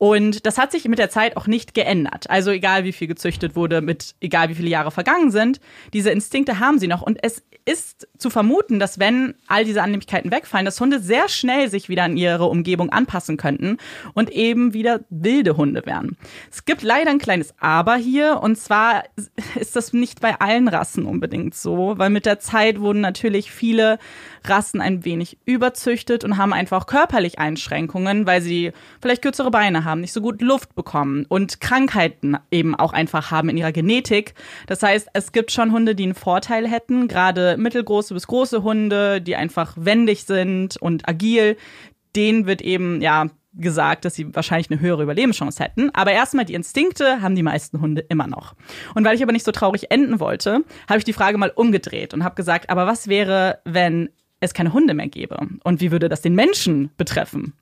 Und 0.00 0.46
das 0.46 0.56
hat 0.56 0.72
sich 0.72 0.88
mit 0.88 0.98
der 0.98 1.10
Zeit 1.10 1.36
auch 1.36 1.46
nicht 1.46 1.74
geändert. 1.74 2.30
Also 2.30 2.50
egal 2.52 2.84
wie 2.84 2.92
viel 2.92 3.06
gezüchtet 3.06 3.54
wurde, 3.54 3.82
mit 3.82 4.14
egal 4.22 4.48
wie 4.48 4.54
viele 4.54 4.70
Jahre 4.70 4.90
vergangen 4.90 5.30
sind, 5.30 5.60
diese 5.92 6.10
Instinkte 6.10 6.58
haben 6.58 6.78
sie 6.78 6.86
noch. 6.86 7.02
Und 7.02 7.22
es 7.22 7.42
ist 7.66 8.08
zu 8.16 8.30
vermuten, 8.30 8.78
dass 8.78 8.98
wenn 8.98 9.34
all 9.46 9.66
diese 9.66 9.82
Annehmlichkeiten 9.82 10.30
wegfallen, 10.30 10.64
dass 10.64 10.80
Hunde 10.80 11.00
sehr 11.00 11.28
schnell 11.28 11.68
sich 11.68 11.90
wieder 11.90 12.04
an 12.04 12.16
ihre 12.16 12.46
Umgebung 12.46 12.88
anpassen 12.88 13.36
könnten 13.36 13.76
und 14.14 14.30
eben 14.30 14.72
wieder 14.72 15.00
wilde 15.10 15.58
Hunde 15.58 15.84
wären. 15.84 16.16
Es 16.50 16.64
gibt 16.64 16.82
leider 16.82 17.10
ein 17.10 17.18
kleines 17.18 17.54
Aber 17.60 17.96
hier 17.96 18.40
und 18.42 18.56
zwar 18.56 19.04
ist 19.60 19.76
das 19.76 19.92
nicht 19.92 20.22
bei 20.22 20.40
allen 20.40 20.68
Rassen 20.68 21.04
unbedingt 21.04 21.54
so, 21.54 21.98
weil 21.98 22.08
mit 22.08 22.24
der 22.24 22.40
Zeit 22.40 22.80
wurden 22.80 23.02
natürlich 23.02 23.50
viele 23.50 23.98
Rassen 24.44 24.80
ein 24.80 25.04
wenig 25.04 25.38
überzüchtet 25.44 26.24
und 26.24 26.36
haben 26.36 26.52
einfach 26.52 26.86
körperlich 26.86 27.38
Einschränkungen, 27.38 28.26
weil 28.26 28.42
sie 28.42 28.72
vielleicht 29.00 29.22
kürzere 29.22 29.50
Beine 29.50 29.84
haben, 29.84 30.00
nicht 30.00 30.12
so 30.12 30.20
gut 30.20 30.42
Luft 30.42 30.74
bekommen 30.74 31.26
und 31.28 31.60
Krankheiten 31.60 32.36
eben 32.50 32.74
auch 32.74 32.92
einfach 32.92 33.30
haben 33.30 33.48
in 33.48 33.56
ihrer 33.56 33.72
Genetik. 33.72 34.34
Das 34.66 34.82
heißt, 34.82 35.08
es 35.12 35.32
gibt 35.32 35.52
schon 35.52 35.72
Hunde, 35.72 35.94
die 35.94 36.04
einen 36.04 36.14
Vorteil 36.14 36.68
hätten, 36.68 37.08
gerade 37.08 37.56
mittelgroße 37.56 38.14
bis 38.14 38.26
große 38.26 38.62
Hunde, 38.62 39.20
die 39.20 39.36
einfach 39.36 39.74
wendig 39.76 40.24
sind 40.24 40.76
und 40.76 41.08
agil. 41.08 41.56
Denen 42.16 42.46
wird 42.46 42.60
eben, 42.60 43.00
ja, 43.00 43.26
gesagt, 43.54 44.04
dass 44.04 44.14
sie 44.14 44.34
wahrscheinlich 44.34 44.70
eine 44.70 44.80
höhere 44.80 45.02
Überlebenschance 45.02 45.62
hätten. 45.62 45.90
Aber 45.94 46.12
erstmal 46.12 46.44
die 46.44 46.54
Instinkte 46.54 47.20
haben 47.20 47.34
die 47.34 47.42
meisten 47.42 47.80
Hunde 47.80 48.04
immer 48.08 48.26
noch. 48.26 48.54
Und 48.94 49.04
weil 49.04 49.16
ich 49.16 49.22
aber 49.22 49.32
nicht 49.32 49.44
so 49.44 49.52
traurig 49.52 49.90
enden 49.90 50.20
wollte, 50.20 50.64
habe 50.88 50.98
ich 50.98 51.04
die 51.04 51.12
Frage 51.12 51.38
mal 51.38 51.52
umgedreht 51.54 52.14
und 52.14 52.24
habe 52.24 52.34
gesagt, 52.34 52.70
aber 52.70 52.86
was 52.86 53.08
wäre, 53.08 53.58
wenn 53.64 54.10
es 54.40 54.54
keine 54.54 54.72
Hunde 54.72 54.94
mehr 54.94 55.08
gäbe? 55.08 55.38
Und 55.64 55.80
wie 55.80 55.92
würde 55.92 56.08
das 56.08 56.22
den 56.22 56.34
Menschen 56.34 56.90
betreffen? 56.96 57.54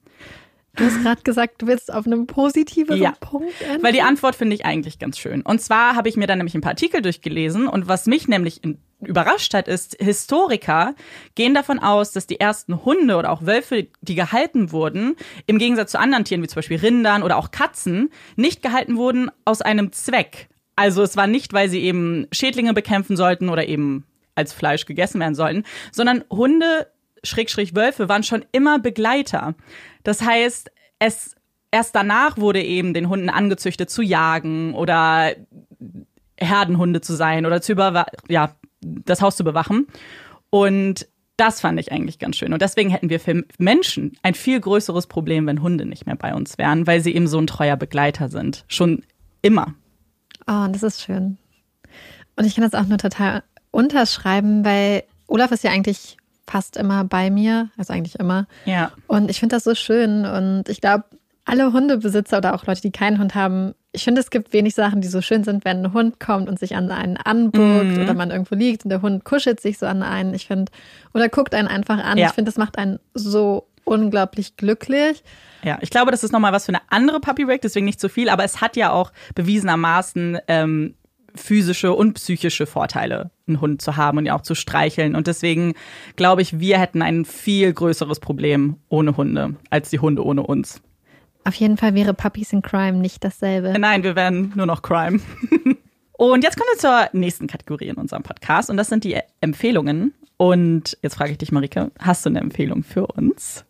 Du 0.79 0.85
hast 0.85 1.03
gerade 1.03 1.23
gesagt, 1.23 1.61
du 1.61 1.67
willst 1.67 1.93
auf 1.93 2.07
einem 2.07 2.27
positiven 2.27 2.97
ja, 2.97 3.13
Punkt 3.21 3.61
enden. 3.63 3.83
Weil 3.83 3.93
die 3.93 4.03
Antwort 4.03 4.37
finde 4.37 4.55
ich 4.55 4.65
eigentlich 4.65 5.01
ganz 5.01 5.19
schön. 5.19 5.43
Und 5.43 5.61
zwar 5.61 5.97
habe 5.97 6.09
ich 6.09 6.17
mir 6.17 6.29
dann 6.29 6.39
nämlich 6.39 6.55
ein 6.55 6.61
paar 6.61 6.73
Artikel 6.73 7.03
durchgelesen 7.03 7.67
und 7.67 7.89
was 7.89 8.07
mich 8.07 8.29
nämlich 8.29 8.61
überrascht 9.01 9.55
hat, 9.55 9.67
ist, 9.67 9.97
Historiker 10.01 10.95
gehen 11.35 11.55
davon 11.55 11.81
aus, 11.81 12.13
dass 12.13 12.27
die 12.27 12.39
ersten 12.39 12.85
Hunde 12.85 13.17
oder 13.17 13.31
auch 13.31 13.45
Wölfe, 13.45 13.89
die 14.03 14.15
gehalten 14.15 14.71
wurden, 14.71 15.17
im 15.47 15.59
Gegensatz 15.59 15.93
zu 15.93 15.99
anderen 15.99 16.25
Tieren 16.25 16.43
wie 16.43 16.49
zum 16.49 16.57
Beispiel 16.57 16.79
Rindern 16.79 17.23
oder 17.23 17.39
auch 17.39 17.51
Katzen, 17.51 18.11
nicht 18.37 18.63
gehalten 18.63 18.97
wurden 18.97 19.31
aus 19.45 19.63
einem 19.63 19.93
Zweck. 19.93 20.49
Also 20.77 21.03
es 21.03 21.17
war 21.17 21.27
nicht, 21.27 21.53
weil 21.53 21.69
sie 21.69 21.81
eben 21.81 22.29
Schädlinge 22.31 22.73
bekämpfen 22.73 23.17
sollten 23.17 23.49
oder 23.49 23.67
eben 23.67 24.05
als 24.39 24.53
Fleisch 24.53 24.87
gegessen 24.87 25.21
werden 25.21 25.35
sollten, 25.35 25.65
sondern 25.93 26.25
Hunde, 26.31 26.87
Schrägstrich 27.23 27.75
Wölfe, 27.75 28.09
waren 28.09 28.23
schon 28.23 28.45
immer 28.53 28.79
Begleiter. 28.79 29.55
Das 30.05 30.23
heißt, 30.23 30.71
es 30.99 31.35
erst 31.71 31.95
danach 31.95 32.39
wurde 32.39 32.63
eben 32.63 32.95
den 32.95 33.09
Hunden 33.09 33.29
angezüchtet 33.29 33.91
zu 33.91 34.03
jagen 34.03 34.75
oder 34.75 35.33
Herdenhunde 36.39 37.01
zu 37.01 37.15
sein 37.15 37.47
oder 37.47 37.61
zu 37.61 37.75
ja, 38.29 38.55
das 38.81 39.21
Haus 39.21 39.37
zu 39.37 39.45
bewachen. 39.45 39.87
Und 40.51 41.07
das 41.37 41.61
fand 41.61 41.79
ich 41.79 41.93
eigentlich 41.93 42.19
ganz 42.19 42.37
schön. 42.37 42.53
Und 42.53 42.63
deswegen 42.63 42.91
hätten 42.91 43.11
wir 43.11 43.21
für 43.21 43.45
Menschen 43.59 44.17
ein 44.23 44.35
viel 44.35 44.61
größeres 44.61 45.07
Problem, 45.07 45.47
wenn 45.47 45.63
Hunde 45.63 45.87
nicht 45.87 46.07
mehr 46.07 46.17
bei 46.17 46.35
uns 46.35 46.59
wären, 46.59 46.87
weil 46.87 47.01
sie 47.01 47.15
eben 47.15 47.29
so 47.29 47.39
ein 47.39 47.47
treuer 47.47 47.77
Begleiter 47.77 48.29
sind. 48.29 48.65
Schon 48.67 49.05
immer. 49.43 49.75
Oh, 50.47 50.67
das 50.69 50.83
ist 50.83 51.03
schön. 51.03 51.39
Und 52.35 52.45
ich 52.45 52.55
kann 52.55 52.69
das 52.69 52.75
auch 52.75 52.87
nur 52.87 52.99
total 52.99 53.43
unterschreiben, 53.71 54.65
weil 54.65 55.05
Olaf 55.27 55.53
ist 55.53 55.65
ja 55.65 55.71
eigentlich 55.71 56.17
fast 56.47 56.77
immer 56.77 57.05
bei 57.05 57.31
mir, 57.31 57.71
also 57.77 57.93
eigentlich 57.93 58.19
immer. 58.19 58.47
Ja. 58.65 58.93
Und 59.07 59.31
ich 59.31 59.41
finde 59.41 59.57
das 59.57 59.65
so 59.65 59.75
schön 59.75 60.25
und 60.25 60.69
ich 60.69 60.81
glaube, 60.81 61.05
alle 61.45 61.73
Hundebesitzer 61.73 62.39
oder 62.39 62.55
auch 62.55 62.67
Leute, 62.67 62.83
die 62.83 62.91
keinen 62.91 63.19
Hund 63.19 63.35
haben, 63.35 63.75
ich 63.93 64.05
finde, 64.05 64.21
es 64.21 64.31
gibt 64.31 64.53
wenig 64.53 64.75
Sachen, 64.75 65.01
die 65.01 65.09
so 65.09 65.23
schön 65.23 65.45
sind, 65.45 65.65
wenn 65.65 65.85
ein 65.85 65.93
Hund 65.93 66.21
kommt 66.21 66.49
und 66.49 66.59
sich 66.59 66.77
an 66.77 66.91
einen 66.91 67.17
anbuckt 67.17 67.97
mhm. 67.97 68.03
oder 68.03 68.15
man 68.15 68.31
irgendwo 68.31 68.55
liegt 68.55 68.85
und 68.85 68.91
der 68.91 69.03
Hund 69.03 69.25
kuschelt 69.25 69.61
sich 69.61 69.79
so 69.79 69.87
an 69.87 70.03
einen. 70.03 70.35
Ich 70.35 70.47
finde, 70.47 70.71
oder 71.15 71.29
guckt 71.29 71.55
einen 71.55 71.69
einfach 71.69 71.99
an. 71.99 72.19
Ja. 72.19 72.27
Ich 72.27 72.33
finde, 72.33 72.51
das 72.51 72.59
macht 72.59 72.77
einen 72.77 72.99
so 73.15 73.67
unglaublich 73.85 74.57
glücklich. 74.57 75.23
Ja, 75.63 75.79
ich 75.81 75.91
glaube, 75.91 76.11
das 76.11 76.23
ist 76.23 76.33
nochmal 76.33 76.53
was 76.53 76.67
für 76.67 76.73
eine 76.73 76.83
andere 76.91 77.21
Puppy 77.21 77.47
Break, 77.47 77.63
deswegen 77.63 77.87
nicht 77.87 78.01
so 78.01 78.09
viel, 78.09 78.29
aber 78.29 78.45
es 78.45 78.61
hat 78.61 78.77
ja 78.77 78.93
auch 78.93 79.13
bewiesenermaßen 79.35 80.39
ähm, 80.47 80.95
physische 81.39 81.93
und 81.93 82.15
psychische 82.15 82.67
Vorteile, 82.67 83.31
einen 83.47 83.61
Hund 83.61 83.81
zu 83.81 83.97
haben 83.97 84.19
und 84.19 84.27
ihn 84.27 84.33
auch 84.33 84.43
zu 84.43 84.55
streicheln. 84.55 85.15
Und 85.15 85.27
deswegen 85.27 85.75
glaube 86.17 86.43
ich, 86.43 86.61
wir 86.61 86.79
hätten 86.79 87.03
ein 87.03 87.25
viel 87.25 87.73
größeres 87.73 88.21
Problem 88.21 88.77
ohne 88.89 89.17
Hunde 89.17 89.57
als 89.71 89.91
die 89.91 89.99
Hunde 89.99 90.25
ohne 90.25 90.43
uns. 90.43 90.83
Auf 91.45 91.55
jeden 91.55 91.77
Fall 91.77 91.95
wäre 91.95 92.13
Puppies 92.13 92.53
in 92.53 92.63
Crime 92.63 92.99
nicht 92.99 93.25
dasselbe. 93.25 93.79
Nein, 93.79 94.03
wir 94.03 94.17
wären 94.17 94.53
nur 94.55 94.67
noch 94.67 94.83
Crime. 94.83 95.21
und 96.13 96.45
jetzt 96.45 96.59
kommen 96.59 96.69
wir 96.75 96.79
zur 96.79 97.19
nächsten 97.19 97.47
Kategorie 97.47 97.89
in 97.89 97.97
unserem 97.97 98.23
Podcast 98.23 98.69
und 98.69 98.77
das 98.77 98.89
sind 98.89 99.05
die 99.05 99.19
Empfehlungen. 99.41 100.13
Und 100.37 100.99
jetzt 101.03 101.15
frage 101.15 101.33
ich 101.33 101.39
dich, 101.39 101.51
Marike, 101.51 101.91
hast 101.99 102.25
du 102.25 102.31
eine 102.31 102.41
Empfehlung 102.41 102.83
für 102.85 103.07
uns? 103.07 103.65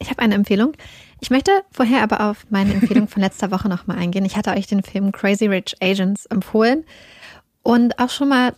Ich 0.00 0.10
habe 0.10 0.22
eine 0.22 0.34
Empfehlung. 0.34 0.72
Ich 1.20 1.30
möchte 1.30 1.52
vorher 1.70 2.02
aber 2.02 2.28
auf 2.28 2.46
meine 2.50 2.72
Empfehlung 2.72 3.06
von 3.06 3.22
letzter 3.22 3.50
Woche 3.50 3.68
nochmal 3.68 3.98
eingehen. 3.98 4.24
Ich 4.24 4.36
hatte 4.36 4.50
euch 4.50 4.66
den 4.66 4.82
Film 4.82 5.12
Crazy 5.12 5.46
Rich 5.46 5.76
Agents 5.80 6.26
empfohlen 6.26 6.84
und 7.62 7.98
auch 7.98 8.10
schon 8.10 8.30
mal 8.30 8.54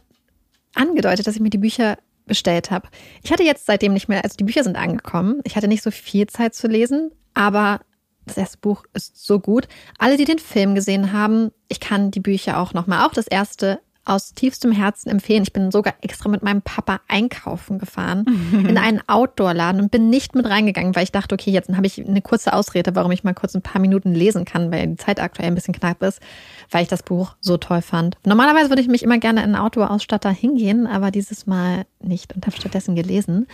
angedeutet, 0.74 1.26
dass 1.26 1.34
ich 1.34 1.42
mir 1.42 1.50
die 1.50 1.58
Bücher 1.58 1.98
bestellt 2.26 2.70
habe. 2.70 2.88
Ich 3.22 3.32
hatte 3.32 3.42
jetzt 3.42 3.66
seitdem 3.66 3.92
nicht 3.92 4.08
mehr, 4.08 4.22
also 4.22 4.36
die 4.36 4.44
Bücher 4.44 4.62
sind 4.62 4.76
angekommen. 4.76 5.40
Ich 5.44 5.56
hatte 5.56 5.68
nicht 5.68 5.82
so 5.82 5.90
viel 5.90 6.28
Zeit 6.28 6.54
zu 6.54 6.68
lesen, 6.68 7.10
aber 7.34 7.80
das 8.24 8.36
erste 8.36 8.58
Buch 8.58 8.84
ist 8.94 9.24
so 9.26 9.40
gut. 9.40 9.66
Alle, 9.98 10.16
die 10.16 10.24
den 10.24 10.38
Film 10.38 10.76
gesehen 10.76 11.12
haben, 11.12 11.50
ich 11.68 11.80
kann 11.80 12.12
die 12.12 12.20
Bücher 12.20 12.58
auch 12.58 12.72
nochmal, 12.72 13.04
auch 13.04 13.12
das 13.12 13.26
erste 13.26 13.80
aus 14.04 14.34
tiefstem 14.34 14.72
Herzen 14.72 15.10
empfehlen. 15.10 15.44
Ich 15.44 15.52
bin 15.52 15.70
sogar 15.70 15.94
extra 16.00 16.28
mit 16.28 16.42
meinem 16.42 16.62
Papa 16.62 17.00
einkaufen 17.06 17.78
gefahren 17.78 18.24
in 18.52 18.76
einen 18.76 19.00
Outdoor-Laden 19.06 19.80
und 19.80 19.90
bin 19.90 20.10
nicht 20.10 20.34
mit 20.34 20.46
reingegangen, 20.46 20.96
weil 20.96 21.04
ich 21.04 21.12
dachte, 21.12 21.34
okay, 21.34 21.52
jetzt 21.52 21.70
habe 21.70 21.86
ich 21.86 22.04
eine 22.04 22.20
kurze 22.20 22.52
Ausrede, 22.52 22.96
warum 22.96 23.12
ich 23.12 23.22
mal 23.22 23.34
kurz 23.34 23.54
ein 23.54 23.62
paar 23.62 23.80
Minuten 23.80 24.12
lesen 24.12 24.44
kann, 24.44 24.72
weil 24.72 24.88
die 24.88 24.96
Zeit 24.96 25.20
aktuell 25.20 25.48
ein 25.48 25.54
bisschen 25.54 25.74
knapp 25.74 26.02
ist, 26.02 26.20
weil 26.70 26.82
ich 26.82 26.88
das 26.88 27.04
Buch 27.04 27.36
so 27.40 27.56
toll 27.58 27.80
fand. 27.80 28.16
Normalerweise 28.26 28.70
würde 28.70 28.82
ich 28.82 28.88
mich 28.88 29.04
immer 29.04 29.18
gerne 29.18 29.40
in 29.44 29.54
einen 29.54 29.64
Outdoor-Ausstatter 29.64 30.30
hingehen, 30.30 30.86
aber 30.88 31.12
dieses 31.12 31.46
Mal 31.46 31.86
nicht 32.00 32.34
und 32.34 32.44
habe 32.44 32.56
stattdessen 32.56 32.96
gelesen. 32.96 33.46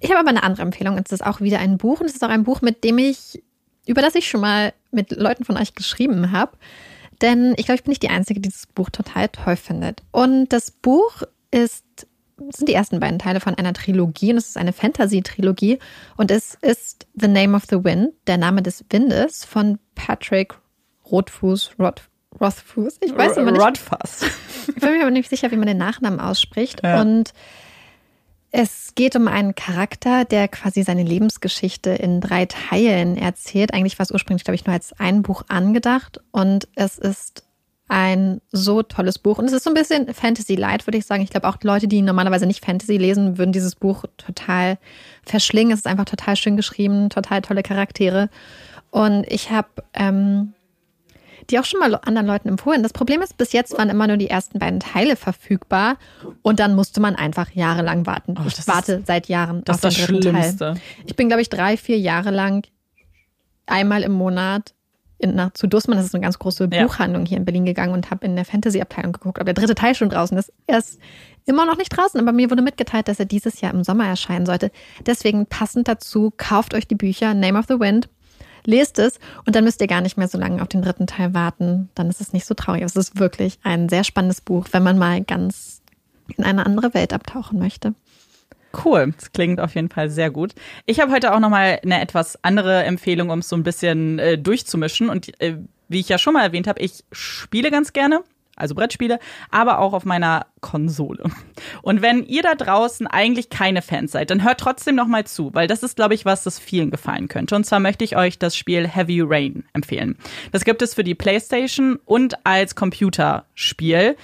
Ich 0.00 0.10
habe 0.10 0.20
aber 0.20 0.30
eine 0.30 0.42
andere 0.42 0.62
Empfehlung. 0.62 0.98
Es 0.98 1.12
ist 1.12 1.24
auch 1.24 1.40
wieder 1.40 1.60
ein 1.60 1.78
Buch 1.78 2.00
und 2.00 2.06
es 2.06 2.14
ist 2.14 2.24
auch 2.24 2.30
ein 2.30 2.44
Buch, 2.44 2.62
mit 2.62 2.82
dem 2.82 2.98
ich, 2.98 3.42
über 3.86 4.02
das 4.02 4.14
ich 4.14 4.28
schon 4.28 4.40
mal 4.40 4.72
mit 4.90 5.12
Leuten 5.12 5.44
von 5.44 5.56
euch 5.56 5.74
geschrieben 5.74 6.32
habe. 6.32 6.52
Denn 7.20 7.54
ich 7.56 7.66
glaube, 7.66 7.76
ich 7.76 7.84
bin 7.84 7.90
nicht 7.90 8.02
die 8.02 8.08
Einzige, 8.08 8.40
die 8.40 8.48
dieses 8.48 8.66
Buch 8.66 8.90
total 8.90 9.28
toll 9.28 9.56
findet. 9.56 10.02
Und 10.10 10.48
das 10.52 10.70
Buch 10.70 11.22
ist, 11.50 11.84
sind 12.38 12.68
die 12.68 12.74
ersten 12.74 13.00
beiden 13.00 13.18
Teile 13.18 13.40
von 13.40 13.54
einer 13.54 13.74
Trilogie 13.74 14.32
und 14.32 14.38
es 14.38 14.48
ist 14.48 14.56
eine 14.56 14.72
Fantasy-Trilogie 14.72 15.78
und 16.16 16.30
es 16.30 16.56
ist 16.62 17.06
The 17.14 17.28
Name 17.28 17.56
of 17.56 17.64
the 17.68 17.84
Wind, 17.84 18.12
der 18.26 18.38
Name 18.38 18.62
des 18.62 18.84
Windes 18.90 19.44
von 19.44 19.78
Patrick 19.94 20.54
Rothfuß, 21.10 21.72
Roth, 21.78 22.08
Rothfuß. 22.40 22.98
Ich 23.00 23.16
weiß 23.16 23.36
immer 23.36 23.50
nicht. 23.50 23.62
Rothfuss. 23.62 24.24
Ich 24.68 24.74
bin 24.76 24.92
mir 24.92 25.02
aber 25.02 25.10
nicht 25.10 25.28
sicher, 25.28 25.50
wie 25.50 25.56
man 25.56 25.66
den 25.66 25.78
Nachnamen 25.78 26.20
ausspricht. 26.20 26.82
Ja. 26.82 27.00
Und 27.00 27.32
es 28.52 28.94
geht 28.94 29.14
um 29.14 29.28
einen 29.28 29.54
Charakter, 29.54 30.24
der 30.24 30.48
quasi 30.48 30.82
seine 30.82 31.04
Lebensgeschichte 31.04 31.90
in 31.90 32.20
drei 32.20 32.46
Teilen 32.46 33.16
erzählt. 33.16 33.72
Eigentlich 33.72 33.98
war 33.98 34.04
es 34.04 34.10
ursprünglich, 34.10 34.44
glaube 34.44 34.56
ich, 34.56 34.66
nur 34.66 34.74
als 34.74 34.92
ein 34.98 35.22
Buch 35.22 35.44
angedacht. 35.48 36.20
Und 36.32 36.66
es 36.74 36.98
ist 36.98 37.44
ein 37.86 38.40
so 38.50 38.82
tolles 38.82 39.18
Buch. 39.18 39.38
Und 39.38 39.44
es 39.44 39.52
ist 39.52 39.64
so 39.64 39.70
ein 39.70 39.74
bisschen 39.74 40.12
Fantasy-Light, 40.12 40.86
würde 40.86 40.98
ich 40.98 41.06
sagen. 41.06 41.22
Ich 41.22 41.30
glaube, 41.30 41.48
auch 41.48 41.58
Leute, 41.62 41.86
die 41.86 42.02
normalerweise 42.02 42.46
nicht 42.46 42.64
Fantasy 42.64 42.96
lesen, 42.96 43.38
würden 43.38 43.52
dieses 43.52 43.76
Buch 43.76 44.04
total 44.16 44.78
verschlingen. 45.22 45.72
Es 45.72 45.80
ist 45.80 45.86
einfach 45.86 46.04
total 46.04 46.34
schön 46.36 46.56
geschrieben, 46.56 47.08
total 47.08 47.42
tolle 47.42 47.62
Charaktere. 47.62 48.30
Und 48.90 49.24
ich 49.28 49.50
habe 49.50 49.68
ähm, 49.94 50.54
die 51.50 51.58
auch 51.58 51.64
schon 51.64 51.80
mal 51.80 51.94
anderen 51.94 52.26
Leuten 52.26 52.48
empfohlen. 52.48 52.82
Das 52.82 52.92
Problem 52.92 53.22
ist, 53.22 53.36
bis 53.36 53.52
jetzt 53.52 53.76
waren 53.76 53.90
immer 53.90 54.06
nur 54.06 54.16
die 54.16 54.30
ersten 54.30 54.58
beiden 54.58 54.80
Teile 54.80 55.16
verfügbar 55.16 55.96
und 56.42 56.60
dann 56.60 56.74
musste 56.74 57.00
man 57.00 57.16
einfach 57.16 57.50
jahrelang 57.52 58.06
warten. 58.06 58.36
Oh, 58.38 58.46
ich 58.46 58.66
warte 58.66 58.94
ist, 58.94 59.06
seit 59.06 59.28
Jahren 59.28 59.64
das 59.64 59.84
auf 59.84 59.94
den 59.94 60.06
dritten 60.06 60.22
Schlimmste. 60.22 60.58
Teil. 60.58 60.80
Ich 61.06 61.16
bin, 61.16 61.28
glaube 61.28 61.42
ich, 61.42 61.48
drei, 61.48 61.76
vier 61.76 61.98
Jahre 61.98 62.30
lang 62.30 62.66
einmal 63.66 64.02
im 64.02 64.12
Monat 64.12 64.74
in, 65.20 65.34
nach, 65.34 65.52
zu 65.52 65.66
Dussmann, 65.66 65.98
das 65.98 66.06
ist 66.06 66.14
eine 66.14 66.22
ganz 66.22 66.38
große 66.38 66.68
Buchhandlung 66.68 67.26
hier 67.26 67.36
in 67.36 67.44
Berlin 67.44 67.66
gegangen 67.66 67.92
und 67.92 68.10
habe 68.10 68.24
in 68.24 68.36
der 68.36 68.46
Fantasy-Abteilung 68.46 69.12
geguckt, 69.12 69.38
ob 69.38 69.44
der 69.44 69.54
dritte 69.54 69.74
Teil 69.74 69.94
schon 69.94 70.08
draußen 70.08 70.36
ist. 70.38 70.50
Er 70.66 70.78
ist 70.78 70.98
immer 71.44 71.66
noch 71.66 71.76
nicht 71.76 71.90
draußen, 71.90 72.18
aber 72.18 72.32
mir 72.32 72.50
wurde 72.50 72.62
mitgeteilt, 72.62 73.06
dass 73.06 73.18
er 73.18 73.26
dieses 73.26 73.60
Jahr 73.60 73.74
im 73.74 73.84
Sommer 73.84 74.06
erscheinen 74.06 74.46
sollte. 74.46 74.70
Deswegen 75.04 75.46
passend 75.46 75.88
dazu, 75.88 76.32
kauft 76.36 76.74
euch 76.74 76.88
die 76.88 76.94
Bücher 76.94 77.34
Name 77.34 77.58
of 77.58 77.66
the 77.68 77.78
Wind 77.78 78.08
lest 78.64 78.98
es 78.98 79.18
und 79.46 79.56
dann 79.56 79.64
müsst 79.64 79.80
ihr 79.80 79.86
gar 79.86 80.00
nicht 80.00 80.16
mehr 80.16 80.28
so 80.28 80.38
lange 80.38 80.62
auf 80.62 80.68
den 80.68 80.82
dritten 80.82 81.06
Teil 81.06 81.34
warten. 81.34 81.88
Dann 81.94 82.08
ist 82.08 82.20
es 82.20 82.32
nicht 82.32 82.46
so 82.46 82.54
traurig. 82.54 82.82
Es 82.82 82.96
ist 82.96 83.18
wirklich 83.18 83.58
ein 83.62 83.88
sehr 83.88 84.04
spannendes 84.04 84.40
Buch, 84.40 84.66
wenn 84.72 84.82
man 84.82 84.98
mal 84.98 85.22
ganz 85.22 85.82
in 86.36 86.44
eine 86.44 86.66
andere 86.66 86.94
Welt 86.94 87.12
abtauchen 87.12 87.58
möchte. 87.58 87.94
Cool, 88.84 89.12
das 89.16 89.32
klingt 89.32 89.60
auf 89.60 89.74
jeden 89.74 89.88
Fall 89.88 90.10
sehr 90.10 90.30
gut. 90.30 90.54
Ich 90.86 91.00
habe 91.00 91.10
heute 91.10 91.34
auch 91.34 91.40
noch 91.40 91.50
mal 91.50 91.80
eine 91.82 92.00
etwas 92.00 92.42
andere 92.44 92.84
Empfehlung, 92.84 93.30
um 93.30 93.40
es 93.40 93.48
so 93.48 93.56
ein 93.56 93.64
bisschen 93.64 94.18
äh, 94.20 94.38
durchzumischen. 94.38 95.08
Und 95.08 95.40
äh, 95.40 95.56
wie 95.88 96.00
ich 96.00 96.08
ja 96.08 96.18
schon 96.18 96.34
mal 96.34 96.44
erwähnt 96.44 96.68
habe, 96.68 96.80
ich 96.80 97.04
spiele 97.10 97.70
ganz 97.72 97.92
gerne 97.92 98.22
also 98.60 98.74
Brettspiele, 98.74 99.18
aber 99.50 99.78
auch 99.78 99.92
auf 99.92 100.04
meiner 100.04 100.46
Konsole. 100.60 101.24
Und 101.82 102.02
wenn 102.02 102.24
ihr 102.24 102.42
da 102.42 102.54
draußen 102.54 103.06
eigentlich 103.06 103.50
keine 103.50 103.82
Fans 103.82 104.12
seid, 104.12 104.30
dann 104.30 104.44
hört 104.44 104.60
trotzdem 104.60 104.94
noch 104.94 105.06
mal 105.06 105.24
zu, 105.24 105.52
weil 105.54 105.66
das 105.66 105.82
ist, 105.82 105.96
glaube 105.96 106.14
ich, 106.14 106.24
was 106.24 106.44
das 106.44 106.58
vielen 106.58 106.90
gefallen 106.90 107.28
könnte. 107.28 107.56
Und 107.56 107.64
zwar 107.64 107.80
möchte 107.80 108.04
ich 108.04 108.16
euch 108.16 108.38
das 108.38 108.56
Spiel 108.56 108.86
Heavy 108.86 109.20
Rain 109.22 109.64
empfehlen. 109.72 110.16
Das 110.52 110.64
gibt 110.64 110.82
es 110.82 110.94
für 110.94 111.04
die 111.04 111.14
PlayStation 111.14 111.98
und 112.04 112.46
als 112.46 112.74
Computerspiel, 112.74 114.16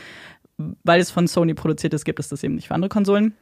weil 0.85 1.01
es 1.01 1.11
von 1.11 1.27
Sony 1.27 1.55
produziert 1.55 1.95
ist, 1.95 2.05
gibt 2.05 2.21
es 2.21 2.29
das 2.29 2.43
eben 2.43 2.55
nicht 2.55 2.69
für 2.69 2.75
andere 2.75 2.89
Konsolen. 2.89 3.35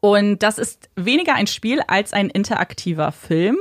Und 0.00 0.42
das 0.42 0.58
ist 0.58 0.90
weniger 0.96 1.34
ein 1.34 1.46
Spiel 1.46 1.80
als 1.86 2.12
ein 2.12 2.28
interaktiver 2.28 3.10
Film. 3.10 3.56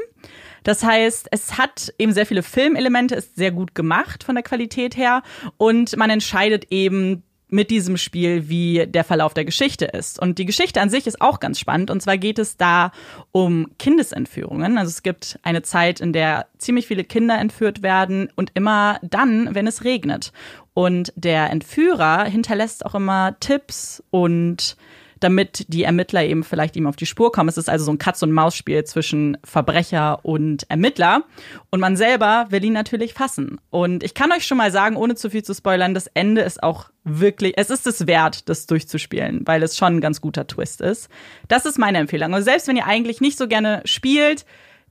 Das 0.63 0.83
heißt, 0.83 1.27
es 1.31 1.57
hat 1.57 1.93
eben 1.97 2.13
sehr 2.13 2.25
viele 2.25 2.43
Filmelemente, 2.43 3.15
ist 3.15 3.35
sehr 3.35 3.51
gut 3.51 3.75
gemacht 3.75 4.23
von 4.23 4.35
der 4.35 4.43
Qualität 4.43 4.97
her 4.97 5.23
und 5.57 5.95
man 5.97 6.09
entscheidet 6.09 6.67
eben 6.71 7.23
mit 7.53 7.69
diesem 7.69 7.97
Spiel, 7.97 8.49
wie 8.49 8.87
der 8.87 9.03
Verlauf 9.03 9.35
der 9.35 9.45
Geschichte 9.45 9.85
ist. 9.85 10.19
Und 10.19 10.39
die 10.39 10.45
Geschichte 10.45 10.81
an 10.81 10.89
sich 10.89 11.05
ist 11.05 11.21
auch 11.21 11.39
ganz 11.39 11.59
spannend. 11.59 11.91
Und 11.91 12.01
zwar 12.01 12.17
geht 12.17 12.39
es 12.39 12.57
da 12.57 12.91
um 13.31 13.67
Kindesentführungen. 13.77 14.79
Also 14.79 14.89
es 14.89 15.03
gibt 15.03 15.37
eine 15.43 15.61
Zeit, 15.61 15.99
in 16.01 16.13
der 16.13 16.47
ziemlich 16.57 16.87
viele 16.87 17.03
Kinder 17.03 17.37
entführt 17.37 17.83
werden 17.83 18.29
und 18.35 18.49
immer 18.55 18.97
dann, 19.03 19.53
wenn 19.53 19.67
es 19.67 19.83
regnet. 19.83 20.33
Und 20.73 21.13
der 21.15 21.51
Entführer 21.51 22.25
hinterlässt 22.25 22.87
auch 22.87 22.95
immer 22.95 23.39
Tipps 23.39 24.03
und 24.09 24.75
damit 25.23 25.65
die 25.69 25.83
Ermittler 25.83 26.23
eben 26.23 26.43
vielleicht 26.43 26.75
ihm 26.75 26.87
auf 26.87 26.95
die 26.95 27.05
Spur 27.05 27.31
kommen. 27.31 27.49
Es 27.49 27.57
ist 27.57 27.69
also 27.69 27.85
so 27.85 27.91
ein 27.91 27.97
Katz-und-Maus-Spiel 27.97 28.83
zwischen 28.83 29.37
Verbrecher 29.43 30.23
und 30.23 30.69
Ermittler. 30.69 31.23
Und 31.69 31.79
man 31.79 31.95
selber 31.95 32.47
will 32.49 32.63
ihn 32.63 32.73
natürlich 32.73 33.13
fassen. 33.13 33.59
Und 33.69 34.03
ich 34.03 34.13
kann 34.13 34.31
euch 34.31 34.45
schon 34.45 34.57
mal 34.57 34.71
sagen, 34.71 34.95
ohne 34.95 35.15
zu 35.15 35.29
viel 35.29 35.43
zu 35.43 35.53
spoilern, 35.53 35.93
das 35.93 36.07
Ende 36.07 36.41
ist 36.41 36.61
auch 36.61 36.89
wirklich, 37.03 37.53
es 37.57 37.69
ist 37.69 37.87
es 37.87 38.07
wert, 38.07 38.49
das 38.49 38.65
durchzuspielen, 38.65 39.41
weil 39.45 39.63
es 39.63 39.77
schon 39.77 39.97
ein 39.97 40.01
ganz 40.01 40.21
guter 40.21 40.45
Twist 40.45 40.81
ist. 40.81 41.09
Das 41.47 41.65
ist 41.65 41.79
meine 41.79 41.97
Empfehlung. 41.99 42.33
Und 42.33 42.43
selbst 42.43 42.67
wenn 42.67 42.77
ihr 42.77 42.85
eigentlich 42.87 43.21
nicht 43.21 43.37
so 43.37 43.47
gerne 43.47 43.81
spielt, 43.85 44.45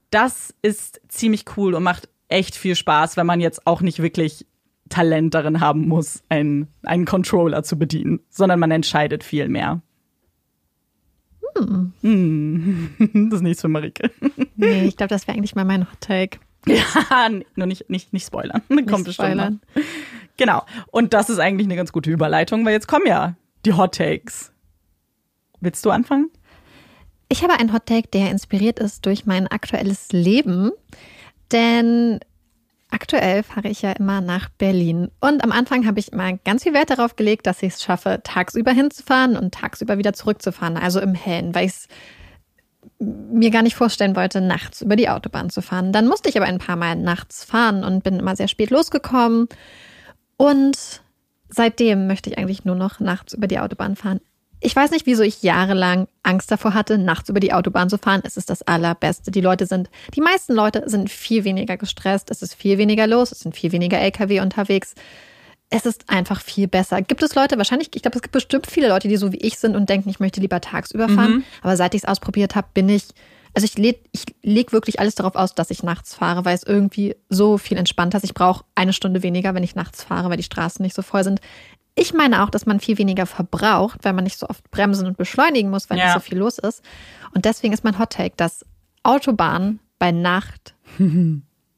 das 0.09 0.53
ist 0.61 1.01
ziemlich 1.07 1.45
cool 1.57 1.73
und 1.73 1.83
macht 1.83 2.09
echt 2.27 2.55
viel 2.55 2.75
Spaß, 2.75 3.17
wenn 3.17 3.25
man 3.25 3.39
jetzt 3.39 3.65
auch 3.67 3.81
nicht 3.81 4.01
wirklich 4.01 4.45
Talent 4.89 5.33
darin 5.33 5.59
haben 5.59 5.87
muss, 5.87 6.23
einen, 6.29 6.67
einen 6.83 7.05
Controller 7.05 7.63
zu 7.63 7.77
bedienen, 7.77 8.19
sondern 8.29 8.59
man 8.59 8.71
entscheidet 8.71 9.23
viel 9.23 9.49
mehr. 9.49 9.81
Hm. 11.55 12.89
Das 13.29 13.39
ist 13.39 13.43
nichts 13.43 13.61
für 13.61 13.67
Marike. 13.67 14.11
Nee, 14.55 14.85
ich 14.85 14.97
glaube, 14.97 15.09
das 15.09 15.27
wäre 15.27 15.37
eigentlich 15.37 15.55
mal 15.55 15.65
mein 15.65 15.89
Hot 15.89 16.01
Take. 16.01 16.39
Ja, 16.65 17.29
nur 17.55 17.67
nicht, 17.67 17.89
nicht, 17.89 18.13
nicht 18.13 18.25
spoilern. 18.25 18.61
Nicht 18.69 18.87
Kommt 18.87 19.11
spoilern. 19.11 19.59
Genau. 20.37 20.63
Und 20.91 21.13
das 21.13 21.29
ist 21.29 21.39
eigentlich 21.39 21.67
eine 21.67 21.75
ganz 21.75 21.91
gute 21.91 22.09
Überleitung, 22.09 22.65
weil 22.65 22.73
jetzt 22.73 22.87
kommen 22.87 23.05
ja 23.05 23.35
die 23.65 23.73
Hot 23.73 23.95
Takes. 23.95 24.51
Willst 25.59 25.85
du 25.85 25.89
anfangen? 25.89 26.29
Ich 27.29 27.43
habe 27.43 27.59
einen 27.59 27.73
Hot 27.73 27.85
Take, 27.85 28.07
der 28.09 28.31
inspiriert 28.31 28.79
ist 28.79 29.05
durch 29.05 29.25
mein 29.25 29.47
aktuelles 29.47 30.11
Leben. 30.11 30.71
Denn 31.51 32.19
Aktuell 32.93 33.41
fahre 33.41 33.69
ich 33.69 33.81
ja 33.81 33.93
immer 33.93 34.21
nach 34.21 34.49
Berlin. 34.49 35.09
Und 35.19 35.43
am 35.43 35.51
Anfang 35.51 35.87
habe 35.87 35.99
ich 35.99 36.13
immer 36.13 36.33
ganz 36.33 36.61
viel 36.61 36.75
Wert 36.75 36.91
darauf 36.91 37.15
gelegt, 37.15 37.47
dass 37.47 37.63
ich 37.63 37.73
es 37.73 37.81
schaffe, 37.81 38.21
tagsüber 38.23 38.71
hinzufahren 38.71 39.35
und 39.35 39.51
tagsüber 39.51 39.97
wieder 39.97 40.13
zurückzufahren, 40.13 40.77
also 40.77 40.99
im 40.99 41.15
Hellen, 41.15 41.55
weil 41.55 41.65
ich 41.65 41.71
es 41.71 41.87
mir 42.99 43.49
gar 43.49 43.63
nicht 43.63 43.75
vorstellen 43.75 44.15
wollte, 44.15 44.41
nachts 44.41 44.83
über 44.83 44.95
die 44.95 45.09
Autobahn 45.09 45.49
zu 45.49 45.63
fahren. 45.63 45.91
Dann 45.91 46.07
musste 46.07 46.29
ich 46.29 46.37
aber 46.37 46.45
ein 46.45 46.59
paar 46.59 46.75
Mal 46.75 46.95
nachts 46.95 47.43
fahren 47.43 47.83
und 47.83 48.03
bin 48.03 48.19
immer 48.19 48.35
sehr 48.35 48.47
spät 48.47 48.69
losgekommen. 48.69 49.47
Und 50.37 51.01
seitdem 51.49 52.05
möchte 52.05 52.29
ich 52.29 52.37
eigentlich 52.37 52.63
nur 52.63 52.75
noch 52.75 52.99
nachts 52.99 53.33
über 53.33 53.47
die 53.47 53.57
Autobahn 53.57 53.95
fahren. 53.95 54.19
Ich 54.65 54.73
weiß 54.73 54.91
nicht, 54.91 55.05
wieso 55.05 55.23
ich 55.23 55.43
jahrelang 55.43 56.07
Angst 56.23 56.49
davor 56.49 56.73
hatte, 56.73 56.97
nachts 56.97 57.27
über 57.27 57.41
die 57.41 57.51
Autobahn 57.51 57.89
zu 57.89 57.97
fahren. 57.97 58.21
Es 58.23 58.37
ist 58.37 58.49
das 58.49 58.61
Allerbeste. 58.61 59.29
Die 59.29 59.41
Leute 59.41 59.65
sind, 59.65 59.89
die 60.15 60.21
meisten 60.21 60.53
Leute 60.53 60.83
sind 60.85 61.09
viel 61.09 61.43
weniger 61.43 61.75
gestresst. 61.75 62.31
Es 62.31 62.41
ist 62.41 62.55
viel 62.55 62.77
weniger 62.77 63.05
los. 63.05 63.33
Es 63.33 63.41
sind 63.41 63.57
viel 63.57 63.73
weniger 63.73 63.99
LKW 63.99 64.39
unterwegs. 64.39 64.95
Es 65.69 65.85
ist 65.85 66.09
einfach 66.09 66.39
viel 66.39 66.69
besser. 66.69 67.01
Gibt 67.01 67.21
es 67.23 67.35
Leute, 67.35 67.57
wahrscheinlich, 67.57 67.89
ich 67.93 68.01
glaube, 68.03 68.15
es 68.15 68.21
gibt 68.21 68.31
bestimmt 68.31 68.67
viele 68.67 68.87
Leute, 68.87 69.09
die 69.09 69.17
so 69.17 69.33
wie 69.33 69.37
ich 69.37 69.59
sind 69.59 69.75
und 69.75 69.89
denken, 69.89 70.09
ich 70.09 70.21
möchte 70.21 70.39
lieber 70.39 70.61
tagsüber 70.61 71.09
fahren. 71.09 71.37
Mhm. 71.37 71.43
Aber 71.61 71.75
seit 71.75 71.93
ich 71.93 72.03
es 72.03 72.07
ausprobiert 72.07 72.55
habe, 72.55 72.67
bin 72.73 72.87
ich, 72.87 73.07
also 73.53 73.65
ich 73.65 73.77
lege 73.77 73.99
ich 74.13 74.23
leg 74.43 74.71
wirklich 74.71 75.01
alles 75.01 75.15
darauf 75.15 75.35
aus, 75.35 75.55
dass 75.55 75.71
ich 75.71 75.83
nachts 75.83 76.15
fahre, 76.15 76.45
weil 76.45 76.55
es 76.55 76.63
irgendwie 76.63 77.17
so 77.27 77.57
viel 77.57 77.77
entspannter 77.77 78.17
ist. 78.17 78.23
Ich 78.23 78.33
brauche 78.33 78.63
eine 78.75 78.93
Stunde 78.93 79.23
weniger, 79.23 79.55
wenn 79.55 79.63
ich 79.63 79.75
nachts 79.75 80.03
fahre, 80.03 80.29
weil 80.29 80.37
die 80.37 80.43
Straßen 80.43 80.81
nicht 80.81 80.95
so 80.95 81.01
voll 81.01 81.25
sind. 81.25 81.41
Ich 81.95 82.13
meine 82.13 82.43
auch, 82.43 82.49
dass 82.49 82.65
man 82.65 82.79
viel 82.79 82.97
weniger 82.97 83.25
verbraucht, 83.25 83.99
weil 84.03 84.13
man 84.13 84.23
nicht 84.23 84.39
so 84.39 84.47
oft 84.47 84.69
bremsen 84.71 85.05
und 85.05 85.17
beschleunigen 85.17 85.69
muss, 85.69 85.89
weil 85.89 85.97
ja. 85.97 86.05
nicht 86.05 86.13
so 86.13 86.19
viel 86.19 86.37
los 86.37 86.57
ist. 86.57 86.83
Und 87.33 87.45
deswegen 87.45 87.73
ist 87.73 87.83
mein 87.83 87.99
Hot 87.99 88.11
Take, 88.11 88.33
dass 88.35 88.65
Autobahnen 89.03 89.79
bei 89.99 90.11
Nacht 90.11 90.75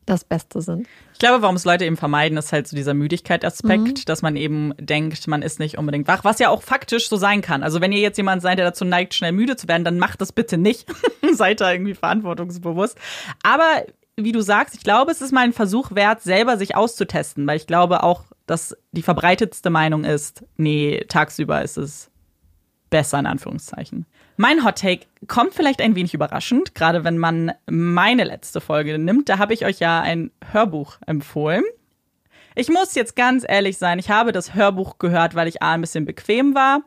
das 0.05 0.23
Beste 0.23 0.61
sind. 0.61 0.87
Ich 1.13 1.19
glaube, 1.19 1.41
warum 1.41 1.55
es 1.55 1.65
Leute 1.65 1.85
eben 1.85 1.97
vermeiden, 1.97 2.37
ist 2.37 2.53
halt 2.53 2.67
so 2.67 2.75
dieser 2.75 2.93
Müdigkeit-Aspekt, 2.93 3.99
mhm. 3.99 4.05
dass 4.05 4.21
man 4.21 4.35
eben 4.35 4.73
denkt, 4.77 5.27
man 5.27 5.41
ist 5.41 5.59
nicht 5.59 5.77
unbedingt 5.77 6.07
wach, 6.07 6.23
was 6.23 6.39
ja 6.39 6.49
auch 6.49 6.61
faktisch 6.61 7.09
so 7.09 7.17
sein 7.17 7.41
kann. 7.41 7.63
Also 7.63 7.81
wenn 7.81 7.91
ihr 7.91 7.99
jetzt 7.99 8.17
jemand 8.17 8.41
seid, 8.41 8.57
der 8.57 8.65
dazu 8.65 8.85
neigt, 8.85 9.13
schnell 9.13 9.31
müde 9.31 9.55
zu 9.55 9.67
werden, 9.67 9.83
dann 9.83 9.99
macht 9.99 10.21
das 10.21 10.31
bitte 10.31 10.57
nicht. 10.57 10.87
seid 11.33 11.61
da 11.61 11.71
irgendwie 11.71 11.95
verantwortungsbewusst. 11.95 12.97
Aber 13.43 13.83
wie 14.17 14.31
du 14.31 14.41
sagst, 14.41 14.75
ich 14.75 14.83
glaube, 14.83 15.11
es 15.11 15.21
ist 15.21 15.31
mal 15.31 15.41
ein 15.41 15.53
Versuch 15.53 15.93
wert, 15.93 16.21
selber 16.21 16.57
sich 16.57 16.75
auszutesten, 16.75 17.45
weil 17.47 17.57
ich 17.57 17.67
glaube 17.67 18.03
auch, 18.03 18.23
dass 18.45 18.75
die 18.91 19.01
verbreitetste 19.01 19.69
Meinung 19.69 20.03
ist, 20.03 20.43
nee, 20.57 21.03
tagsüber 21.07 21.61
ist 21.61 21.77
es 21.77 22.11
besser 22.89 23.19
in 23.19 23.25
Anführungszeichen. 23.25 24.05
Mein 24.37 24.63
Hot 24.63 24.79
Take 24.79 25.05
kommt 25.27 25.53
vielleicht 25.53 25.81
ein 25.81 25.95
wenig 25.95 26.13
überraschend, 26.13 26.75
gerade 26.75 27.03
wenn 27.03 27.17
man 27.17 27.51
meine 27.69 28.23
letzte 28.23 28.61
Folge 28.61 28.97
nimmt. 28.99 29.29
Da 29.29 29.37
habe 29.37 29.53
ich 29.53 29.65
euch 29.65 29.79
ja 29.79 30.01
ein 30.01 30.31
Hörbuch 30.51 30.97
empfohlen. 31.05 31.63
Ich 32.53 32.69
muss 32.69 32.95
jetzt 32.95 33.15
ganz 33.15 33.45
ehrlich 33.47 33.77
sein, 33.77 33.99
ich 33.99 34.09
habe 34.09 34.31
das 34.31 34.53
Hörbuch 34.53 34.97
gehört, 34.97 35.35
weil 35.35 35.47
ich 35.47 35.61
A 35.61 35.73
ein 35.73 35.81
bisschen 35.81 36.05
bequem 36.05 36.55
war, 36.55 36.83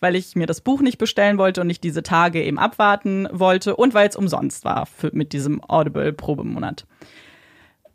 weil 0.00 0.14
ich 0.14 0.36
mir 0.36 0.46
das 0.46 0.60
Buch 0.60 0.80
nicht 0.80 0.98
bestellen 0.98 1.38
wollte 1.38 1.60
und 1.60 1.66
nicht 1.66 1.82
diese 1.82 2.04
Tage 2.04 2.42
eben 2.42 2.58
abwarten 2.58 3.28
wollte 3.32 3.74
und 3.74 3.94
weil 3.94 4.08
es 4.08 4.16
umsonst 4.16 4.64
war 4.64 4.86
für, 4.86 5.10
mit 5.12 5.32
diesem 5.32 5.62
Audible 5.64 6.12
Probemonat. 6.12 6.86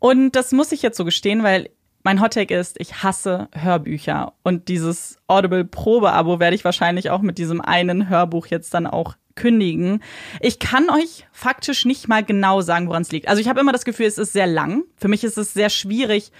Und 0.00 0.32
das 0.32 0.52
muss 0.52 0.72
ich 0.72 0.82
jetzt 0.82 0.98
so 0.98 1.06
gestehen, 1.06 1.42
weil 1.42 1.70
mein 2.04 2.20
Hottake 2.20 2.54
ist, 2.54 2.78
ich 2.78 3.02
hasse 3.02 3.48
Hörbücher. 3.52 4.34
Und 4.42 4.68
dieses 4.68 5.18
Audible 5.26 5.64
Probe-Abo 5.64 6.38
werde 6.38 6.54
ich 6.54 6.64
wahrscheinlich 6.64 7.10
auch 7.10 7.22
mit 7.22 7.38
diesem 7.38 7.62
einen 7.62 8.10
Hörbuch 8.10 8.46
jetzt 8.46 8.74
dann 8.74 8.86
auch 8.86 9.16
kündigen. 9.34 10.02
Ich 10.40 10.58
kann 10.58 10.90
euch 10.90 11.26
faktisch 11.32 11.86
nicht 11.86 12.06
mal 12.06 12.22
genau 12.22 12.60
sagen, 12.60 12.88
woran 12.88 13.02
es 13.02 13.10
liegt. 13.10 13.26
Also 13.26 13.40
ich 13.40 13.48
habe 13.48 13.58
immer 13.58 13.72
das 13.72 13.86
Gefühl, 13.86 14.06
es 14.06 14.18
ist 14.18 14.34
sehr 14.34 14.46
lang. 14.46 14.84
Für 14.96 15.08
mich 15.08 15.24
ist 15.24 15.38
es 15.38 15.54
sehr 15.54 15.70
schwierig, 15.70 16.30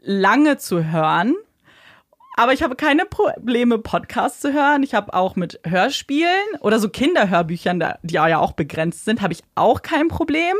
lange 0.00 0.56
zu 0.56 0.90
hören. 0.90 1.34
Aber 2.36 2.54
ich 2.54 2.62
habe 2.62 2.74
keine 2.74 3.04
Probleme, 3.04 3.78
Podcasts 3.78 4.40
zu 4.40 4.52
hören. 4.54 4.82
Ich 4.82 4.94
habe 4.94 5.12
auch 5.12 5.36
mit 5.36 5.60
Hörspielen 5.64 6.58
oder 6.60 6.80
so 6.80 6.88
Kinderhörbüchern, 6.88 7.84
die 8.02 8.14
ja 8.14 8.38
auch 8.38 8.52
begrenzt 8.52 9.04
sind, 9.04 9.20
habe 9.20 9.34
ich 9.34 9.42
auch 9.54 9.82
kein 9.82 10.08
Problem. 10.08 10.56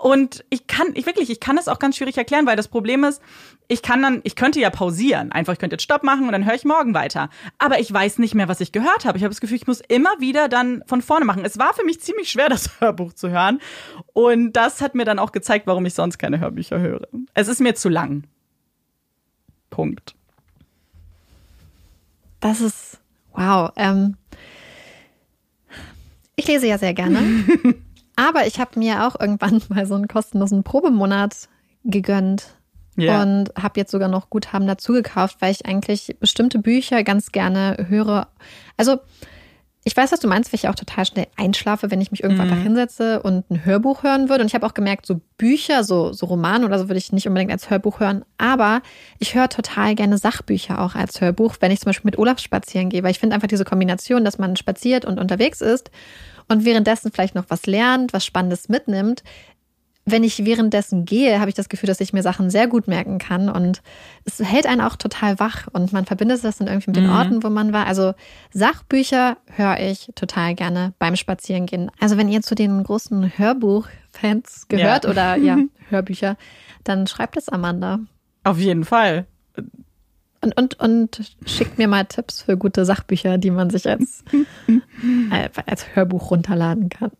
Und 0.00 0.46
ich 0.48 0.66
kann, 0.66 0.88
ich 0.94 1.04
wirklich, 1.04 1.28
ich 1.28 1.40
kann 1.40 1.58
es 1.58 1.68
auch 1.68 1.78
ganz 1.78 1.96
schwierig 1.96 2.16
erklären, 2.16 2.46
weil 2.46 2.56
das 2.56 2.68
Problem 2.68 3.04
ist, 3.04 3.20
ich 3.68 3.82
kann 3.82 4.00
dann, 4.00 4.20
ich 4.24 4.34
könnte 4.34 4.58
ja 4.58 4.70
pausieren. 4.70 5.30
Einfach, 5.30 5.52
ich 5.52 5.58
könnte 5.58 5.74
jetzt 5.74 5.82
Stopp 5.82 6.04
machen 6.04 6.24
und 6.24 6.32
dann 6.32 6.46
höre 6.46 6.54
ich 6.54 6.64
morgen 6.64 6.94
weiter. 6.94 7.28
Aber 7.58 7.80
ich 7.80 7.92
weiß 7.92 8.18
nicht 8.18 8.34
mehr, 8.34 8.48
was 8.48 8.62
ich 8.62 8.72
gehört 8.72 9.04
habe. 9.04 9.18
Ich 9.18 9.24
habe 9.24 9.32
das 9.32 9.42
Gefühl, 9.42 9.58
ich 9.58 9.66
muss 9.66 9.82
immer 9.88 10.08
wieder 10.18 10.48
dann 10.48 10.82
von 10.86 11.02
vorne 11.02 11.26
machen. 11.26 11.44
Es 11.44 11.58
war 11.58 11.74
für 11.74 11.84
mich 11.84 12.00
ziemlich 12.00 12.30
schwer, 12.30 12.48
das 12.48 12.80
Hörbuch 12.80 13.12
zu 13.12 13.28
hören. 13.28 13.60
Und 14.14 14.54
das 14.54 14.80
hat 14.80 14.94
mir 14.94 15.04
dann 15.04 15.18
auch 15.18 15.32
gezeigt, 15.32 15.66
warum 15.66 15.84
ich 15.84 15.92
sonst 15.92 16.16
keine 16.16 16.40
Hörbücher 16.40 16.78
höre. 16.78 17.06
Es 17.34 17.48
ist 17.48 17.60
mir 17.60 17.74
zu 17.74 17.90
lang. 17.90 18.24
Punkt. 19.68 20.14
Das 22.40 22.62
ist, 22.62 22.98
wow. 23.34 23.70
Ähm, 23.76 24.16
ich 26.36 26.46
lese 26.48 26.66
ja 26.68 26.78
sehr 26.78 26.94
gerne. 26.94 27.20
Aber 28.20 28.46
ich 28.46 28.60
habe 28.60 28.78
mir 28.78 29.06
auch 29.06 29.18
irgendwann 29.18 29.62
mal 29.70 29.86
so 29.86 29.94
einen 29.94 30.08
kostenlosen 30.08 30.62
Probemonat 30.62 31.48
gegönnt. 31.84 32.48
Yeah. 32.98 33.22
Und 33.22 33.50
habe 33.56 33.80
jetzt 33.80 33.92
sogar 33.92 34.08
noch 34.08 34.28
Guthaben 34.28 34.66
dazu 34.66 34.92
gekauft, 34.92 35.36
weil 35.40 35.52
ich 35.52 35.64
eigentlich 35.64 36.16
bestimmte 36.20 36.58
Bücher 36.58 37.02
ganz 37.02 37.32
gerne 37.32 37.86
höre. 37.88 38.28
Also 38.76 38.98
Ich 39.84 39.96
weiß, 39.96 40.12
was 40.12 40.20
du 40.20 40.28
meinst, 40.28 40.52
weil 40.52 40.58
ich 40.58 40.68
auch 40.68 40.74
total 40.74 41.06
schnell 41.06 41.28
einschlafe, 41.36 41.90
wenn 41.90 42.02
ich 42.02 42.10
mich 42.10 42.22
irgendwann 42.22 42.48
mhm. 42.48 42.50
da 42.50 42.56
hinsetze 42.56 43.22
und 43.22 43.50
ein 43.50 43.64
Hörbuch 43.64 44.02
hören 44.02 44.28
würde. 44.28 44.42
Und 44.42 44.48
ich 44.48 44.54
habe 44.54 44.66
auch 44.66 44.74
gemerkt, 44.74 45.06
so 45.06 45.22
Bücher, 45.38 45.84
so, 45.84 46.12
so 46.12 46.26
Romane 46.26 46.66
oder 46.66 46.78
so 46.78 46.88
würde 46.88 46.98
ich 46.98 47.12
nicht 47.12 47.26
unbedingt 47.26 47.52
als 47.52 47.70
Hörbuch 47.70 48.00
hören. 48.00 48.24
Aber 48.36 48.82
ich 49.18 49.34
höre 49.34 49.48
total 49.48 49.94
gerne 49.94 50.18
Sachbücher 50.18 50.80
auch 50.82 50.94
als 50.94 51.22
Hörbuch, 51.22 51.56
wenn 51.60 51.70
ich 51.70 51.80
zum 51.80 51.86
Beispiel 51.86 52.08
mit 52.08 52.18
Olaf 52.18 52.40
spazieren 52.40 52.90
gehe. 52.90 53.02
Weil 53.02 53.12
ich 53.12 53.18
finde 53.18 53.34
einfach 53.34 53.48
diese 53.48 53.64
Kombination, 53.64 54.24
dass 54.24 54.36
man 54.36 54.56
spaziert 54.56 55.06
und 55.06 55.18
unterwegs 55.18 55.62
ist 55.62 55.90
und 56.50 56.64
währenddessen 56.64 57.12
vielleicht 57.12 57.34
noch 57.34 57.46
was 57.48 57.66
lernt, 57.66 58.12
was 58.12 58.24
Spannendes 58.24 58.68
mitnimmt, 58.68 59.22
wenn 60.06 60.24
ich 60.24 60.44
währenddessen 60.44 61.04
gehe, 61.04 61.40
habe 61.40 61.50
ich 61.50 61.54
das 61.54 61.68
Gefühl, 61.68 61.86
dass 61.86 62.00
ich 62.00 62.12
mir 62.12 62.22
Sachen 62.22 62.50
sehr 62.50 62.66
gut 62.66 62.88
merken 62.88 63.18
kann 63.18 63.48
und 63.48 63.82
es 64.24 64.40
hält 64.40 64.66
einen 64.66 64.80
auch 64.80 64.96
total 64.96 65.38
wach 65.38 65.68
und 65.72 65.92
man 65.92 66.06
verbindet 66.06 66.42
das 66.42 66.58
dann 66.58 66.68
irgendwie 66.68 66.90
mit 66.90 66.96
den 66.96 67.06
mhm. 67.06 67.12
Orten, 67.12 67.42
wo 67.44 67.50
man 67.50 67.72
war. 67.72 67.86
Also 67.86 68.14
Sachbücher 68.52 69.36
höre 69.54 69.78
ich 69.78 70.10
total 70.14 70.54
gerne 70.54 70.94
beim 70.98 71.16
Spazierengehen. 71.16 71.90
Also 72.00 72.16
wenn 72.16 72.28
ihr 72.28 72.42
zu 72.42 72.54
den 72.54 72.82
großen 72.82 73.38
Hörbuch-Fans 73.38 74.68
gehört 74.68 75.04
ja. 75.04 75.10
oder 75.10 75.36
ja, 75.36 75.58
Hörbücher, 75.90 76.36
dann 76.82 77.06
schreibt 77.06 77.36
es 77.36 77.48
Amanda. 77.48 78.00
Auf 78.42 78.58
jeden 78.58 78.84
Fall. 78.84 79.26
Und, 80.42 80.56
und, 80.56 80.80
und 80.80 81.36
schickt 81.44 81.76
mir 81.76 81.86
mal 81.86 82.04
Tipps 82.06 82.42
für 82.42 82.56
gute 82.56 82.86
Sachbücher, 82.86 83.36
die 83.36 83.50
man 83.50 83.68
sich 83.68 83.86
als, 83.88 84.24
äh, 85.30 85.48
als 85.66 85.94
Hörbuch 85.94 86.30
runterladen 86.30 86.88
kann. 86.88 87.10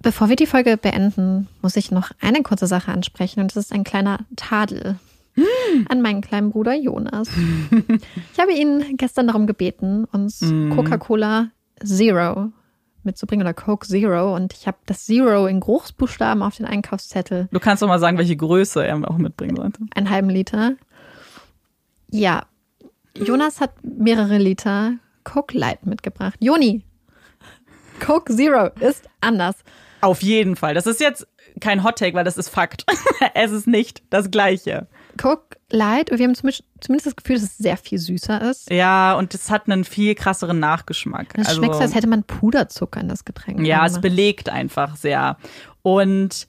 Bevor 0.00 0.28
wir 0.28 0.36
die 0.36 0.46
Folge 0.46 0.76
beenden, 0.76 1.48
muss 1.60 1.76
ich 1.76 1.90
noch 1.90 2.12
eine 2.20 2.42
kurze 2.42 2.66
Sache 2.66 2.92
ansprechen 2.92 3.40
und 3.40 3.50
das 3.54 3.64
ist 3.64 3.72
ein 3.72 3.84
kleiner 3.84 4.20
Tadel 4.36 4.96
hm. 5.34 5.86
an 5.88 6.00
meinen 6.00 6.20
kleinen 6.20 6.50
Bruder 6.50 6.74
Jonas. 6.74 7.28
ich 8.32 8.38
habe 8.38 8.52
ihn 8.52 8.96
gestern 8.96 9.26
darum 9.26 9.46
gebeten, 9.46 10.04
uns 10.12 10.40
mm. 10.40 10.70
Coca-Cola 10.70 11.50
Zero 11.84 12.52
mitzubringen 13.02 13.44
oder 13.44 13.54
Coke 13.54 13.86
Zero 13.86 14.34
und 14.34 14.52
ich 14.52 14.66
habe 14.66 14.78
das 14.86 15.04
Zero 15.04 15.46
in 15.46 15.60
Großbuchstaben 15.60 16.42
auf 16.42 16.56
den 16.56 16.66
Einkaufszettel. 16.66 17.48
Du 17.50 17.58
kannst 17.58 17.82
doch 17.82 17.88
mal 17.88 17.98
sagen, 17.98 18.18
welche 18.18 18.36
Größe 18.36 18.86
er 18.86 19.10
auch 19.10 19.18
mitbringen 19.18 19.56
sollte. 19.56 19.80
Einen 19.94 20.10
halben 20.10 20.30
Liter. 20.30 20.74
Ja, 22.10 22.46
Jonas 23.14 23.60
hat 23.60 23.72
mehrere 23.82 24.38
Liter 24.38 24.94
Coke 25.24 25.56
Light 25.56 25.84
mitgebracht. 25.86 26.36
Joni, 26.40 26.84
Coke 28.00 28.34
Zero 28.34 28.70
ist 28.80 29.08
anders. 29.20 29.56
Auf 30.00 30.22
jeden 30.22 30.56
Fall. 30.56 30.74
Das 30.74 30.86
ist 30.86 31.00
jetzt 31.00 31.26
kein 31.60 31.82
Hot 31.82 31.98
Take, 31.98 32.14
weil 32.14 32.24
das 32.24 32.38
ist 32.38 32.48
Fakt. 32.48 32.84
es 33.34 33.50
ist 33.50 33.66
nicht 33.66 34.02
das 34.10 34.30
Gleiche. 34.30 34.86
Coke 35.20 35.58
Light, 35.70 36.10
wir 36.10 36.24
haben 36.24 36.34
zumindest 36.34 37.06
das 37.06 37.16
Gefühl, 37.16 37.36
dass 37.36 37.44
es 37.44 37.58
sehr 37.58 37.76
viel 37.76 37.98
süßer 37.98 38.40
ist. 38.42 38.70
Ja, 38.70 39.14
und 39.14 39.34
es 39.34 39.50
hat 39.50 39.68
einen 39.68 39.84
viel 39.84 40.14
krasseren 40.14 40.60
Nachgeschmack. 40.60 41.34
Es 41.34 41.48
also, 41.48 41.60
schmeckt 41.60 41.74
so, 41.74 41.80
als 41.80 41.94
hätte 41.94 42.06
man 42.06 42.22
Puderzucker 42.22 43.00
in 43.00 43.08
das 43.08 43.24
Getränk. 43.24 43.66
Ja, 43.66 43.84
es 43.84 44.00
belegt 44.00 44.48
einfach 44.48 44.96
sehr. 44.96 45.36
Und 45.82 46.46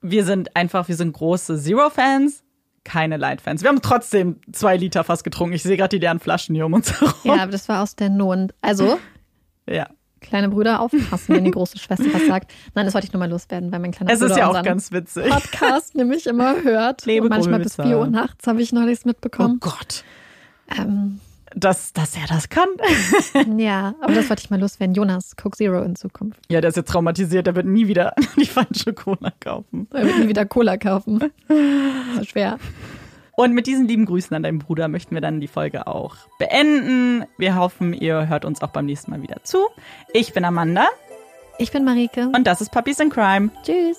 wir 0.00 0.24
sind 0.24 0.56
einfach, 0.56 0.88
wir 0.88 0.96
sind 0.96 1.12
große 1.12 1.60
Zero-Fans, 1.60 2.42
keine 2.90 3.18
Light-Fans. 3.18 3.62
Wir 3.62 3.68
haben 3.68 3.82
trotzdem 3.82 4.40
zwei 4.50 4.76
Liter 4.76 5.04
fast 5.04 5.22
getrunken. 5.22 5.54
Ich 5.54 5.62
sehe 5.62 5.76
gerade 5.76 5.90
die 5.90 6.00
leeren 6.00 6.18
Flaschen 6.18 6.56
hier 6.56 6.66
um 6.66 6.72
uns 6.72 7.00
herum. 7.00 7.14
Ja, 7.22 7.42
aber 7.42 7.52
das 7.52 7.68
war 7.68 7.84
aus 7.84 7.94
der 7.94 8.10
Not. 8.10 8.50
Also, 8.62 8.98
ja. 9.68 9.86
Kleine 10.20 10.48
Brüder 10.48 10.80
aufpassen, 10.80 11.36
wenn 11.36 11.44
die 11.44 11.52
große 11.52 11.78
Schwester 11.78 12.06
was 12.12 12.26
sagt. 12.26 12.52
Nein, 12.74 12.84
das 12.84 12.92
wollte 12.92 13.06
ich 13.06 13.12
nur 13.12 13.20
mal 13.20 13.30
loswerden, 13.30 13.70
weil 13.70 13.78
mein 13.78 13.92
kleiner 13.92 14.12
es 14.12 14.18
Bruder 14.18 14.32
ist 14.32 14.38
ja 14.38 14.48
auch 14.48 14.62
ganz 14.62 14.90
witzig. 14.90 15.30
Podcast 15.30 15.94
nämlich 15.94 16.26
immer 16.26 16.62
hört. 16.62 17.06
Lebe 17.06 17.24
und 17.24 17.30
manchmal 17.30 17.60
bis 17.60 17.76
4 17.76 17.96
Uhr 17.96 18.08
nachts 18.08 18.46
habe 18.48 18.60
ich 18.60 18.72
neulich 18.72 19.04
mitbekommen. 19.04 19.60
Oh 19.62 19.70
Gott. 19.70 20.04
Ähm, 20.76 21.20
dass, 21.54 21.92
dass 21.92 22.16
er 22.16 22.26
das 22.28 22.48
kann. 22.48 22.68
ja, 23.58 23.94
aber 24.00 24.14
das 24.14 24.28
wollte 24.28 24.42
ich 24.44 24.50
mal 24.50 24.60
loswerden. 24.60 24.94
Jonas, 24.94 25.36
Coke 25.36 25.56
Zero 25.56 25.82
in 25.82 25.96
Zukunft. 25.96 26.40
Ja, 26.48 26.60
der 26.60 26.68
ist 26.68 26.76
jetzt 26.76 26.90
traumatisiert. 26.90 27.46
Der 27.46 27.54
wird 27.54 27.66
nie 27.66 27.88
wieder 27.88 28.14
die 28.36 28.46
falsche 28.46 28.92
Cola 28.92 29.32
kaufen. 29.40 29.88
Er 29.92 30.04
wird 30.04 30.18
nie 30.18 30.28
wieder 30.28 30.46
Cola 30.46 30.76
kaufen. 30.76 31.32
So 32.16 32.24
schwer. 32.24 32.58
Und 33.36 33.54
mit 33.54 33.66
diesen 33.66 33.86
lieben 33.86 34.04
Grüßen 34.04 34.34
an 34.36 34.42
deinen 34.42 34.58
Bruder 34.58 34.88
möchten 34.88 35.14
wir 35.14 35.20
dann 35.20 35.40
die 35.40 35.46
Folge 35.46 35.86
auch 35.86 36.16
beenden. 36.38 37.24
Wir 37.38 37.54
hoffen, 37.54 37.94
ihr 37.94 38.28
hört 38.28 38.44
uns 38.44 38.60
auch 38.62 38.70
beim 38.70 38.86
nächsten 38.86 39.12
Mal 39.12 39.22
wieder 39.22 39.42
zu. 39.44 39.58
Ich 40.12 40.32
bin 40.32 40.44
Amanda. 40.44 40.88
Ich 41.58 41.70
bin 41.70 41.84
Marike. 41.84 42.30
Und 42.34 42.46
das 42.46 42.60
ist 42.60 42.72
Puppies 42.72 42.98
in 43.00 43.10
Crime. 43.10 43.50
Tschüss. 43.62 43.98